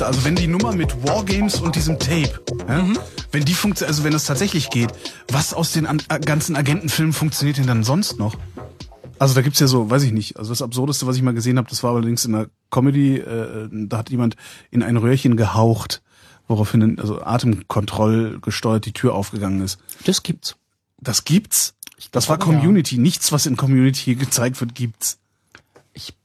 Wüsste, 0.02 0.06
also 0.06 0.24
wenn 0.24 0.34
die 0.34 0.46
Nummer 0.46 0.72
mit 0.72 1.06
Wargames 1.06 1.60
und 1.60 1.76
diesem 1.76 1.98
Tape, 1.98 2.40
ja, 2.68 2.86
wenn 3.30 3.44
die 3.44 3.54
funktioniert, 3.54 3.90
also 3.90 4.04
wenn 4.04 4.12
das 4.12 4.24
tatsächlich 4.24 4.70
geht, 4.70 4.92
was 5.28 5.54
aus 5.54 5.72
den 5.72 5.86
an, 5.86 6.02
äh, 6.08 6.18
ganzen 6.20 6.56
Agentenfilmen 6.56 7.12
funktioniert 7.12 7.58
denn 7.58 7.66
dann 7.66 7.84
sonst 7.84 8.18
noch? 8.18 8.36
Also 9.18 9.34
da 9.34 9.42
gibt's 9.42 9.60
ja 9.60 9.68
so, 9.68 9.88
weiß 9.88 10.02
ich 10.02 10.12
nicht, 10.12 10.36
also 10.36 10.50
das 10.50 10.62
Absurdeste, 10.62 11.06
was 11.06 11.16
ich 11.16 11.22
mal 11.22 11.34
gesehen 11.34 11.58
habe, 11.58 11.68
das 11.68 11.82
war 11.82 11.94
allerdings 11.94 12.24
in 12.24 12.34
einer 12.34 12.46
Comedy, 12.70 13.18
äh, 13.18 13.68
da 13.70 13.98
hat 13.98 14.10
jemand 14.10 14.36
in 14.70 14.82
ein 14.82 14.96
Röhrchen 14.96 15.36
gehaucht, 15.36 16.02
woraufhin 16.48 16.98
also 16.98 17.22
Atemkontroll 17.22 18.40
gesteuert 18.40 18.84
die 18.84 18.92
Tür 18.92 19.14
aufgegangen 19.14 19.62
ist. 19.62 19.78
Das 20.04 20.22
gibt's. 20.22 20.56
Das 20.98 21.24
gibt's. 21.24 21.74
Das 22.10 22.28
war 22.28 22.38
ja. 22.38 22.44
Community. 22.44 22.98
Nichts, 22.98 23.30
was 23.30 23.46
in 23.46 23.56
Community 23.56 24.14
gezeigt 24.16 24.60
wird, 24.60 24.74
gibt's. 24.74 25.18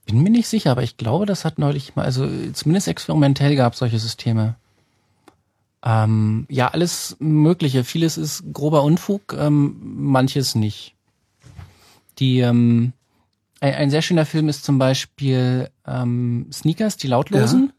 Bin 0.08 0.22
mir 0.22 0.30
nicht 0.30 0.48
sicher, 0.48 0.70
aber 0.70 0.82
ich 0.82 0.96
glaube, 0.96 1.26
das 1.26 1.44
hat 1.44 1.58
neulich 1.58 1.94
mal, 1.94 2.06
also 2.06 2.26
zumindest 2.54 2.88
experimentell 2.88 3.56
gab 3.56 3.74
solche 3.74 3.98
Systeme. 3.98 4.56
Ähm, 5.84 6.46
ja, 6.48 6.68
alles 6.68 7.16
Mögliche. 7.20 7.84
Vieles 7.84 8.16
ist 8.16 8.42
grober 8.54 8.84
Unfug, 8.84 9.36
ähm, 9.38 9.76
manches 9.82 10.54
nicht. 10.54 10.94
Die, 12.18 12.40
ähm, 12.40 12.94
ein, 13.60 13.74
ein 13.74 13.90
sehr 13.90 14.00
schöner 14.00 14.24
Film 14.24 14.48
ist 14.48 14.64
zum 14.64 14.78
Beispiel 14.78 15.68
ähm, 15.86 16.46
Sneakers, 16.50 16.96
die 16.96 17.08
lautlosen. 17.08 17.74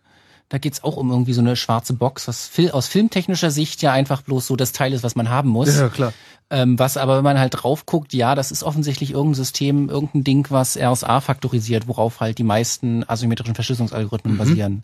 Da 0.49 0.57
geht's 0.57 0.84
auch 0.84 0.97
um 0.97 1.11
irgendwie 1.11 1.34
so 1.34 1.41
eine 1.41 1.55
schwarze 1.55 1.93
Box, 1.93 2.27
was 2.27 2.51
aus 2.71 2.88
filmtechnischer 2.88 3.51
Sicht 3.51 3.81
ja 3.81 3.91
einfach 3.93 4.23
bloß 4.23 4.47
so 4.47 4.55
das 4.55 4.71
Teil 4.71 4.93
ist, 4.93 5.03
was 5.03 5.15
man 5.15 5.30
haben 5.30 5.49
muss. 5.49 5.69
klar. 5.93 6.13
Ähm, 6.51 6.80
was 6.80 6.97
aber, 6.97 7.17
wenn 7.17 7.23
man 7.23 7.39
halt 7.39 7.53
drauf 7.61 7.85
guckt, 7.85 8.11
ja, 8.11 8.34
das 8.34 8.51
ist 8.51 8.63
offensichtlich 8.63 9.11
irgendein 9.11 9.35
System, 9.35 9.89
irgendein 9.89 10.23
Ding, 10.23 10.47
was 10.49 10.76
RSA 10.76 11.21
faktorisiert, 11.21 11.88
worauf 11.88 12.19
halt 12.21 12.39
die 12.39 12.43
meisten 12.43 13.07
asymmetrischen 13.07 13.53
Verschlüsselungsalgorithmen 13.53 14.38
basieren. 14.38 14.84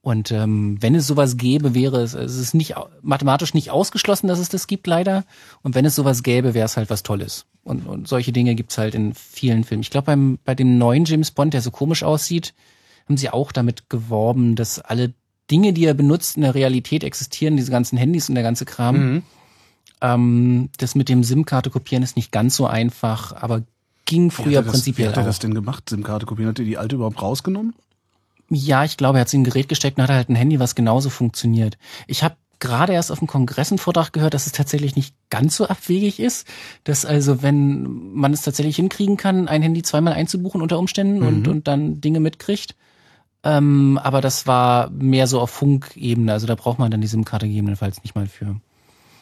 Und 0.00 0.32
ähm, 0.32 0.78
wenn 0.80 0.94
es 0.94 1.06
sowas 1.06 1.36
gäbe, 1.36 1.74
wäre 1.74 2.00
es, 2.00 2.14
es 2.14 2.36
ist 2.36 2.54
nicht 2.54 2.74
mathematisch 3.02 3.52
nicht 3.54 3.70
ausgeschlossen, 3.70 4.28
dass 4.28 4.38
es 4.38 4.48
das 4.48 4.66
gibt, 4.66 4.86
leider. 4.86 5.24
Und 5.62 5.74
wenn 5.74 5.84
es 5.84 5.94
sowas 5.94 6.22
gäbe, 6.22 6.54
wäre 6.54 6.66
es 6.66 6.76
halt 6.76 6.88
was 6.88 7.02
Tolles. 7.02 7.46
Und, 7.62 7.86
und 7.86 8.08
solche 8.08 8.32
Dinge 8.32 8.54
gibt's 8.54 8.78
halt 8.78 8.94
in 8.94 9.12
vielen 9.14 9.64
Filmen. 9.64 9.82
Ich 9.82 9.90
glaube, 9.90 10.16
bei 10.44 10.54
dem 10.54 10.78
neuen 10.78 11.04
James 11.04 11.30
Bond, 11.30 11.52
der 11.52 11.62
so 11.62 11.70
komisch 11.70 12.04
aussieht, 12.04 12.54
haben 13.08 13.16
sie 13.16 13.30
auch 13.30 13.52
damit 13.52 13.88
geworben, 13.88 14.54
dass 14.54 14.78
alle 14.78 15.14
Dinge, 15.50 15.72
die 15.72 15.86
er 15.86 15.94
benutzt, 15.94 16.36
in 16.36 16.42
der 16.42 16.54
Realität 16.54 17.02
existieren, 17.02 17.56
diese 17.56 17.70
ganzen 17.70 17.96
Handys 17.96 18.28
und 18.28 18.34
der 18.34 18.44
ganze 18.44 18.66
Kram. 18.66 19.22
Ähm, 20.00 20.68
das 20.76 20.94
mit 20.94 21.08
dem 21.08 21.24
SIM-Karte 21.24 21.70
kopieren 21.70 22.02
ist 22.02 22.16
nicht 22.16 22.30
ganz 22.30 22.54
so 22.54 22.66
einfach, 22.66 23.32
aber 23.32 23.62
ging 24.04 24.30
früher 24.30 24.46
Wie 24.46 24.56
hat 24.58 24.66
das, 24.66 24.72
wie 24.72 24.76
prinzipiell 24.76 25.08
hat 25.08 25.16
er 25.16 25.24
das 25.24 25.38
denn 25.38 25.54
gemacht, 25.54 25.88
SIM-Karte 25.88 26.26
kopieren? 26.26 26.50
Hat 26.50 26.58
er 26.58 26.64
die 26.64 26.78
alte 26.78 26.96
überhaupt 26.96 27.20
rausgenommen? 27.20 27.74
Ja, 28.50 28.84
ich 28.84 28.96
glaube, 28.96 29.18
er 29.18 29.22
hat 29.22 29.28
sie 29.28 29.36
in 29.36 29.42
ein 29.42 29.44
Gerät 29.44 29.68
gesteckt 29.68 29.98
und 29.98 30.04
hat 30.04 30.10
halt 30.10 30.28
ein 30.28 30.36
Handy, 30.36 30.58
was 30.60 30.74
genauso 30.74 31.10
funktioniert. 31.10 31.76
Ich 32.06 32.22
habe 32.22 32.36
gerade 32.60 32.92
erst 32.92 33.12
auf 33.12 33.18
dem 33.18 33.28
Kongress 33.28 33.70
einen 33.70 33.78
Vortrag 33.78 34.12
gehört, 34.12 34.34
dass 34.34 34.46
es 34.46 34.52
tatsächlich 34.52 34.96
nicht 34.96 35.14
ganz 35.30 35.56
so 35.56 35.66
abwegig 35.66 36.18
ist, 36.18 36.46
dass 36.84 37.04
also, 37.04 37.42
wenn 37.42 38.14
man 38.14 38.32
es 38.32 38.42
tatsächlich 38.42 38.76
hinkriegen 38.76 39.16
kann, 39.16 39.48
ein 39.48 39.62
Handy 39.62 39.82
zweimal 39.82 40.14
einzubuchen 40.14 40.62
unter 40.62 40.78
Umständen 40.78 41.22
und, 41.22 41.46
und 41.48 41.68
dann 41.68 42.00
Dinge 42.00 42.20
mitkriegt, 42.20 42.74
Ähm, 43.44 43.98
aber 44.02 44.20
das 44.20 44.46
war 44.46 44.90
mehr 44.90 45.26
so 45.26 45.40
auf 45.40 45.50
Funkebene. 45.50 46.32
Also 46.32 46.46
da 46.46 46.54
braucht 46.54 46.78
man 46.78 46.90
dann 46.90 47.00
die 47.00 47.06
SIM-Karte 47.06 47.46
gegebenenfalls 47.46 48.02
nicht 48.02 48.14
mal 48.14 48.26
für. 48.26 48.56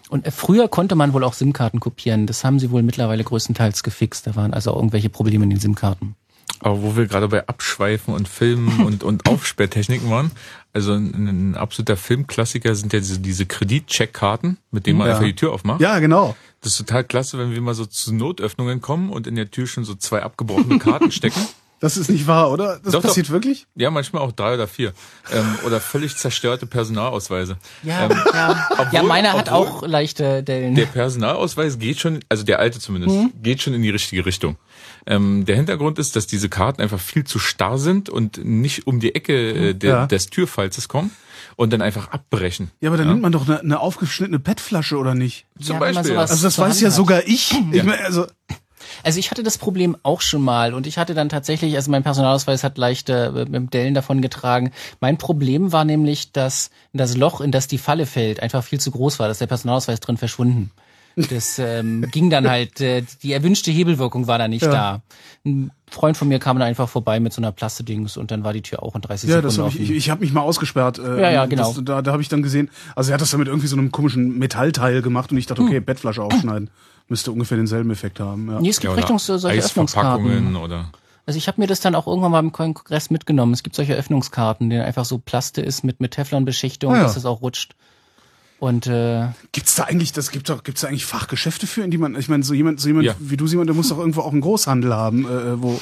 Und 0.09 0.27
äh, 0.27 0.31
früher 0.31 0.69
konnte 0.69 0.95
man 0.95 1.13
wohl 1.13 1.25
auch 1.25 1.35
SIM-Karten 1.35 1.81
kopieren. 1.81 2.27
Das 2.27 2.45
haben 2.45 2.59
sie 2.59 2.71
wohl 2.71 2.83
mittlerweile 2.83 3.25
größtenteils 3.25 3.83
gefixt. 3.83 4.27
Da 4.27 4.35
waren 4.37 4.55
also 4.55 4.73
auch 4.73 4.77
irgendwelche 4.77 5.11
Probleme 5.11 5.45
in 5.45 5.51
den 5.51 5.61
SIM-Karten. 5.61 6.15
Aber 6.61 6.83
wo 6.83 6.97
wir 6.97 7.07
gerade 7.07 7.29
bei 7.29 7.47
Abschweifen 7.47 8.15
und 8.15 8.29
Filmen 8.29 8.81
und, 8.87 9.05
und 9.05 9.29
Aufsperrtechniken 9.29 10.09
waren, 10.11 10.31
also 10.73 10.93
ein, 10.93 11.13
ein 11.53 11.55
absoluter 11.55 11.97
Filmklassiker 11.97 12.75
sind 12.75 12.93
ja 12.93 13.01
diese, 13.01 13.19
diese 13.19 13.45
Kreditcheckkarten, 13.47 14.57
mit 14.71 14.87
denen 14.87 14.99
man 14.99 15.09
Ja. 15.09 15.15
einfach 15.15 15.27
die 15.27 15.35
Tür 15.37 15.53
aufmacht. 15.53 15.81
Ja, 15.81 15.99
genau. 15.99 16.35
Das 16.63 16.73
ist 16.73 16.79
total 16.79 17.05
klasse, 17.05 17.39
wenn 17.39 17.51
wir 17.53 17.61
mal 17.61 17.75
so 17.75 17.85
zu 17.85 18.15
Notöffnungen 18.15 18.81
kommen 18.81 19.11
und 19.11 19.27
in 19.27 19.37
der 19.37 19.51
Tür 19.51 19.67
schon 19.67 19.85
so 19.85 19.95
zwei 19.95 20.23
abgebrochene 20.23 20.79
Karten 20.79 21.11
stecken. 21.13 21.41
Das 21.79 21.99
ist 21.99 22.09
nicht 22.09 22.27
wahr, 22.27 22.51
oder? 22.51 22.81
Das 22.83 22.93
Doch, 22.95 23.03
doch. 23.03 23.09
passiert 23.09 23.29
wirklich? 23.29 23.67
Ja, 23.75 23.91
manchmal 23.91 24.23
auch 24.23 24.33
drei 24.33 24.55
oder 24.55 24.67
vier. 24.67 24.93
Ähm, 25.31 25.59
oder 25.67 25.79
völlig 25.81 26.17
zerstörte 26.17 26.67
Personalausweise. 26.67 27.59
Ja, 27.83 28.05
Ähm, 28.07 28.19
ja. 28.33 28.69
obwohl- 28.71 28.87
ja 28.93 29.03
meiner 29.03 29.35
hat 29.35 29.51
auch 29.51 29.87
leichte 29.87 30.43
Dellen. 30.43 30.75
Der 30.75 30.87
Personalausweis 30.87 31.79
geht 31.79 32.01
schon, 32.01 32.21
also 32.31 32.45
der 32.45 32.61
alte 32.61 32.81
zumindest, 32.81 33.15
geht 33.43 33.61
schon 33.61 33.75
in 33.75 33.83
die 33.83 33.91
richtige 33.91 34.25
Richtung. 34.25 34.57
Ähm, 35.07 35.45
der 35.45 35.57
Hintergrund 35.57 35.99
ist, 35.99 36.17
dass 36.17 36.27
diese 36.27 36.49
Karten 36.49 36.81
einfach 36.81 36.99
viel 36.99 37.25
zu 37.25 37.39
starr 37.39 37.79
sind 37.79 38.09
und 38.09 38.43
nicht 38.45 38.87
um 38.87 38.99
die 38.99 39.15
Ecke 39.15 39.51
äh, 39.71 39.75
der, 39.75 39.91
Ja. 39.91 40.07
des 40.07 40.29
Türfalzes 40.31 40.89
kommen 40.89 41.11
und 41.57 41.73
dann 41.75 41.83
einfach 41.83 42.09
abbrechen. 42.11 42.71
Ja, 42.81 42.89
aber 42.89 42.97
dann 42.97 43.09
nimmt 43.09 43.23
man 43.23 43.33
doch 43.33 43.47
eine, 43.47 43.61
eine 43.61 43.81
aufgeschnittene 43.81 44.39
PET-Flasche, 44.39 44.97
oder 44.97 45.15
nicht? 45.15 45.45
Zum 45.61 45.75
Ja, 45.75 45.81
Beispiel. 45.81 46.15
ja. 46.15 46.21
Also 46.21 46.43
das 46.43 46.59
weiß 46.59 46.81
ja 46.81 46.89
hat. 46.89 46.95
sogar 46.95 47.23
ich. 47.27 47.55
ich 47.73 47.83
mein, 47.85 48.01
also, 48.01 48.27
Also 49.07 49.21
ich 49.21 49.31
hatte 49.31 49.45
das 49.45 49.57
Problem 49.57 49.97
auch 50.03 50.21
schon 50.21 50.43
mal 50.43 50.75
und 50.75 50.85
ich 50.85 50.99
hatte 50.99 51.15
dann 51.15 51.29
tatsächlich, 51.29 51.77
also 51.77 51.93
mein 51.93 52.03
Personalausweis 52.03 52.65
hat 52.65 52.77
leichte 52.77 53.47
äh, 53.49 53.61
Dellen 53.61 53.95
davon 53.95 54.21
getragen. 54.21 54.73
Mein 54.99 55.17
Problem 55.17 55.71
war 55.71 55.85
nämlich, 55.85 56.33
dass 56.33 56.71
das 56.93 57.17
Loch, 57.17 57.41
in 57.41 57.53
das 57.53 57.69
die 57.69 57.79
Falle 57.79 58.05
fällt, 58.05 58.41
einfach 58.41 58.65
viel 58.65 58.81
zu 58.81 58.91
groß 58.91 59.21
war, 59.21 59.29
dass 59.29 59.39
der 59.39 59.47
Personalausweis 59.47 60.01
drin 60.01 60.17
verschwunden. 60.17 60.73
Das 61.31 61.61
ähm, 61.61 62.05
ging 62.11 62.31
dann 62.31 62.51
halt, 62.51 62.81
äh, 62.81 63.05
die 63.23 63.33
erwünschte 63.33 63.71
Hebelwirkung 63.71 64.27
war 64.27 64.39
da 64.39 64.49
nicht 64.49 64.67
da. 64.67 65.03
Ein 65.45 65.71
Freund 65.89 66.17
von 66.17 66.27
mir 66.27 66.41
kam 66.41 66.59
dann 66.59 66.67
einfach 66.67 66.89
vorbei 66.89 67.21
mit 67.21 67.33
so 67.33 67.41
einer 67.41 67.53
Plastedings 67.53 68.17
und 68.17 68.33
dann 68.33 68.43
war 68.43 68.53
die 68.53 68.63
Tür 68.63 68.83
auch 68.83 68.97
in 68.97 69.03
30 69.03 69.31
ja, 69.31 69.37
Sekunden 69.37 69.47
das 69.47 69.59
hab 69.59 69.67
offen. 69.67 69.83
ich, 69.83 69.91
ich, 69.91 69.97
ich 69.99 70.11
habe 70.11 70.23
mich 70.23 70.33
mal 70.33 70.41
ausgesperrt. 70.41 70.99
Äh, 70.99 71.21
Ja, 71.23 71.31
ja, 71.31 71.47
genau. 71.47 71.73
Das, 71.73 71.85
da 71.85 72.03
da 72.03 72.11
habe 72.11 72.23
ich 72.23 72.29
dann 72.29 72.43
gesehen, 72.43 72.71
also 72.97 73.13
er 73.13 73.15
hat 73.15 73.21
das 73.21 73.31
dann 73.31 73.39
mit 73.39 73.47
irgendwie 73.47 73.69
so 73.69 73.77
einem 73.77 73.93
komischen 73.93 74.37
Metallteil 74.37 75.01
gemacht 75.01 75.31
und 75.31 75.39
ich 75.39 75.47
dachte, 75.47 75.63
Hm. 75.63 75.69
okay, 75.69 75.79
Bettflasche 75.79 76.23
aufschneiden. 76.25 76.71
Müsste 77.09 77.31
ungefähr 77.33 77.57
denselben 77.57 77.91
Effekt 77.91 78.19
haben. 78.21 78.51
Ja. 78.51 78.61
Nee, 78.61 78.71
es 78.71 78.77
gibt 78.81 78.85
Ja, 78.85 78.91
oder 78.91 78.99
Richtungs 79.03 79.27
solche 79.27 79.59
Öffnungskarten. 79.59 80.57
Oder 80.57 80.91
Also 81.25 81.39
ich 81.39 81.47
habe 81.49 81.61
mir 81.61 81.67
das 81.67 81.81
dann 81.81 81.95
auch 81.95 82.07
irgendwann 82.07 82.33
mal 82.33 82.41
im 82.41 82.53
Kongress 82.53 83.11
mitgenommen. 83.11 83.53
Es 83.53 83.63
gibt 83.63 83.77
solche 83.77 83.95
Öffnungskarten, 83.95 84.71
denen 84.71 84.83
einfach 84.83 85.05
so 85.05 85.19
Plaste 85.19 85.61
ist 85.63 85.85
mit, 85.85 86.01
mit 86.01 86.13
Teflonbeschichtung, 86.13 86.93
Ah, 86.93 86.97
ja. 86.97 87.03
dass 87.05 87.17
es 87.17 87.25
auch 87.25 87.43
rutscht. 87.43 87.75
Und 88.59 88.87
äh, 88.87 89.29
Gibt's 89.53 89.75
da 89.75 89.85
eigentlich, 89.85 90.13
das 90.13 90.31
gibt 90.31 90.49
doch, 90.49 90.65
gibt's 90.65 90.81
da 90.81 90.89
eigentlich 90.89 91.05
Fachgeschäfte 91.05 91.67
für, 91.67 91.83
in 91.83 91.91
die 91.91 91.99
man, 91.99 92.17
ich 92.17 92.29
meine, 92.29 92.43
so 92.43 92.55
jemand, 92.55 92.81
so 92.81 92.89
jemand 92.89 93.07
Ja. 93.07 93.15
wie 93.19 93.37
du, 93.37 93.47
Simon, 93.47 93.67
der 93.67 93.77
muss 93.77 93.89
doch 93.91 93.99
irgendwo 93.99 94.23
auch 94.23 94.33
einen 94.33 94.41
Großhandel 94.41 94.95
haben, 94.95 95.27
äh, 95.27 95.63
wo. 95.63 95.81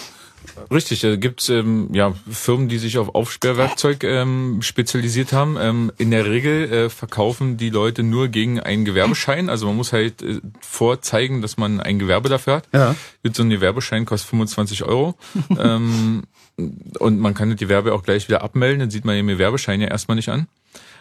Richtig, 0.71 1.01
da 1.01 1.17
gibt's 1.17 1.49
ähm, 1.49 1.89
ja 1.93 2.15
Firmen, 2.31 2.69
die 2.69 2.79
sich 2.79 2.99
auf 2.99 3.15
Aufsperrwerkzeug 3.15 4.05
ähm, 4.05 4.63
spezialisiert 4.63 5.33
haben. 5.33 5.57
Ähm, 5.59 5.93
in 5.99 6.11
der 6.11 6.27
Regel 6.27 6.73
äh, 6.73 6.91
verkaufen 6.91 7.57
die 7.57 7.71
Leute 7.71 8.03
nur 8.03 8.29
gegen 8.29 8.61
einen 8.61 8.85
Gewerbeschein. 8.85 9.49
Also 9.49 9.67
man 9.67 9.77
muss 9.77 9.93
halt 9.93 10.23
äh, 10.23 10.41
vorzeigen, 10.61 11.43
dass 11.43 11.57
man 11.57 11.81
ein 11.81 11.99
Gewerbe 11.99 12.29
dafür 12.29 12.57
hat. 12.57 12.69
Ja. 12.73 12.95
Wird 13.23 13.37
so 13.37 13.43
ein 13.43 13.51
Gewerbeschein 13.51 14.05
kostet 14.05 14.31
25 14.31 14.85
Euro. 14.85 15.15
ähm, 15.59 16.23
und 16.57 17.19
man 17.19 17.35
kann 17.35 17.51
das 17.51 17.59
Gewerbe 17.59 17.93
auch 17.95 18.03
gleich 18.03 18.29
wieder 18.29 18.43
abmelden, 18.43 18.81
dann 18.81 18.91
sieht 18.91 19.05
man 19.05 19.17
den 19.17 19.27
Gewerbeschein 19.27 19.81
ja 19.81 19.89
erstmal 19.89 20.17
nicht 20.17 20.29
an. 20.29 20.47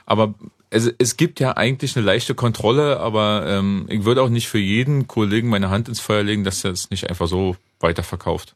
Aber 0.05 0.33
also 0.71 0.89
es 0.97 1.17
gibt 1.17 1.39
ja 1.39 1.55
eigentlich 1.55 1.95
eine 1.95 2.05
leichte 2.05 2.35
Kontrolle, 2.35 2.99
aber 2.99 3.45
ähm, 3.47 3.85
ich 3.89 4.03
würde 4.05 4.21
auch 4.21 4.29
nicht 4.29 4.47
für 4.47 4.57
jeden 4.57 5.07
Kollegen 5.07 5.49
meine 5.49 5.69
Hand 5.69 5.87
ins 5.87 5.99
Feuer 5.99 6.23
legen, 6.23 6.43
dass 6.43 6.63
er 6.63 6.71
es 6.71 6.89
nicht 6.89 7.09
einfach 7.09 7.27
so 7.27 7.55
weiterverkauft. 7.79 8.55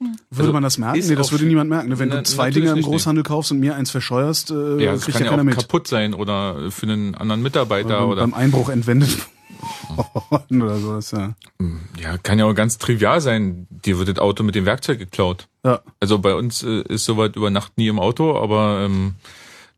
Würde 0.00 0.16
Also, 0.38 0.52
man 0.52 0.62
das 0.62 0.78
merken? 0.78 1.00
Nee, 1.06 1.14
das 1.16 1.32
würde 1.32 1.44
niemand 1.44 1.68
merken. 1.70 1.88
ne? 1.88 1.98
Wenn 1.98 2.08
Na, 2.10 2.16
du 2.18 2.22
zwei 2.22 2.50
Dinge 2.50 2.68
im 2.68 2.74
nicht, 2.76 2.84
nee. 2.86 2.90
Großhandel 2.92 3.24
kaufst 3.24 3.50
und 3.50 3.58
mir 3.58 3.74
eins 3.74 3.90
verscheuerst, 3.90 4.50
äh, 4.52 4.82
Ja, 4.84 4.92
es 4.92 5.02
kriegt 5.02 5.18
kann 5.18 5.24
ja 5.26 5.26
ja 5.26 5.30
keiner 5.30 5.42
auch 5.42 5.46
mit. 5.46 5.56
kaputt 5.56 5.88
sein 5.88 6.14
oder 6.14 6.70
für 6.70 6.86
einen 6.86 7.14
anderen 7.16 7.42
Mitarbeiter 7.42 7.98
beim, 8.00 8.08
oder 8.10 8.20
beim 8.22 8.34
Einbruch 8.34 8.68
entwendet 8.68 9.18
worden 10.30 10.62
oder 10.62 10.78
so. 10.78 10.96
Ist 10.98 11.10
ja. 11.12 11.34
ja, 12.00 12.16
kann 12.18 12.38
ja 12.38 12.44
auch 12.44 12.54
ganz 12.54 12.78
trivial 12.78 13.20
sein. 13.20 13.66
Dir 13.70 13.98
wird 13.98 14.08
das 14.08 14.18
Auto 14.18 14.44
mit 14.44 14.54
dem 14.54 14.66
Werkzeug 14.66 14.98
geklaut. 15.00 15.48
ja. 15.64 15.80
Also 15.98 16.20
bei 16.20 16.34
uns 16.36 16.62
äh, 16.62 16.82
ist 16.82 17.04
soweit 17.04 17.34
über 17.34 17.50
Nacht 17.50 17.76
nie 17.76 17.88
im 17.88 17.98
Auto, 17.98 18.38
aber 18.40 18.82
ähm, 18.84 19.16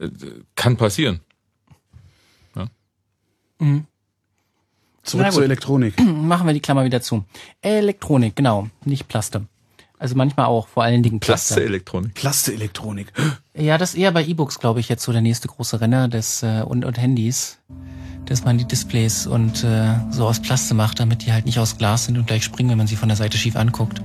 äh, 0.01 0.09
kann 0.55 0.77
passieren. 0.77 1.21
Zurück 5.03 5.25
Na 5.25 5.31
zur 5.31 5.41
gut. 5.41 5.45
Elektronik. 5.45 5.95
machen 6.05 6.47
wir 6.47 6.53
die 6.55 6.61
Klammer 6.61 6.85
wieder 6.85 7.01
zu. 7.01 7.25
Elektronik, 7.63 8.37
genau, 8.37 8.69
nicht 8.85 9.09
Plaste. 9.09 9.47
Also 10.01 10.17
manchmal 10.17 10.47
auch, 10.47 10.67
vor 10.67 10.83
allen 10.83 11.03
Dingen 11.03 11.21
Plaste. 11.21 11.55
Plaste-Elektronik. 11.55 12.15
Plaste-Elektronik. 12.15 13.13
Ja, 13.55 13.77
das 13.77 13.91
ist 13.91 13.97
eher 13.99 14.11
bei 14.13 14.25
E-Books, 14.25 14.59
glaube 14.59 14.81
ich, 14.81 14.89
jetzt 14.89 15.05
so 15.05 15.13
der 15.13 15.21
nächste 15.21 15.47
große 15.47 15.81
Renner 15.81 16.09
des 16.09 16.43
äh, 16.43 16.63
und, 16.67 16.87
und 16.87 16.99
Handys, 16.99 17.59
dass 18.25 18.43
man 18.45 18.57
die 18.57 18.65
Displays 18.65 19.27
und 19.27 19.63
äh, 19.63 19.95
so 20.11 20.27
aus 20.27 20.41
Plaste 20.41 20.73
macht, 20.73 21.01
damit 21.01 21.27
die 21.27 21.33
halt 21.35 21.45
nicht 21.45 21.59
aus 21.59 21.77
Glas 21.77 22.07
sind 22.07 22.17
und 22.17 22.27
gleich 22.27 22.45
springen, 22.45 22.71
wenn 22.71 22.79
man 22.79 22.87
sie 22.87 22.97
von 22.97 23.09
der 23.11 23.17
Seite 23.17 23.37
schief 23.37 23.57
anguckt. 23.57 24.01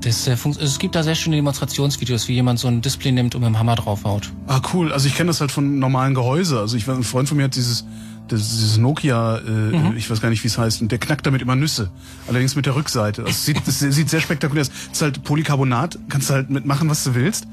Das, 0.00 0.26
äh, 0.26 0.36
funkt- 0.36 0.60
es 0.60 0.78
gibt 0.80 0.94
da 0.96 1.02
sehr 1.04 1.14
schöne 1.14 1.36
Demonstrationsvideos, 1.36 2.26
wie 2.26 2.34
jemand 2.34 2.58
so 2.58 2.66
ein 2.68 2.80
Display 2.80 3.12
nimmt 3.12 3.34
und 3.36 3.42
mit 3.42 3.48
dem 3.50 3.58
Hammer 3.60 3.76
draufhaut. 3.76 4.32
Ah, 4.48 4.60
cool. 4.72 4.92
Also 4.92 5.06
ich 5.06 5.14
kenne 5.14 5.28
das 5.28 5.40
halt 5.40 5.52
von 5.52 5.78
normalen 5.78 6.14
Gehäuse. 6.14 6.58
Also 6.58 6.76
ich 6.76 6.86
weiß, 6.88 6.96
ein 6.96 7.02
Freund 7.04 7.28
von 7.28 7.36
mir 7.36 7.44
hat 7.44 7.54
dieses, 7.54 7.84
das, 8.28 8.48
dieses 8.50 8.76
Nokia, 8.78 9.38
äh, 9.38 9.96
ich 9.96 10.08
weiß 10.10 10.20
gar 10.20 10.30
nicht, 10.30 10.42
wie 10.44 10.48
es 10.48 10.58
heißt, 10.58 10.80
und 10.82 10.92
der 10.92 10.98
knackt 10.98 11.26
damit 11.26 11.42
immer 11.42 11.56
Nüsse. 11.56 11.90
Allerdings 12.28 12.54
mit 12.56 12.66
der 12.66 12.74
Rückseite. 12.76 13.22
Das 13.22 13.44
sieht, 13.44 13.60
das 13.66 13.78
sieht 13.80 14.08
sehr 14.10 14.20
spektakulär 14.20 14.62
aus. 14.62 14.68
Das 14.70 14.92
ist 14.92 15.02
halt 15.02 15.24
Polycarbonat, 15.24 15.98
kannst 16.08 16.30
du 16.30 16.34
halt 16.34 16.50
mitmachen, 16.50 16.88
was 16.88 17.04
du 17.04 17.14
willst. 17.14 17.46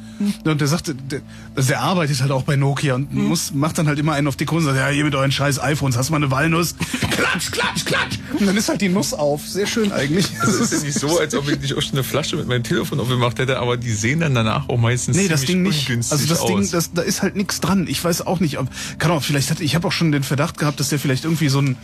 Und 0.46 0.62
der 0.62 0.68
sagte, 0.68 0.96
der, 0.96 1.22
also 1.56 1.68
der 1.70 1.82
arbeitet 1.82 2.22
halt 2.22 2.32
auch 2.32 2.44
bei 2.44 2.56
Nokia 2.56 2.96
und 2.96 3.14
muss, 3.14 3.54
macht 3.54 3.78
dann 3.78 3.88
halt 3.88 4.00
immer 4.00 4.14
einen 4.14 4.28
auf 4.28 4.36
die 4.38 4.46
Kunst 4.46 4.68
und 4.68 4.74
sagt, 4.76 4.88
ja, 4.90 4.94
hier 4.94 5.04
mit 5.04 5.16
euren 5.16 5.32
scheiß 5.32 5.60
iPhones, 5.62 5.98
hast 5.98 6.08
du 6.10 6.12
mal 6.14 6.18
eine 6.18 6.32
Walnuss? 6.32 6.76
Klatsch, 7.12 7.52
klatsch, 7.52 7.86
klatsch! 7.86 8.20
Und 8.40 8.46
dann 8.48 8.56
ist 8.58 8.70
halt 8.70 8.82
die 8.82 8.90
Nuss 8.90 9.14
auf. 9.14 9.46
Sehr 9.48 9.68
schön 9.68 9.92
eigentlich. 9.92 10.28
Also 10.40 10.64
es 10.64 10.72
ist 10.72 10.82
ja 10.82 10.88
nicht 10.88 11.00
so, 11.00 11.20
als 11.20 11.36
ob 11.36 11.50
ich 11.50 11.60
nicht 11.60 11.74
auch 11.76 11.82
schon 11.82 11.94
eine 11.94 12.04
Flasche 12.04 12.36
mit 12.38 12.48
meinem 12.48 12.64
Telefon 12.64 13.00
aufgemacht 13.00 13.40
hätte, 13.40 13.60
aber 13.60 13.78
die 13.78 13.92
sehen 13.92 14.20
dann 14.22 14.34
danach 14.36 14.70
auch 14.70 14.78
meistens 14.78 15.16
Nee, 15.18 15.28
das 15.28 15.42
Ding 15.46 15.62
nicht. 15.64 15.88
ungünstig 15.90 16.12
Also 16.14 16.28
das 16.28 16.40
aus. 16.42 16.48
Ding, 16.48 16.70
das, 16.72 16.94
da 16.94 17.02
ist 17.02 17.22
halt 17.22 17.36
nichts 17.36 17.60
dran. 17.62 17.86
Ich 17.88 18.04
weiß 18.04 18.26
auch 18.28 18.40
nicht. 18.40 18.58
ob- 18.60 18.68
Kann 19.00 19.12
auch, 19.12 19.24
vielleicht 19.24 19.52
hat, 19.52 19.60
ich 19.62 19.76
habe 19.76 19.88
auch 19.88 19.92
schon 19.92 20.12
den 20.12 20.24
Verdacht 20.24 20.58
gehabt, 20.58 20.65
dass 20.74 20.90
der 20.90 21.00
vielleicht 21.00 21.24
irgendwie 21.24 21.50
so 21.50 21.60
einen 21.60 21.78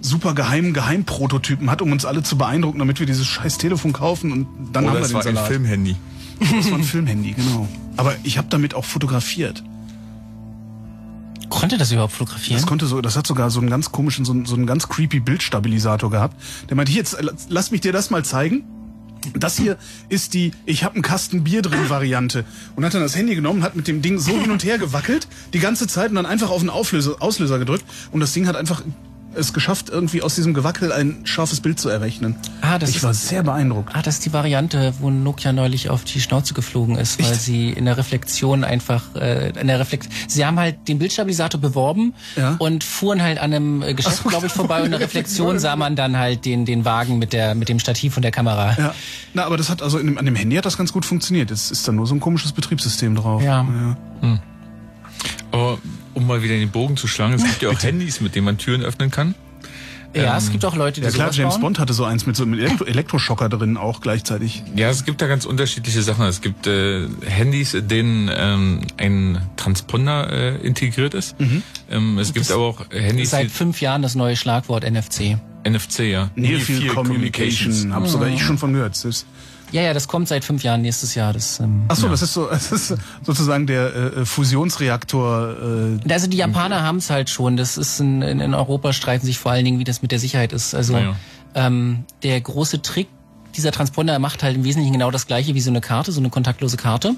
super 0.00 0.34
geheimen 0.34 0.72
Geheimprototypen 0.72 1.70
hat, 1.70 1.82
um 1.82 1.92
uns 1.92 2.04
alle 2.04 2.22
zu 2.22 2.38
beeindrucken, 2.38 2.78
damit 2.78 3.00
wir 3.00 3.06
dieses 3.06 3.26
scheiß 3.26 3.58
Telefon 3.58 3.92
kaufen 3.92 4.32
und 4.32 4.46
dann 4.72 4.84
Oder 4.84 4.92
haben 4.92 4.98
wir 4.98 5.02
es 5.02 5.08
den 5.08 5.14
war 5.14 5.26
ein 5.26 5.34
Salat. 5.34 5.48
Filmhandy. 5.48 5.96
Das 6.40 6.70
war 6.70 6.78
ein 6.78 6.84
Filmhandy, 6.84 7.32
genau. 7.32 7.66
Aber 7.96 8.14
ich 8.22 8.38
habe 8.38 8.46
damit 8.48 8.74
auch 8.74 8.84
fotografiert. 8.84 9.64
Konnte 11.48 11.78
das 11.78 11.90
überhaupt 11.90 12.12
fotografieren? 12.12 12.60
Das 12.60 12.66
konnte 12.66 12.86
so, 12.86 13.00
das 13.00 13.16
hat 13.16 13.26
sogar 13.26 13.50
so 13.50 13.58
einen 13.58 13.70
ganz 13.70 13.90
komischen, 13.90 14.24
so 14.24 14.32
einen, 14.32 14.46
so 14.46 14.54
einen 14.54 14.66
ganz 14.66 14.88
creepy 14.88 15.18
Bildstabilisator 15.18 16.10
gehabt. 16.10 16.36
Der 16.68 16.76
meinte, 16.76 16.92
hier, 16.92 17.00
jetzt 17.00 17.16
lass 17.48 17.70
mich 17.70 17.80
dir 17.80 17.92
das 17.92 18.10
mal 18.10 18.24
zeigen. 18.24 18.64
Das 19.34 19.56
hier 19.56 19.76
ist 20.08 20.34
die 20.34 20.52
Ich 20.64 20.84
hab 20.84 20.94
einen 20.94 21.02
Kasten 21.02 21.44
Bier 21.44 21.62
drin 21.62 21.88
Variante. 21.90 22.44
Und 22.76 22.84
hat 22.84 22.94
dann 22.94 23.02
das 23.02 23.16
Handy 23.16 23.34
genommen, 23.34 23.62
hat 23.62 23.76
mit 23.76 23.88
dem 23.88 24.02
Ding 24.02 24.18
so 24.18 24.32
hin 24.32 24.50
und 24.50 24.64
her 24.64 24.78
gewackelt, 24.78 25.28
die 25.52 25.58
ganze 25.58 25.86
Zeit 25.86 26.10
und 26.10 26.16
dann 26.16 26.26
einfach 26.26 26.50
auf 26.50 26.60
den 26.60 26.70
Auflöser, 26.70 27.16
Auslöser 27.20 27.58
gedrückt. 27.58 27.84
Und 28.12 28.20
das 28.20 28.32
Ding 28.32 28.46
hat 28.46 28.56
einfach 28.56 28.82
es 29.34 29.52
geschafft, 29.52 29.88
irgendwie 29.90 30.22
aus 30.22 30.34
diesem 30.34 30.52
Gewackel 30.54 30.90
ein 30.92 31.20
scharfes 31.24 31.60
Bild 31.60 31.78
zu 31.78 31.88
errechnen. 31.88 32.34
Ah, 32.62 32.78
das 32.78 32.90
ich 32.90 32.96
ist- 32.96 33.02
war 33.04 33.14
sehr 33.14 33.42
beeindruckt. 33.42 33.94
Ah, 33.94 34.02
das 34.02 34.14
ist 34.16 34.24
die 34.24 34.32
Variante, 34.32 34.94
wo 35.00 35.10
Nokia 35.10 35.52
neulich 35.52 35.90
auf 35.90 36.02
die 36.04 36.20
Schnauze 36.20 36.54
geflogen 36.54 36.96
ist, 36.96 37.18
weil 37.22 37.30
Echt? 37.32 37.42
sie 37.42 37.70
in 37.70 37.84
der 37.84 37.96
Reflexion 37.98 38.64
einfach, 38.64 39.14
äh, 39.14 39.50
in 39.50 39.66
der 39.68 39.78
Reflex 39.78 40.08
sie 40.26 40.44
haben 40.44 40.58
halt 40.58 40.88
den 40.88 40.98
Bildstabilisator 40.98 41.60
beworben 41.60 42.14
Ja. 42.36 42.56
und 42.58 42.82
fuhren 42.84 43.22
halt 43.22 43.38
an 43.38 43.52
einem 43.52 43.96
Geschäft, 43.96 44.24
glaube 44.24 44.46
ich, 44.46 44.52
vorbei 44.52 44.78
und 44.80 44.86
in 44.86 44.90
der 44.92 45.00
Reflexion 45.08 45.58
sah 45.58 45.76
man 45.76 45.94
dann 45.94 46.16
halt 46.16 46.44
den, 46.44 46.64
den 46.64 46.84
Wagen 46.84 47.18
mit 47.18 47.32
der, 47.32 47.54
mit 47.54 47.68
dem 47.68 47.78
Stativ 47.78 48.14
von 48.14 48.22
der 48.22 48.32
Kamera. 48.32 48.74
Ja. 48.78 48.94
Na, 49.34 49.44
aber 49.44 49.56
das 49.56 49.68
hat 49.70 49.82
also 49.82 49.98
in 49.98 50.06
dem, 50.06 50.18
an 50.18 50.24
dem 50.24 50.34
Handy 50.34 50.56
hat 50.56 50.64
das 50.66 50.76
ganz 50.78 50.92
gut 50.92 51.04
funktioniert. 51.04 51.50
Jetzt 51.50 51.70
ist 51.70 51.86
da 51.86 51.92
nur 51.92 52.06
so 52.06 52.14
ein 52.14 52.20
komisches 52.20 52.52
Betriebssystem 52.52 53.14
drauf. 53.14 53.42
Ja. 53.42 53.64
Aber 55.50 55.78
um 56.18 56.26
mal 56.26 56.42
wieder 56.42 56.54
den 56.54 56.70
Bogen 56.70 56.96
zu 56.96 57.06
schlagen, 57.06 57.34
es 57.34 57.44
gibt 57.44 57.62
ja 57.62 57.70
auch 57.70 57.82
Handys, 57.82 58.20
mit 58.20 58.34
denen 58.34 58.44
man 58.44 58.58
Türen 58.58 58.82
öffnen 58.82 59.10
kann. 59.10 59.34
Ja, 60.14 60.36
es 60.36 60.50
gibt 60.50 60.64
auch 60.64 60.74
Leute, 60.74 61.00
die 61.00 61.06
Ja 61.06 61.12
klar, 61.12 61.26
sowas 61.26 61.36
James 61.36 61.54
bauen. 61.54 61.60
Bond 61.60 61.78
hatte 61.78 61.92
so 61.92 62.04
eins 62.04 62.26
mit 62.26 62.34
so 62.34 62.42
einem 62.42 62.54
Elektro 62.54 62.84
Elektroschocker 62.84 63.48
drin 63.48 63.76
auch 63.76 64.00
gleichzeitig. 64.00 64.62
Ja, 64.74 64.88
es 64.88 65.04
gibt 65.04 65.20
da 65.20 65.26
ganz 65.26 65.44
unterschiedliche 65.44 66.02
Sachen. 66.02 66.24
Es 66.24 66.40
gibt 66.40 66.66
äh, 66.66 67.06
Handys, 67.26 67.74
in 67.74 67.88
denen 67.88 68.30
ähm, 68.34 68.80
ein 68.96 69.38
Transponder 69.56 70.32
äh, 70.32 70.66
integriert 70.66 71.14
ist. 71.14 71.36
Ähm, 71.90 72.18
es 72.18 72.32
gibt 72.32 72.50
aber 72.50 72.64
auch 72.64 72.90
Handys, 72.90 73.30
Seit 73.30 73.50
fünf 73.50 73.80
Jahren 73.80 74.02
das 74.02 74.14
neue 74.14 74.34
Schlagwort 74.34 74.90
NFC. 74.90 75.36
NFC, 75.68 76.00
ja. 76.00 76.30
Near 76.36 76.58
Field 76.60 76.88
Communication. 76.88 77.92
Hab 77.92 78.08
sogar 78.08 78.28
ich 78.28 78.42
schon 78.42 78.56
von 78.58 78.72
gehört. 78.72 78.96
Selbst, 78.96 79.26
Ja, 79.70 79.82
ja, 79.82 79.94
das 79.94 80.08
kommt 80.08 80.28
seit 80.28 80.44
fünf 80.44 80.62
Jahren 80.62 80.82
nächstes 80.82 81.14
Jahr. 81.14 81.32
Das, 81.32 81.60
ähm, 81.60 81.84
Ach 81.88 81.96
so, 81.96 82.08
das 82.08 82.22
ist 82.22 82.32
so, 82.34 82.46
das 82.50 82.72
ist 82.72 82.94
sozusagen 83.22 83.66
der 83.66 83.94
äh, 83.94 84.24
Fusionsreaktor. 84.24 85.98
Äh, 86.06 86.12
Also 86.12 86.26
die 86.26 86.36
Japaner 86.36 86.82
haben 86.82 86.98
es 86.98 87.10
halt 87.10 87.30
schon. 87.30 87.56
Das 87.56 87.76
ist 87.76 88.00
in, 88.00 88.22
in, 88.22 88.40
in 88.40 88.54
Europa 88.54 88.92
streiten 88.92 89.26
sich 89.26 89.38
vor 89.38 89.52
allen 89.52 89.64
Dingen, 89.64 89.78
wie 89.78 89.84
das 89.84 90.02
mit 90.02 90.10
der 90.12 90.18
Sicherheit 90.18 90.52
ist. 90.52 90.74
Also 90.74 90.96
ja. 90.96 91.14
ähm, 91.54 92.04
der 92.22 92.40
große 92.40 92.82
Trick 92.82 93.08
dieser 93.56 93.72
Transponder 93.72 94.18
macht 94.18 94.42
halt 94.42 94.56
im 94.56 94.64
Wesentlichen 94.64 94.92
genau 94.92 95.10
das 95.10 95.26
gleiche 95.26 95.54
wie 95.54 95.60
so 95.60 95.70
eine 95.70 95.80
Karte, 95.80 96.12
so 96.12 96.20
eine 96.20 96.30
kontaktlose 96.30 96.76
Karte. 96.76 97.14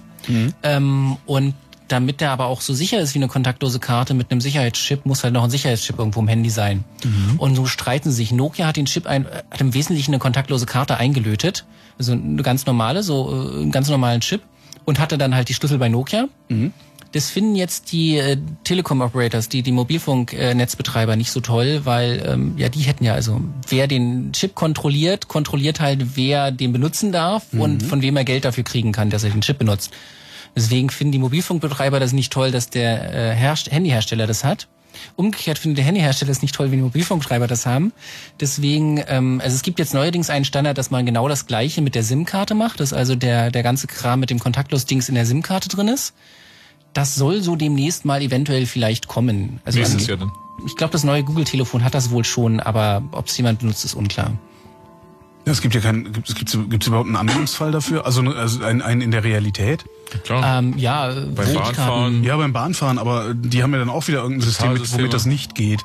Ähm, 0.63 1.17
und 1.27 1.55
damit 1.91 2.21
der 2.21 2.31
aber 2.31 2.47
auch 2.47 2.61
so 2.61 2.73
sicher 2.73 3.01
ist 3.01 3.15
wie 3.15 3.19
eine 3.19 3.29
kontaktlose 3.29 3.81
Karte 3.81 4.15
mit 4.15 4.31
einem 4.31 4.41
Sicherheitschip, 4.41 5.07
muss 5.07 5.25
halt 5.25 5.35
noch 5.35 5.45
ein 5.45 5.51
Sicherheitschip 5.51 5.99
irgendwo 5.99 6.21
im 6.21 6.29
Handy 6.29 6.51
sein. 6.51 6.85
Und 7.39 7.57
so 7.57 7.67
streiten 7.67 8.11
sie 8.11 8.17
sich. 8.17 8.33
Nokia 8.33 8.67
hat 8.67 8.77
den 8.77 8.87
Chip 8.87 9.07
ein, 9.07 9.27
äh, 9.27 9.43
hat 9.51 9.61
im 9.61 9.75
Wesentlichen 9.75 10.13
eine 10.13 10.19
kontaktlose 10.19 10.67
Karte 10.67 10.97
eingelötet. 10.97 11.65
Also 11.99 12.13
eine 12.13 12.43
ganz 12.43 12.67
normale, 12.67 13.03
so 13.03 13.29
äh, 13.29 13.61
einen 13.63 13.73
ganz 13.73 13.89
normalen 13.89 14.21
Chip. 14.21 14.43
Und 14.85 14.99
hatte 14.99 15.19
dann 15.19 15.35
halt 15.35 15.49
die 15.49 15.55
Schlüssel 15.55 15.79
bei 15.79 15.89
Nokia. 15.89 16.29
Das 17.13 17.29
finden 17.29 17.57
jetzt 17.57 17.91
die 17.93 18.17
äh, 18.17 18.37
Telekom-Operators, 18.65 19.49
die 19.49 19.63
die 19.63 19.73
Mobilfunknetzbetreiber 19.73 21.17
nicht 21.17 21.33
so 21.33 21.41
toll, 21.41 21.81
weil 21.85 22.25
ähm, 22.27 22.55
ja 22.57 22.69
die 22.69 22.81
hätten 22.81 23.05
ja 23.05 23.15
also 23.15 23.41
wer 23.69 23.89
den 23.89 24.33
Chip 24.33 24.55
kontrolliert, 24.55 25.27
kontrolliert 25.27 25.81
halt 25.81 26.17
wer 26.17 26.53
den 26.53 26.73
benutzen 26.73 27.11
darf 27.11 27.47
und 27.53 27.83
von 27.83 28.01
wem 28.01 28.17
er 28.17 28.25
Geld 28.25 28.45
dafür 28.45 28.65
kriegen 28.65 28.93
kann, 28.93 29.11
dass 29.11 29.25
er 29.25 29.31
den 29.31 29.41
Chip 29.41 29.59
benutzt. 29.59 29.91
Deswegen 30.57 30.91
finden 30.91 31.13
die 31.13 31.19
Mobilfunkbetreiber 31.19 32.01
das 32.01 32.13
nicht 32.13 32.33
toll, 32.33 32.51
dass 32.51 32.71
der 32.71 33.15
äh, 33.15 33.35
Herst 33.35 33.71
Handyhersteller 33.71 34.27
das 34.27 34.45
hat. 34.45 34.69
Umgekehrt 35.17 35.59
findet 35.59 35.79
der 35.79 35.85
Handyhersteller 35.85 36.33
es 36.33 36.43
nicht 36.43 36.55
toll, 36.55 36.71
wenn 36.71 36.79
die 36.79 36.85
Mobilfunkbetreiber 36.85 37.47
das 37.47 37.65
haben. 37.65 37.93
Deswegen, 38.41 39.03
ähm, 39.07 39.41
also 39.43 39.55
es 39.55 39.63
gibt 39.63 39.79
jetzt 39.79 39.95
neuerdings 39.95 40.31
einen 40.31 40.45
Standard, 40.45 40.77
dass 40.79 40.91
man 40.91 41.07
genau 41.07 41.29
das 41.29 41.47
Gleiche 41.47 41.81
mit 41.81 41.95
der 41.95 42.03
SIM-Karte 42.03 42.55
macht, 42.55 42.81
dass 42.81 42.93
also 42.93 43.15
der 43.15 43.51
der 43.51 43.63
ganze 43.63 43.87
Kram 43.87 44.21
mit 44.21 44.31
dem 44.31 44.39
Kontaktlos-Dings 44.41 45.09
in 45.09 45.15
der 45.15 45.27
SIM-Karte 45.27 45.69
drin 45.69 45.89
ist. 45.89 46.13
Das 46.93 47.15
soll 47.15 47.41
so 47.41 47.55
demnächst 47.55 48.05
mal 48.05 48.21
eventuell 48.21 48.67
vielleicht 48.67 49.07
kommen. 49.07 49.61
Also 49.65 49.79
Nächstes 49.79 50.03
an- 50.03 50.09
Jahr 50.09 50.17
dann. 50.19 50.33
ich 50.67 50.77
glaube, 50.77 50.91
das 50.93 51.05
neue 51.05 51.23
Google-Telefon 51.23 51.85
hat 51.85 51.95
das 51.95 52.11
wohl 52.11 52.25
schon, 52.25 52.59
aber 52.59 53.05
ob 53.13 53.29
es 53.29 53.37
jemand 53.37 53.61
benutzt, 53.61 53.85
ist 53.85 53.95
unklar. 53.95 54.33
Ja, 55.47 55.53
es 55.53 55.61
gibt 55.61 55.75
ja 55.75 55.81
keinen, 55.81 56.13
gibt 56.13 56.29
es 56.29 56.35
gibt's, 56.35 56.57
gibt's 56.69 56.87
überhaupt 56.87 57.07
einen 57.07 57.17
Anwendungsfall 57.17 57.73
dafür? 57.73 58.05
Also, 58.07 58.23
ne- 58.23 58.35
also 58.35 58.63
einen, 58.65 58.83
einen 58.83 59.01
in 59.01 59.11
der 59.11 59.25
Realität? 59.25 59.85
Klar. 60.25 60.59
Ähm, 60.59 60.77
ja, 60.77 61.13
Beim 61.35 61.55
Bahnfahren. 61.55 62.25
Ja, 62.25 62.37
beim 62.37 62.53
Bahnfahren, 62.53 62.99
aber 62.99 63.35
die 63.35 63.63
haben 63.63 63.73
ja 63.73 63.79
dann 63.79 63.89
auch 63.91 64.07
wieder 64.09 64.23
irgendein 64.23 64.43
System, 64.49 64.73
mit, 64.75 64.93
womit 64.93 65.13
das 65.15 65.27
nicht 65.27 65.55
geht. 65.55 65.85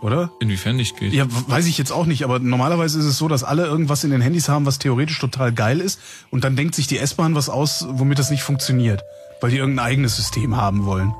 Oder? 0.00 0.30
Inwiefern 0.38 0.76
nicht 0.76 0.96
geht. 0.96 1.12
Ja, 1.12 1.26
weiß 1.28 1.66
ich 1.66 1.76
jetzt 1.76 1.90
auch 1.90 2.06
nicht, 2.06 2.22
aber 2.22 2.38
normalerweise 2.38 3.00
ist 3.00 3.04
es 3.04 3.18
so, 3.18 3.26
dass 3.26 3.42
alle 3.42 3.66
irgendwas 3.66 4.04
in 4.04 4.10
den 4.12 4.20
Handys 4.20 4.48
haben, 4.48 4.64
was 4.64 4.78
theoretisch 4.78 5.18
total 5.18 5.52
geil 5.52 5.80
ist 5.80 5.98
und 6.30 6.44
dann 6.44 6.54
denkt 6.54 6.76
sich 6.76 6.86
die 6.86 6.98
S-Bahn 6.98 7.34
was 7.34 7.48
aus, 7.48 7.84
womit 7.90 8.20
das 8.20 8.30
nicht 8.30 8.44
funktioniert, 8.44 9.02
weil 9.40 9.50
die 9.50 9.56
irgendein 9.56 9.86
eigenes 9.86 10.14
System 10.14 10.56
haben 10.56 10.84
wollen. 10.84 11.12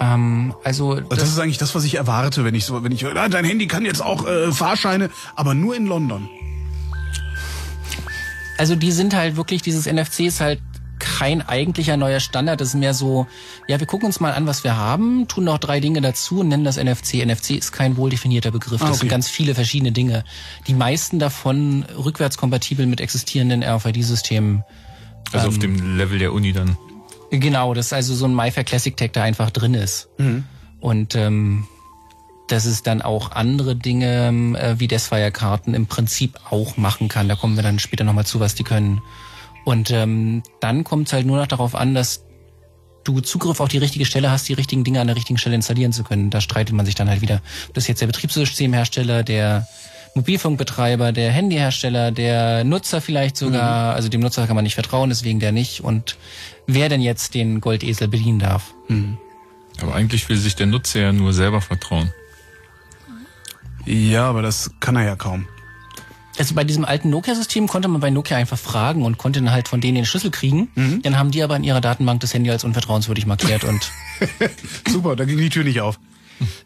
Ähm, 0.00 0.54
also 0.64 0.92
Und 0.92 1.12
das, 1.12 1.28
ist 1.28 1.38
eigentlich 1.38 1.58
das, 1.58 1.74
was 1.74 1.84
ich 1.84 1.96
erwarte, 1.96 2.42
wenn 2.44 2.54
ich 2.54 2.64
so, 2.64 2.82
wenn 2.82 2.92
ich, 2.92 3.04
ah, 3.04 3.28
dein 3.28 3.44
Handy 3.44 3.66
kann 3.66 3.84
jetzt 3.84 4.00
auch 4.02 4.26
äh, 4.26 4.50
Fahrscheine, 4.50 5.10
aber 5.36 5.52
nur 5.52 5.76
in 5.76 5.84
London. 5.86 6.30
Also 8.62 8.76
die 8.76 8.92
sind 8.92 9.12
halt 9.12 9.34
wirklich, 9.34 9.60
dieses 9.62 9.86
NFC 9.92 10.20
ist 10.20 10.40
halt 10.40 10.60
kein 11.00 11.42
eigentlicher 11.42 11.96
neuer 11.96 12.20
Standard. 12.20 12.60
Das 12.60 12.68
ist 12.68 12.74
mehr 12.76 12.94
so, 12.94 13.26
ja, 13.66 13.80
wir 13.80 13.88
gucken 13.88 14.06
uns 14.06 14.20
mal 14.20 14.32
an, 14.34 14.46
was 14.46 14.62
wir 14.62 14.76
haben, 14.76 15.26
tun 15.26 15.42
noch 15.42 15.58
drei 15.58 15.80
Dinge 15.80 16.00
dazu 16.00 16.38
und 16.38 16.46
nennen 16.46 16.62
das 16.62 16.76
NFC. 16.76 17.26
NFC 17.26 17.56
ist 17.58 17.72
kein 17.72 17.96
wohldefinierter 17.96 18.52
Begriff. 18.52 18.80
Das 18.80 18.88
Ah, 18.88 18.92
sind 18.92 19.00
okay. 19.00 19.08
ganz 19.08 19.28
viele 19.28 19.56
verschiedene 19.56 19.90
Dinge. 19.90 20.22
Die 20.68 20.74
meisten 20.74 21.18
davon 21.18 21.84
rückwärtskompatibel 22.04 22.86
mit 22.86 23.00
existierenden 23.00 23.64
RFID-Systemen. 23.64 24.62
Also 25.32 25.48
ähm, 25.48 25.52
auf 25.54 25.58
dem 25.58 25.96
Level 25.96 26.20
der 26.20 26.32
Uni 26.32 26.52
dann. 26.52 26.76
Genau, 27.32 27.74
das 27.74 27.86
ist 27.86 27.92
also 27.94 28.14
so 28.14 28.26
ein 28.26 28.34
MyFair 28.36 28.62
Classic 28.62 28.96
Tag, 28.96 29.12
der 29.14 29.24
einfach 29.24 29.50
drin 29.50 29.74
ist. 29.74 30.08
Und 30.78 31.16
ähm, 31.16 31.66
dass 32.52 32.66
es 32.66 32.82
dann 32.82 33.02
auch 33.02 33.32
andere 33.32 33.74
Dinge 33.74 34.56
äh, 34.58 34.78
wie 34.78 34.86
Desfire-Karten 34.86 35.74
im 35.74 35.86
Prinzip 35.86 36.38
auch 36.50 36.76
machen 36.76 37.08
kann. 37.08 37.28
Da 37.28 37.34
kommen 37.34 37.56
wir 37.56 37.62
dann 37.62 37.78
später 37.78 38.04
nochmal 38.04 38.26
zu, 38.26 38.40
was 38.40 38.54
die 38.54 38.64
können. 38.64 39.00
Und 39.64 39.90
ähm, 39.90 40.42
dann 40.60 40.84
kommt 40.84 41.06
es 41.06 41.12
halt 41.12 41.26
nur 41.26 41.38
noch 41.38 41.46
darauf 41.46 41.74
an, 41.74 41.94
dass 41.94 42.24
du 43.04 43.20
Zugriff 43.20 43.60
auf 43.60 43.68
die 43.68 43.78
richtige 43.78 44.04
Stelle 44.04 44.30
hast, 44.30 44.48
die 44.48 44.52
richtigen 44.52 44.84
Dinge 44.84 45.00
an 45.00 45.06
der 45.06 45.16
richtigen 45.16 45.38
Stelle 45.38 45.54
installieren 45.54 45.92
zu 45.92 46.04
können. 46.04 46.30
Da 46.30 46.40
streitet 46.40 46.74
man 46.74 46.86
sich 46.86 46.94
dann 46.94 47.08
halt 47.08 47.20
wieder. 47.20 47.40
Das 47.72 47.84
ist 47.84 47.88
jetzt 47.88 48.00
der 48.00 48.06
Betriebssystemhersteller, 48.06 49.22
der 49.22 49.66
Mobilfunkbetreiber, 50.14 51.12
der 51.12 51.32
Handyhersteller, 51.32 52.10
der 52.10 52.64
Nutzer 52.64 53.00
vielleicht 53.00 53.36
sogar. 53.36 53.94
Also 53.94 54.08
dem 54.08 54.20
Nutzer 54.20 54.46
kann 54.46 54.56
man 54.56 54.64
nicht 54.64 54.74
vertrauen, 54.74 55.08
deswegen 55.08 55.40
der 55.40 55.52
nicht. 55.52 55.80
Und 55.80 56.16
wer 56.66 56.88
denn 56.88 57.00
jetzt 57.00 57.34
den 57.34 57.60
Goldesel 57.60 58.08
bedienen 58.08 58.38
darf. 58.38 58.74
Aber 59.80 59.94
eigentlich 59.94 60.28
will 60.28 60.36
sich 60.36 60.54
der 60.54 60.66
Nutzer 60.66 61.00
ja 61.00 61.12
nur 61.12 61.32
selber 61.32 61.60
vertrauen. 61.60 62.12
Ja, 63.86 64.28
aber 64.28 64.42
das 64.42 64.70
kann 64.80 64.96
er 64.96 65.04
ja 65.04 65.16
kaum. 65.16 65.46
Also 66.38 66.54
bei 66.54 66.64
diesem 66.64 66.84
alten 66.86 67.10
Nokia-System 67.10 67.68
konnte 67.68 67.88
man 67.88 68.00
bei 68.00 68.08
Nokia 68.10 68.38
einfach 68.38 68.58
fragen 68.58 69.04
und 69.04 69.18
konnte 69.18 69.40
dann 69.40 69.50
halt 69.52 69.68
von 69.68 69.80
denen 69.82 69.96
den 69.96 70.06
Schlüssel 70.06 70.30
kriegen. 70.30 71.00
Dann 71.02 71.18
haben 71.18 71.30
die 71.30 71.42
aber 71.42 71.56
in 71.56 71.64
ihrer 71.64 71.82
Datenbank 71.82 72.20
das 72.20 72.32
Handy 72.32 72.50
als 72.50 72.64
unvertrauenswürdig 72.64 73.26
markiert 73.26 73.64
und 73.64 73.90
Super, 74.88 75.14
da 75.16 75.24
ging 75.24 75.36
die 75.36 75.50
Tür 75.50 75.64
nicht 75.64 75.80
auf. 75.80 75.98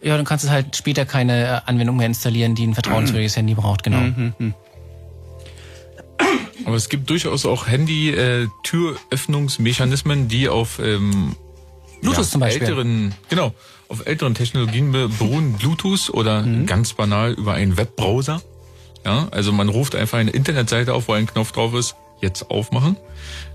ja, 0.02 0.16
dann 0.16 0.24
kannst 0.24 0.44
du 0.44 0.51
halt 0.51 0.76
später 0.76 1.05
keine 1.05 1.47
äh, 1.47 1.60
Anwendung 1.66 1.97
mehr 1.97 2.06
installieren, 2.06 2.55
die 2.55 2.64
ein 2.66 2.74
vertrauenswürdiges 2.74 3.36
Handy 3.36 3.55
braucht, 3.55 3.82
genau. 3.82 4.12
Aber 6.64 6.76
es 6.76 6.88
gibt 6.88 7.10
durchaus 7.10 7.44
auch 7.44 7.66
Handy-Türöffnungsmechanismen, 7.66 10.28
die 10.28 10.48
auf 10.48 10.78
ähm, 10.78 11.34
Bluetooth 12.02 12.24
zum 12.26 12.40
Beispiel. 12.40 12.68
älteren, 12.68 13.14
genau, 13.28 13.52
auf 13.89 14.07
älteren 14.07 14.35
Technologien 14.35 14.93
be- 14.93 15.09
beruhen, 15.09 15.53
Bluetooth 15.55 16.11
oder 16.11 16.43
ganz 16.67 16.93
banal 16.95 17.33
über 17.33 17.55
einen 17.55 17.77
Webbrowser. 17.77 18.43
Ja, 19.05 19.29
also 19.31 19.53
man 19.53 19.69
ruft 19.69 19.95
einfach 19.95 20.19
eine 20.19 20.31
Internetseite 20.33 20.93
auf, 20.95 21.09
wo 21.09 21.13
ein 21.13 21.27
Knopf 21.27 21.53
drauf 21.53 21.75
ist, 21.75 21.95
jetzt 22.21 22.51
aufmachen. 22.51 22.97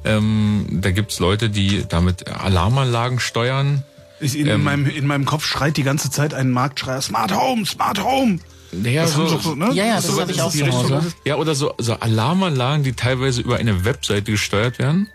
Ähm, 0.06 0.66
da 0.70 0.92
gibt's 0.92 1.20
Leute, 1.20 1.50
die 1.50 1.84
damit 1.88 2.28
Alarmanlagen 2.28 3.20
steuern. 3.20 3.84
Ich, 4.20 4.38
in, 4.38 4.48
in, 4.48 4.64
meinem, 4.64 4.86
in 4.88 5.06
meinem 5.08 5.26
Kopf 5.26 5.46
schreit 5.46 5.78
die 5.78 5.84
ganze 5.84 6.10
Zeit 6.12 6.34
ein 6.34 6.52
Marktschreier, 6.52 7.02
Smart 7.02 7.36
Home, 7.36 7.66
Smart 7.66 8.04
Home. 8.04 8.40
Naja, 8.72 9.02
Das 9.02 9.16
doch 9.16 9.42
so, 9.42 9.56
ne? 9.56 9.72
Ja, 9.74 9.86
ja, 9.86 9.96
Das 9.96 10.06
das 10.06 10.16
so- 10.16 10.22
habe 10.22 10.32
ich 10.32 10.42
auch. 10.42 10.54
Hause. 10.74 11.02
Ja, 11.26 11.36
oder 11.36 11.56
so, 11.56 11.74
so 11.78 11.96
Alarmanlagen, 11.96 12.84
die 12.84 12.94
teilweise 12.94 13.42
über 13.42 13.58
eine 13.58 13.84
Webseite 13.84 14.32
gesteuert 14.32 14.80
werden, 14.80 15.10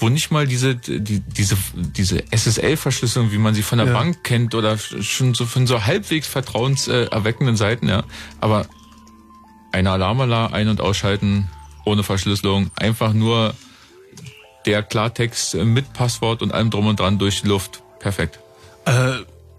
wo 0.00 0.08
nicht 0.08 0.30
mal 0.30 0.46
diese, 0.46 0.74
die, 0.74 1.20
diese, 1.20 1.56
diese 1.74 2.24
SSL-Verschlüsselung, 2.32 3.30
wie 3.32 3.38
man 3.38 3.54
sie 3.54 3.62
von 3.62 3.78
der 3.78 3.86
Ja. 3.86 3.92
Bank 3.92 4.24
kennt, 4.24 4.54
oder 4.54 4.76
schon 4.78 5.34
so 5.34 5.46
von 5.46 5.66
so 5.66 5.84
halbwegs 5.84 6.26
vertrauenserweckenden 6.26 7.56
Seiten, 7.56 7.88
ja. 7.88 8.02
Aber 8.40 8.66
eine 9.72 9.90
Alarmanlage 9.92 10.52
ein- 10.54 10.68
und 10.68 10.80
ausschalten, 10.80 11.48
ohne 11.84 12.02
Verschlüsselung, 12.02 12.70
einfach 12.76 13.12
nur 13.12 13.54
der 14.66 14.82
Klartext 14.82 15.54
mit 15.54 15.92
Passwort 15.92 16.42
und 16.42 16.52
allem 16.52 16.70
drum 16.70 16.86
und 16.86 16.98
dran 17.00 17.18
durch 17.18 17.42
die 17.42 17.48
Luft. 17.48 17.82
Perfekt. 17.98 18.40
Äh, 18.86 19.12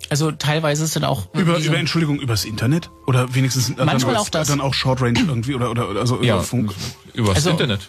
Also 0.09 0.31
teilweise 0.31 0.84
ist 0.84 0.95
dann 0.95 1.05
auch 1.05 1.34
über, 1.34 1.57
über 1.57 1.77
Entschuldigung, 1.77 2.19
übers 2.19 2.43
Internet? 2.45 2.89
Oder 3.07 3.34
wenigstens 3.34 3.69
äh, 3.69 3.85
Manchmal 3.85 4.13
dann, 4.15 4.22
auch 4.22 4.30
das. 4.30 4.47
Dann 4.49 4.59
auch 4.61 4.73
Short 4.73 5.01
Range 5.01 5.18
irgendwie 5.19 5.55
oder, 5.55 5.72
oder, 5.72 5.89
oder 5.89 6.01
also 6.01 6.22
Ja, 6.22 6.35
über 6.35 6.43
Funk. 6.43 6.73
übers 7.13 7.35
Also, 7.38 7.51
Internet. 7.51 7.88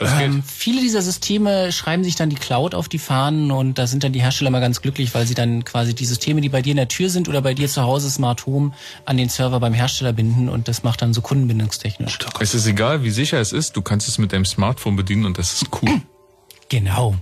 Ähm, 0.00 0.42
viele 0.42 0.80
dieser 0.80 1.00
Systeme 1.00 1.70
schreiben 1.70 2.02
sich 2.02 2.16
dann 2.16 2.28
die 2.28 2.36
Cloud 2.36 2.74
auf 2.74 2.88
die 2.88 2.98
Fahnen 2.98 3.50
und 3.52 3.78
da 3.78 3.86
sind 3.86 4.02
dann 4.02 4.12
die 4.12 4.20
Hersteller 4.20 4.50
mal 4.50 4.60
ganz 4.60 4.82
glücklich, 4.82 5.14
weil 5.14 5.26
sie 5.26 5.34
dann 5.34 5.64
quasi 5.64 5.94
die 5.94 6.06
Systeme, 6.06 6.40
die 6.40 6.48
bei 6.48 6.62
dir 6.62 6.70
in 6.70 6.76
der 6.76 6.88
Tür 6.88 7.08
sind 7.08 7.28
oder 7.28 7.40
bei 7.40 7.54
dir 7.54 7.68
zu 7.68 7.82
Hause 7.82 8.10
Smart 8.10 8.46
Home, 8.46 8.72
an 9.04 9.16
den 9.16 9.28
Server 9.28 9.60
beim 9.60 9.74
Hersteller 9.74 10.12
binden 10.12 10.48
und 10.48 10.68
das 10.68 10.82
macht 10.82 11.02
dann 11.02 11.14
so 11.14 11.20
kundenbindungstechnisch. 11.20 12.18
Es 12.40 12.54
ist 12.54 12.66
egal, 12.66 13.04
wie 13.04 13.10
sicher 13.10 13.40
es 13.40 13.52
ist, 13.52 13.76
du 13.76 13.82
kannst 13.82 14.08
es 14.08 14.18
mit 14.18 14.32
deinem 14.32 14.44
Smartphone 14.44 14.96
bedienen 14.96 15.24
und 15.24 15.38
das 15.38 15.52
ist 15.52 15.66
cool. 15.82 16.00
Genau. 16.68 17.14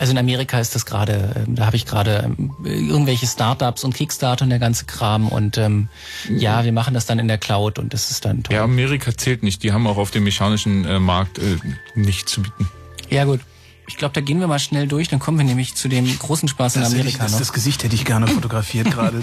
Also 0.00 0.12
in 0.12 0.18
Amerika 0.18 0.58
ist 0.58 0.74
das 0.74 0.86
gerade, 0.86 1.44
ähm, 1.46 1.56
da 1.56 1.66
habe 1.66 1.76
ich 1.76 1.84
gerade 1.84 2.22
ähm, 2.24 2.56
irgendwelche 2.64 3.26
Startups 3.26 3.84
und 3.84 3.94
Kickstarter 3.94 4.44
und 4.44 4.48
der 4.48 4.58
ganze 4.58 4.86
Kram 4.86 5.28
und 5.28 5.58
ähm, 5.58 5.90
ja, 6.30 6.64
wir 6.64 6.72
machen 6.72 6.94
das 6.94 7.04
dann 7.04 7.18
in 7.18 7.28
der 7.28 7.36
Cloud 7.36 7.78
und 7.78 7.92
das 7.92 8.10
ist 8.10 8.24
dann 8.24 8.42
toll. 8.42 8.56
Ja, 8.56 8.64
Amerika 8.64 9.14
zählt 9.14 9.42
nicht. 9.42 9.62
Die 9.62 9.72
haben 9.72 9.86
auch 9.86 9.98
auf 9.98 10.10
dem 10.10 10.24
mechanischen 10.24 10.86
äh, 10.86 10.98
Markt 10.98 11.38
äh, 11.38 11.58
nichts 11.94 12.32
zu 12.32 12.40
bieten. 12.40 12.66
Ja 13.10 13.24
gut. 13.24 13.40
Ich 13.88 13.98
glaube, 13.98 14.14
da 14.14 14.22
gehen 14.22 14.40
wir 14.40 14.46
mal 14.46 14.58
schnell 14.58 14.88
durch, 14.88 15.08
dann 15.08 15.18
kommen 15.18 15.36
wir 15.36 15.44
nämlich 15.44 15.74
zu 15.74 15.86
dem 15.88 16.06
großen 16.18 16.48
Spaß 16.48 16.76
in 16.76 16.82
Das, 16.82 16.94
ich, 16.94 16.98
Amerika 16.98 17.24
das, 17.24 17.32
noch. 17.32 17.38
das 17.40 17.52
Gesicht 17.52 17.84
hätte 17.84 17.94
ich 17.94 18.06
gerne 18.06 18.26
fotografiert 18.26 18.90
gerade. 18.90 19.20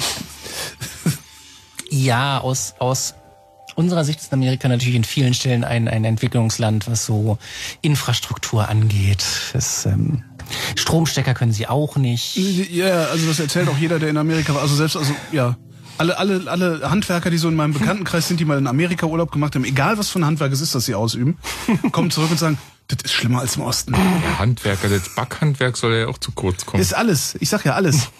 Ja, 1.90 2.40
aus, 2.40 2.76
aus 2.78 3.16
unserer 3.74 4.06
Sicht 4.06 4.20
ist 4.20 4.32
Amerika 4.32 4.68
natürlich 4.68 4.96
in 4.96 5.06
vielen 5.06 5.34
Stellen 5.34 5.64
ein, 5.64 5.88
ein 5.88 6.06
Entwicklungsland, 6.06 6.88
was 6.88 7.08
so 7.08 7.40
Infrastruktur 7.82 8.70
angeht. 8.70 9.26
Das, 9.54 9.88
ähm, 9.88 10.24
Stromstecker 10.76 11.34
können 11.34 11.52
sie 11.54 11.68
auch 11.68 11.96
nicht. 11.98 12.36
Ja, 12.36 13.06
also 13.06 13.28
das 13.28 13.40
erzählt 13.40 13.70
auch 13.70 13.78
jeder, 13.78 14.00
der 14.00 14.10
in 14.10 14.18
Amerika 14.18 14.54
war. 14.54 14.62
Also 14.62 14.76
selbst, 14.76 14.98
also 14.98 15.14
ja, 15.32 15.58
alle, 15.98 16.18
alle, 16.18 16.50
alle 16.50 16.90
Handwerker, 16.90 17.30
die 17.30 17.38
so 17.38 17.48
in 17.50 17.56
meinem 17.56 17.74
Bekanntenkreis 17.74 18.28
sind, 18.28 18.40
die 18.40 18.46
mal 18.46 18.58
in 18.58 18.68
Amerika 18.68 19.06
Urlaub 19.06 19.32
gemacht 19.32 19.56
haben, 19.56 19.66
egal 19.66 19.98
was 19.98 20.10
für 20.10 20.20
ein 20.20 20.26
Handwerk 20.26 20.52
es 20.52 20.62
ist, 20.62 20.76
das 20.76 20.86
sie 20.86 20.96
ausüben, 20.96 21.38
kommen 21.92 22.12
zurück 22.12 22.32
und 22.32 22.38
sagen, 22.40 22.58
Das 22.88 23.00
ist 23.04 23.14
schlimmer 23.14 23.40
als 23.40 23.56
im 23.56 23.64
Osten. 23.64 23.94
Der 23.94 24.40
Handwerker, 24.40 24.90
das 24.90 25.14
Backhandwerk 25.16 25.76
soll 25.76 25.96
ja 25.96 26.08
auch 26.08 26.18
zu 26.18 26.32
kurz 26.32 26.66
kommen. 26.66 26.82
Ist 26.82 26.94
alles. 26.94 27.36
Ich 27.40 27.50
sag 27.50 27.66
ja 27.66 27.74
alles. 27.74 28.10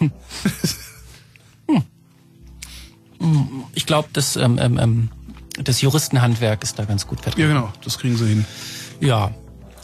Ich 3.74 3.86
glaube, 3.86 4.08
das, 4.12 4.36
ähm, 4.36 4.58
ähm, 4.60 4.78
ähm, 4.78 5.08
das 5.62 5.80
Juristenhandwerk 5.80 6.62
ist 6.62 6.78
da 6.78 6.84
ganz 6.84 7.06
gut 7.06 7.18
ja, 7.18 7.22
vertreten. 7.24 7.48
genau. 7.48 7.72
Das 7.84 7.98
kriegen 7.98 8.16
sie 8.16 8.26
hin. 8.26 8.44
Ja. 9.00 9.32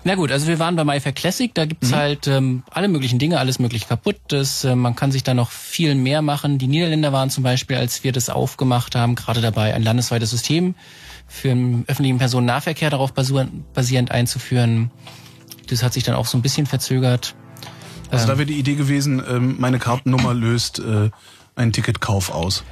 Na 0.06 0.16
gut, 0.16 0.31
also 0.31 0.47
wir 0.48 0.59
waren 0.59 0.76
bei 0.76 0.85
MyFair 0.85 1.12
Classic, 1.12 1.52
da 1.55 1.64
gibt's 1.64 1.90
Mhm. 1.90 1.94
halt 1.94 2.26
ähm, 2.26 2.62
alle 2.70 2.89
möglichen 2.89 3.18
Dinge, 3.18 3.39
alles 3.39 3.59
möglich 3.59 3.89
kaputt. 3.89 4.16
Das, 4.28 4.62
äh, 4.64 4.76
man 4.76 4.94
kann 4.94 5.10
sich 5.10 5.22
da 5.22 5.32
noch 5.32 5.51
viel 5.51 5.94
mehr 5.94 6.20
machen. 6.20 6.59
Die 6.59 6.66
Niederländer 6.66 7.12
waren 7.12 7.31
zum 7.31 7.43
Beispiel, 7.43 7.76
als 7.76 8.05
wir 8.05 8.12
das 8.12 8.28
aufgemacht 8.28 8.94
haben, 8.97 9.14
gerade 9.14 9.40
dabei, 9.40 9.72
ein 9.74 9.82
landesweites 9.82 10.31
System 10.31 10.74
für 11.26 11.48
den 11.48 11.85
öffentlichen 11.86 12.18
Personennahverkehr 12.18 12.90
darauf 12.90 13.12
basieren- 13.14 13.64
basierend 13.72 14.10
einzuführen. 14.10 14.90
Das 15.68 15.82
hat 15.82 15.94
sich 15.94 16.02
dann 16.05 16.14
auch 16.16 16.26
so 16.26 16.36
ein 16.36 16.43
bisschen 16.43 16.66
verzögert. 16.66 17.35
Also 18.10 18.26
da 18.26 18.35
wäre 18.36 18.47
die 18.47 18.59
Idee 18.59 18.74
gewesen, 18.74 19.22
ähm, 19.26 19.56
meine 19.59 19.78
Kartennummer 19.78 20.35
löst 20.35 20.81
äh, 20.81 21.09
einen 21.56 21.72
Ticketkauf 21.72 22.31
aus. 22.31 22.62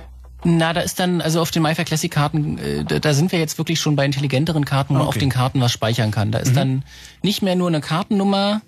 Na, 0.44 0.72
da 0.72 0.80
ist 0.80 0.98
dann, 0.98 1.20
also 1.20 1.40
auf 1.40 1.50
den 1.50 1.62
MyFair 1.62 1.84
Classic 1.84 2.10
Karten, 2.10 2.58
äh, 2.58 2.84
da, 2.84 2.98
da 2.98 3.14
sind 3.14 3.30
wir 3.32 3.38
jetzt 3.38 3.58
wirklich 3.58 3.78
schon 3.80 3.94
bei 3.96 4.04
intelligenteren 4.04 4.64
Karten, 4.64 4.90
wo 4.94 4.98
man 4.98 5.02
Okay. 5.02 5.08
auf 5.16 5.18
den 5.18 5.30
Karten 5.30 5.60
was 5.60 5.72
speichern 5.72 6.10
kann. 6.10 6.32
Da 6.32 6.38
ist 6.40 6.56
dann 6.56 6.84
nicht 7.22 7.42
mehr 7.42 7.54
nur 7.54 7.68
eine 7.68 7.80
Kartennummer, 7.80 8.60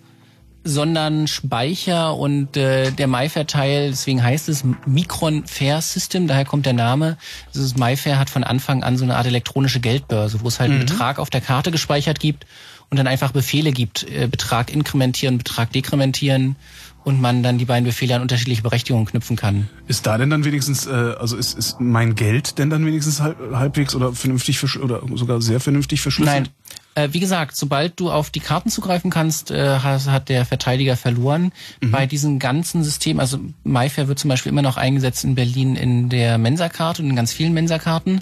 sondern 0.67 1.27
Speicher 1.27 2.17
und 2.17 2.57
äh, 2.57 2.91
der 2.91 3.07
MyFair-Teil, 3.07 3.91
deswegen 3.91 4.23
heißt 4.23 4.49
es 4.49 4.65
Micron 4.87 5.47
Fair 5.47 5.83
System, 5.83 6.27
daher 6.27 6.47
kommt 6.47 6.65
der 6.65 6.73
Name. 6.73 7.19
Dieses 7.55 7.77
MyFair 7.77 8.19
hat 8.19 8.31
von 8.31 8.45
Anfang 8.45 8.83
an 8.83 8.97
so 8.97 9.05
eine 9.05 9.17
Art 9.17 9.27
elektronische 9.27 9.81
Geldbörse, 9.81 10.41
wo 10.43 10.49
es 10.49 10.61
halt 10.61 10.71
einen 10.71 10.81
Betrag 10.81 11.19
auf 11.19 11.29
der 11.29 11.43
Karte 11.43 11.71
gespeichert 11.71 12.19
gibt 12.19 12.47
und 12.89 12.97
dann 12.99 13.07
einfach 13.07 13.33
Befehle 13.33 13.73
gibt, 13.73 14.05
äh, 14.11 14.27
Betrag 14.27 14.73
inkrementieren, 14.73 15.37
Betrag 15.37 15.71
dekrementieren 15.73 16.57
und 17.05 17.21
man 17.21 17.43
dann 17.43 17.59
die 17.59 17.65
beiden 17.67 17.85
Befehle 17.85 18.17
an 18.17 18.23
unterschiedliche 18.23 18.63
Berechtigungen 18.63 19.07
knüpfen 19.07 19.37
kann. 19.37 19.69
Ist 19.87 20.07
da 20.07 20.19
denn 20.19 20.31
dann 20.31 20.45
wenigstens, 20.45 20.87
äh, 20.87 20.91
also 20.91 21.37
ist, 21.37 21.57
ist 21.57 21.81
mein 21.81 22.15
Geld 22.15 22.59
denn 22.59 22.71
dann 22.71 22.85
wenigstens 22.87 23.21
halb, 23.21 23.37
halbwegs 23.53 23.95
oder 23.95 24.13
vernünftig 24.13 24.59
versch 24.59 24.77
oder 24.79 25.03
sogar 25.15 25.41
sehr 25.43 25.61
vernünftig 25.61 26.01
verschlüsselt? 26.01 26.45
Nein. 26.45 26.49
Äh, 26.97 27.13
wie 27.13 27.21
gesagt, 27.21 27.57
sobald 27.57 27.99
du 28.01 28.11
auf 28.11 28.31
die 28.31 28.41
Karten 28.41 28.71
zugreifen 28.71 29.11
kannst, 29.11 29.51
äh, 29.51 29.79
hat, 29.81 30.07
hat 30.07 30.29
der 30.29 30.47
Verteidiger 30.47 30.97
verloren. 30.97 31.53
Bei 31.81 32.07
diesem 32.07 32.39
ganzen 32.39 32.85
System, 32.85 33.21
also 33.21 33.39
MyFair 33.65 34.09
wird 34.09 34.19
zum 34.19 34.29
Beispiel 34.29 34.51
immer 34.51 34.63
noch 34.63 34.77
eingesetzt 34.77 35.25
in 35.25 35.35
Berlin 35.35 35.77
in 35.77 36.09
der 36.09 36.39
Mensa-Karte 36.39 37.03
und 37.03 37.11
in 37.11 37.17
ganz 37.17 37.33
vielen 37.33 37.53
Mensa-Karten 37.53 38.21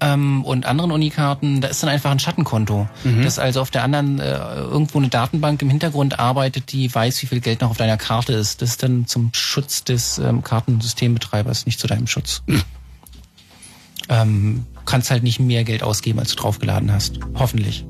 ähm, 0.00 0.44
und 0.44 0.66
anderen 0.66 0.92
Unikarten, 0.92 1.60
da 1.60 1.68
ist 1.68 1.82
dann 1.82 1.90
einfach 1.90 2.10
ein 2.10 2.18
Schattenkonto, 2.18 2.88
das 3.22 3.38
also 3.38 3.60
auf 3.60 3.70
der 3.70 3.82
anderen 3.82 4.20
äh, 4.20 4.36
irgendwo 4.56 4.98
eine 4.98 5.08
Datenbank 5.08 5.60
im 5.62 5.70
Hintergrund 5.70 6.18
arbeitet, 6.18 6.72
die 6.72 6.92
weiß, 6.92 7.22
wie 7.22 7.26
viel 7.26 7.40
Geld 7.40 7.60
noch 7.60 7.70
auf 7.70 7.76
deiner 7.76 7.96
Karte 7.96 8.32
ist. 8.32 8.62
Das 8.62 8.70
ist 8.70 8.82
dann 8.82 9.06
zum 9.06 9.30
Schutz 9.32 9.84
des 9.84 10.18
ähm, 10.18 10.42
Kartensystembetreibers, 10.42 11.66
nicht 11.66 11.80
zu 11.80 11.86
deinem 11.86 12.06
Schutz. 12.06 12.42
ähm, 14.08 14.66
kannst 14.86 15.10
halt 15.10 15.22
nicht 15.22 15.40
mehr 15.40 15.64
Geld 15.64 15.82
ausgeben, 15.82 16.18
als 16.18 16.30
du 16.30 16.36
draufgeladen 16.36 16.92
hast. 16.92 17.18
Hoffentlich. 17.34 17.84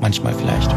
Manchmal 0.00 0.34
vielleicht. 0.34 0.70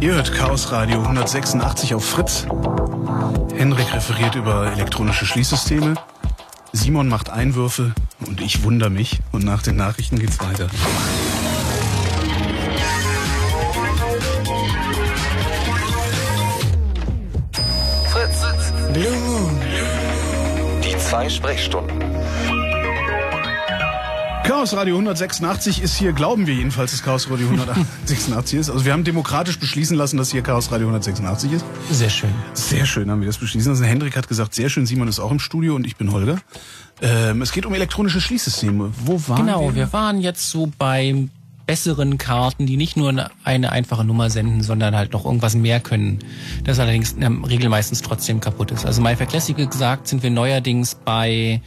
Ihr 0.00 0.14
hört 0.14 0.32
Chaos 0.32 0.72
Radio 0.72 1.02
186 1.02 1.94
auf 1.94 2.02
Fritz. 2.02 2.46
Henrik 3.54 3.92
referiert 3.92 4.34
über 4.34 4.72
elektronische 4.72 5.26
Schließsysteme. 5.26 5.94
Simon 6.72 7.06
macht 7.06 7.28
Einwürfe 7.28 7.92
und 8.26 8.40
ich 8.40 8.62
wundere 8.62 8.88
mich. 8.88 9.18
Und 9.30 9.44
nach 9.44 9.60
den 9.60 9.76
Nachrichten 9.76 10.18
geht's 10.18 10.40
weiter. 10.40 10.68
Fritz. 18.08 18.72
Blue 18.94 19.18
Moon. 19.18 19.60
Die 20.82 20.96
zwei 20.96 21.28
Sprechstunden. 21.28 22.09
Chaos 24.50 24.72
Radio 24.74 24.96
186 24.96 25.80
ist 25.80 25.96
hier, 25.96 26.12
glauben 26.12 26.48
wir 26.48 26.54
jedenfalls, 26.54 26.90
dass 26.90 27.04
Chaos 27.04 27.30
Radio 27.30 27.46
186 27.50 28.58
ist. 28.58 28.68
Also 28.68 28.84
wir 28.84 28.92
haben 28.92 29.04
demokratisch 29.04 29.60
beschließen 29.60 29.96
lassen, 29.96 30.16
dass 30.16 30.32
hier 30.32 30.42
Chaos 30.42 30.72
Radio 30.72 30.88
186 30.88 31.52
ist. 31.52 31.64
Sehr 31.88 32.10
schön. 32.10 32.30
Sehr 32.54 32.84
schön 32.84 33.08
haben 33.12 33.20
wir 33.20 33.26
das 33.28 33.38
beschließen 33.38 33.70
lassen. 33.70 33.84
Hendrik 33.84 34.16
hat 34.16 34.26
gesagt, 34.26 34.52
sehr 34.56 34.68
schön, 34.68 34.86
Simon 34.86 35.06
ist 35.06 35.20
auch 35.20 35.30
im 35.30 35.38
Studio 35.38 35.76
und 35.76 35.86
ich 35.86 35.94
bin 35.94 36.10
Holger. 36.10 36.38
Ähm, 37.00 37.42
es 37.42 37.52
geht 37.52 37.64
um 37.64 37.74
elektronische 37.74 38.20
Schließsysteme. 38.20 38.90
Wo 39.04 39.22
waren 39.28 39.46
Genau, 39.46 39.68
wir? 39.68 39.74
wir 39.76 39.92
waren 39.92 40.20
jetzt 40.20 40.50
so 40.50 40.68
bei 40.78 41.28
besseren 41.66 42.18
Karten, 42.18 42.66
die 42.66 42.76
nicht 42.76 42.96
nur 42.96 43.10
eine- 43.10 43.30
eine 43.44 43.70
einfache 43.70 44.04
Nummer 44.04 44.30
senden, 44.30 44.64
sondern 44.64 44.96
halt 44.96 45.12
noch 45.12 45.26
irgendwas 45.26 45.54
mehr 45.54 45.78
können. 45.78 46.18
Das 46.64 46.80
allerdings 46.80 47.12
in 47.12 47.20
der 47.20 47.30
Regel 47.48 47.68
meistens 47.68 48.02
trotzdem 48.02 48.40
kaputt 48.40 48.72
ist. 48.72 48.84
Also 48.84 49.00
MyFair 49.00 49.26
Classic 49.28 49.56
gesagt 49.70 50.08
sind 50.08 50.24
wir 50.24 50.30
neuerdings 50.30 50.96
bei, 50.96 51.60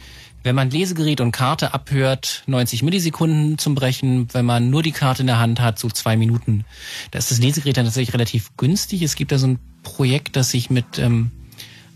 wenn 0.44 0.54
man 0.54 0.70
Lesegerät 0.70 1.20
und 1.20 1.32
Karte 1.32 1.74
abhört, 1.74 2.44
90 2.46 2.82
Millisekunden 2.82 3.58
zum 3.58 3.74
Brechen. 3.74 4.28
Wenn 4.32 4.44
man 4.44 4.70
nur 4.70 4.82
die 4.82 4.92
Karte 4.92 5.22
in 5.22 5.26
der 5.26 5.38
Hand 5.38 5.58
hat, 5.58 5.78
so 5.78 5.88
zwei 5.88 6.16
Minuten. 6.16 6.64
Da 7.10 7.18
ist 7.18 7.30
das 7.30 7.38
Lesegerät 7.38 7.78
dann 7.78 7.86
tatsächlich 7.86 8.14
relativ 8.14 8.56
günstig. 8.56 9.02
Es 9.02 9.16
gibt 9.16 9.32
da 9.32 9.38
so 9.38 9.46
ein 9.46 9.58
Projekt, 9.82 10.36
das 10.36 10.50
sich 10.50 10.68
mit 10.68 10.98
ähm, 10.98 11.30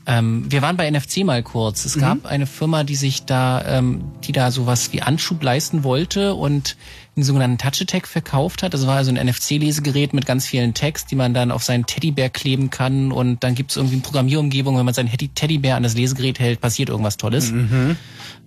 ähm, 0.09 0.51
wir 0.51 0.63
waren 0.63 0.79
bei 0.79 0.91
NFC 0.91 1.19
mal 1.23 1.43
kurz. 1.43 1.85
Es 1.85 1.99
gab 1.99 2.25
eine 2.25 2.47
Firma, 2.47 2.83
die 2.83 2.97
sich 2.97 3.27
da, 3.27 3.63
ähm, 3.67 4.01
die 4.25 4.33
da 4.33 4.51
sowas 4.51 4.91
wie 4.95 5.03
Anschub 5.03 5.43
leisten 5.43 5.85
wollte 5.85 6.35
und 6.35 6.79
einen 7.15 7.25
sogenannten 7.25 7.59
Touch 7.59 7.83
Attack 7.83 8.07
verkauft 8.07 8.63
hat. 8.63 8.73
Das 8.73 8.87
war 8.87 8.97
also 8.97 9.13
ein 9.13 9.19
NFC-Lesegerät 9.19 10.15
mit 10.15 10.25
ganz 10.25 10.47
vielen 10.47 10.73
Text, 10.73 11.11
die 11.11 11.15
man 11.15 11.35
dann 11.35 11.51
auf 11.53 11.63
seinen 11.63 11.85
Teddybär 11.85 12.31
kleben 12.31 12.71
kann 12.71 13.13
und 13.13 13.45
dann 13.45 13.55
gibt 13.55 13.73
es 13.73 13.77
irgendwie 13.77 13.97
eine 13.97 14.03
Programmierumgebung, 14.03 14.79
wenn 14.79 14.87
man 14.87 14.95
seinen 14.95 15.11
Teddy- 15.11 15.29
Teddybär 15.29 15.77
an 15.77 15.83
das 15.83 15.95
Lesegerät 15.95 16.39
hält, 16.39 16.63
passiert 16.63 16.89
irgendwas 16.89 17.19
Tolles. 17.19 17.53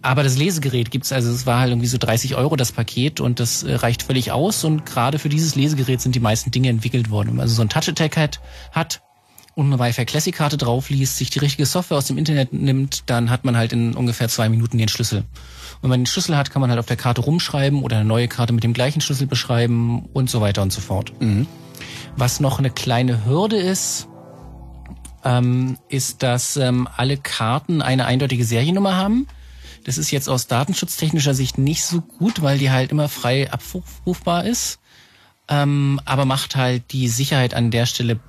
Aber 0.01 0.23
das 0.23 0.37
Lesegerät 0.39 0.89
gibt's 0.89 1.11
also 1.11 1.29
es 1.31 1.45
war 1.45 1.59
halt 1.59 1.69
irgendwie 1.69 1.87
so 1.87 1.99
30 1.99 2.35
Euro 2.37 2.55
das 2.55 2.71
Paket 2.71 3.19
und 3.19 3.39
das 3.39 3.61
äh, 3.61 3.75
reicht 3.75 4.01
völlig 4.01 4.31
aus 4.31 4.63
und 4.63 4.87
gerade 4.87 5.19
für 5.19 5.29
dieses 5.29 5.53
Lesegerät 5.55 6.01
sind 6.01 6.15
die 6.15 6.19
meisten 6.19 6.49
Dinge 6.49 6.69
entwickelt 6.69 7.11
worden. 7.11 7.27
Wenn 7.27 7.35
man 7.35 7.43
also 7.43 7.53
so 7.53 7.61
ein 7.61 7.69
Touch 7.69 7.87
Attack 7.87 8.17
hat, 8.17 8.39
hat 8.71 9.01
und 9.61 9.71
eine 9.71 9.79
Wi-Fi 9.79 10.05
Classic 10.05 10.35
Karte 10.35 10.57
drauf 10.57 10.89
liest, 10.89 11.17
sich 11.17 11.29
die 11.29 11.39
richtige 11.39 11.65
Software 11.65 11.97
aus 11.97 12.05
dem 12.05 12.17
Internet 12.17 12.51
nimmt, 12.51 13.03
dann 13.05 13.29
hat 13.29 13.45
man 13.45 13.55
halt 13.55 13.73
in 13.73 13.93
ungefähr 13.93 14.27
zwei 14.27 14.49
Minuten 14.49 14.77
den 14.77 14.87
Schlüssel. 14.87 15.19
Und 15.19 15.83
wenn 15.83 15.89
man 15.91 15.99
den 16.01 16.05
Schlüssel 16.07 16.35
hat, 16.35 16.51
kann 16.51 16.61
man 16.61 16.69
halt 16.69 16.79
auf 16.79 16.85
der 16.85 16.97
Karte 16.97 17.21
rumschreiben 17.21 17.83
oder 17.83 17.97
eine 17.97 18.05
neue 18.05 18.27
Karte 18.27 18.53
mit 18.53 18.63
dem 18.63 18.73
gleichen 18.73 19.01
Schlüssel 19.01 19.27
beschreiben 19.27 20.05
und 20.13 20.29
so 20.29 20.41
weiter 20.41 20.61
und 20.61 20.73
so 20.73 20.81
fort. 20.81 21.13
Was 22.15 22.39
noch 22.39 22.59
eine 22.59 22.71
kleine 22.71 23.25
Hürde 23.25 23.57
ist, 23.57 24.07
ähm, 25.23 25.77
ist, 25.87 26.23
dass 26.23 26.57
ähm, 26.57 26.87
alle 26.97 27.17
Karten 27.17 27.81
eine 27.81 28.05
eindeutige 28.05 28.43
Seriennummer 28.43 28.97
haben. 28.97 29.27
Das 29.83 29.97
ist 29.97 30.11
jetzt 30.11 30.29
aus 30.29 30.47
datenschutztechnischer 30.47 31.33
Sicht 31.33 31.57
nicht 31.57 31.83
so 31.83 32.01
gut, 32.01 32.41
weil 32.41 32.57
die 32.57 32.71
halt 32.71 32.91
immer 32.91 33.09
frei 33.09 33.51
abrufbar 33.51 34.45
ist. 34.45 34.79
Ähm, 35.47 35.99
aber 36.05 36.25
macht 36.25 36.55
halt 36.55 36.91
die 36.91 37.07
Sicherheit 37.07 37.53
an 37.53 37.71
der 37.71 37.85
Stelle 37.85 38.19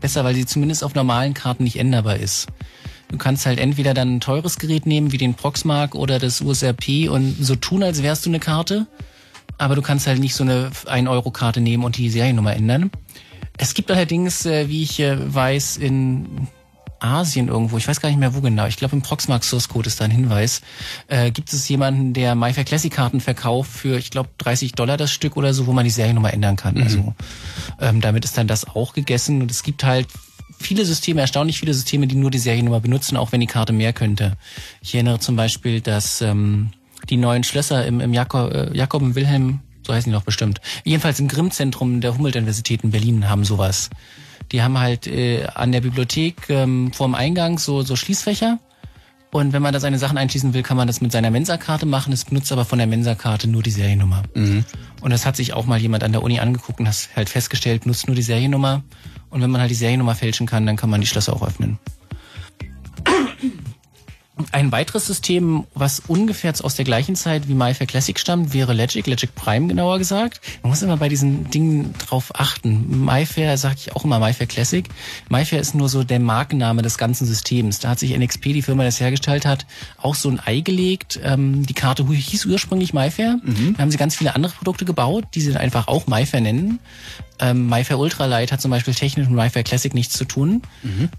besser, 0.00 0.24
weil 0.24 0.34
sie 0.34 0.46
zumindest 0.46 0.84
auf 0.84 0.94
normalen 0.94 1.34
Karten 1.34 1.64
nicht 1.64 1.78
änderbar 1.78 2.16
ist. 2.16 2.46
Du 3.08 3.18
kannst 3.18 3.46
halt 3.46 3.60
entweder 3.60 3.94
dann 3.94 4.16
ein 4.16 4.20
teures 4.20 4.58
Gerät 4.58 4.86
nehmen, 4.86 5.12
wie 5.12 5.18
den 5.18 5.34
Proxmark 5.34 5.94
oder 5.94 6.18
das 6.18 6.40
USRP 6.40 7.08
und 7.08 7.36
so 7.40 7.54
tun, 7.54 7.82
als 7.82 8.02
wärst 8.02 8.26
du 8.26 8.30
eine 8.30 8.40
Karte. 8.40 8.86
Aber 9.58 9.74
du 9.74 9.82
kannst 9.82 10.06
halt 10.06 10.18
nicht 10.18 10.34
so 10.34 10.44
eine 10.44 10.70
1-Euro-Karte 10.70 11.60
nehmen 11.60 11.84
und 11.84 11.96
die 11.96 12.10
Seriennummer 12.10 12.54
ändern. 12.54 12.90
Es 13.58 13.74
gibt 13.74 13.90
allerdings, 13.90 14.44
äh, 14.44 14.68
wie 14.68 14.82
ich 14.82 15.00
äh, 15.00 15.16
weiß, 15.34 15.78
in 15.78 16.48
Asien 17.00 17.48
irgendwo, 17.48 17.78
ich 17.78 17.86
weiß 17.86 18.00
gar 18.00 18.08
nicht 18.08 18.18
mehr 18.18 18.34
wo 18.34 18.40
genau, 18.40 18.66
ich 18.66 18.76
glaube 18.76 18.96
im 18.96 19.02
Proxmark 19.02 19.44
Source 19.44 19.68
Code 19.68 19.86
ist 19.86 20.00
da 20.00 20.04
ein 20.04 20.10
Hinweis, 20.10 20.62
äh, 21.08 21.30
gibt 21.30 21.52
es 21.52 21.68
jemanden, 21.68 22.12
der 22.12 22.34
MyFair 22.34 22.64
Classic 22.64 22.92
Karten 22.92 23.20
verkauft 23.20 23.70
für, 23.70 23.98
ich 23.98 24.10
glaube, 24.10 24.30
30 24.38 24.72
Dollar 24.72 24.96
das 24.96 25.12
Stück 25.12 25.36
oder 25.36 25.54
so, 25.54 25.66
wo 25.66 25.72
man 25.72 25.84
die 25.84 25.90
Seriennummer 25.90 26.32
ändern 26.32 26.56
kann. 26.56 26.80
Also 26.82 27.14
ähm, 27.80 28.00
damit 28.00 28.24
ist 28.24 28.38
dann 28.38 28.46
das 28.46 28.66
auch 28.66 28.92
gegessen 28.92 29.42
und 29.42 29.50
es 29.50 29.62
gibt 29.62 29.84
halt 29.84 30.08
viele 30.58 30.84
Systeme, 30.84 31.20
erstaunlich 31.20 31.58
viele 31.58 31.74
Systeme, 31.74 32.06
die 32.06 32.16
nur 32.16 32.30
die 32.30 32.38
Seriennummer 32.38 32.80
benutzen, 32.80 33.16
auch 33.16 33.32
wenn 33.32 33.40
die 33.40 33.46
Karte 33.46 33.72
mehr 33.72 33.92
könnte. 33.92 34.36
Ich 34.80 34.94
erinnere 34.94 35.18
zum 35.18 35.36
Beispiel, 35.36 35.80
dass 35.80 36.20
ähm, 36.20 36.70
die 37.08 37.16
neuen 37.16 37.44
Schlösser 37.44 37.86
im, 37.86 38.00
im 38.00 38.12
Jakob, 38.12 38.52
äh, 38.52 38.76
Jakob 38.76 39.02
und 39.02 39.14
Wilhelm, 39.14 39.60
so 39.86 39.92
heißen 39.92 40.10
die 40.10 40.14
noch 40.14 40.24
bestimmt, 40.24 40.60
jedenfalls 40.84 41.20
im 41.20 41.28
Grimm-Zentrum 41.28 42.00
der 42.00 42.14
Humboldt-Universität 42.14 42.82
in 42.82 42.90
Berlin 42.90 43.28
haben 43.28 43.44
sowas. 43.44 43.90
Die 44.52 44.62
haben 44.62 44.78
halt 44.78 45.06
äh, 45.06 45.46
an 45.54 45.72
der 45.72 45.80
Bibliothek 45.80 46.48
ähm, 46.50 46.92
vorm 46.92 47.14
Eingang 47.14 47.58
so, 47.58 47.82
so 47.82 47.96
Schließfächer. 47.96 48.58
Und 49.32 49.52
wenn 49.52 49.60
man 49.60 49.72
da 49.72 49.80
seine 49.80 49.98
Sachen 49.98 50.16
einschließen 50.16 50.54
will, 50.54 50.62
kann 50.62 50.76
man 50.76 50.86
das 50.86 51.00
mit 51.00 51.12
seiner 51.12 51.30
Mensa-Karte 51.30 51.84
machen. 51.84 52.12
Es 52.12 52.24
benutzt 52.24 52.50
aber 52.52 52.64
von 52.64 52.78
der 52.78 52.86
Mensa-Karte 52.86 53.48
nur 53.48 53.62
die 53.62 53.70
Seriennummer. 53.70 54.22
Und 55.02 55.10
das 55.10 55.26
hat 55.26 55.36
sich 55.36 55.52
auch 55.52 55.66
mal 55.66 55.78
jemand 55.78 56.04
an 56.04 56.12
der 56.12 56.22
Uni 56.22 56.38
angeguckt 56.40 56.80
und 56.80 56.88
hat 56.88 57.08
halt 57.14 57.28
festgestellt, 57.28 57.84
nutzt 57.86 58.06
nur 58.06 58.16
die 58.16 58.22
Seriennummer. 58.22 58.82
Und 59.28 59.42
wenn 59.42 59.50
man 59.50 59.60
halt 59.60 59.70
die 59.70 59.74
Seriennummer 59.74 60.14
fälschen 60.14 60.46
kann, 60.46 60.64
dann 60.64 60.76
kann 60.76 60.88
man 60.88 61.00
die 61.00 61.06
Schlösser 61.06 61.34
auch 61.34 61.46
öffnen. 61.46 61.78
Ein 64.52 64.70
weiteres 64.70 65.06
System, 65.06 65.64
was 65.74 66.02
ungefähr 66.08 66.52
aus 66.62 66.74
der 66.74 66.84
gleichen 66.84 67.16
Zeit 67.16 67.48
wie 67.48 67.54
MyFair 67.54 67.86
Classic 67.86 68.18
stammt, 68.18 68.52
wäre 68.52 68.74
Logic, 68.74 69.06
Logic 69.06 69.34
Prime 69.34 69.66
genauer 69.66 69.96
gesagt. 69.96 70.42
Man 70.62 70.70
muss 70.70 70.82
immer 70.82 70.98
bei 70.98 71.08
diesen 71.08 71.48
Dingen 71.50 71.94
drauf 71.94 72.32
achten. 72.34 73.06
MyFair 73.06 73.56
sage 73.56 73.76
ich 73.78 73.96
auch 73.96 74.04
immer 74.04 74.18
MyFair 74.18 74.46
Classic. 74.46 74.86
MyFair 75.30 75.58
ist 75.58 75.74
nur 75.74 75.88
so 75.88 76.04
der 76.04 76.20
Markenname 76.20 76.82
des 76.82 76.98
ganzen 76.98 77.26
Systems. 77.26 77.78
Da 77.78 77.88
hat 77.88 77.98
sich 77.98 78.14
NXP, 78.14 78.42
die 78.52 78.60
Firma, 78.60 78.82
die 78.82 78.88
das 78.88 79.00
hergestellt 79.00 79.46
hat, 79.46 79.64
auch 79.96 80.14
so 80.14 80.28
ein 80.28 80.38
Ei 80.44 80.60
gelegt. 80.60 81.18
Ähm, 81.22 81.64
die 81.64 81.74
Karte 81.74 82.06
hieß 82.06 82.44
ursprünglich 82.44 82.92
MyFair. 82.92 83.38
Da 83.74 83.82
haben 83.82 83.90
sie 83.90 83.96
ganz 83.96 84.16
viele 84.16 84.34
andere 84.34 84.52
Produkte 84.52 84.84
gebaut, 84.84 85.24
die 85.34 85.40
sie 85.40 85.52
dann 85.52 85.62
einfach 85.62 85.88
auch 85.88 86.06
MyFair 86.08 86.42
nennen. 86.42 86.78
Ähm, 87.38 87.68
MyFair 87.70 87.98
Ultralight 87.98 88.52
hat 88.52 88.60
zum 88.60 88.70
Beispiel 88.70 88.92
technisch 88.94 89.28
mit 89.28 89.38
MyFair 89.38 89.62
Classic 89.62 89.94
nichts 89.94 90.14
zu 90.14 90.26
tun. 90.26 90.60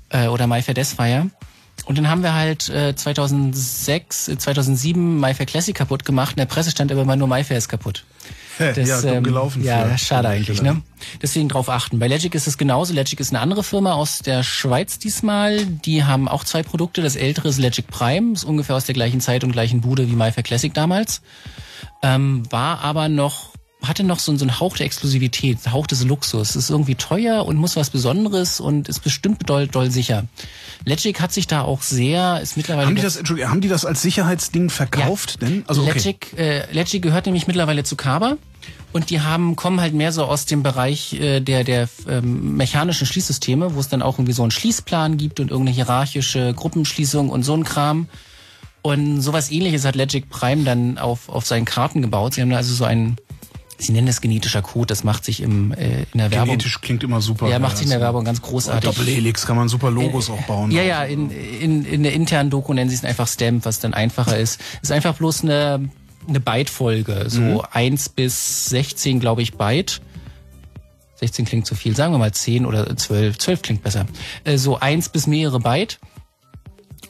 Äh, 0.10 0.28
oder 0.28 0.46
MyFair 0.46 0.76
Deathfire. 0.76 1.32
Und 1.88 1.98
dann 1.98 2.10
haben 2.10 2.22
wir 2.22 2.34
halt 2.34 2.68
äh, 2.70 2.94
2006, 2.96 4.28
äh, 4.28 4.38
2007 4.38 5.20
MyFair 5.20 5.46
Classic 5.46 5.76
kaputt 5.76 6.04
gemacht. 6.06 6.32
In 6.32 6.38
der 6.38 6.46
Presse 6.46 6.72
stand 6.72 6.92
aber 6.92 7.02
immer 7.02 7.16
nur 7.16 7.28
MyFair 7.28 7.58
ist 7.58 7.70
kaputt. 7.70 8.04
Hä, 8.58 8.74
ja, 8.84 9.02
dumm 9.02 9.10
ähm, 9.14 9.24
gelaufen 9.24 9.64
Ja, 9.64 9.86
für- 9.86 9.98
schade 9.98 10.28
eigentlich, 10.30 10.62
ne? 10.64 10.82
Deswegen 11.22 11.48
drauf 11.48 11.70
achten. 11.70 12.00
Bei 12.00 12.08
Logic 12.08 12.34
ist 12.34 12.48
es 12.48 12.58
genauso. 12.58 12.94
Logic 12.94 13.20
ist 13.20 13.30
eine 13.30 13.40
andere 13.40 13.64
Firma 13.64 13.94
aus 13.94 14.20
der 14.20 14.42
Schweiz 14.44 14.98
diesmal. 15.00 15.66
Die 15.66 16.04
haben 16.04 16.28
auch 16.28 16.44
zwei 16.44 16.64
Produkte. 16.64 17.02
Das 17.02 17.16
ältere 17.16 17.50
ist 17.50 17.60
Logic 17.60 17.86
Prime, 17.88 18.34
ist 18.34 18.44
ungefähr 18.44 18.76
aus 18.76 18.86
der 18.86 18.96
gleichen 18.96 19.22
Zeit 19.22 19.44
und 19.44 19.52
gleichen 19.52 19.82
Bude 19.82 20.10
wie 20.10 20.16
MyFair 20.16 20.44
Classic 20.44 20.74
damals. 20.74 21.22
Ähm, 22.02 22.44
war 22.52 22.82
aber 22.82 23.10
noch 23.10 23.52
hatte 23.84 24.04
noch 24.04 24.20
so, 24.20 24.36
so 24.36 24.44
einen 24.44 24.60
Hauch 24.60 24.76
der 24.76 24.86
Exklusivität, 24.86 25.60
Hauch 25.72 25.88
des 25.88 26.04
Luxus. 26.04 26.56
Ist 26.56 26.70
irgendwie 26.70 26.96
teuer 26.96 27.46
und 27.46 27.58
muss 27.58 27.76
was 27.76 27.90
Besonderes 27.90 28.60
und 28.60 28.90
ist 28.90 29.04
bestimmt 29.04 29.50
doll, 29.50 29.68
doll 29.68 29.92
sicher. 29.92 30.26
Logic 30.86 31.20
hat 31.22 31.32
sich 31.32 31.48
da 31.48 31.62
auch 31.62 31.82
sehr, 31.82 32.42
ist 32.42 32.58
mittlerweile 32.58 32.88
Haben 32.88 32.96
die 32.96 33.02
das, 33.02 33.16
Entschuldigung, 33.18 33.52
haben 33.52 33.62
die 33.62 33.68
das 33.68 33.86
als 33.86 34.02
Sicherheitsding 34.02 34.70
verkauft 34.70 35.42
denn? 35.42 35.64
Also 35.68 35.84
okay. 35.84 35.94
Legic, 35.94 36.38
äh, 36.38 36.72
Legic 36.72 37.02
gehört 37.02 37.26
nämlich 37.26 37.46
mittlerweile 37.48 37.84
zu 37.84 37.96
Kaba 37.96 38.38
und 38.94 39.10
die 39.10 39.22
haben 39.22 39.56
kommen 39.56 39.80
halt 39.80 39.94
mehr 39.94 40.12
so 40.12 40.24
aus 40.24 40.46
dem 40.46 40.64
Bereich 40.64 41.14
äh, 41.14 41.40
der 41.40 41.64
der 41.64 41.90
ähm, 42.08 42.58
mechanischen 42.58 43.06
Schließsysteme, 43.06 43.76
wo 43.76 43.80
es 43.80 43.90
dann 43.90 44.02
auch 44.02 44.16
irgendwie 44.16 44.34
so 44.34 44.44
einen 44.44 44.52
Schließplan 44.52 45.18
gibt 45.18 45.40
und 45.40 45.52
irgendeine 45.52 45.76
hierarchische 45.76 46.54
Gruppenschließung 46.54 47.30
und 47.30 47.44
so 47.44 47.54
ein 47.54 47.64
Kram. 47.64 48.08
Und 48.82 49.22
sowas 49.22 49.52
ähnliches 49.52 49.84
hat 49.84 49.96
Legic 49.96 50.30
Prime 50.30 50.64
dann 50.64 50.98
auf, 50.98 51.28
auf 51.28 51.46
seinen 51.46 51.66
Karten 51.66 52.02
gebaut. 52.02 52.34
Sie 52.34 52.42
haben 52.42 52.50
da 52.50 52.58
also 52.58 52.74
so 52.74 52.86
einen, 52.86 53.18
sie 53.78 53.92
nennen 53.92 54.08
es 54.08 54.22
genetischer 54.22 54.62
Code, 54.62 54.88
das 54.88 55.04
macht 55.04 55.24
sich 55.26 55.42
im, 55.42 55.72
äh, 55.74 56.04
in 56.14 56.18
der 56.18 56.32
Werbung. 56.32 56.50
Genetisch 56.50 56.82
klingt 56.82 57.04
immer 57.04 57.22
super. 57.22 57.48
Ja, 57.48 57.60
macht 57.60 57.78
sich 57.78 57.86
in 57.86 57.92
der 57.92 58.02
Werbung 58.02 58.26
ganz 58.26 58.42
großartig. 58.42 58.90
Doppelhelix 58.90 59.46
kann 59.46 59.56
man 59.56 59.70
super 59.70 59.92
Logos 59.92 60.30
auch 60.30 60.42
bauen. 60.44 60.72
Ja, 60.72 60.82
ja, 60.82 61.04
in, 61.04 61.30
in, 61.30 61.86
in 61.86 62.04
der 62.04 62.14
internen 62.14 62.50
Doku 62.50 62.74
nennen 62.74 62.90
sie 62.90 62.96
es 62.96 63.04
einfach 63.04 63.28
Stamp, 63.28 63.66
was 63.66 63.80
dann 63.80 63.94
einfacher 63.94 64.38
ist. 64.38 64.60
Ist 64.82 64.92
einfach 64.92 65.16
bloß 65.16 65.44
eine, 65.44 65.90
eine 66.28 66.40
Byte-Folge. 66.40 67.26
So 67.30 67.42
Mhm. 67.42 67.62
1 67.72 68.10
bis 68.10 68.66
16, 68.70 69.20
glaube 69.20 69.42
ich, 69.42 69.54
Byte. 69.54 70.02
16 71.16 71.46
klingt 71.46 71.66
zu 71.66 71.74
viel, 71.74 71.96
sagen 71.96 72.14
wir 72.14 72.20
mal 72.20 72.32
10 72.32 72.66
oder 72.66 72.96
12. 72.96 73.38
12 73.38 73.62
klingt 73.62 73.84
besser. 73.84 74.06
Äh, 74.44 74.58
so 74.58 74.80
1 74.80 75.10
bis 75.10 75.28
mehrere 75.28 75.60
Byte. 75.60 76.00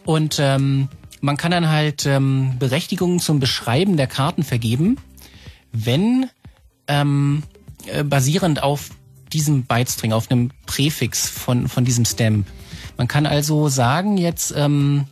Und 0.05 0.37
ähm, 0.39 0.87
man 1.19 1.35
kann 1.37 1.51
dann 1.51 1.69
halt 1.69 2.05
ähm, 2.05 2.55
Berechtigungen 2.59 3.19
zum 3.19 3.39
Beschreiben 3.39 3.97
der 3.97 4.07
Karten 4.07 4.43
vergeben, 4.43 4.97
wenn 5.73 6.27
ähm, 6.87 7.43
äh, 7.85 8.03
basierend 8.03 8.63
auf 8.63 8.89
diesem 9.33 9.63
Byte-String, 9.63 10.13
auf 10.13 10.31
einem 10.31 10.51
Präfix 10.65 11.29
von, 11.29 11.67
von 11.67 11.85
diesem 11.85 12.05
Stamp. 12.05 12.47
Man 12.97 13.07
kann 13.07 13.25
also 13.25 13.67
sagen 13.69 14.17
jetzt, 14.17 14.53
ähm, 14.55 15.05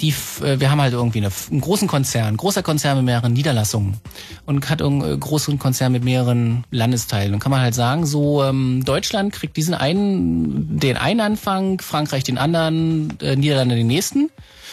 die, 0.00 0.14
äh, 0.42 0.58
wir 0.58 0.70
haben 0.70 0.80
halt 0.80 0.92
irgendwie 0.92 1.18
eine, 1.18 1.30
einen 1.50 1.60
großen 1.60 1.86
Konzern, 1.86 2.36
großer 2.36 2.62
Konzern 2.62 2.96
mit 2.96 3.06
mehreren 3.06 3.32
Niederlassungen 3.32 3.98
und 4.46 4.68
hat 4.70 4.82
einen 4.82 5.02
äh, 5.02 5.16
großen 5.16 5.58
Konzern 5.58 5.92
mit 5.92 6.04
mehreren 6.04 6.64
Landesteilen. 6.70 7.32
Dann 7.32 7.40
kann 7.40 7.50
man 7.50 7.60
halt 7.60 7.74
sagen, 7.74 8.06
so 8.06 8.42
ähm, 8.42 8.82
Deutschland 8.84 9.32
kriegt 9.32 9.56
diesen 9.56 9.74
einen, 9.74 10.78
den 10.78 10.96
einen 10.96 11.20
Anfang, 11.20 11.80
Frankreich 11.80 12.24
den 12.24 12.38
anderen, 12.38 13.18
äh, 13.20 13.36
Niederlande 13.36 13.76
den 13.76 13.86
nächsten. 13.86 14.30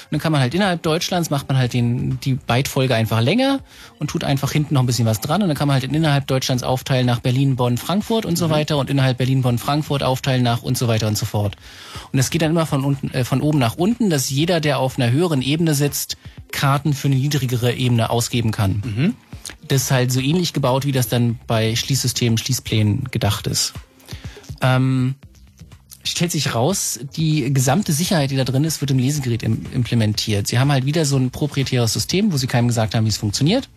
Und 0.08 0.14
dann 0.14 0.22
kann 0.22 0.32
man 0.32 0.40
halt 0.40 0.54
innerhalb 0.54 0.82
Deutschlands 0.84 1.30
macht 1.30 1.50
man 1.50 1.58
halt 1.58 1.74
den, 1.74 2.20
die 2.22 2.36
Byte-Folge 2.36 2.96
einfach 2.96 3.20
länger 3.20 3.60
und 4.00 4.10
tut 4.10 4.24
einfach 4.24 4.54
hinten 4.54 4.76
noch 4.76 4.82
ein 4.82 4.86
bisschen 4.86 5.06
was 5.06 5.20
dran. 5.20 5.42
Und 5.42 5.50
dann 5.50 5.58
kann 5.58 5.68
man 5.68 5.82
halt 5.82 5.84
innerhalb 5.84 6.28
Deutschlands 6.28 6.64
aufteilen 6.64 7.06
nach 7.06 7.20
Berlin, 7.20 7.58
Bonn, 7.58 7.78
Frankfurt 7.78 8.26
und 8.26 8.38
so 8.38 8.50
weiter 8.50 8.78
und 8.78 8.90
innerhalb 8.90 9.18
Berlin, 9.18 9.42
Bonn, 9.42 9.58
Frankfurt 9.58 10.04
aufteilen 10.04 10.44
nach 10.44 10.64
und 10.64 10.78
so 10.78 10.88
weiter 10.88 11.08
und 11.08 11.18
so 11.18 11.26
fort. 11.26 11.58
Und 12.14 12.20
es 12.20 12.30
geht 12.30 12.42
dann 12.42 12.52
immer 12.52 12.66
von 12.66 12.86
unten, 12.86 13.12
äh, 13.12 13.26
von 13.26 13.42
oben 13.42 13.60
nach 13.60 13.76
unten, 13.76 14.10
dass 14.10 14.30
jeder, 14.30 14.62
der 14.62 14.80
auf 14.80 14.98
einer 14.98 15.12
höheren 15.12 15.42
Ebene 15.42 15.74
sitzt, 15.74 16.18
Karten 16.52 16.94
für 16.94 17.08
eine 17.08 17.18
niedrigere 17.18 17.74
Ebene 17.74 18.10
ausgeben 18.10 18.52
kann. 18.52 18.82
Das 19.68 19.84
ist 19.84 19.92
halt 19.92 20.12
so 20.12 20.22
ähnlich 20.22 20.54
gebaut, 20.54 20.86
wie 20.86 20.92
das 20.94 21.10
dann 21.10 21.40
bei 21.48 21.76
Schließsystemen, 21.76 22.38
Schließplänen 22.38 23.06
gedacht 23.12 23.48
ist. 23.48 23.74
Ähm, 24.62 25.16
stellt 26.10 26.32
sich 26.32 26.56
raus, 26.56 27.00
die 27.16 27.54
gesamte 27.54 27.94
Sicherheit, 27.94 28.32
die 28.32 28.36
da 28.36 28.44
drin 28.44 28.64
ist, 28.64 28.82
wird 28.82 28.92
im 28.92 29.00
Lesegerät 29.00 29.44
im, 29.44 29.66
implementiert. 29.74 30.48
Sie 30.48 30.60
haben 30.60 30.72
halt 30.72 30.86
wieder 30.86 31.06
so 31.06 31.18
ein 31.18 31.32
proprietäres 31.32 31.94
System, 31.94 32.32
wo 32.32 32.38
sie 32.38 32.48
keinem 32.48 32.68
gesagt 32.68 32.96
haben, 32.96 33.06
wie 33.06 33.10
es 33.10 33.18
funktioniert. 33.18 33.70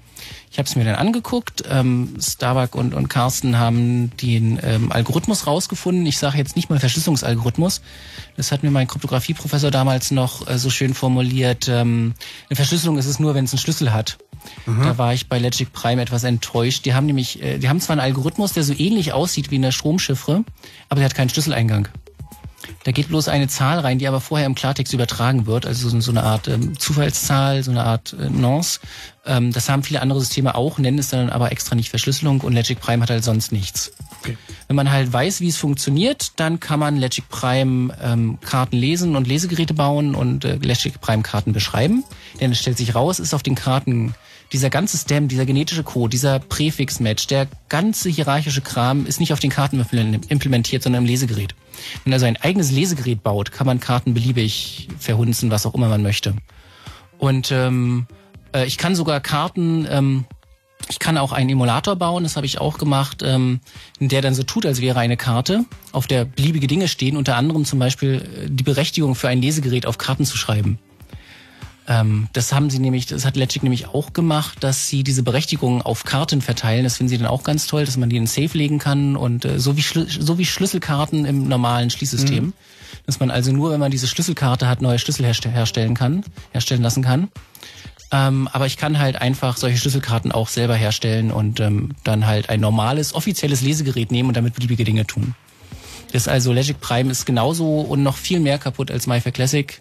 Ich 0.50 0.58
habe 0.58 0.66
es 0.66 0.76
mir 0.76 0.84
dann 0.84 0.96
angeguckt. 0.96 1.64
Ähm, 1.68 2.16
Starbuck 2.20 2.74
und, 2.74 2.94
und 2.94 3.08
Carsten 3.08 3.58
haben 3.58 4.10
den 4.16 4.58
ähm, 4.62 4.92
Algorithmus 4.92 5.46
rausgefunden. 5.46 6.04
Ich 6.06 6.18
sage 6.18 6.38
jetzt 6.38 6.56
nicht 6.56 6.68
mal 6.68 6.78
Verschlüsselungsalgorithmus. 6.78 7.80
Das 8.36 8.52
hat 8.52 8.62
mir 8.62 8.70
mein 8.70 8.86
Kryptografieprofessor 8.86 9.70
damals 9.70 10.10
noch 10.10 10.48
äh, 10.48 10.58
so 10.58 10.68
schön 10.68 10.94
formuliert. 10.94 11.68
Ähm, 11.68 12.14
eine 12.48 12.56
Verschlüsselung 12.56 12.98
ist 12.98 13.06
es 13.06 13.18
nur, 13.18 13.34
wenn 13.34 13.44
es 13.44 13.52
einen 13.52 13.60
Schlüssel 13.60 13.92
hat. 13.92 14.18
Da 14.66 14.98
war 14.98 15.12
ich 15.12 15.28
bei 15.28 15.38
Logic 15.38 15.70
Prime 15.72 16.00
etwas 16.00 16.24
enttäuscht. 16.24 16.84
Die 16.84 16.94
haben 16.94 17.06
nämlich, 17.06 17.42
äh, 17.42 17.58
die 17.58 17.68
haben 17.68 17.80
zwar 17.80 17.94
einen 17.94 18.00
Algorithmus, 18.00 18.52
der 18.52 18.64
so 18.64 18.72
ähnlich 18.72 19.12
aussieht 19.12 19.50
wie 19.50 19.56
eine 19.56 19.72
Stromchiffre, 19.72 20.44
aber 20.88 21.00
der 21.00 21.04
hat 21.06 21.14
keinen 21.14 21.28
Schlüsseleingang. 21.28 21.88
Da 22.84 22.92
geht 22.92 23.08
bloß 23.08 23.28
eine 23.28 23.48
Zahl 23.48 23.78
rein, 23.78 23.98
die 23.98 24.08
aber 24.08 24.20
vorher 24.20 24.46
im 24.46 24.54
Klartext 24.54 24.92
übertragen 24.92 25.46
wird, 25.46 25.66
also 25.66 26.00
so, 26.00 26.10
eine 26.10 26.22
Art 26.22 26.48
ähm, 26.48 26.78
Zufallszahl, 26.78 27.62
so 27.62 27.70
eine 27.70 27.84
Art 27.84 28.14
äh, 28.18 28.28
Nonce. 28.28 28.80
Ähm, 29.26 29.52
das 29.52 29.68
haben 29.68 29.82
viele 29.82 30.02
andere 30.02 30.20
Systeme 30.20 30.54
auch, 30.54 30.78
nennen 30.78 30.98
es 30.98 31.08
dann 31.08 31.30
aber 31.30 31.52
extra 31.52 31.74
nicht 31.74 31.90
Verschlüsselung 31.90 32.40
und 32.40 32.54
Logic 32.54 32.78
Prime 32.78 33.02
hat 33.02 33.10
halt 33.10 33.24
sonst 33.24 33.52
nichts. 33.52 33.92
Okay. 34.20 34.36
Wenn 34.68 34.76
man 34.76 34.90
halt 34.90 35.12
weiß, 35.12 35.40
wie 35.40 35.48
es 35.48 35.56
funktioniert, 35.56 36.32
dann 36.36 36.60
kann 36.60 36.78
man 36.78 36.98
Logic 36.98 37.26
Prime 37.28 37.96
ähm, 38.02 38.38
Karten 38.40 38.76
lesen 38.76 39.16
und 39.16 39.26
Lesegeräte 39.26 39.74
bauen 39.74 40.14
und 40.14 40.44
äh, 40.44 40.56
Logic 40.56 41.00
Prime 41.00 41.22
Karten 41.22 41.52
beschreiben. 41.52 42.04
Denn 42.40 42.52
es 42.52 42.60
stellt 42.60 42.76
sich 42.76 42.94
raus, 42.94 43.18
ist 43.18 43.34
auf 43.34 43.42
den 43.42 43.54
Karten 43.54 44.14
dieser 44.52 44.70
ganze 44.70 44.98
Stem, 44.98 45.28
dieser 45.28 45.46
genetische 45.46 45.84
Code, 45.84 46.10
dieser 46.10 46.40
Präfix-Match, 46.40 47.28
der 47.28 47.46
ganze 47.68 48.08
hierarchische 48.08 48.60
Kram 48.60 49.06
ist 49.06 49.20
nicht 49.20 49.32
auf 49.32 49.40
den 49.40 49.50
Karten 49.50 49.84
implementiert, 50.28 50.82
sondern 50.82 51.04
im 51.04 51.08
Lesegerät. 51.08 51.54
Wenn 52.04 52.10
man 52.10 52.14
also 52.14 52.26
ein 52.26 52.36
eigenes 52.36 52.70
Lesegerät 52.72 53.22
baut, 53.22 53.52
kann 53.52 53.66
man 53.66 53.80
Karten 53.80 54.12
beliebig 54.12 54.88
verhunzen, 54.98 55.50
was 55.50 55.66
auch 55.66 55.74
immer 55.74 55.88
man 55.88 56.02
möchte. 56.02 56.34
Und 57.18 57.52
ähm, 57.52 58.06
äh, 58.52 58.66
ich 58.66 58.76
kann 58.76 58.94
sogar 58.94 59.20
Karten, 59.20 59.86
ähm, 59.88 60.24
ich 60.90 60.98
kann 60.98 61.16
auch 61.16 61.32
einen 61.32 61.48
Emulator 61.50 61.96
bauen, 61.96 62.24
das 62.24 62.36
habe 62.36 62.46
ich 62.46 62.60
auch 62.60 62.76
gemacht, 62.76 63.22
ähm, 63.24 63.60
in 63.98 64.08
der 64.08 64.22
dann 64.22 64.34
so 64.34 64.42
tut, 64.42 64.66
als 64.66 64.80
wäre 64.80 64.98
eine 64.98 65.16
Karte, 65.16 65.64
auf 65.92 66.06
der 66.06 66.24
beliebige 66.24 66.66
Dinge 66.66 66.88
stehen, 66.88 67.16
unter 67.16 67.36
anderem 67.36 67.64
zum 67.64 67.78
Beispiel 67.78 68.28
äh, 68.44 68.50
die 68.50 68.64
Berechtigung 68.64 69.14
für 69.14 69.28
ein 69.28 69.40
Lesegerät 69.40 69.86
auf 69.86 69.98
Karten 69.98 70.24
zu 70.24 70.36
schreiben. 70.36 70.78
Ähm, 71.86 72.28
das 72.32 72.52
haben 72.52 72.70
sie 72.70 72.78
nämlich, 72.78 73.06
das 73.06 73.24
hat 73.24 73.36
Legic 73.36 73.62
nämlich 73.62 73.88
auch 73.88 74.12
gemacht, 74.12 74.58
dass 74.60 74.88
sie 74.88 75.04
diese 75.04 75.22
Berechtigungen 75.22 75.80
auf 75.80 76.04
Karten 76.04 76.42
verteilen. 76.42 76.84
Das 76.84 76.96
finden 76.96 77.08
sie 77.08 77.18
dann 77.18 77.26
auch 77.26 77.44
ganz 77.44 77.66
toll, 77.66 77.84
dass 77.84 77.96
man 77.96 78.10
die 78.10 78.16
in 78.16 78.26
Safe 78.26 78.56
legen 78.56 78.78
kann 78.78 79.16
und 79.16 79.44
äh, 79.44 79.58
so 79.58 79.76
wie 79.76 79.82
so 79.82 80.38
wie 80.38 80.44
Schlüsselkarten 80.44 81.24
im 81.24 81.48
normalen 81.48 81.90
Schließsystem, 81.90 82.52
dass 83.06 83.20
man 83.20 83.30
also 83.30 83.52
nur, 83.52 83.70
wenn 83.70 83.80
man 83.80 83.90
diese 83.90 84.06
Schlüsselkarte 84.06 84.68
hat, 84.68 84.82
neue 84.82 84.98
Schlüssel 84.98 85.24
herste 85.24 85.50
herstellen 85.50 85.94
kann, 85.94 86.24
herstellen 86.52 86.82
lassen 86.82 87.02
kann. 87.02 87.28
Ähm, 88.12 88.48
aber 88.52 88.66
ich 88.66 88.76
kann 88.76 88.98
halt 88.98 89.16
einfach 89.20 89.56
solche 89.56 89.78
Schlüsselkarten 89.78 90.32
auch 90.32 90.48
selber 90.48 90.74
herstellen 90.74 91.30
und 91.30 91.60
ähm, 91.60 91.90
dann 92.02 92.26
halt 92.26 92.48
ein 92.50 92.60
normales, 92.60 93.14
offizielles 93.14 93.60
Lesegerät 93.60 94.10
nehmen 94.10 94.28
und 94.28 94.36
damit 94.36 94.54
beliebige 94.54 94.84
Dinge 94.84 95.06
tun. 95.06 95.34
Das 96.12 96.22
ist 96.22 96.28
also 96.28 96.52
Logic 96.52 96.80
Prime 96.80 97.10
ist 97.10 97.24
genauso 97.24 97.80
und 97.82 98.02
noch 98.02 98.16
viel 98.16 98.40
mehr 98.40 98.58
kaputt 98.58 98.90
als 98.90 99.06
MyFair 99.06 99.30
Classic. 99.30 99.80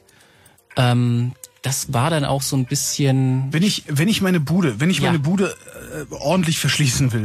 Ähm, 0.77 1.31
das 1.63 1.91
war 1.91 2.09
dann 2.11 2.23
auch 2.23 2.41
so 2.43 2.55
ein 2.55 2.65
bisschen. 2.65 3.47
Wenn 3.51 3.63
ich, 3.63 3.83
wenn 3.87 4.07
ich 4.07 4.21
meine 4.21 4.39
Bude, 4.39 4.79
wenn 4.79 4.89
ich 4.91 4.99
Ja. 4.99 5.07
meine 5.07 5.19
Bude 5.19 5.55
äh, 6.09 6.13
ordentlich 6.13 6.59
verschließen 6.59 7.11
will, 7.11 7.23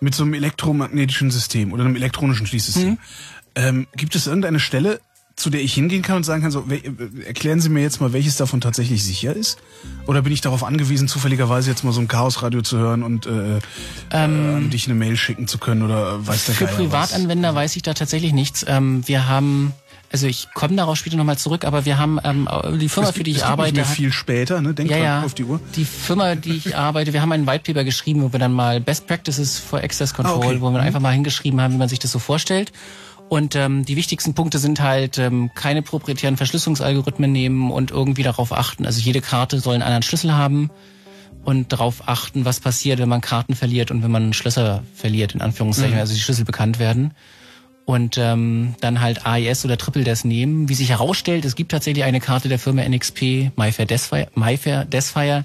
mit 0.00 0.14
so 0.14 0.24
einem 0.24 0.34
elektromagnetischen 0.34 1.30
System 1.30 1.72
oder 1.72 1.84
einem 1.84 1.96
elektronischen 1.96 2.46
Schließsystem, 2.46 2.88
Mhm. 2.92 2.98
ähm, 3.56 3.86
gibt 3.94 4.14
es 4.16 4.26
irgendeine 4.26 4.58
Stelle, 4.58 5.00
zu 5.36 5.50
der 5.50 5.60
ich 5.60 5.74
hingehen 5.74 6.00
kann 6.00 6.16
und 6.16 6.24
sagen 6.24 6.40
kann, 6.40 6.50
so, 6.50 6.64
äh, 6.70 6.80
erklären 7.26 7.60
Sie 7.60 7.68
mir 7.68 7.82
jetzt 7.82 8.00
mal, 8.00 8.14
welches 8.14 8.36
davon 8.36 8.62
tatsächlich 8.62 9.04
sicher 9.04 9.36
ist? 9.36 9.58
Oder 10.06 10.22
bin 10.22 10.32
ich 10.32 10.40
darauf 10.40 10.64
angewiesen, 10.64 11.08
zufälligerweise 11.08 11.68
jetzt 11.70 11.84
mal 11.84 11.92
so 11.92 12.00
ein 12.00 12.08
Chaosradio 12.08 12.62
zu 12.62 12.78
hören 12.78 13.02
und 13.02 13.26
äh, 13.26 13.58
äh, 13.58 13.60
an 14.16 14.70
dich 14.70 14.86
eine 14.86 14.94
Mail 14.94 15.16
schicken 15.16 15.46
zu 15.46 15.58
können 15.58 15.82
oder 15.82 16.26
weiß 16.26 16.46
der 16.46 16.54
Für 16.54 16.64
Geier 16.64 16.74
Privatanwender 16.76 17.54
weiß 17.54 17.76
ich 17.76 17.82
da 17.82 17.92
tatsächlich 17.92 18.32
nichts. 18.32 18.64
Ähm, 18.66 19.06
wir 19.06 19.28
haben, 19.28 19.74
also 20.10 20.26
ich 20.26 20.48
komme 20.54 20.74
darauf 20.76 20.96
später 20.96 21.18
nochmal 21.18 21.36
zurück, 21.36 21.66
aber 21.66 21.84
wir 21.84 21.98
haben 21.98 22.18
ähm, 22.24 22.48
die 22.80 22.88
Firma, 22.88 23.08
was? 23.10 23.14
für 23.16 23.22
die 23.22 23.32
ich 23.32 23.36
gibt 23.38 23.46
arbeite, 23.50 23.74
Nicht 23.74 23.86
mehr 23.86 23.94
viel 23.94 24.12
später, 24.12 24.62
ne? 24.62 24.72
Denk 24.72 24.90
ja, 24.90 24.96
ja, 24.96 25.22
auf 25.22 25.34
die 25.34 25.44
Uhr. 25.44 25.60
die 25.74 25.84
Firma, 25.84 26.34
die 26.34 26.52
ich 26.56 26.74
arbeite, 26.78 27.12
wir 27.12 27.20
haben 27.20 27.32
einen 27.32 27.46
White 27.46 27.64
Paper 27.70 27.84
geschrieben, 27.84 28.22
wo 28.22 28.32
wir 28.32 28.38
dann 28.38 28.54
mal 28.54 28.80
Best 28.80 29.06
Practices 29.06 29.58
for 29.58 29.80
Access 29.80 30.14
Control, 30.14 30.42
Ah, 30.42 30.46
okay. 30.46 30.60
wo 30.62 30.70
wir 30.70 30.80
einfach 30.80 31.00
mal 31.00 31.12
hingeschrieben 31.12 31.60
haben, 31.60 31.74
wie 31.74 31.78
man 31.78 31.90
sich 31.90 31.98
das 31.98 32.10
so 32.10 32.18
vorstellt. 32.18 32.72
Und 33.28 33.56
ähm, 33.56 33.84
die 33.84 33.96
wichtigsten 33.96 34.34
Punkte 34.34 34.58
sind 34.58 34.80
halt 34.80 35.18
ähm, 35.18 35.50
keine 35.54 35.82
proprietären 35.82 36.36
Verschlüsselungsalgorithmen 36.36 37.32
nehmen 37.32 37.70
und 37.72 37.90
irgendwie 37.90 38.22
darauf 38.22 38.52
achten. 38.52 38.86
Also 38.86 39.00
jede 39.00 39.20
Karte 39.20 39.58
soll 39.58 39.74
einen 39.74 39.82
anderen 39.82 40.04
Schlüssel 40.04 40.32
haben 40.32 40.70
und 41.44 41.72
darauf 41.72 42.08
achten, 42.08 42.44
was 42.44 42.60
passiert, 42.60 42.98
wenn 43.00 43.08
man 43.08 43.20
Karten 43.20 43.54
verliert 43.54 43.90
und 43.90 44.02
wenn 44.02 44.10
man 44.10 44.32
Schlösser 44.32 44.84
verliert, 44.94 45.34
in 45.34 45.40
Anführungszeichen, 45.40 45.98
also 45.98 46.14
die 46.14 46.20
Schlüssel 46.20 46.44
bekannt 46.44 46.78
werden. 46.78 47.14
Und 47.84 48.18
ähm, 48.18 48.74
dann 48.80 49.00
halt 49.00 49.26
AES 49.26 49.64
oder 49.64 49.78
Triple 49.78 50.02
Des 50.02 50.24
nehmen. 50.24 50.68
Wie 50.68 50.74
sich 50.74 50.90
herausstellt, 50.90 51.44
es 51.44 51.54
gibt 51.54 51.70
tatsächlich 51.70 52.04
eine 52.04 52.18
Karte 52.20 52.48
der 52.48 52.58
Firma 52.58 52.82
NXP, 52.82 53.52
MyFair 53.56 53.86
Desfire, 53.86 54.28
MyFair 54.34 54.84
Desfire 54.84 55.44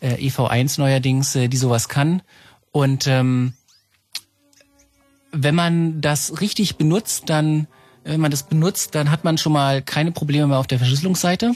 äh, 0.00 0.14
EV1 0.14 0.78
neuerdings, 0.78 1.34
äh, 1.34 1.48
die 1.48 1.56
sowas 1.56 1.88
kann. 1.88 2.22
Und 2.70 3.08
ähm, 3.08 3.54
wenn 5.34 5.54
man 5.54 6.00
das 6.00 6.40
richtig 6.40 6.76
benutzt, 6.76 7.24
dann, 7.26 7.66
wenn 8.04 8.20
man 8.20 8.30
das 8.30 8.44
benutzt, 8.44 8.94
dann 8.94 9.10
hat 9.10 9.24
man 9.24 9.38
schon 9.38 9.52
mal 9.52 9.82
keine 9.82 10.12
Probleme 10.12 10.46
mehr 10.46 10.58
auf 10.58 10.66
der 10.66 10.78
Verschlüsselungsseite. 10.78 11.52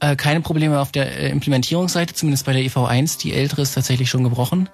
Äh, 0.00 0.16
keine 0.16 0.40
Probleme 0.40 0.80
auf 0.80 0.92
der 0.92 1.18
äh, 1.18 1.30
Implementierungsseite, 1.30 2.14
zumindest 2.14 2.46
bei 2.46 2.52
der 2.52 2.62
EV1. 2.62 3.18
Die 3.20 3.32
ältere 3.32 3.62
ist 3.62 3.74
tatsächlich 3.74 4.10
schon 4.10 4.24
gebrochen. 4.24 4.68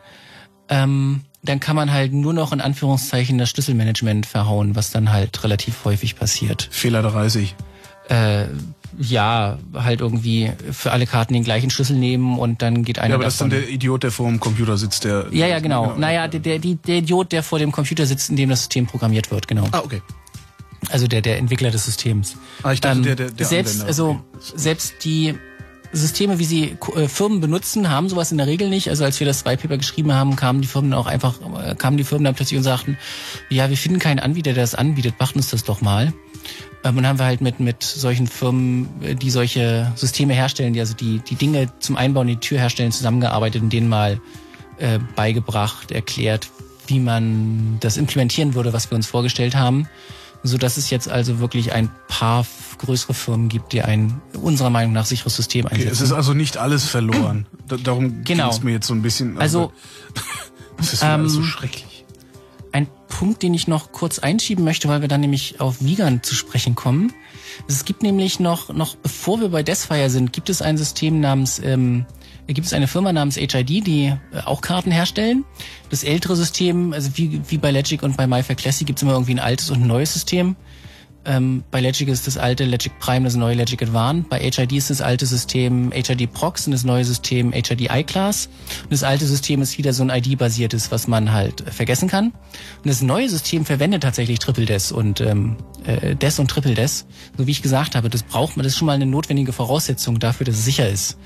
Ähm, 0.69 1.23
dann 1.43 1.61
kann 1.61 1.77
man 1.77 1.93
halt 1.93 2.13
nur 2.13 2.33
noch 2.33 2.53
in 2.53 2.61
Anführungszeichen 2.61 3.39
das 3.39 3.51
Schlüsselmanagement 3.51 4.27
verhauen, 4.27 4.77
was 4.77 4.91
dann 4.91 5.13
halt 5.13 5.43
relativ 5.43 5.85
häufig 5.85 6.17
passiert. 6.17 6.69
Fehler 6.71 7.03
30. 7.03 7.55
Äh, 8.09 8.47
ja, 9.03 9.59
halt 9.75 10.01
irgendwie 10.01 10.53
für 10.73 10.93
alle 10.93 11.07
Karten 11.07 11.33
den 11.33 11.43
gleichen 11.43 11.71
Schlüssel 11.71 11.97
nehmen 11.97 12.39
und 12.39 12.61
dann 12.61 12.85
geht 12.85 12.99
einer 12.99 13.11
Ja, 13.11 13.15
aber 13.15 13.25
das 13.25 13.35
ist 13.35 13.41
dann 13.41 13.49
der 13.51 13.67
Idiot, 13.69 14.03
der 14.03 14.11
vor 14.11 14.29
dem 14.29 14.41
Computer 14.41 14.77
sitzt, 14.77 15.05
der. 15.05 15.27
ja, 15.31 15.47
ja, 15.47 15.59
genau. 15.61 15.95
Naja, 15.97 16.29
der, 16.29 16.41
der, 16.41 16.59
der 16.59 16.97
Idiot, 16.99 17.33
der 17.33 17.43
vor 17.43 17.59
dem 17.59 17.73
Computer 17.73 18.05
sitzt, 18.05 18.29
in 18.29 18.37
dem 18.37 18.51
das 18.51 18.61
System 18.61 18.87
programmiert 18.87 19.31
wird, 19.31 19.49
genau. 19.49 19.67
Ah, 19.73 19.81
okay. 19.83 20.03
Also 20.91 21.07
der, 21.07 21.23
der 21.23 21.39
Entwickler 21.39 21.71
des 21.71 21.85
Systems. 21.87 22.37
Ah, 22.63 22.73
ich 22.73 22.81
dachte, 22.81 22.99
Ähm, 22.99 23.05
der, 23.05 23.17
der, 23.17 23.31
der 23.31 23.47
selbst, 23.47 23.73
Anwender. 23.83 23.89
also 23.89 24.11
Okay. 24.11 24.53
selbst 24.57 24.95
die 25.05 25.35
Systeme, 25.93 26.39
wie 26.39 26.45
sie 26.45 26.77
äh, 26.95 27.09
Firmen 27.09 27.41
benutzen, 27.41 27.91
haben 27.91 28.09
sowas 28.09 28.31
in 28.33 28.39
der 28.39 28.47
Regel 28.47 28.69
nicht. 28.69 28.89
Also 28.91 29.05
als 29.05 29.19
wir 29.19 29.27
das 29.27 29.45
White 29.45 29.63
Paper 29.63 29.77
geschrieben 29.79 30.13
haben, 30.13 30.37
kamen 30.37 30.61
die 30.61 30.69
Firmen 30.69 30.93
auch 30.95 31.07
einfach, 31.07 31.35
äh, 31.65 31.75
kamen 31.75 31.97
die 31.97 32.05
Firmen 32.05 32.25
dann 32.25 32.35
plötzlich 32.35 32.59
und 32.59 32.65
sagten, 32.65 32.97
ja, 33.49 33.71
wir 33.71 33.77
finden 33.77 33.99
keinen 33.99 34.21
Anbieter, 34.21 34.53
der 34.53 34.63
das 34.63 34.75
anbietet, 34.75 35.15
macht 35.19 35.37
uns 35.37 35.51
das 35.51 35.65
doch 35.65 35.81
mal. 35.81 36.13
Ähm, 36.85 36.97
und 36.97 37.03
dann 37.03 37.07
haben 37.09 37.19
wir 37.19 37.27
halt 37.27 37.41
mit, 37.41 37.61
mit 37.61 37.83
solchen 37.83 38.27
Firmen, 38.27 38.89
äh, 39.03 39.15
die 39.15 39.31
solche 39.31 39.93
Systeme 39.97 40.35
herstellen, 40.35 40.73
die 40.73 40.81
also 40.81 40.95
die, 40.95 41.19
die 41.21 41.35
Dinge 41.35 41.69
zum 41.79 41.97
Einbauen 41.97 42.29
in 42.29 42.35
die 42.35 42.41
Tür 42.41 42.59
herstellen, 42.59 42.93
zusammengearbeitet 42.93 43.63
und 43.63 43.73
denen 43.73 43.89
mal 43.89 44.21
äh, 44.79 44.99
beigebracht, 45.17 45.91
erklärt, 45.91 46.49
wie 46.87 46.99
man 47.01 47.77
das 47.81 47.97
implementieren 47.97 48.55
würde, 48.55 48.73
was 48.73 48.91
wir 48.91 48.97
uns 48.97 49.07
vorgestellt 49.07 49.55
haben. 49.55 49.87
So 50.43 50.57
dass 50.57 50.79
es 50.79 50.89
jetzt 50.89 51.07
also 51.07 51.39
wirklich 51.39 51.73
ein 51.75 51.91
paar 52.09 52.47
größere 52.79 53.13
Firmen 53.13 53.51
gibt, 53.51 53.75
die 53.75 53.83
ein 53.83 54.23
unserer 54.41 54.71
Meinung 54.71 54.95
nach 54.95 55.05
sicheres 55.05 55.37
System 55.37 55.67
Okay, 55.67 55.75
es 55.75 55.81
einsetzen. 55.83 56.05
ist 56.05 56.13
also 56.13 56.33
nicht 56.33 56.57
alles 56.57 56.87
verloren. 56.87 57.47
Da, 57.69 57.77
darum 57.77 58.25
Genau. 58.25 58.45
ging 58.49 58.53
es 58.57 58.63
mir 58.65 58.71
jetzt 58.73 58.87
so 58.87 58.95
ein 58.95 59.03
bisschen. 59.03 59.37
Also, 59.39 59.71
das 60.79 60.95
ist 60.95 61.03
mir 61.03 61.11
alles 61.11 61.33
so 61.35 61.41
ähm, 61.41 61.45
schrecklich. 61.45 61.85
Ein 62.73 62.89
Punkt, 63.09 63.43
den 63.43 63.55
ich 63.55 63.67
noch 63.69 63.93
kurz 63.93 64.19
einschieben 64.19 64.65
möchte, 64.65 64.89
weil 64.89 65.01
wir 65.01 65.09
dann 65.09 65.21
nämlich 65.21 65.61
auf 65.61 65.83
Vegan 65.83 66.23
zu 66.23 66.35
sprechen 66.35 66.75
kommen. 66.75 67.13
Es 67.69 67.85
gibt 67.85 68.03
nämlich 68.03 68.41
noch, 68.41 68.73
noch 68.73 68.97
bevor 68.97 69.41
wir 69.41 69.49
bei 69.49 69.63
Desfire 69.63 70.09
sind, 70.11 70.33
gibt 70.33 70.49
es 70.49 70.63
ein 70.63 70.79
System 70.79 71.21
namens, 71.21 71.61
ähm, 71.63 72.07
gibt 72.47 72.67
es 72.67 72.73
eine 72.73 72.89
Firma 72.89 73.13
namens 73.13 73.37
HID, 73.37 73.87
die 73.87 74.15
äh, 74.33 74.41
auch 74.45 74.61
Karten 74.61 74.91
herstellen. 74.91 75.45
Das 75.91 76.05
ältere 76.05 76.37
System, 76.37 76.93
also 76.93 77.11
wie, 77.15 77.41
wie 77.49 77.59
bei 77.59 77.71
Legic 77.71 78.03
und 78.03 78.17
bei 78.17 78.27
MyFair 78.27 78.57
Classic 78.57 78.87
gibt 78.87 78.99
es 78.99 79.03
immer 79.03 79.13
irgendwie 79.13 79.35
ein 79.35 79.41
altes 79.41 79.71
und 79.71 79.83
ein 79.83 79.87
neues 79.87 80.13
System. 80.13 80.57
Ähm, 81.27 81.65
bei 81.71 81.81
Legic 81.81 82.09
ist 82.09 82.27
das 82.27 82.39
alte 82.39 82.65
Legic 82.65 82.99
Prime, 82.99 83.25
das 83.25 83.35
neue 83.35 83.55
Legic 83.55 83.83
Advanced. 83.83 84.31
Bei 84.31 84.39
HID 84.39 84.73
ist 84.73 84.89
das 84.89 85.03
alte 85.03 85.27
System 85.27 85.93
HID 85.93 86.33
Prox 86.33 86.67
und 86.67 86.73
das 86.73 86.83
neue 86.85 87.05
System 87.05 87.53
HID 87.53 87.91
iClass. 87.91 88.49
Und 88.85 88.93
das 88.93 89.03
alte 89.03 89.27
System 89.27 89.61
ist 89.61 89.77
wieder 89.77 89.93
so 89.93 90.03
ein 90.03 90.09
ID-basiertes, 90.09 90.91
was 90.91 91.09
man 91.09 91.33
halt 91.33 91.67
äh, 91.67 91.71
vergessen 91.71 92.09
kann. 92.09 92.27
Und 92.27 92.87
das 92.87 93.03
neue 93.03 93.29
System 93.29 93.67
verwendet 93.67 94.03
tatsächlich 94.03 94.39
Triple 94.39 94.65
Des 94.65 94.93
und 94.93 95.21
ähm, 95.21 95.57
äh, 95.85 96.17
Des 96.17 96.39
und 96.39 96.49
Triple 96.49 96.75
Des. 96.75 97.05
So 97.37 97.47
wie 97.47 97.51
ich 97.51 97.61
gesagt 97.61 97.97
habe, 97.97 98.09
das 98.09 98.23
braucht 98.23 98.57
man, 98.57 98.65
das 98.65 98.73
ist 98.73 98.79
schon 98.79 98.87
mal 98.87 98.95
eine 98.95 99.07
notwendige 99.07 99.53
Voraussetzung 99.53 100.19
dafür, 100.19 100.47
dass 100.47 100.57
es 100.57 100.65
sicher 100.65 100.89
ist. 100.89 101.19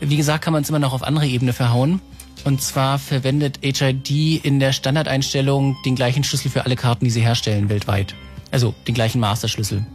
Wie 0.00 0.16
gesagt, 0.16 0.42
kann 0.42 0.52
man 0.52 0.62
es 0.62 0.68
immer 0.68 0.78
noch 0.80 0.92
auf 0.92 1.04
andere 1.04 1.26
Ebene 1.26 1.52
verhauen. 1.52 2.00
Und 2.44 2.62
zwar 2.62 2.98
verwendet 2.98 3.60
HID 3.62 4.44
in 4.44 4.58
der 4.58 4.72
Standardeinstellung 4.72 5.76
den 5.84 5.94
gleichen 5.94 6.24
Schlüssel 6.24 6.50
für 6.50 6.64
alle 6.64 6.76
Karten, 6.76 7.04
die 7.04 7.10
sie 7.10 7.20
herstellen 7.20 7.68
weltweit. 7.68 8.14
Also 8.50 8.74
den 8.86 8.94
gleichen 8.94 9.20
Masterschlüssel. 9.20 9.86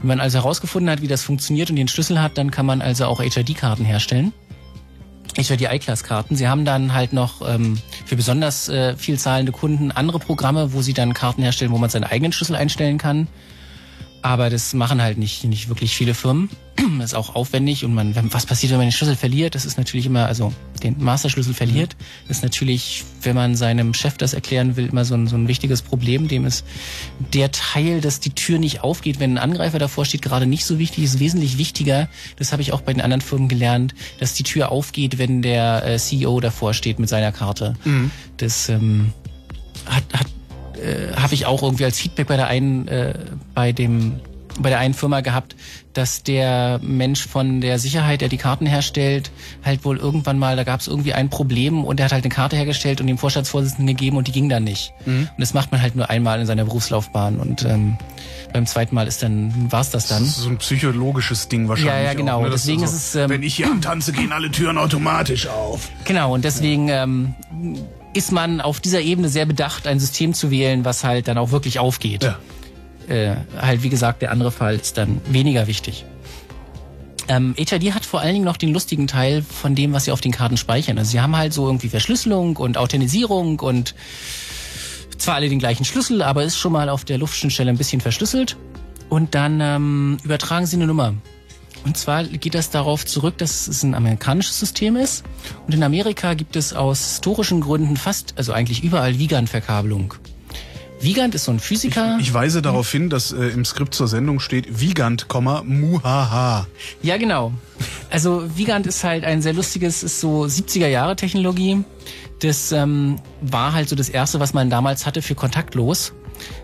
Wenn 0.00 0.08
man 0.08 0.20
also 0.20 0.38
herausgefunden 0.38 0.90
hat, 0.90 1.02
wie 1.02 1.08
das 1.08 1.22
funktioniert 1.22 1.70
und 1.70 1.76
den 1.76 1.88
Schlüssel 1.88 2.20
hat, 2.20 2.36
dann 2.38 2.50
kann 2.50 2.66
man 2.66 2.82
also 2.82 3.06
auch 3.06 3.20
HID-Karten 3.20 3.84
herstellen. 3.84 4.32
HID 5.36 5.62
iClass-Karten. 5.62 6.36
Sie 6.36 6.48
haben 6.48 6.64
dann 6.64 6.94
halt 6.94 7.12
noch 7.12 7.46
ähm, 7.46 7.78
für 8.04 8.16
besonders 8.16 8.68
äh, 8.68 8.96
viel 8.96 9.18
zahlende 9.18 9.52
Kunden 9.52 9.90
andere 9.90 10.18
Programme, 10.18 10.72
wo 10.72 10.82
sie 10.82 10.94
dann 10.94 11.14
Karten 11.14 11.42
herstellen, 11.42 11.72
wo 11.72 11.78
man 11.78 11.90
seinen 11.90 12.04
eigenen 12.04 12.32
Schlüssel 12.32 12.56
einstellen 12.56 12.98
kann. 12.98 13.28
Aber 14.22 14.50
das 14.50 14.74
machen 14.74 15.00
halt 15.00 15.18
nicht, 15.18 15.44
nicht 15.44 15.68
wirklich 15.68 15.94
viele 15.94 16.14
Firmen. 16.14 16.50
Das 16.76 16.84
ist 17.10 17.14
auch 17.14 17.34
aufwendig 17.34 17.84
und 17.84 17.94
man, 17.94 18.14
was 18.32 18.46
passiert, 18.46 18.72
wenn 18.72 18.78
man 18.78 18.88
den 18.88 18.92
Schlüssel 18.92 19.16
verliert? 19.16 19.54
Das 19.54 19.64
ist 19.64 19.78
natürlich 19.78 20.06
immer, 20.06 20.26
also 20.26 20.52
den 20.82 21.02
Masterschlüssel 21.02 21.54
verliert, 21.54 21.96
das 22.28 22.38
ist 22.38 22.42
natürlich, 22.42 23.04
wenn 23.22 23.34
man 23.34 23.54
seinem 23.54 23.94
Chef 23.94 24.18
das 24.18 24.34
erklären 24.34 24.76
will, 24.76 24.86
immer 24.86 25.04
so 25.04 25.14
ein, 25.14 25.26
so 25.26 25.36
ein 25.36 25.48
wichtiges 25.48 25.82
Problem. 25.82 26.28
Dem 26.28 26.44
ist 26.44 26.66
der 27.32 27.50
Teil, 27.50 28.00
dass 28.00 28.20
die 28.20 28.30
Tür 28.30 28.58
nicht 28.58 28.82
aufgeht, 28.82 29.20
wenn 29.20 29.34
ein 29.34 29.38
Angreifer 29.38 29.78
davor 29.78 30.04
steht, 30.04 30.22
gerade 30.22 30.46
nicht 30.46 30.64
so 30.64 30.78
wichtig, 30.78 31.04
ist 31.04 31.18
wesentlich 31.18 31.56
wichtiger. 31.58 32.08
Das 32.36 32.52
habe 32.52 32.62
ich 32.62 32.72
auch 32.72 32.82
bei 32.82 32.92
den 32.92 33.00
anderen 33.00 33.20
Firmen 33.22 33.48
gelernt, 33.48 33.94
dass 34.20 34.34
die 34.34 34.42
Tür 34.42 34.70
aufgeht, 34.70 35.18
wenn 35.18 35.42
der 35.42 35.84
äh, 35.86 35.98
CEO 35.98 36.40
davor 36.40 36.74
steht 36.74 36.98
mit 36.98 37.08
seiner 37.08 37.32
Karte. 37.32 37.74
Das 38.36 38.68
ähm, 38.68 39.12
hat, 39.86 40.04
hat 40.12 40.26
äh, 40.78 41.14
habe 41.16 41.34
ich 41.34 41.46
auch 41.46 41.62
irgendwie 41.62 41.84
als 41.84 41.98
Feedback 41.98 42.26
bei 42.26 42.36
der 42.36 42.46
einen, 42.46 42.88
äh, 42.88 43.14
bei 43.54 43.72
dem, 43.72 44.20
bei 44.58 44.70
der 44.70 44.78
einen 44.78 44.94
Firma 44.94 45.20
gehabt, 45.20 45.54
dass 45.92 46.22
der 46.22 46.80
Mensch 46.82 47.26
von 47.26 47.60
der 47.60 47.78
Sicherheit, 47.78 48.20
der 48.20 48.28
die 48.28 48.36
Karten 48.36 48.66
herstellt, 48.66 49.30
halt 49.64 49.84
wohl 49.84 49.98
irgendwann 49.98 50.38
mal, 50.38 50.56
da 50.56 50.64
gab 50.64 50.80
es 50.80 50.88
irgendwie 50.88 51.12
ein 51.12 51.30
Problem 51.30 51.84
und 51.84 51.98
der 51.98 52.06
hat 52.06 52.12
halt 52.12 52.24
eine 52.24 52.34
Karte 52.34 52.56
hergestellt 52.56 53.00
und 53.00 53.06
dem 53.06 53.18
Vorstandsvorsitzenden 53.18 53.86
gegeben 53.86 54.16
und 54.16 54.26
die 54.28 54.32
ging 54.32 54.48
dann 54.48 54.64
nicht. 54.64 54.92
Und 55.06 55.30
das 55.38 55.54
macht 55.54 55.72
man 55.72 55.82
halt 55.82 55.96
nur 55.96 56.08
einmal 56.10 56.40
in 56.40 56.46
seiner 56.46 56.64
Berufslaufbahn 56.64 57.38
und 57.38 57.64
ähm, 57.64 57.98
beim 58.52 58.66
zweiten 58.66 58.94
Mal 58.94 59.06
ist 59.06 59.22
dann, 59.22 59.70
war's 59.70 59.90
das 59.90 60.08
dann. 60.08 60.22
Das 60.22 60.30
ist 60.30 60.36
so 60.38 60.48
ein 60.48 60.58
psychologisches 60.58 61.48
Ding 61.48 61.68
wahrscheinlich. 61.68 61.94
Ja, 61.94 62.00
ja, 62.00 62.14
genau. 62.14 62.38
Auch, 62.38 62.44
ne? 62.44 62.50
Deswegen 62.50 62.80
so, 62.80 62.86
ist 62.86 62.92
es, 62.94 63.14
ähm, 63.14 63.28
wenn 63.28 63.42
ich 63.42 63.56
hier 63.56 63.70
antanze, 63.70 64.12
gehen 64.12 64.32
alle 64.32 64.50
Türen 64.50 64.78
automatisch 64.78 65.46
auf. 65.46 65.90
Genau, 66.04 66.32
und 66.32 66.44
deswegen 66.44 66.88
ähm, 66.88 67.34
ist 68.16 68.32
man 68.32 68.60
auf 68.60 68.80
dieser 68.80 69.00
Ebene 69.00 69.28
sehr 69.28 69.46
bedacht, 69.46 69.86
ein 69.86 70.00
System 70.00 70.34
zu 70.34 70.50
wählen, 70.50 70.84
was 70.84 71.04
halt 71.04 71.28
dann 71.28 71.38
auch 71.38 71.50
wirklich 71.50 71.78
aufgeht. 71.78 72.24
Ja. 72.24 72.38
Äh, 73.08 73.36
halt, 73.60 73.82
wie 73.82 73.88
gesagt, 73.88 74.22
der 74.22 74.32
andere 74.32 74.50
Fall 74.50 74.76
ist 74.76 74.98
dann 74.98 75.20
weniger 75.28 75.66
wichtig. 75.66 76.04
Ähm, 77.28 77.54
HID 77.56 77.92
hat 77.92 78.04
vor 78.04 78.20
allen 78.20 78.34
Dingen 78.34 78.44
noch 78.44 78.56
den 78.56 78.72
lustigen 78.72 79.06
Teil 79.06 79.42
von 79.42 79.74
dem, 79.74 79.92
was 79.92 80.04
sie 80.04 80.12
auf 80.12 80.20
den 80.20 80.32
Karten 80.32 80.56
speichern. 80.56 80.98
Also 80.98 81.10
sie 81.10 81.20
haben 81.20 81.36
halt 81.36 81.52
so 81.52 81.66
irgendwie 81.66 81.88
Verschlüsselung 81.88 82.56
und 82.56 82.78
Authentisierung 82.78 83.60
und 83.60 83.94
zwar 85.18 85.36
alle 85.36 85.48
den 85.48 85.58
gleichen 85.58 85.84
Schlüssel, 85.84 86.22
aber 86.22 86.44
ist 86.44 86.56
schon 86.56 86.72
mal 86.72 86.88
auf 86.88 87.04
der 87.04 87.18
Luftschnittstelle 87.18 87.70
ein 87.70 87.78
bisschen 87.78 88.00
verschlüsselt. 88.00 88.56
Und 89.08 89.34
dann 89.34 89.60
ähm, 89.60 90.18
übertragen 90.24 90.66
sie 90.66 90.76
eine 90.76 90.86
Nummer. 90.86 91.14
Und 91.86 91.96
zwar 91.96 92.24
geht 92.24 92.56
das 92.56 92.70
darauf 92.70 93.06
zurück, 93.06 93.38
dass 93.38 93.68
es 93.68 93.84
ein 93.84 93.94
amerikanisches 93.94 94.58
System 94.58 94.96
ist. 94.96 95.22
Und 95.68 95.74
in 95.74 95.84
Amerika 95.84 96.34
gibt 96.34 96.56
es 96.56 96.72
aus 96.72 96.98
historischen 96.98 97.60
Gründen 97.60 97.96
fast, 97.96 98.34
also 98.36 98.52
eigentlich 98.52 98.82
überall 98.82 99.20
Vigant-Verkabelung. 99.20 100.14
Vigant 101.00 101.36
ist 101.36 101.44
so 101.44 101.52
ein 101.52 101.60
Physiker. 101.60 102.18
Ich 102.20 102.34
weise 102.34 102.60
darauf 102.60 102.90
hin, 102.90 103.08
dass 103.08 103.30
äh, 103.30 103.50
im 103.50 103.64
Skript 103.64 103.94
zur 103.94 104.08
Sendung 104.08 104.40
steht 104.40 104.80
Vigant, 104.80 105.28
Muhaha. 105.32 106.66
Ja, 107.02 107.18
genau. 107.18 107.52
Also 108.10 108.42
Vigant 108.56 108.88
ist 108.88 109.04
halt 109.04 109.22
ein 109.22 109.40
sehr 109.40 109.52
lustiges, 109.52 110.02
ist 110.02 110.20
so 110.20 110.42
70er 110.42 110.88
Jahre 110.88 111.14
Technologie. 111.14 111.84
Das 112.40 112.72
ähm, 112.72 113.20
war 113.42 113.74
halt 113.74 113.88
so 113.88 113.94
das 113.94 114.08
erste, 114.08 114.40
was 114.40 114.54
man 114.54 114.70
damals 114.70 115.06
hatte 115.06 115.22
für 115.22 115.36
kontaktlos. 115.36 116.14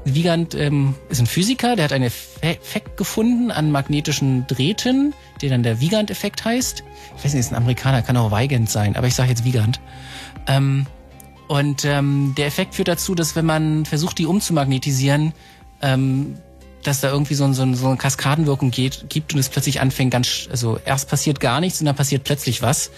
Wiegand 0.05 0.55
ähm, 0.55 0.95
ist 1.09 1.21
ein 1.21 1.27
Physiker, 1.27 1.77
der 1.77 1.87
hat 1.87 1.93
einen 1.93 2.11
Effekt 2.41 2.97
gefunden 2.97 3.51
an 3.51 3.71
magnetischen 3.71 4.47
Drähten, 4.47 5.15
der 5.41 5.51
dann 5.51 5.63
der 5.63 5.81
Wiegand-Effekt 5.81 6.45
heißt. 6.45 6.85
Ich 7.17 7.25
weiß 7.25 7.35
nicht, 7.35 7.41
ist 7.41 7.53
ein 7.53 7.57
Amerikaner, 7.57 8.03
kann 8.03 8.17
auch 8.17 8.31
Weigand 8.31 8.71
sein, 8.71 8.97
aber 8.97 9.07
ich 9.07 9.15
sage 9.15 9.31
jetzt 9.31 9.45
Wiegand. 9.45 9.81
Ähm, 10.47 10.87
und 11.49 11.85
ähm, 11.85 12.35
der 12.37 12.47
Effekt 12.47 12.75
führt 12.75 12.89
dazu, 12.89 13.15
dass 13.15 13.37
wenn 13.37 13.45
man 13.47 13.85
versucht, 13.85 14.19
die 14.19 14.27
umzumagnetisieren, 14.27 15.33
ähm, 15.83 16.37
dass 16.83 17.01
da 17.01 17.11
irgendwie 17.11 17.35
so, 17.35 17.45
ein, 17.45 17.55
so, 17.55 17.63
ein, 17.63 17.75
so 17.75 17.87
eine 17.87 17.97
Kaskadenwirkung 17.97 18.71
geht, 18.71 19.07
gibt 19.09 19.35
und 19.35 19.41
es 19.41 19.49
plötzlich 19.49 19.81
anfängt 19.81 20.11
ganz, 20.11 20.49
also 20.51 20.79
erst 20.85 21.09
passiert 21.09 21.41
gar 21.41 21.61
nichts 21.61 21.81
und 21.81 21.87
dann 21.87 21.97
passiert 21.97 22.25
plötzlich 22.25 22.63
was, 22.63 22.91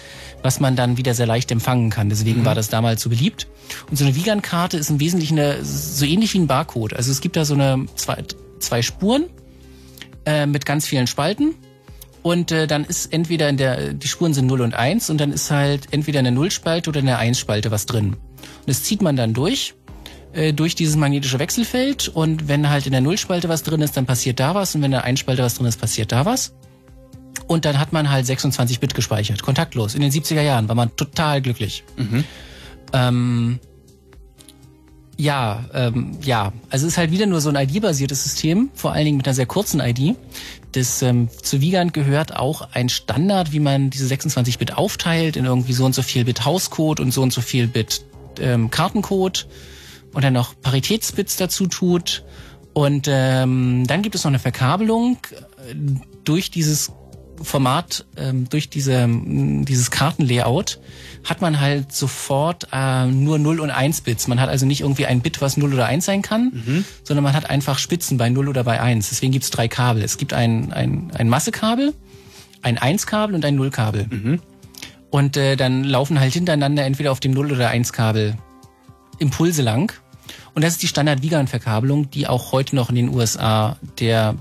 was 0.43 0.61
man 0.61 0.77
dann 0.77 0.97
wieder 0.97 1.15
sehr 1.15 1.27
leicht 1.27 1.51
empfangen 1.51 1.91
kann. 1.91 2.09
Deswegen 2.09 2.41
mhm. 2.41 2.45
war 2.45 2.55
das 2.55 2.69
damals 2.69 3.03
so 3.03 3.11
beliebt. 3.11 3.47
Und 3.91 3.97
so 3.97 4.05
eine 4.05 4.15
Wiegand-Karte 4.15 4.77
ist 4.77 4.91
im 4.91 5.01
Wesentlichen 5.01 5.39
eine, 5.39 5.65
so 5.65 6.05
ähnlich 6.05 6.35
wie 6.35 6.39
ein 6.39 6.47
Barcode. 6.47 6.95
Also 6.95 7.11
es 7.11 7.21
gibt 7.21 7.37
da 7.37 7.45
so 7.45 7.55
eine 7.55 7.87
zwei, 7.95 8.23
zwei 8.59 8.83
Spuren 8.83 9.27
äh, 10.25 10.47
mit 10.47 10.67
ganz 10.67 10.87
vielen 10.87 11.07
Spalten. 11.07 11.55
Und 12.23 12.53
äh, 12.53 12.67
dann 12.67 12.85
ist 12.85 13.13
entweder 13.13 13.51
in 13.51 13.59
der, 13.59 13.93
die 13.93 14.09
Spuren 14.09 14.33
sind 14.33 14.47
0 14.47 14.63
und 14.63 14.75
1 14.75 15.11
und 15.11 15.19
dann 15.19 15.31
ist 15.31 15.51
halt 15.51 15.93
entweder 15.93 16.21
in 16.21 16.25
der 16.25 16.33
Nullspalte 16.33 16.89
oder 16.89 17.01
in 17.01 17.07
der 17.07 17.21
1-Spalte 17.21 17.71
was 17.71 17.85
drin. 17.85 18.15
Und 18.15 18.19
das 18.67 18.83
zieht 18.83 19.03
man 19.03 19.15
dann 19.15 19.35
durch 19.35 19.75
äh, 20.35 20.53
durch 20.53 20.75
dieses 20.75 20.97
magnetische 20.97 21.39
Wechselfeld 21.39 22.09
und 22.09 22.49
wenn 22.49 22.69
halt 22.69 22.87
in 22.87 22.93
der 22.93 23.01
Nullspalte 23.01 23.49
was 23.49 23.63
drin 23.63 23.81
ist, 23.81 23.97
dann 23.97 24.07
passiert 24.07 24.41
da 24.41 24.55
was 24.55 24.75
und 24.75 24.83
wenn 24.83 24.87
in 24.87 24.93
der 24.93 25.05
Einspalte 25.05 25.43
was 25.43 25.55
drin 25.55 25.67
ist, 25.67 25.81
passiert 25.81 26.13
da 26.13 26.25
was. 26.25 26.55
Und 27.47 27.65
dann 27.65 27.79
hat 27.79 27.93
man 27.93 28.11
halt 28.11 28.27
26 28.27 28.81
Bit 28.81 28.95
gespeichert, 28.95 29.43
kontaktlos. 29.43 29.95
In 29.95 30.01
den 30.01 30.11
70er 30.11 30.41
Jahren 30.41 30.69
war 30.69 30.75
man 30.75 30.97
total 30.97 31.43
glücklich. 31.43 31.85
Mhm. 31.97 32.25
Ähm, 32.93 33.61
ja, 35.17 35.65
ähm, 35.73 36.19
ja, 36.23 36.53
also 36.71 36.87
es 36.87 36.95
ist 36.95 36.99
halt 36.99 37.11
wieder 37.11 37.27
nur 37.27 37.41
so 37.41 37.51
ein 37.51 37.57
ID-basiertes 37.57 38.25
System, 38.25 38.71
vor 38.75 38.93
allen 38.93 39.05
Dingen 39.05 39.17
mit 39.17 39.27
einer 39.27 39.35
sehr 39.35 39.47
kurzen 39.47 39.81
ID. 39.81 40.17
Das 40.73 41.03
ähm, 41.03 41.29
zu 41.31 41.61
Wiegand 41.61 41.93
gehört 41.93 42.35
auch 42.35 42.69
ein 42.73 42.89
Standard, 42.89 43.53
wie 43.53 43.61
man 43.61 43.91
diese 43.91 44.07
26 44.07 44.59
Bit 44.59 44.77
aufteilt 44.77 45.37
in 45.37 45.45
irgendwie 45.45 45.73
so 45.73 45.85
und 45.85 45.95
so 45.95 46.03
viel 46.03 46.25
Bit 46.25 46.45
Hauscode 46.45 46.99
und 46.99 47.13
so 47.13 47.23
und 47.23 47.33
so 47.33 47.41
viel 47.41 47.69
Bit 47.69 48.05
ähm, 48.41 48.71
Kartencode 48.71 49.47
und 50.15 50.25
dann 50.25 50.33
noch 50.33 50.55
Paritätsbits 50.61 51.37
dazu 51.37 51.67
tut. 51.67 52.25
Und 52.73 53.07
ähm, 53.09 53.87
dann 53.87 54.03
gibt 54.03 54.15
es 54.15 54.25
noch 54.25 54.31
eine 54.31 54.39
Verkabelung 54.39 55.19
äh, 55.69 55.75
durch 56.25 56.51
dieses 56.51 56.93
Format, 57.43 58.07
ähm, 58.17 58.49
durch 58.49 58.71
diese, 58.71 59.09
dieses 59.09 59.91
Kartenlayout 59.91 60.81
hat 61.25 61.41
man 61.41 61.61
halt 61.61 61.93
sofort 61.93 62.69
äh, 62.73 63.07
nur 63.07 63.39
0 63.39 63.61
und 63.61 63.71
1 63.71 64.03
Bits. 64.03 64.29
Man 64.29 64.41
hat 64.41 64.49
also 64.49 64.67
nicht 64.67 64.83
irgendwie 64.83 65.07
ein 65.07 65.21
Bit, 65.21 65.41
was 65.41 65.57
0 65.57 65.73
oder 65.73 65.87
1 65.87 66.05
sein 66.05 66.23
kann, 66.23 66.53
mhm. 66.53 66.85
sondern 67.03 67.25
man 67.25 67.33
hat 67.33 67.51
einfach 67.51 67.79
Spitzen 67.79 68.19
bei 68.19 68.29
0 68.29 68.49
oder 68.49 68.65
bei 68.65 68.81
1. 68.81 69.09
Deswegen 69.09 69.33
gibt 69.33 69.45
es 69.45 69.51
drei 69.51 69.69
Kabel. 69.69 70.03
Es 70.03 70.17
gibt 70.17 70.33
ein, 70.33 70.73
ein, 70.73 71.11
ein 71.15 71.29
Massekabel, 71.29 71.95
ein 72.63 72.79
1-Kabel 72.79 73.35
und 73.35 73.45
ein 73.45 73.59
0-Kabel. 73.59 74.07
Mhm. 74.09 74.41
Und 75.11 75.37
äh, 75.37 75.57
dann 75.57 75.85
laufen 75.85 76.21
halt 76.21 76.35
hintereinander 76.35 76.85
entweder 76.85 77.13
auf 77.13 77.21
dem 77.21 77.33
0 77.33 77.53
oder 77.53 77.71
1-Kabel 77.71 78.37
Impulse 79.19 79.63
lang. 79.63 79.93
Und 80.55 80.63
das 80.63 80.75
ist 80.75 80.83
die 80.83 80.89
Standard-Wiegand-Verkabelung, 80.89 82.11
die 82.11 82.27
auch 82.27 82.53
heute 82.53 82.77
noch 82.77 82.89
in 82.89 82.95
den 82.95 83.15
USA 83.15 83.77
der 83.99 84.37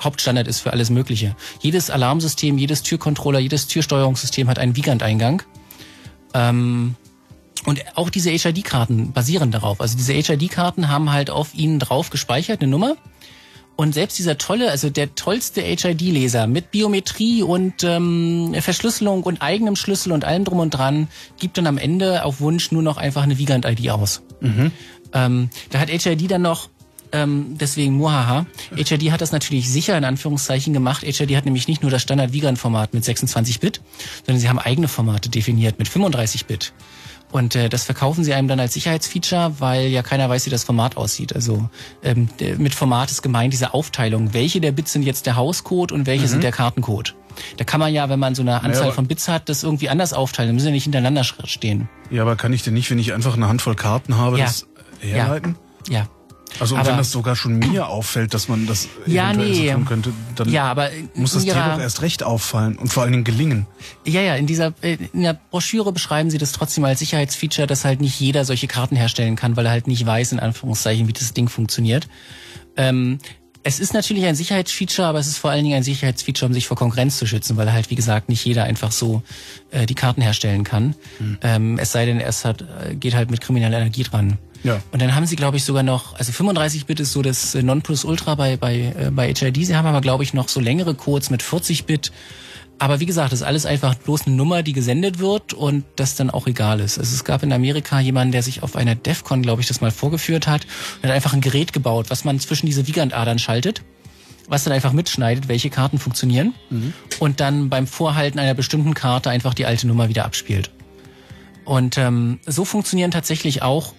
Hauptstandard 0.00 0.48
ist 0.48 0.60
für 0.60 0.72
alles 0.72 0.90
Mögliche. 0.90 1.34
Jedes 1.60 1.90
Alarmsystem, 1.90 2.58
jedes 2.58 2.82
Türcontroller, 2.82 3.38
jedes 3.38 3.66
Türsteuerungssystem 3.66 4.48
hat 4.48 4.58
einen 4.58 4.76
Wiegand-Eingang. 4.76 5.42
Ähm, 6.34 6.96
und 7.64 7.82
auch 7.96 8.10
diese 8.10 8.30
HID-Karten 8.30 9.12
basieren 9.12 9.50
darauf. 9.50 9.80
Also 9.80 9.96
diese 9.96 10.12
HID-Karten 10.12 10.88
haben 10.88 11.12
halt 11.12 11.30
auf 11.30 11.54
ihnen 11.54 11.78
drauf 11.78 12.10
gespeichert 12.10 12.60
eine 12.60 12.70
Nummer. 12.70 12.96
Und 13.76 13.92
selbst 13.92 14.18
dieser 14.18 14.38
tolle, 14.38 14.70
also 14.70 14.88
der 14.88 15.14
tollste 15.14 15.60
HID-Leser 15.60 16.46
mit 16.46 16.70
Biometrie 16.70 17.42
und 17.42 17.84
ähm, 17.84 18.54
Verschlüsselung 18.58 19.22
und 19.22 19.42
eigenem 19.42 19.76
Schlüssel 19.76 20.12
und 20.12 20.24
allem 20.24 20.44
drum 20.44 20.60
und 20.60 20.70
dran, 20.70 21.08
gibt 21.38 21.58
dann 21.58 21.66
am 21.66 21.76
Ende 21.76 22.24
auf 22.24 22.40
Wunsch 22.40 22.72
nur 22.72 22.82
noch 22.82 22.96
einfach 22.96 23.22
eine 23.22 23.36
Wiegand-ID 23.36 23.90
aus. 23.90 24.22
Mhm. 24.40 24.72
Ähm, 25.16 25.50
da 25.70 25.80
hat 25.80 25.88
HID 25.90 26.30
dann 26.30 26.42
noch 26.42 26.68
ähm, 27.12 27.56
deswegen 27.58 27.94
Muhaha. 27.94 28.46
HID 28.74 29.10
hat 29.10 29.20
das 29.20 29.32
natürlich 29.32 29.70
sicher 29.70 29.96
in 29.96 30.04
Anführungszeichen 30.04 30.72
gemacht. 30.72 31.02
HID 31.02 31.36
hat 31.36 31.44
nämlich 31.44 31.68
nicht 31.68 31.82
nur 31.82 31.90
das 31.90 32.02
Standard 32.02 32.32
Wiegand-Format 32.32 32.94
mit 32.94 33.04
26 33.04 33.60
Bit, 33.60 33.80
sondern 34.24 34.40
sie 34.40 34.48
haben 34.48 34.58
eigene 34.58 34.88
Formate 34.88 35.28
definiert 35.28 35.78
mit 35.78 35.88
35 35.88 36.46
Bit. 36.46 36.72
Und 37.32 37.56
äh, 37.56 37.68
das 37.68 37.84
verkaufen 37.84 38.22
sie 38.22 38.34
einem 38.34 38.48
dann 38.48 38.60
als 38.60 38.74
Sicherheitsfeature, 38.74 39.54
weil 39.58 39.88
ja 39.88 40.02
keiner 40.02 40.28
weiß, 40.28 40.46
wie 40.46 40.50
das 40.50 40.64
Format 40.64 40.96
aussieht. 40.96 41.34
Also 41.34 41.68
ähm, 42.02 42.28
mit 42.58 42.74
Format 42.74 43.10
ist 43.10 43.22
gemeint 43.22 43.52
diese 43.52 43.74
Aufteilung. 43.74 44.32
Welche 44.32 44.60
der 44.60 44.72
Bits 44.72 44.92
sind 44.92 45.02
jetzt 45.02 45.26
der 45.26 45.36
Hauscode 45.36 45.92
und 45.92 46.06
welche 46.06 46.24
mhm. 46.24 46.28
sind 46.28 46.44
der 46.44 46.52
Kartencode? 46.52 47.14
Da 47.56 47.64
kann 47.64 47.80
man 47.80 47.92
ja, 47.92 48.08
wenn 48.08 48.18
man 48.18 48.34
so 48.34 48.42
eine 48.42 48.62
Anzahl 48.62 48.86
ja, 48.86 48.92
von 48.92 49.06
Bits 49.08 49.28
hat, 49.28 49.48
das 49.48 49.62
irgendwie 49.62 49.88
anders 49.88 50.12
aufteilen. 50.12 50.50
Da 50.50 50.54
müssen 50.54 50.66
ja 50.66 50.72
nicht 50.72 50.84
hintereinander 50.84 51.24
stehen. 51.24 51.88
Ja, 52.10 52.22
aber 52.22 52.36
kann 52.36 52.52
ich 52.52 52.62
denn 52.62 52.74
nicht, 52.74 52.90
wenn 52.90 52.98
ich 52.98 53.12
einfach 53.12 53.34
eine 53.34 53.48
Handvoll 53.48 53.74
Karten 53.74 54.16
habe, 54.16 54.38
ja. 54.38 54.46
das 54.46 54.66
herleiten? 55.14 55.56
Ja. 55.88 56.00
ja. 56.00 56.08
Also 56.58 56.76
aber, 56.76 56.88
wenn 56.88 56.96
das 56.96 57.10
sogar 57.10 57.36
schon 57.36 57.58
mir 57.58 57.88
auffällt, 57.88 58.32
dass 58.32 58.48
man 58.48 58.66
das 58.66 58.88
ja, 59.04 59.32
nee. 59.32 59.72
tun 59.72 59.84
könnte, 59.84 60.12
dann 60.36 60.48
ja, 60.48 60.64
aber 60.64 60.90
muss 61.14 61.34
das 61.34 61.44
ihrer, 61.44 61.62
dir 61.62 61.74
doch 61.74 61.80
erst 61.80 62.02
recht 62.02 62.22
auffallen 62.22 62.76
und 62.76 62.92
vor 62.92 63.02
allen 63.02 63.12
Dingen 63.12 63.24
gelingen. 63.24 63.66
Ja, 64.06 64.22
ja, 64.22 64.36
in 64.36 64.46
dieser 64.46 64.72
in 64.82 65.22
der 65.22 65.38
Broschüre 65.50 65.92
beschreiben 65.92 66.30
sie 66.30 66.38
das 66.38 66.52
trotzdem 66.52 66.84
als 66.84 67.00
Sicherheitsfeature, 67.00 67.66
dass 67.66 67.84
halt 67.84 68.00
nicht 68.00 68.18
jeder 68.18 68.44
solche 68.44 68.68
Karten 68.68 68.96
herstellen 68.96 69.36
kann, 69.36 69.56
weil 69.56 69.66
er 69.66 69.72
halt 69.72 69.86
nicht 69.86 70.06
weiß, 70.06 70.32
in 70.32 70.40
Anführungszeichen, 70.40 71.08
wie 71.08 71.12
das 71.12 71.34
Ding 71.34 71.48
funktioniert. 71.48 72.08
Ähm, 72.76 73.18
es 73.62 73.80
ist 73.80 73.94
natürlich 73.94 74.24
ein 74.26 74.36
Sicherheitsfeature, 74.36 75.08
aber 75.08 75.18
es 75.18 75.26
ist 75.26 75.38
vor 75.38 75.50
allen 75.50 75.64
Dingen 75.64 75.76
ein 75.76 75.82
Sicherheitsfeature, 75.82 76.48
um 76.48 76.54
sich 76.54 76.68
vor 76.68 76.76
Konkurrenz 76.76 77.18
zu 77.18 77.26
schützen, 77.26 77.56
weil 77.56 77.72
halt, 77.72 77.90
wie 77.90 77.96
gesagt, 77.96 78.28
nicht 78.28 78.44
jeder 78.44 78.62
einfach 78.62 78.92
so 78.92 79.22
äh, 79.72 79.86
die 79.86 79.96
Karten 79.96 80.22
herstellen 80.22 80.62
kann. 80.62 80.94
Mhm. 81.18 81.38
Ähm, 81.42 81.78
es 81.78 81.90
sei 81.90 82.06
denn, 82.06 82.20
es 82.20 82.44
hat, 82.44 82.62
äh, 82.62 82.94
geht 82.94 83.14
halt 83.14 83.28
mit 83.30 83.40
krimineller 83.40 83.78
Energie 83.78 84.04
dran. 84.04 84.38
Ja. 84.62 84.80
Und 84.92 85.02
dann 85.02 85.14
haben 85.14 85.26
sie, 85.26 85.36
glaube 85.36 85.56
ich, 85.56 85.64
sogar 85.64 85.82
noch, 85.82 86.14
also 86.16 86.32
35 86.32 86.86
Bit 86.86 87.00
ist 87.00 87.12
so 87.12 87.22
das 87.22 87.54
Nonplusultra 87.54 88.34
bei, 88.34 88.56
bei, 88.56 88.94
äh, 88.98 89.10
bei 89.10 89.32
HID. 89.32 89.66
Sie 89.66 89.76
haben 89.76 89.86
aber, 89.86 90.00
glaube 90.00 90.22
ich, 90.22 90.34
noch 90.34 90.48
so 90.48 90.60
längere 90.60 90.94
Codes 90.94 91.30
mit 91.30 91.42
40 91.42 91.84
Bit 91.84 92.12
aber 92.78 93.00
wie 93.00 93.06
gesagt, 93.06 93.32
das 93.32 93.40
ist 93.40 93.46
alles 93.46 93.64
einfach 93.64 93.94
bloß 93.94 94.26
eine 94.26 94.36
Nummer, 94.36 94.62
die 94.62 94.72
gesendet 94.72 95.18
wird 95.18 95.54
und 95.54 95.84
das 95.96 96.14
dann 96.14 96.30
auch 96.30 96.46
egal 96.46 96.80
ist. 96.80 96.98
Also 96.98 97.14
es 97.14 97.24
gab 97.24 97.42
in 97.42 97.52
Amerika 97.52 98.00
jemanden, 98.00 98.32
der 98.32 98.42
sich 98.42 98.62
auf 98.62 98.76
einer 98.76 98.94
DEFCON, 98.94 99.42
glaube 99.42 99.62
ich, 99.62 99.68
das 99.68 99.80
mal 99.80 99.90
vorgeführt 99.90 100.46
hat 100.46 100.66
und 100.96 101.08
hat 101.08 101.14
einfach 101.14 101.32
ein 101.32 101.40
Gerät 101.40 101.72
gebaut, 101.72 102.06
was 102.10 102.24
man 102.24 102.38
zwischen 102.38 102.66
diese 102.66 102.86
Wiegandadern 102.86 103.38
schaltet, 103.38 103.82
was 104.48 104.64
dann 104.64 104.74
einfach 104.74 104.92
mitschneidet, 104.92 105.48
welche 105.48 105.70
Karten 105.70 105.98
funktionieren 105.98 106.54
mhm. 106.68 106.92
und 107.18 107.40
dann 107.40 107.70
beim 107.70 107.86
Vorhalten 107.86 108.38
einer 108.38 108.54
bestimmten 108.54 108.92
Karte 108.92 109.30
einfach 109.30 109.54
die 109.54 109.64
alte 109.64 109.86
Nummer 109.86 110.08
wieder 110.08 110.26
abspielt. 110.26 110.70
Und 111.64 111.96
ähm, 111.98 112.40
so 112.46 112.64
funktionieren 112.64 113.10
tatsächlich 113.10 113.62
auch 113.62 113.94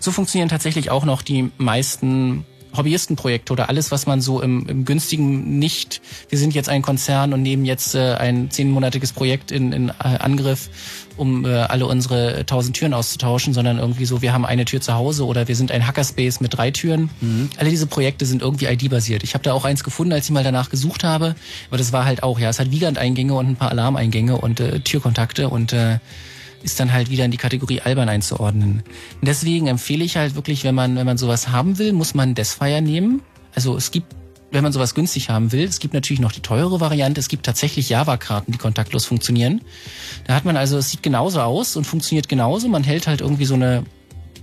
so 0.00 0.10
funktionieren 0.10 0.48
tatsächlich 0.48 0.90
auch 0.90 1.04
noch 1.04 1.22
die 1.22 1.50
meisten 1.58 2.44
Hobbyistenprojekte 2.76 3.52
oder 3.52 3.68
alles, 3.68 3.90
was 3.90 4.06
man 4.06 4.20
so 4.20 4.40
im, 4.40 4.66
im 4.68 4.84
günstigen 4.84 5.58
nicht, 5.58 6.00
wir 6.28 6.38
sind 6.38 6.54
jetzt 6.54 6.68
ein 6.68 6.82
Konzern 6.82 7.32
und 7.32 7.42
nehmen 7.42 7.64
jetzt 7.64 7.94
äh, 7.94 8.14
ein 8.14 8.50
zehnmonatiges 8.50 9.12
Projekt 9.12 9.50
in, 9.50 9.72
in 9.72 9.88
äh, 9.90 9.92
Angriff, 10.00 10.70
um 11.16 11.44
äh, 11.44 11.48
alle 11.50 11.86
unsere 11.86 12.46
tausend 12.46 12.76
Türen 12.76 12.94
auszutauschen, 12.94 13.52
sondern 13.52 13.78
irgendwie 13.78 14.06
so, 14.06 14.22
wir 14.22 14.32
haben 14.32 14.46
eine 14.46 14.64
Tür 14.64 14.80
zu 14.80 14.94
Hause 14.94 15.26
oder 15.26 15.48
wir 15.48 15.56
sind 15.56 15.70
ein 15.70 15.86
Hackerspace 15.86 16.40
mit 16.40 16.56
drei 16.56 16.70
Türen. 16.70 17.10
Mhm. 17.20 17.50
Alle 17.58 17.70
diese 17.70 17.86
Projekte 17.86 18.24
sind 18.24 18.42
irgendwie 18.42 18.66
ID-basiert. 18.66 19.22
Ich 19.22 19.34
habe 19.34 19.44
da 19.44 19.52
auch 19.52 19.64
eins 19.64 19.84
gefunden, 19.84 20.12
als 20.12 20.24
ich 20.24 20.30
mal 20.30 20.44
danach 20.44 20.70
gesucht 20.70 21.04
habe, 21.04 21.34
aber 21.68 21.78
das 21.78 21.92
war 21.92 22.04
halt 22.04 22.22
auch, 22.22 22.38
ja, 22.38 22.48
es 22.48 22.58
hat 22.58 22.70
Wiegand-Eingänge 22.70 23.34
und 23.34 23.50
ein 23.50 23.56
paar 23.56 23.70
Alarmeingänge 23.70 24.38
und 24.38 24.60
äh, 24.60 24.80
Türkontakte 24.80 25.48
und 25.50 25.72
äh, 25.72 25.98
ist 26.62 26.80
dann 26.80 26.92
halt 26.92 27.10
wieder 27.10 27.24
in 27.24 27.30
die 27.30 27.36
Kategorie 27.36 27.80
albern 27.80 28.08
einzuordnen. 28.08 28.82
Und 29.20 29.28
deswegen 29.28 29.66
empfehle 29.66 30.04
ich 30.04 30.16
halt 30.16 30.34
wirklich, 30.34 30.64
wenn 30.64 30.74
man, 30.74 30.96
wenn 30.96 31.06
man 31.06 31.18
sowas 31.18 31.48
haben 31.48 31.78
will, 31.78 31.92
muss 31.92 32.14
man 32.14 32.34
Deathfire 32.34 32.82
nehmen. 32.82 33.22
Also 33.54 33.76
es 33.76 33.90
gibt, 33.90 34.14
wenn 34.50 34.62
man 34.62 34.72
sowas 34.72 34.94
günstig 34.94 35.28
haben 35.30 35.52
will, 35.52 35.64
es 35.64 35.78
gibt 35.78 35.94
natürlich 35.94 36.20
noch 36.20 36.32
die 36.32 36.40
teure 36.40 36.80
Variante, 36.80 37.20
es 37.20 37.28
gibt 37.28 37.46
tatsächlich 37.46 37.88
Java-Karten, 37.88 38.52
die 38.52 38.58
kontaktlos 38.58 39.04
funktionieren. 39.04 39.62
Da 40.26 40.34
hat 40.34 40.44
man 40.44 40.56
also, 40.56 40.78
es 40.78 40.90
sieht 40.90 41.02
genauso 41.02 41.40
aus 41.40 41.76
und 41.76 41.84
funktioniert 41.84 42.28
genauso. 42.28 42.68
Man 42.68 42.84
hält 42.84 43.06
halt 43.06 43.20
irgendwie 43.20 43.44
so 43.44 43.54
eine 43.54 43.84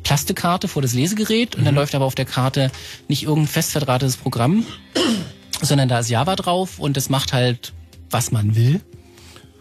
Plastikkarte 0.04 0.68
vor 0.68 0.82
das 0.82 0.94
Lesegerät 0.94 1.56
und 1.56 1.66
dann 1.66 1.74
mhm. 1.74 1.80
läuft 1.80 1.96
aber 1.96 2.06
auf 2.06 2.16
der 2.16 2.26
Karte 2.26 2.72
nicht 3.08 3.24
irgendein 3.24 3.48
fest 3.48 3.72
verdrahtetes 3.72 4.18
Programm, 4.18 4.66
sondern 5.62 5.90
da 5.90 6.00
ist 6.00 6.10
Java 6.10 6.36
drauf 6.36 6.80
und 6.80 6.98
es 6.98 7.10
macht 7.10 7.34
halt, 7.34 7.74
was 8.10 8.32
man 8.32 8.56
will. 8.56 8.82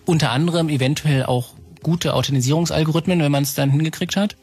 Unter 0.07 0.31
anderem 0.31 0.71
eventuell 0.71 1.27
auch 1.27 1.58
gute 1.89 2.13
Authentisierungsalgorithmen, 2.13 3.21
wenn 3.21 3.33
man 3.33 3.45
es 3.45 3.55
dann 3.55 3.71
hingekriegt 3.71 4.17
hat. 4.17 4.37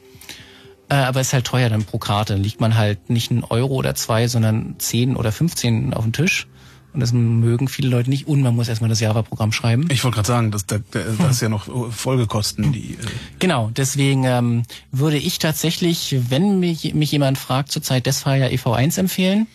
Äh, 0.89 0.95
aber 0.95 1.21
es 1.21 1.27
ist 1.27 1.33
halt 1.33 1.45
teuer 1.45 1.69
dann 1.69 1.83
pro 1.83 1.99
Karte. 1.99 2.33
Dann 2.33 2.41
liegt 2.41 2.59
man 2.59 2.75
halt 2.75 3.11
nicht 3.11 3.29
einen 3.29 3.43
Euro 3.43 3.75
oder 3.75 3.93
zwei, 3.93 4.27
sondern 4.27 4.75
zehn 4.79 5.15
oder 5.15 5.31
15 5.31 5.93
auf 5.93 6.03
dem 6.03 6.11
Tisch. 6.11 6.47
Und 6.91 7.01
das 7.01 7.13
mögen 7.13 7.67
viele 7.67 7.89
Leute 7.89 8.09
nicht. 8.09 8.27
Und 8.27 8.41
man 8.41 8.55
muss 8.55 8.67
erstmal 8.67 8.89
das 8.89 8.99
Java-Programm 8.99 9.51
schreiben. 9.51 9.87
Ich 9.91 10.03
wollte 10.03 10.15
gerade 10.15 10.27
sagen, 10.27 10.49
das, 10.49 10.65
das, 10.65 10.81
das 10.91 11.31
ist 11.31 11.41
ja 11.41 11.49
noch 11.49 11.67
Folgekosten, 11.91 12.71
die. 12.71 12.93
Äh 12.93 12.97
Genau, 13.37 13.69
deswegen 13.75 14.23
ähm, 14.23 14.63
würde 14.91 15.17
ich 15.17 15.37
tatsächlich, 15.37 16.15
wenn 16.29 16.59
mich, 16.59 16.95
mich 16.95 17.11
jemand 17.11 17.37
fragt, 17.37 17.71
zurzeit 17.71 18.07
Desfire 18.07 18.47
EV1 18.47 18.99
empfehlen. 18.99 19.45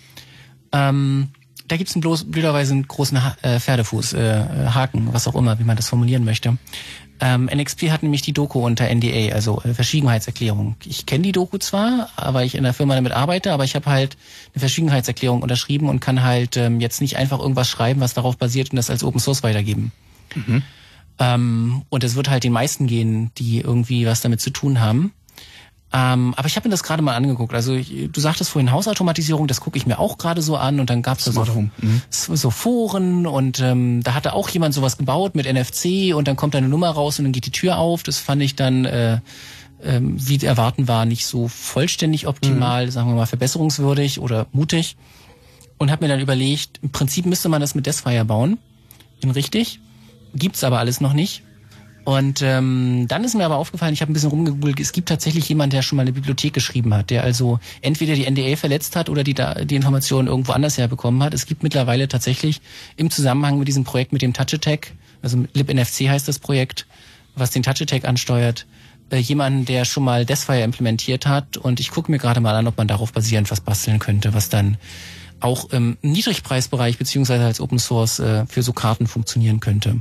Ähm, 0.71 1.31
da 1.67 1.77
gibt's 1.77 1.95
einen 1.95 2.03
bloß, 2.03 2.31
blöderweise 2.31 2.73
einen 2.73 2.87
großen 2.87 3.23
ha 3.25 3.37
äh, 3.43 3.59
Pferdefuß, 3.61 4.13
äh, 4.15 4.45
Haken, 4.75 5.09
was 5.13 5.29
auch 5.29 5.37
immer, 5.37 5.59
wie 5.61 5.65
man 5.65 5.77
das 5.77 5.89
formulieren 5.89 6.25
möchte. 6.25 6.59
Ähm, 7.23 7.51
NXP 7.53 7.91
hat 7.91 8.03
nämlich 8.03 8.23
die 8.23 8.33
Doku 8.33 8.65
unter 8.65 8.89
NDA, 8.93 9.35
also 9.35 9.61
äh, 9.63 9.75
Verschwiegenheitserklärung. 9.75 10.77
Ich 10.87 11.05
kenne 11.05 11.23
die 11.23 11.33
Doku 11.33 11.59
zwar, 11.59 12.09
weil 12.17 12.47
ich 12.47 12.55
in 12.55 12.63
der 12.63 12.73
Firma 12.73 12.95
damit 12.95 13.13
arbeite, 13.13 13.53
aber 13.53 13.65
ich 13.65 13.75
habe 13.75 13.87
halt 13.87 14.17
eine 14.55 14.61
Verschwiegenheitserklärung 14.61 15.43
unterschrieben 15.43 15.89
und 15.91 16.01
kann 16.01 16.23
halt 16.23 16.57
ähm, 16.57 16.81
jetzt 16.81 17.01
nicht 17.03 17.17
einfach 17.17 17.39
irgendwas 17.39 17.69
schreiben, 17.69 18.01
was 18.01 18.15
darauf 18.15 18.39
basiert 18.39 18.71
und 18.71 18.77
das 18.77 18.89
als 18.89 19.05
Open 19.05 19.21
Source 19.21 19.43
weitergeben. 19.43 19.93
Mhm. 20.35 20.63
Ähm, 21.19 21.83
und 21.91 22.05
es 22.05 22.15
wird 22.17 22.31
halt 22.31 22.45
den 22.45 22.53
meisten 22.53 22.87
gehen, 22.87 23.31
die 23.37 23.61
irgendwie 23.61 24.07
was 24.07 24.23
damit 24.23 24.41
zu 24.41 24.51
tun 24.51 24.81
haben. 24.81 25.13
Ähm, 25.93 26.35
aber 26.37 26.47
ich 26.47 26.55
habe 26.55 26.69
mir 26.69 26.71
das 26.71 26.85
gerade 26.85 27.03
mal 27.03 27.17
angeguckt. 27.17 27.53
Also 27.53 27.75
ich, 27.75 28.11
du 28.13 28.21
sagtest 28.21 28.51
vorhin 28.51 28.71
Hausautomatisierung, 28.71 29.49
das 29.49 29.61
gucke 29.61 29.77
ich 29.77 29.87
mir 29.87 29.99
auch 29.99 30.19
gerade 30.19 30.41
so 30.41 30.57
an 30.57 30.79
und 30.79 30.89
dann 30.89 31.03
gab 31.03 31.19
es 31.19 31.25
da 31.25 31.33
so, 31.33 31.45
mhm. 31.45 32.01
so 32.09 32.51
Foren 32.51 33.27
und 33.27 33.59
ähm, 33.59 34.01
da 34.05 34.15
hatte 34.15 34.33
auch 34.35 34.49
jemand 34.51 34.73
sowas 34.73 34.99
gebaut 34.99 35.35
mit 35.35 35.53
NFC 35.53 36.15
und 36.15 36.29
dann 36.29 36.37
kommt 36.37 36.55
da 36.55 36.59
eine 36.59 36.69
Nummer 36.69 36.91
raus 36.91 37.19
und 37.19 37.25
dann 37.25 37.33
geht 37.33 37.47
die 37.47 37.51
Tür 37.51 37.79
auf. 37.79 38.05
Das 38.05 38.19
fand 38.19 38.41
ich 38.41 38.55
dann, 38.55 38.85
äh, 38.85 39.19
ähm, 39.83 40.15
wie 40.17 40.45
erwarten 40.45 40.87
war, 40.87 41.07
nicht 41.07 41.27
so 41.27 41.49
vollständig 41.49 42.29
optimal, 42.29 42.87
mhm. 42.87 42.91
sagen 42.93 43.09
wir 43.09 43.17
mal 43.17 43.27
verbesserungswürdig 43.27 44.21
oder 44.21 44.47
mutig. 44.53 44.97
Und 45.79 45.91
habe 45.91 46.05
mir 46.05 46.09
dann 46.09 46.21
überlegt, 46.21 46.79
im 46.83 46.91
Prinzip 46.91 47.27
müsste 47.27 47.49
man 47.49 47.61
das 47.61 47.75
mit 47.75 47.87
Desfire 47.87 48.25
bauen. 48.25 48.59
Bin 49.21 49.31
richtig. 49.31 49.81
Gibt's 50.35 50.63
aber 50.63 50.79
alles 50.79 51.01
noch 51.01 51.15
nicht. 51.15 51.43
Und 52.11 52.43
ähm, 52.43 53.07
dann 53.07 53.23
ist 53.23 53.37
mir 53.37 53.45
aber 53.45 53.57
aufgefallen, 53.57 53.95
ich 53.95 54.01
habe 54.01 54.11
ein 54.11 54.15
bisschen 54.15 54.31
rumgegoogelt, 54.31 54.81
es 54.81 54.91
gibt 54.91 55.09
tatsächlich 55.09 55.49
jemand, 55.49 55.73
der 55.73 55.83
schon 55.83 55.95
mal 55.95 56.03
eine 56.03 56.11
Bibliothek 56.11 56.53
geschrieben 56.53 56.93
hat, 56.93 57.11
der 57.11 57.23
also 57.23 57.61
entweder 57.83 58.17
die 58.17 58.29
NDA 58.29 58.57
verletzt 58.57 58.97
hat 58.97 59.09
oder 59.09 59.23
die, 59.23 59.37
die 59.67 59.77
Informationen 59.77 60.27
irgendwo 60.27 60.51
anders 60.51 60.77
herbekommen 60.77 61.23
hat. 61.23 61.35
Es 61.35 61.47
gibt 61.47 61.63
mittlerweile 61.63 62.09
tatsächlich 62.09 62.63
im 62.97 63.11
Zusammenhang 63.11 63.61
mit 63.61 63.69
diesem 63.69 63.85
Projekt 63.85 64.13
mit 64.13 64.23
dem 64.23 64.33
Touch 64.33 64.53
Attack, 64.53 64.91
also 65.23 65.45
LibNFC 65.53 66.09
heißt 66.09 66.27
das 66.27 66.41
Projekt, 66.41 66.89
was 67.37 67.53
den 67.53 67.63
Touch 67.63 67.81
Attack 67.81 68.05
ansteuert, 68.05 68.67
äh, 69.11 69.19
jemanden, 69.19 69.65
der 69.65 69.85
schon 69.85 70.03
mal 70.03 70.27
Deathfire 70.27 70.63
implementiert 70.63 71.29
hat. 71.29 71.59
Und 71.59 71.79
ich 71.79 71.93
gucke 71.93 72.11
mir 72.11 72.19
gerade 72.19 72.41
mal 72.41 72.57
an, 72.57 72.67
ob 72.67 72.77
man 72.77 72.89
darauf 72.89 73.13
basierend 73.13 73.53
was 73.53 73.61
basteln 73.61 74.01
könnte, 74.01 74.35
was 74.35 74.49
dann 74.49 74.79
auch 75.39 75.71
im 75.71 75.97
Niedrigpreisbereich 76.03 76.99
beziehungsweise 76.99 77.45
als 77.45 77.61
Open 77.61 77.79
Source 77.79 78.19
äh, 78.19 78.47
für 78.47 78.65
so 78.65 78.73
Karten 78.73 79.07
funktionieren 79.07 79.61
könnte. 79.61 80.01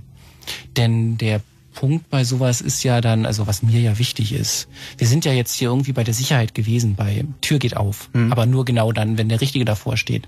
Denn 0.76 1.20
der 1.20 1.42
Punkt 1.80 2.10
bei 2.10 2.26
sowas 2.26 2.60
ist 2.60 2.84
ja 2.84 3.00
dann, 3.00 3.26
also 3.26 3.48
was 3.48 3.64
mir 3.64 3.80
ja 3.80 3.98
wichtig 3.98 4.34
ist, 4.34 4.68
wir 4.98 5.08
sind 5.08 5.24
ja 5.24 5.32
jetzt 5.32 5.54
hier 5.54 5.70
irgendwie 5.70 5.94
bei 5.94 6.04
der 6.04 6.14
Sicherheit 6.14 6.54
gewesen, 6.54 6.96
bei 6.96 7.24
Tür 7.40 7.58
geht 7.58 7.78
auf, 7.78 8.10
mhm. 8.12 8.34
aber 8.34 8.46
nur 8.46 8.66
genau 8.66 8.92
dann, 8.92 9.18
wenn 9.18 9.30
der 9.30 9.40
Richtige 9.40 9.64
davor 9.64 9.96
steht. 9.96 10.28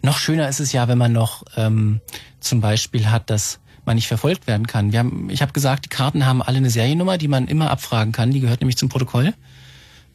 Noch 0.00 0.18
schöner 0.18 0.48
ist 0.48 0.60
es 0.60 0.70
ja, 0.70 0.86
wenn 0.86 0.96
man 0.96 1.12
noch 1.12 1.42
ähm, 1.56 2.00
zum 2.38 2.60
Beispiel 2.60 3.10
hat, 3.10 3.30
dass 3.30 3.58
man 3.84 3.96
nicht 3.96 4.06
verfolgt 4.06 4.46
werden 4.46 4.68
kann. 4.68 4.92
Wir 4.92 5.00
haben, 5.00 5.28
ich 5.28 5.42
habe 5.42 5.52
gesagt, 5.52 5.86
die 5.86 5.88
Karten 5.88 6.24
haben 6.24 6.40
alle 6.40 6.58
eine 6.58 6.70
Seriennummer, 6.70 7.18
die 7.18 7.26
man 7.26 7.48
immer 7.48 7.72
abfragen 7.72 8.12
kann. 8.12 8.30
Die 8.30 8.38
gehört 8.38 8.60
nämlich 8.60 8.76
zum 8.76 8.88
Protokoll. 8.88 9.34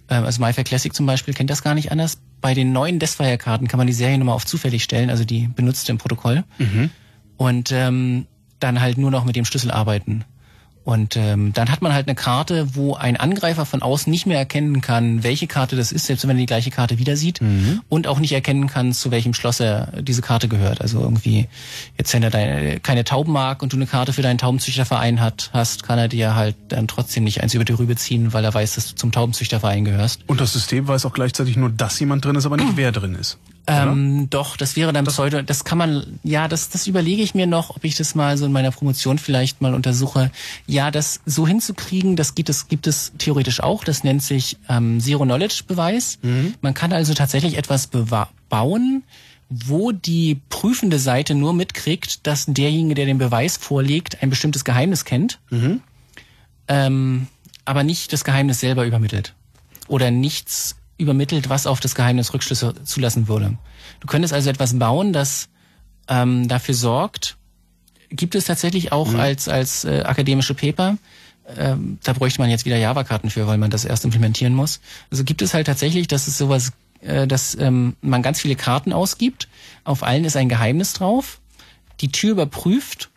Ähm, 0.08 0.24
also 0.24 0.42
MyFair 0.42 0.64
Classic 0.64 0.94
zum 0.94 1.06
Beispiel 1.06 1.34
kennt 1.34 1.50
das 1.50 1.64
gar 1.64 1.74
nicht 1.74 1.92
anders. 1.92 2.18
Bei 2.40 2.54
den 2.54 2.72
neuen 2.72 2.98
Deathfire-Karten 2.98 3.68
kann 3.68 3.78
man 3.78 3.88
die 3.88 3.94
Seriennummer 3.94 4.36
auf 4.36 4.46
zufällig 4.46 4.84
stellen, 4.84 5.10
also 5.10 5.26
die 5.26 5.50
benutzte 5.50 5.92
im 5.92 5.98
Protokoll. 5.98 6.46
Mhm. 6.60 6.92
Und 7.36 7.74
ähm, 7.74 8.26
dann 8.60 8.82
halt 8.82 8.98
nur 8.98 9.12
noch 9.12 9.26
mit 9.26 9.36
dem 9.36 9.46
Schlüssel 9.46 9.72
arbeiten. 9.72 10.26
Und 10.88 11.18
ähm, 11.18 11.52
dann 11.52 11.70
hat 11.70 11.82
man 11.82 11.92
halt 11.92 12.08
eine 12.08 12.16
Karte, 12.16 12.76
wo 12.76 12.96
ein 12.96 13.18
Angreifer 13.18 13.66
von 13.66 13.82
außen 13.82 14.10
nicht 14.10 14.26
mehr 14.26 14.38
erkennen 14.38 14.80
kann, 14.80 15.22
welche 15.22 15.46
Karte 15.46 15.76
das 15.76 15.92
ist, 15.92 16.06
selbst 16.06 16.24
wenn 16.24 16.38
er 16.38 16.40
die 16.40 16.46
gleiche 16.46 16.72
Karte 16.72 16.98
wieder 16.98 17.18
sieht 17.18 17.42
mhm. 17.42 17.82
und 17.90 18.08
auch 18.08 18.20
nicht 18.20 18.32
erkennen 18.32 18.68
kann, 18.68 18.94
zu 18.94 19.12
welchem 19.12 19.34
Schloss 19.34 19.60
er 19.60 20.02
diese 20.02 20.22
Karte 20.22 20.48
gehört. 20.48 20.80
Also 20.80 21.02
irgendwie, 21.02 21.50
jetzt 21.98 22.14
wenn 22.14 22.24
er 22.24 22.30
deine, 22.30 22.80
keine 22.80 23.04
Tauben 23.04 23.34
mag 23.34 23.62
und 23.62 23.74
du 23.74 23.76
eine 23.76 23.86
Karte 23.86 24.14
für 24.14 24.22
deinen 24.22 24.38
Taubenzüchterverein 24.38 25.20
hat, 25.20 25.50
hast, 25.52 25.84
kann 25.84 26.00
er 26.00 26.08
dir 26.08 26.36
halt 26.36 26.56
dann 26.70 26.88
trotzdem 26.88 27.26
nicht 27.26 27.44
eins 27.44 27.54
über 27.54 27.66
die 27.66 27.74
Rübe 27.74 27.98
ziehen, 27.98 28.32
weil 28.32 28.46
er 28.46 28.54
weiß, 28.54 28.76
dass 28.76 28.88
du 28.88 28.96
zum 28.96 29.12
Taubenzüchterverein 29.12 29.84
gehörst. 29.84 30.22
Und 30.28 30.40
das 30.40 30.54
System 30.54 30.88
weiß 30.88 31.06
auch 31.06 31.14
gleichzeitig 31.14 31.58
nur, 31.58 31.70
dass 31.70 32.00
jemand 32.00 32.24
drin 32.24 32.38
ist, 32.38 32.46
aber 32.46 32.56
nicht 32.56 32.72
wer 32.78 32.94
drin 32.94 33.16
ist. 33.16 33.40
Ähm, 33.70 34.30
doch, 34.30 34.56
das 34.56 34.78
wäre 34.78 34.94
dann 34.94 35.04
das 35.04 35.16
Pseudo, 35.16 35.42
das 35.42 35.66
kann 35.66 35.78
man, 35.78 36.20
ja, 36.24 36.48
das, 36.48 36.70
das 36.70 36.88
überlege 36.88 37.22
ich 37.22 37.36
mir 37.36 37.48
noch, 37.48 37.76
ob 37.76 37.84
ich 37.84 37.96
das 37.96 38.16
mal 38.16 38.38
so 38.38 38.46
in 38.46 38.54
meiner 38.54 38.72
Promotion 38.72 39.18
vielleicht 39.18 39.62
mal 39.62 39.74
untersuche. 39.74 40.32
Ja, 40.68 40.90
das 40.90 41.20
so 41.26 41.46
hinzukriegen, 41.46 42.16
das 42.16 42.34
gibt 42.34 42.48
es, 42.48 42.70
gibt 42.70 42.88
es 42.88 43.12
theoretisch 43.18 43.60
auch, 43.60 43.84
das 43.84 44.06
nennt 44.06 44.24
sich 44.24 44.58
ähm, 44.70 45.02
Zero-Knowledge-Beweis. 45.02 46.20
Mhm. 46.22 46.54
Man 46.62 46.74
kann 46.74 46.94
also 46.94 47.14
tatsächlich 47.14 47.58
etwas 47.58 47.90
bauen, 48.48 49.04
wo 49.50 49.92
die 49.92 50.40
prüfende 50.48 50.98
Seite 50.98 51.36
nur 51.36 51.54
mitkriegt, 51.54 52.26
dass 52.26 52.46
derjenige, 52.48 52.96
der 52.96 53.06
den 53.06 53.18
Beweis 53.18 53.58
vorlegt, 53.58 54.24
ein 54.24 54.30
bestimmtes 54.30 54.64
Geheimnis 54.64 55.04
kennt, 55.04 55.40
mhm. 55.50 55.82
ähm, 56.70 57.28
aber 57.66 57.84
nicht 57.84 58.14
das 58.14 58.24
Geheimnis 58.24 58.62
selber 58.62 58.86
übermittelt. 58.86 59.34
Oder 59.90 60.10
nichts 60.10 60.78
übermittelt, 60.98 61.50
was 61.50 61.68
auf 61.68 61.80
das 61.80 61.96
Geheimnis 61.96 62.34
Rückschlüsse 62.34 62.74
zulassen 62.84 63.28
würde. 63.28 63.58
Du 64.00 64.08
könntest 64.08 64.34
also 64.34 64.50
etwas 64.50 64.78
bauen, 64.78 65.14
das 65.14 65.50
ähm, 66.08 66.48
dafür 66.48 66.76
sorgt, 66.76 67.38
gibt 68.10 68.36
es 68.36 68.46
tatsächlich 68.46 68.92
auch 68.92 69.12
mhm. 69.12 69.20
als, 69.20 69.48
als 69.48 69.86
äh, 69.86 70.02
akademische 70.02 70.54
Paper, 70.54 70.98
ähm, 71.56 72.00
da 72.04 72.14
bräuchte 72.14 72.42
man 72.42 72.50
jetzt 72.50 72.66
wieder 72.66 72.78
Java-Karten 72.78 73.30
für, 73.30 73.48
weil 73.48 73.58
man 73.58 73.72
das 73.72 73.86
erst 73.86 74.04
implementieren 74.04 74.54
muss. 74.54 74.82
Also 75.12 75.24
gibt 75.24 75.42
es 75.42 75.54
halt 75.54 75.68
tatsächlich, 75.68 76.08
dass 76.08 76.28
es 76.28 76.38
sowas, 76.38 76.74
äh, 77.02 77.28
dass 77.28 77.56
ähm, 77.56 77.96
man 78.02 78.22
ganz 78.22 78.42
viele 78.42 78.56
Karten 78.56 78.92
ausgibt, 78.92 79.48
auf 79.84 80.04
allen 80.04 80.26
ist 80.26 80.36
ein 80.36 80.50
Geheimnis 80.50 80.94
drauf, 80.94 81.40
die 82.02 82.12
Tür 82.12 82.32
überprüft, 82.32 83.10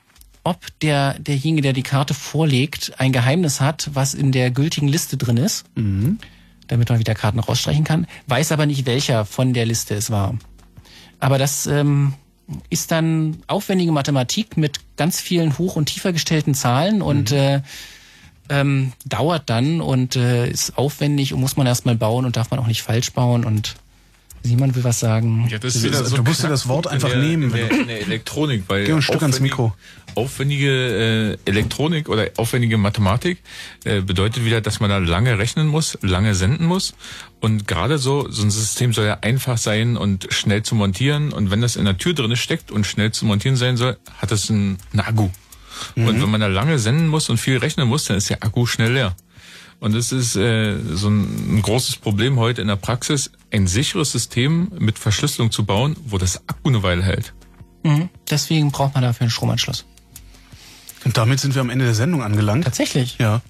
ob 0.45 0.59
der, 0.81 1.19
derjenige, 1.19 1.63
der 1.63 1.73
die 1.73 1.83
Karte 1.83 2.15
vorlegt, 2.15 2.93
ein 2.99 3.13
Geheimnis 3.13 3.61
hat, 3.61 3.91
was 3.93 4.15
in 4.15 4.33
der 4.33 4.51
gültigen 4.51 4.89
Liste 4.89 5.17
drin 5.17 5.37
ist. 5.37 5.65
Mhm 5.75 6.19
damit 6.71 6.89
man 6.89 6.99
wieder 6.99 7.15
Karten 7.15 7.41
rausstreichen 7.41 7.85
kann, 7.85 8.07
weiß 8.29 8.53
aber 8.53 8.67
nicht, 8.67 8.87
welcher 8.87 9.25
von 9.25 9.53
der 9.53 9.67
Liste 9.67 9.95
es 9.95 10.11
war. 10.11 10.35
Aber 11.19 11.37
das 11.37 11.67
ähm, 11.67 12.15
ist 12.71 12.91
dann 12.91 13.39
aufwendige 13.47 13.93
Mathematik 13.93 14.57
mit 14.57 14.81
ganz 14.97 15.21
vielen 15.21 15.59
hoch- 15.59 15.77
und 15.77 15.87
tiefer 15.87 16.13
gestellten 16.13 16.55
Zahlen 16.55 17.03
und 17.03 17.33
mhm. 17.33 17.37
äh, 17.37 17.63
ähm, 18.49 18.93
dauert 19.05 19.49
dann 19.51 19.81
und 19.81 20.17
äh, 20.17 20.49
ist 20.49 20.77
aufwendig 20.77 21.33
und 21.35 21.41
muss 21.41 21.57
man 21.57 21.67
erstmal 21.67 21.97
bauen 21.97 22.25
und 22.25 22.37
darf 22.37 22.51
man 22.51 22.59
auch 22.59 22.67
nicht 22.67 22.83
falsch 22.83 23.13
bauen 23.13 23.45
und 23.45 23.77
Simon 24.43 24.75
will 24.75 24.85
was 24.85 25.01
sagen. 25.01 25.47
Ja, 25.51 25.59
das 25.59 25.77
ist 25.77 25.83
so 25.83 26.17
du 26.17 26.23
musst 26.23 26.43
dir 26.43 26.49
das 26.49 26.67
Wort 26.67 26.87
einfach 26.87 27.11
der, 27.11 27.19
nehmen. 27.19 27.51
In 27.51 27.53
der, 27.53 27.71
in 27.71 27.87
der 27.89 28.01
Elektronik, 28.01 28.65
weil 28.69 28.87
Geh 28.87 28.93
ein 28.93 29.03
Stück 29.03 29.21
ans 29.21 29.41
Mikro. 29.41 29.75
Aufwendige 30.15 31.39
äh, 31.45 31.51
Elektronik 31.51 32.09
oder 32.09 32.29
aufwendige 32.37 32.79
Mathematik 32.79 33.39
äh, 33.85 34.01
bedeutet 34.01 34.45
wieder, 34.45 34.61
dass 34.61 34.81
man 34.81 34.91
da 34.91 34.99
lange 34.99 35.39
rechnen 35.39 35.67
muss, 35.67 35.99
lange 36.03 36.35
senden 36.35 36.67
muss. 36.67 36.95
Und 37.41 37.67
gerade 37.67 37.99
so, 37.99 38.31
so 38.31 38.43
ein 38.43 38.51
System 38.51 38.93
soll 38.93 39.07
ja 39.07 39.19
einfach 39.23 39.59
sein 39.59 39.97
und 39.97 40.29
schnell 40.31 40.63
zu 40.63 40.75
montieren. 40.75 41.33
Und 41.33 41.51
wenn 41.51 41.61
das 41.61 41.77
in 41.77 41.85
der 41.85 41.99
Tür 41.99 42.15
drin 42.15 42.37
steckt 42.37 42.71
und 42.71 42.87
schnell 42.87 43.13
zu 43.13 43.25
montieren 43.25 43.57
sein 43.57 43.77
soll, 43.77 43.97
hat 44.19 44.33
es 44.33 44.51
einen, 44.51 44.79
einen 44.93 45.01
Akku. 45.01 45.31
Mhm. 45.95 46.07
Und 46.07 46.23
wenn 46.23 46.31
man 46.31 46.41
da 46.41 46.47
lange 46.47 46.79
senden 46.79 47.09
muss 47.09 47.31
und 47.31 47.39
viel 47.39 47.59
rechnen 47.59 47.89
muss, 47.89 48.05
dann 48.05 48.17
ist 48.17 48.31
der 48.31 48.43
Akku 48.43 48.67
schnell 48.67 48.93
leer. 48.93 49.17
Und 49.81 49.95
es 49.95 50.13
ist 50.13 50.37
äh, 50.37 50.77
so 50.93 51.09
ein, 51.09 51.57
ein 51.57 51.63
großes 51.63 51.97
Problem 51.97 52.39
heute 52.39 52.61
in 52.61 52.69
der 52.69 52.77
Praxis, 52.77 53.33
ein 53.51 53.67
sicheres 53.67 54.13
System 54.13 54.71
mit 54.79 54.99
Verschlüsselung 54.99 55.51
zu 55.51 55.65
bauen, 55.65 55.97
wo 56.05 56.19
das 56.19 56.47
Akku 56.49 56.69
eine 56.69 56.83
Weile 56.83 57.03
hält. 57.03 57.33
Mhm. 57.83 58.11
Deswegen 58.29 58.71
braucht 58.71 58.95
man 58.95 59.03
dafür 59.03 59.23
einen 59.23 59.31
Stromanschluss. 59.31 59.87
Und 61.05 61.17
damit 61.17 61.41
sind 61.41 61.55
wir 61.55 61.63
am 61.63 61.71
Ende 61.71 61.85
der 61.85 61.95
Sendung 61.95 62.23
angelangt. 62.23 62.65
Tatsächlich? 62.65 63.17
Ja. 63.19 63.41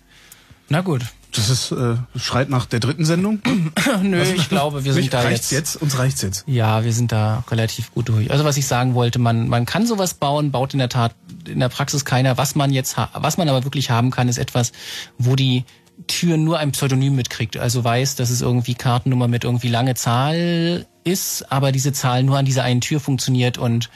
Na 0.68 0.80
gut. 0.82 1.02
Das 1.32 1.48
ist 1.48 1.70
äh, 1.70 1.96
schreit 2.16 2.48
nach 2.48 2.66
der 2.66 2.80
dritten 2.80 3.04
Sendung. 3.04 3.40
Nö, 4.02 4.18
also, 4.18 4.32
ich 4.34 4.48
glaube, 4.48 4.84
wir 4.84 4.92
sind 4.92 5.12
da 5.12 5.20
reicht's 5.20 5.50
jetzt. 5.50 5.74
jetzt. 5.74 5.82
Uns 5.82 5.98
reicht's 5.98 6.22
jetzt. 6.22 6.44
Ja, 6.46 6.84
wir 6.84 6.92
sind 6.92 7.12
da 7.12 7.44
relativ 7.50 7.92
gut 7.92 8.08
durch. 8.08 8.30
Also 8.32 8.44
was 8.44 8.56
ich 8.56 8.66
sagen 8.66 8.94
wollte, 8.94 9.20
man 9.20 9.48
man 9.48 9.64
kann 9.64 9.86
sowas 9.86 10.14
bauen, 10.14 10.50
baut 10.50 10.72
in 10.72 10.80
der 10.80 10.88
Tat 10.88 11.14
in 11.46 11.60
der 11.60 11.68
Praxis 11.68 12.04
keiner. 12.04 12.36
Was 12.36 12.56
man 12.56 12.72
jetzt 12.72 12.96
was 13.12 13.36
man 13.36 13.48
aber 13.48 13.62
wirklich 13.62 13.90
haben 13.90 14.10
kann, 14.10 14.28
ist 14.28 14.38
etwas, 14.38 14.72
wo 15.18 15.36
die 15.36 15.64
Tür 16.06 16.36
nur 16.36 16.58
ein 16.58 16.72
Pseudonym 16.72 17.14
mitkriegt. 17.14 17.56
Also 17.56 17.84
weiß, 17.84 18.16
dass 18.16 18.30
es 18.30 18.40
irgendwie 18.40 18.74
Kartennummer 18.74 19.28
mit 19.28 19.44
irgendwie 19.44 19.68
lange 19.68 19.94
Zahl 19.94 20.86
ist, 21.04 21.50
aber 21.52 21.72
diese 21.72 21.92
Zahl 21.92 22.22
nur 22.22 22.38
an 22.38 22.44
dieser 22.44 22.64
einen 22.64 22.80
Tür 22.80 23.00
funktioniert 23.00 23.58
und 23.58 23.90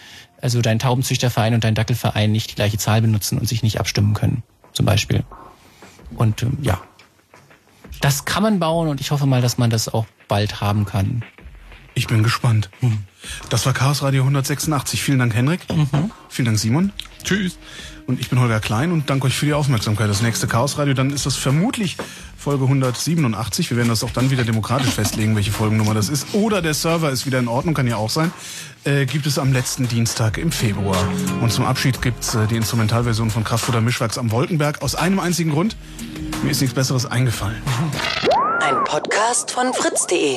also 0.44 0.60
dein 0.60 0.78
Taubenzüchterverein 0.78 1.54
und 1.54 1.64
dein 1.64 1.74
Dackelverein 1.74 2.30
nicht 2.30 2.50
die 2.50 2.54
gleiche 2.54 2.76
Zahl 2.76 3.00
benutzen 3.00 3.38
und 3.38 3.48
sich 3.48 3.62
nicht 3.62 3.80
abstimmen 3.80 4.12
können, 4.12 4.42
zum 4.74 4.84
Beispiel. 4.84 5.24
Und 6.16 6.42
ähm, 6.42 6.58
ja, 6.60 6.82
das 8.02 8.26
kann 8.26 8.42
man 8.42 8.60
bauen 8.60 8.88
und 8.88 9.00
ich 9.00 9.10
hoffe 9.10 9.24
mal, 9.24 9.40
dass 9.40 9.56
man 9.56 9.70
das 9.70 9.88
auch 9.88 10.04
bald 10.28 10.60
haben 10.60 10.84
kann. 10.84 11.24
Ich 11.94 12.08
bin 12.08 12.22
gespannt. 12.22 12.68
Das 13.48 13.64
war 13.64 13.72
Chaos 13.72 14.02
Radio 14.02 14.22
186. 14.22 15.02
Vielen 15.02 15.20
Dank, 15.20 15.34
Henrik. 15.34 15.60
Vielen 16.28 16.46
Dank, 16.46 16.58
Simon. 16.58 16.92
Tschüss. 17.22 17.56
Und 18.06 18.20
ich 18.20 18.28
bin 18.28 18.38
Holger 18.38 18.60
Klein 18.60 18.92
und 18.92 19.08
danke 19.08 19.26
euch 19.26 19.36
für 19.36 19.46
die 19.46 19.54
Aufmerksamkeit. 19.54 20.10
Das 20.10 20.20
nächste 20.20 20.46
Chaos 20.46 20.76
Radio, 20.76 20.92
dann 20.92 21.10
ist 21.10 21.24
das 21.24 21.36
vermutlich 21.36 21.96
Folge 22.36 22.64
187. 22.64 23.70
Wir 23.70 23.78
werden 23.78 23.88
das 23.88 24.04
auch 24.04 24.10
dann 24.10 24.30
wieder 24.30 24.44
demokratisch 24.44 24.90
festlegen, 24.90 25.34
welche 25.36 25.50
Folgennummer 25.50 25.94
das 25.94 26.10
ist. 26.10 26.34
Oder 26.34 26.60
der 26.60 26.74
Server 26.74 27.10
ist 27.10 27.24
wieder 27.24 27.38
in 27.38 27.48
Ordnung, 27.48 27.74
kann 27.74 27.86
ja 27.86 27.96
auch 27.96 28.10
sein. 28.10 28.32
Äh, 28.84 29.06
gibt 29.06 29.26
es 29.26 29.38
am 29.38 29.52
letzten 29.54 29.88
Dienstag 29.88 30.36
im 30.36 30.52
Februar. 30.52 31.02
Und 31.40 31.50
zum 31.50 31.64
Abschied 31.64 32.02
gibt's 32.02 32.34
äh, 32.34 32.46
die 32.46 32.56
Instrumentalversion 32.56 33.30
von 33.30 33.42
Kraftfutter 33.44 33.80
Mischwachs 33.80 34.18
am 34.18 34.30
Wolkenberg. 34.30 34.82
Aus 34.82 34.94
einem 34.94 35.18
einzigen 35.18 35.50
Grund. 35.50 35.76
Mir 36.42 36.50
ist 36.50 36.60
nichts 36.60 36.74
Besseres 36.74 37.06
eingefallen. 37.06 37.62
Ein 38.60 38.84
Podcast 38.84 39.50
von 39.50 39.72
fritz.de. 39.72 40.36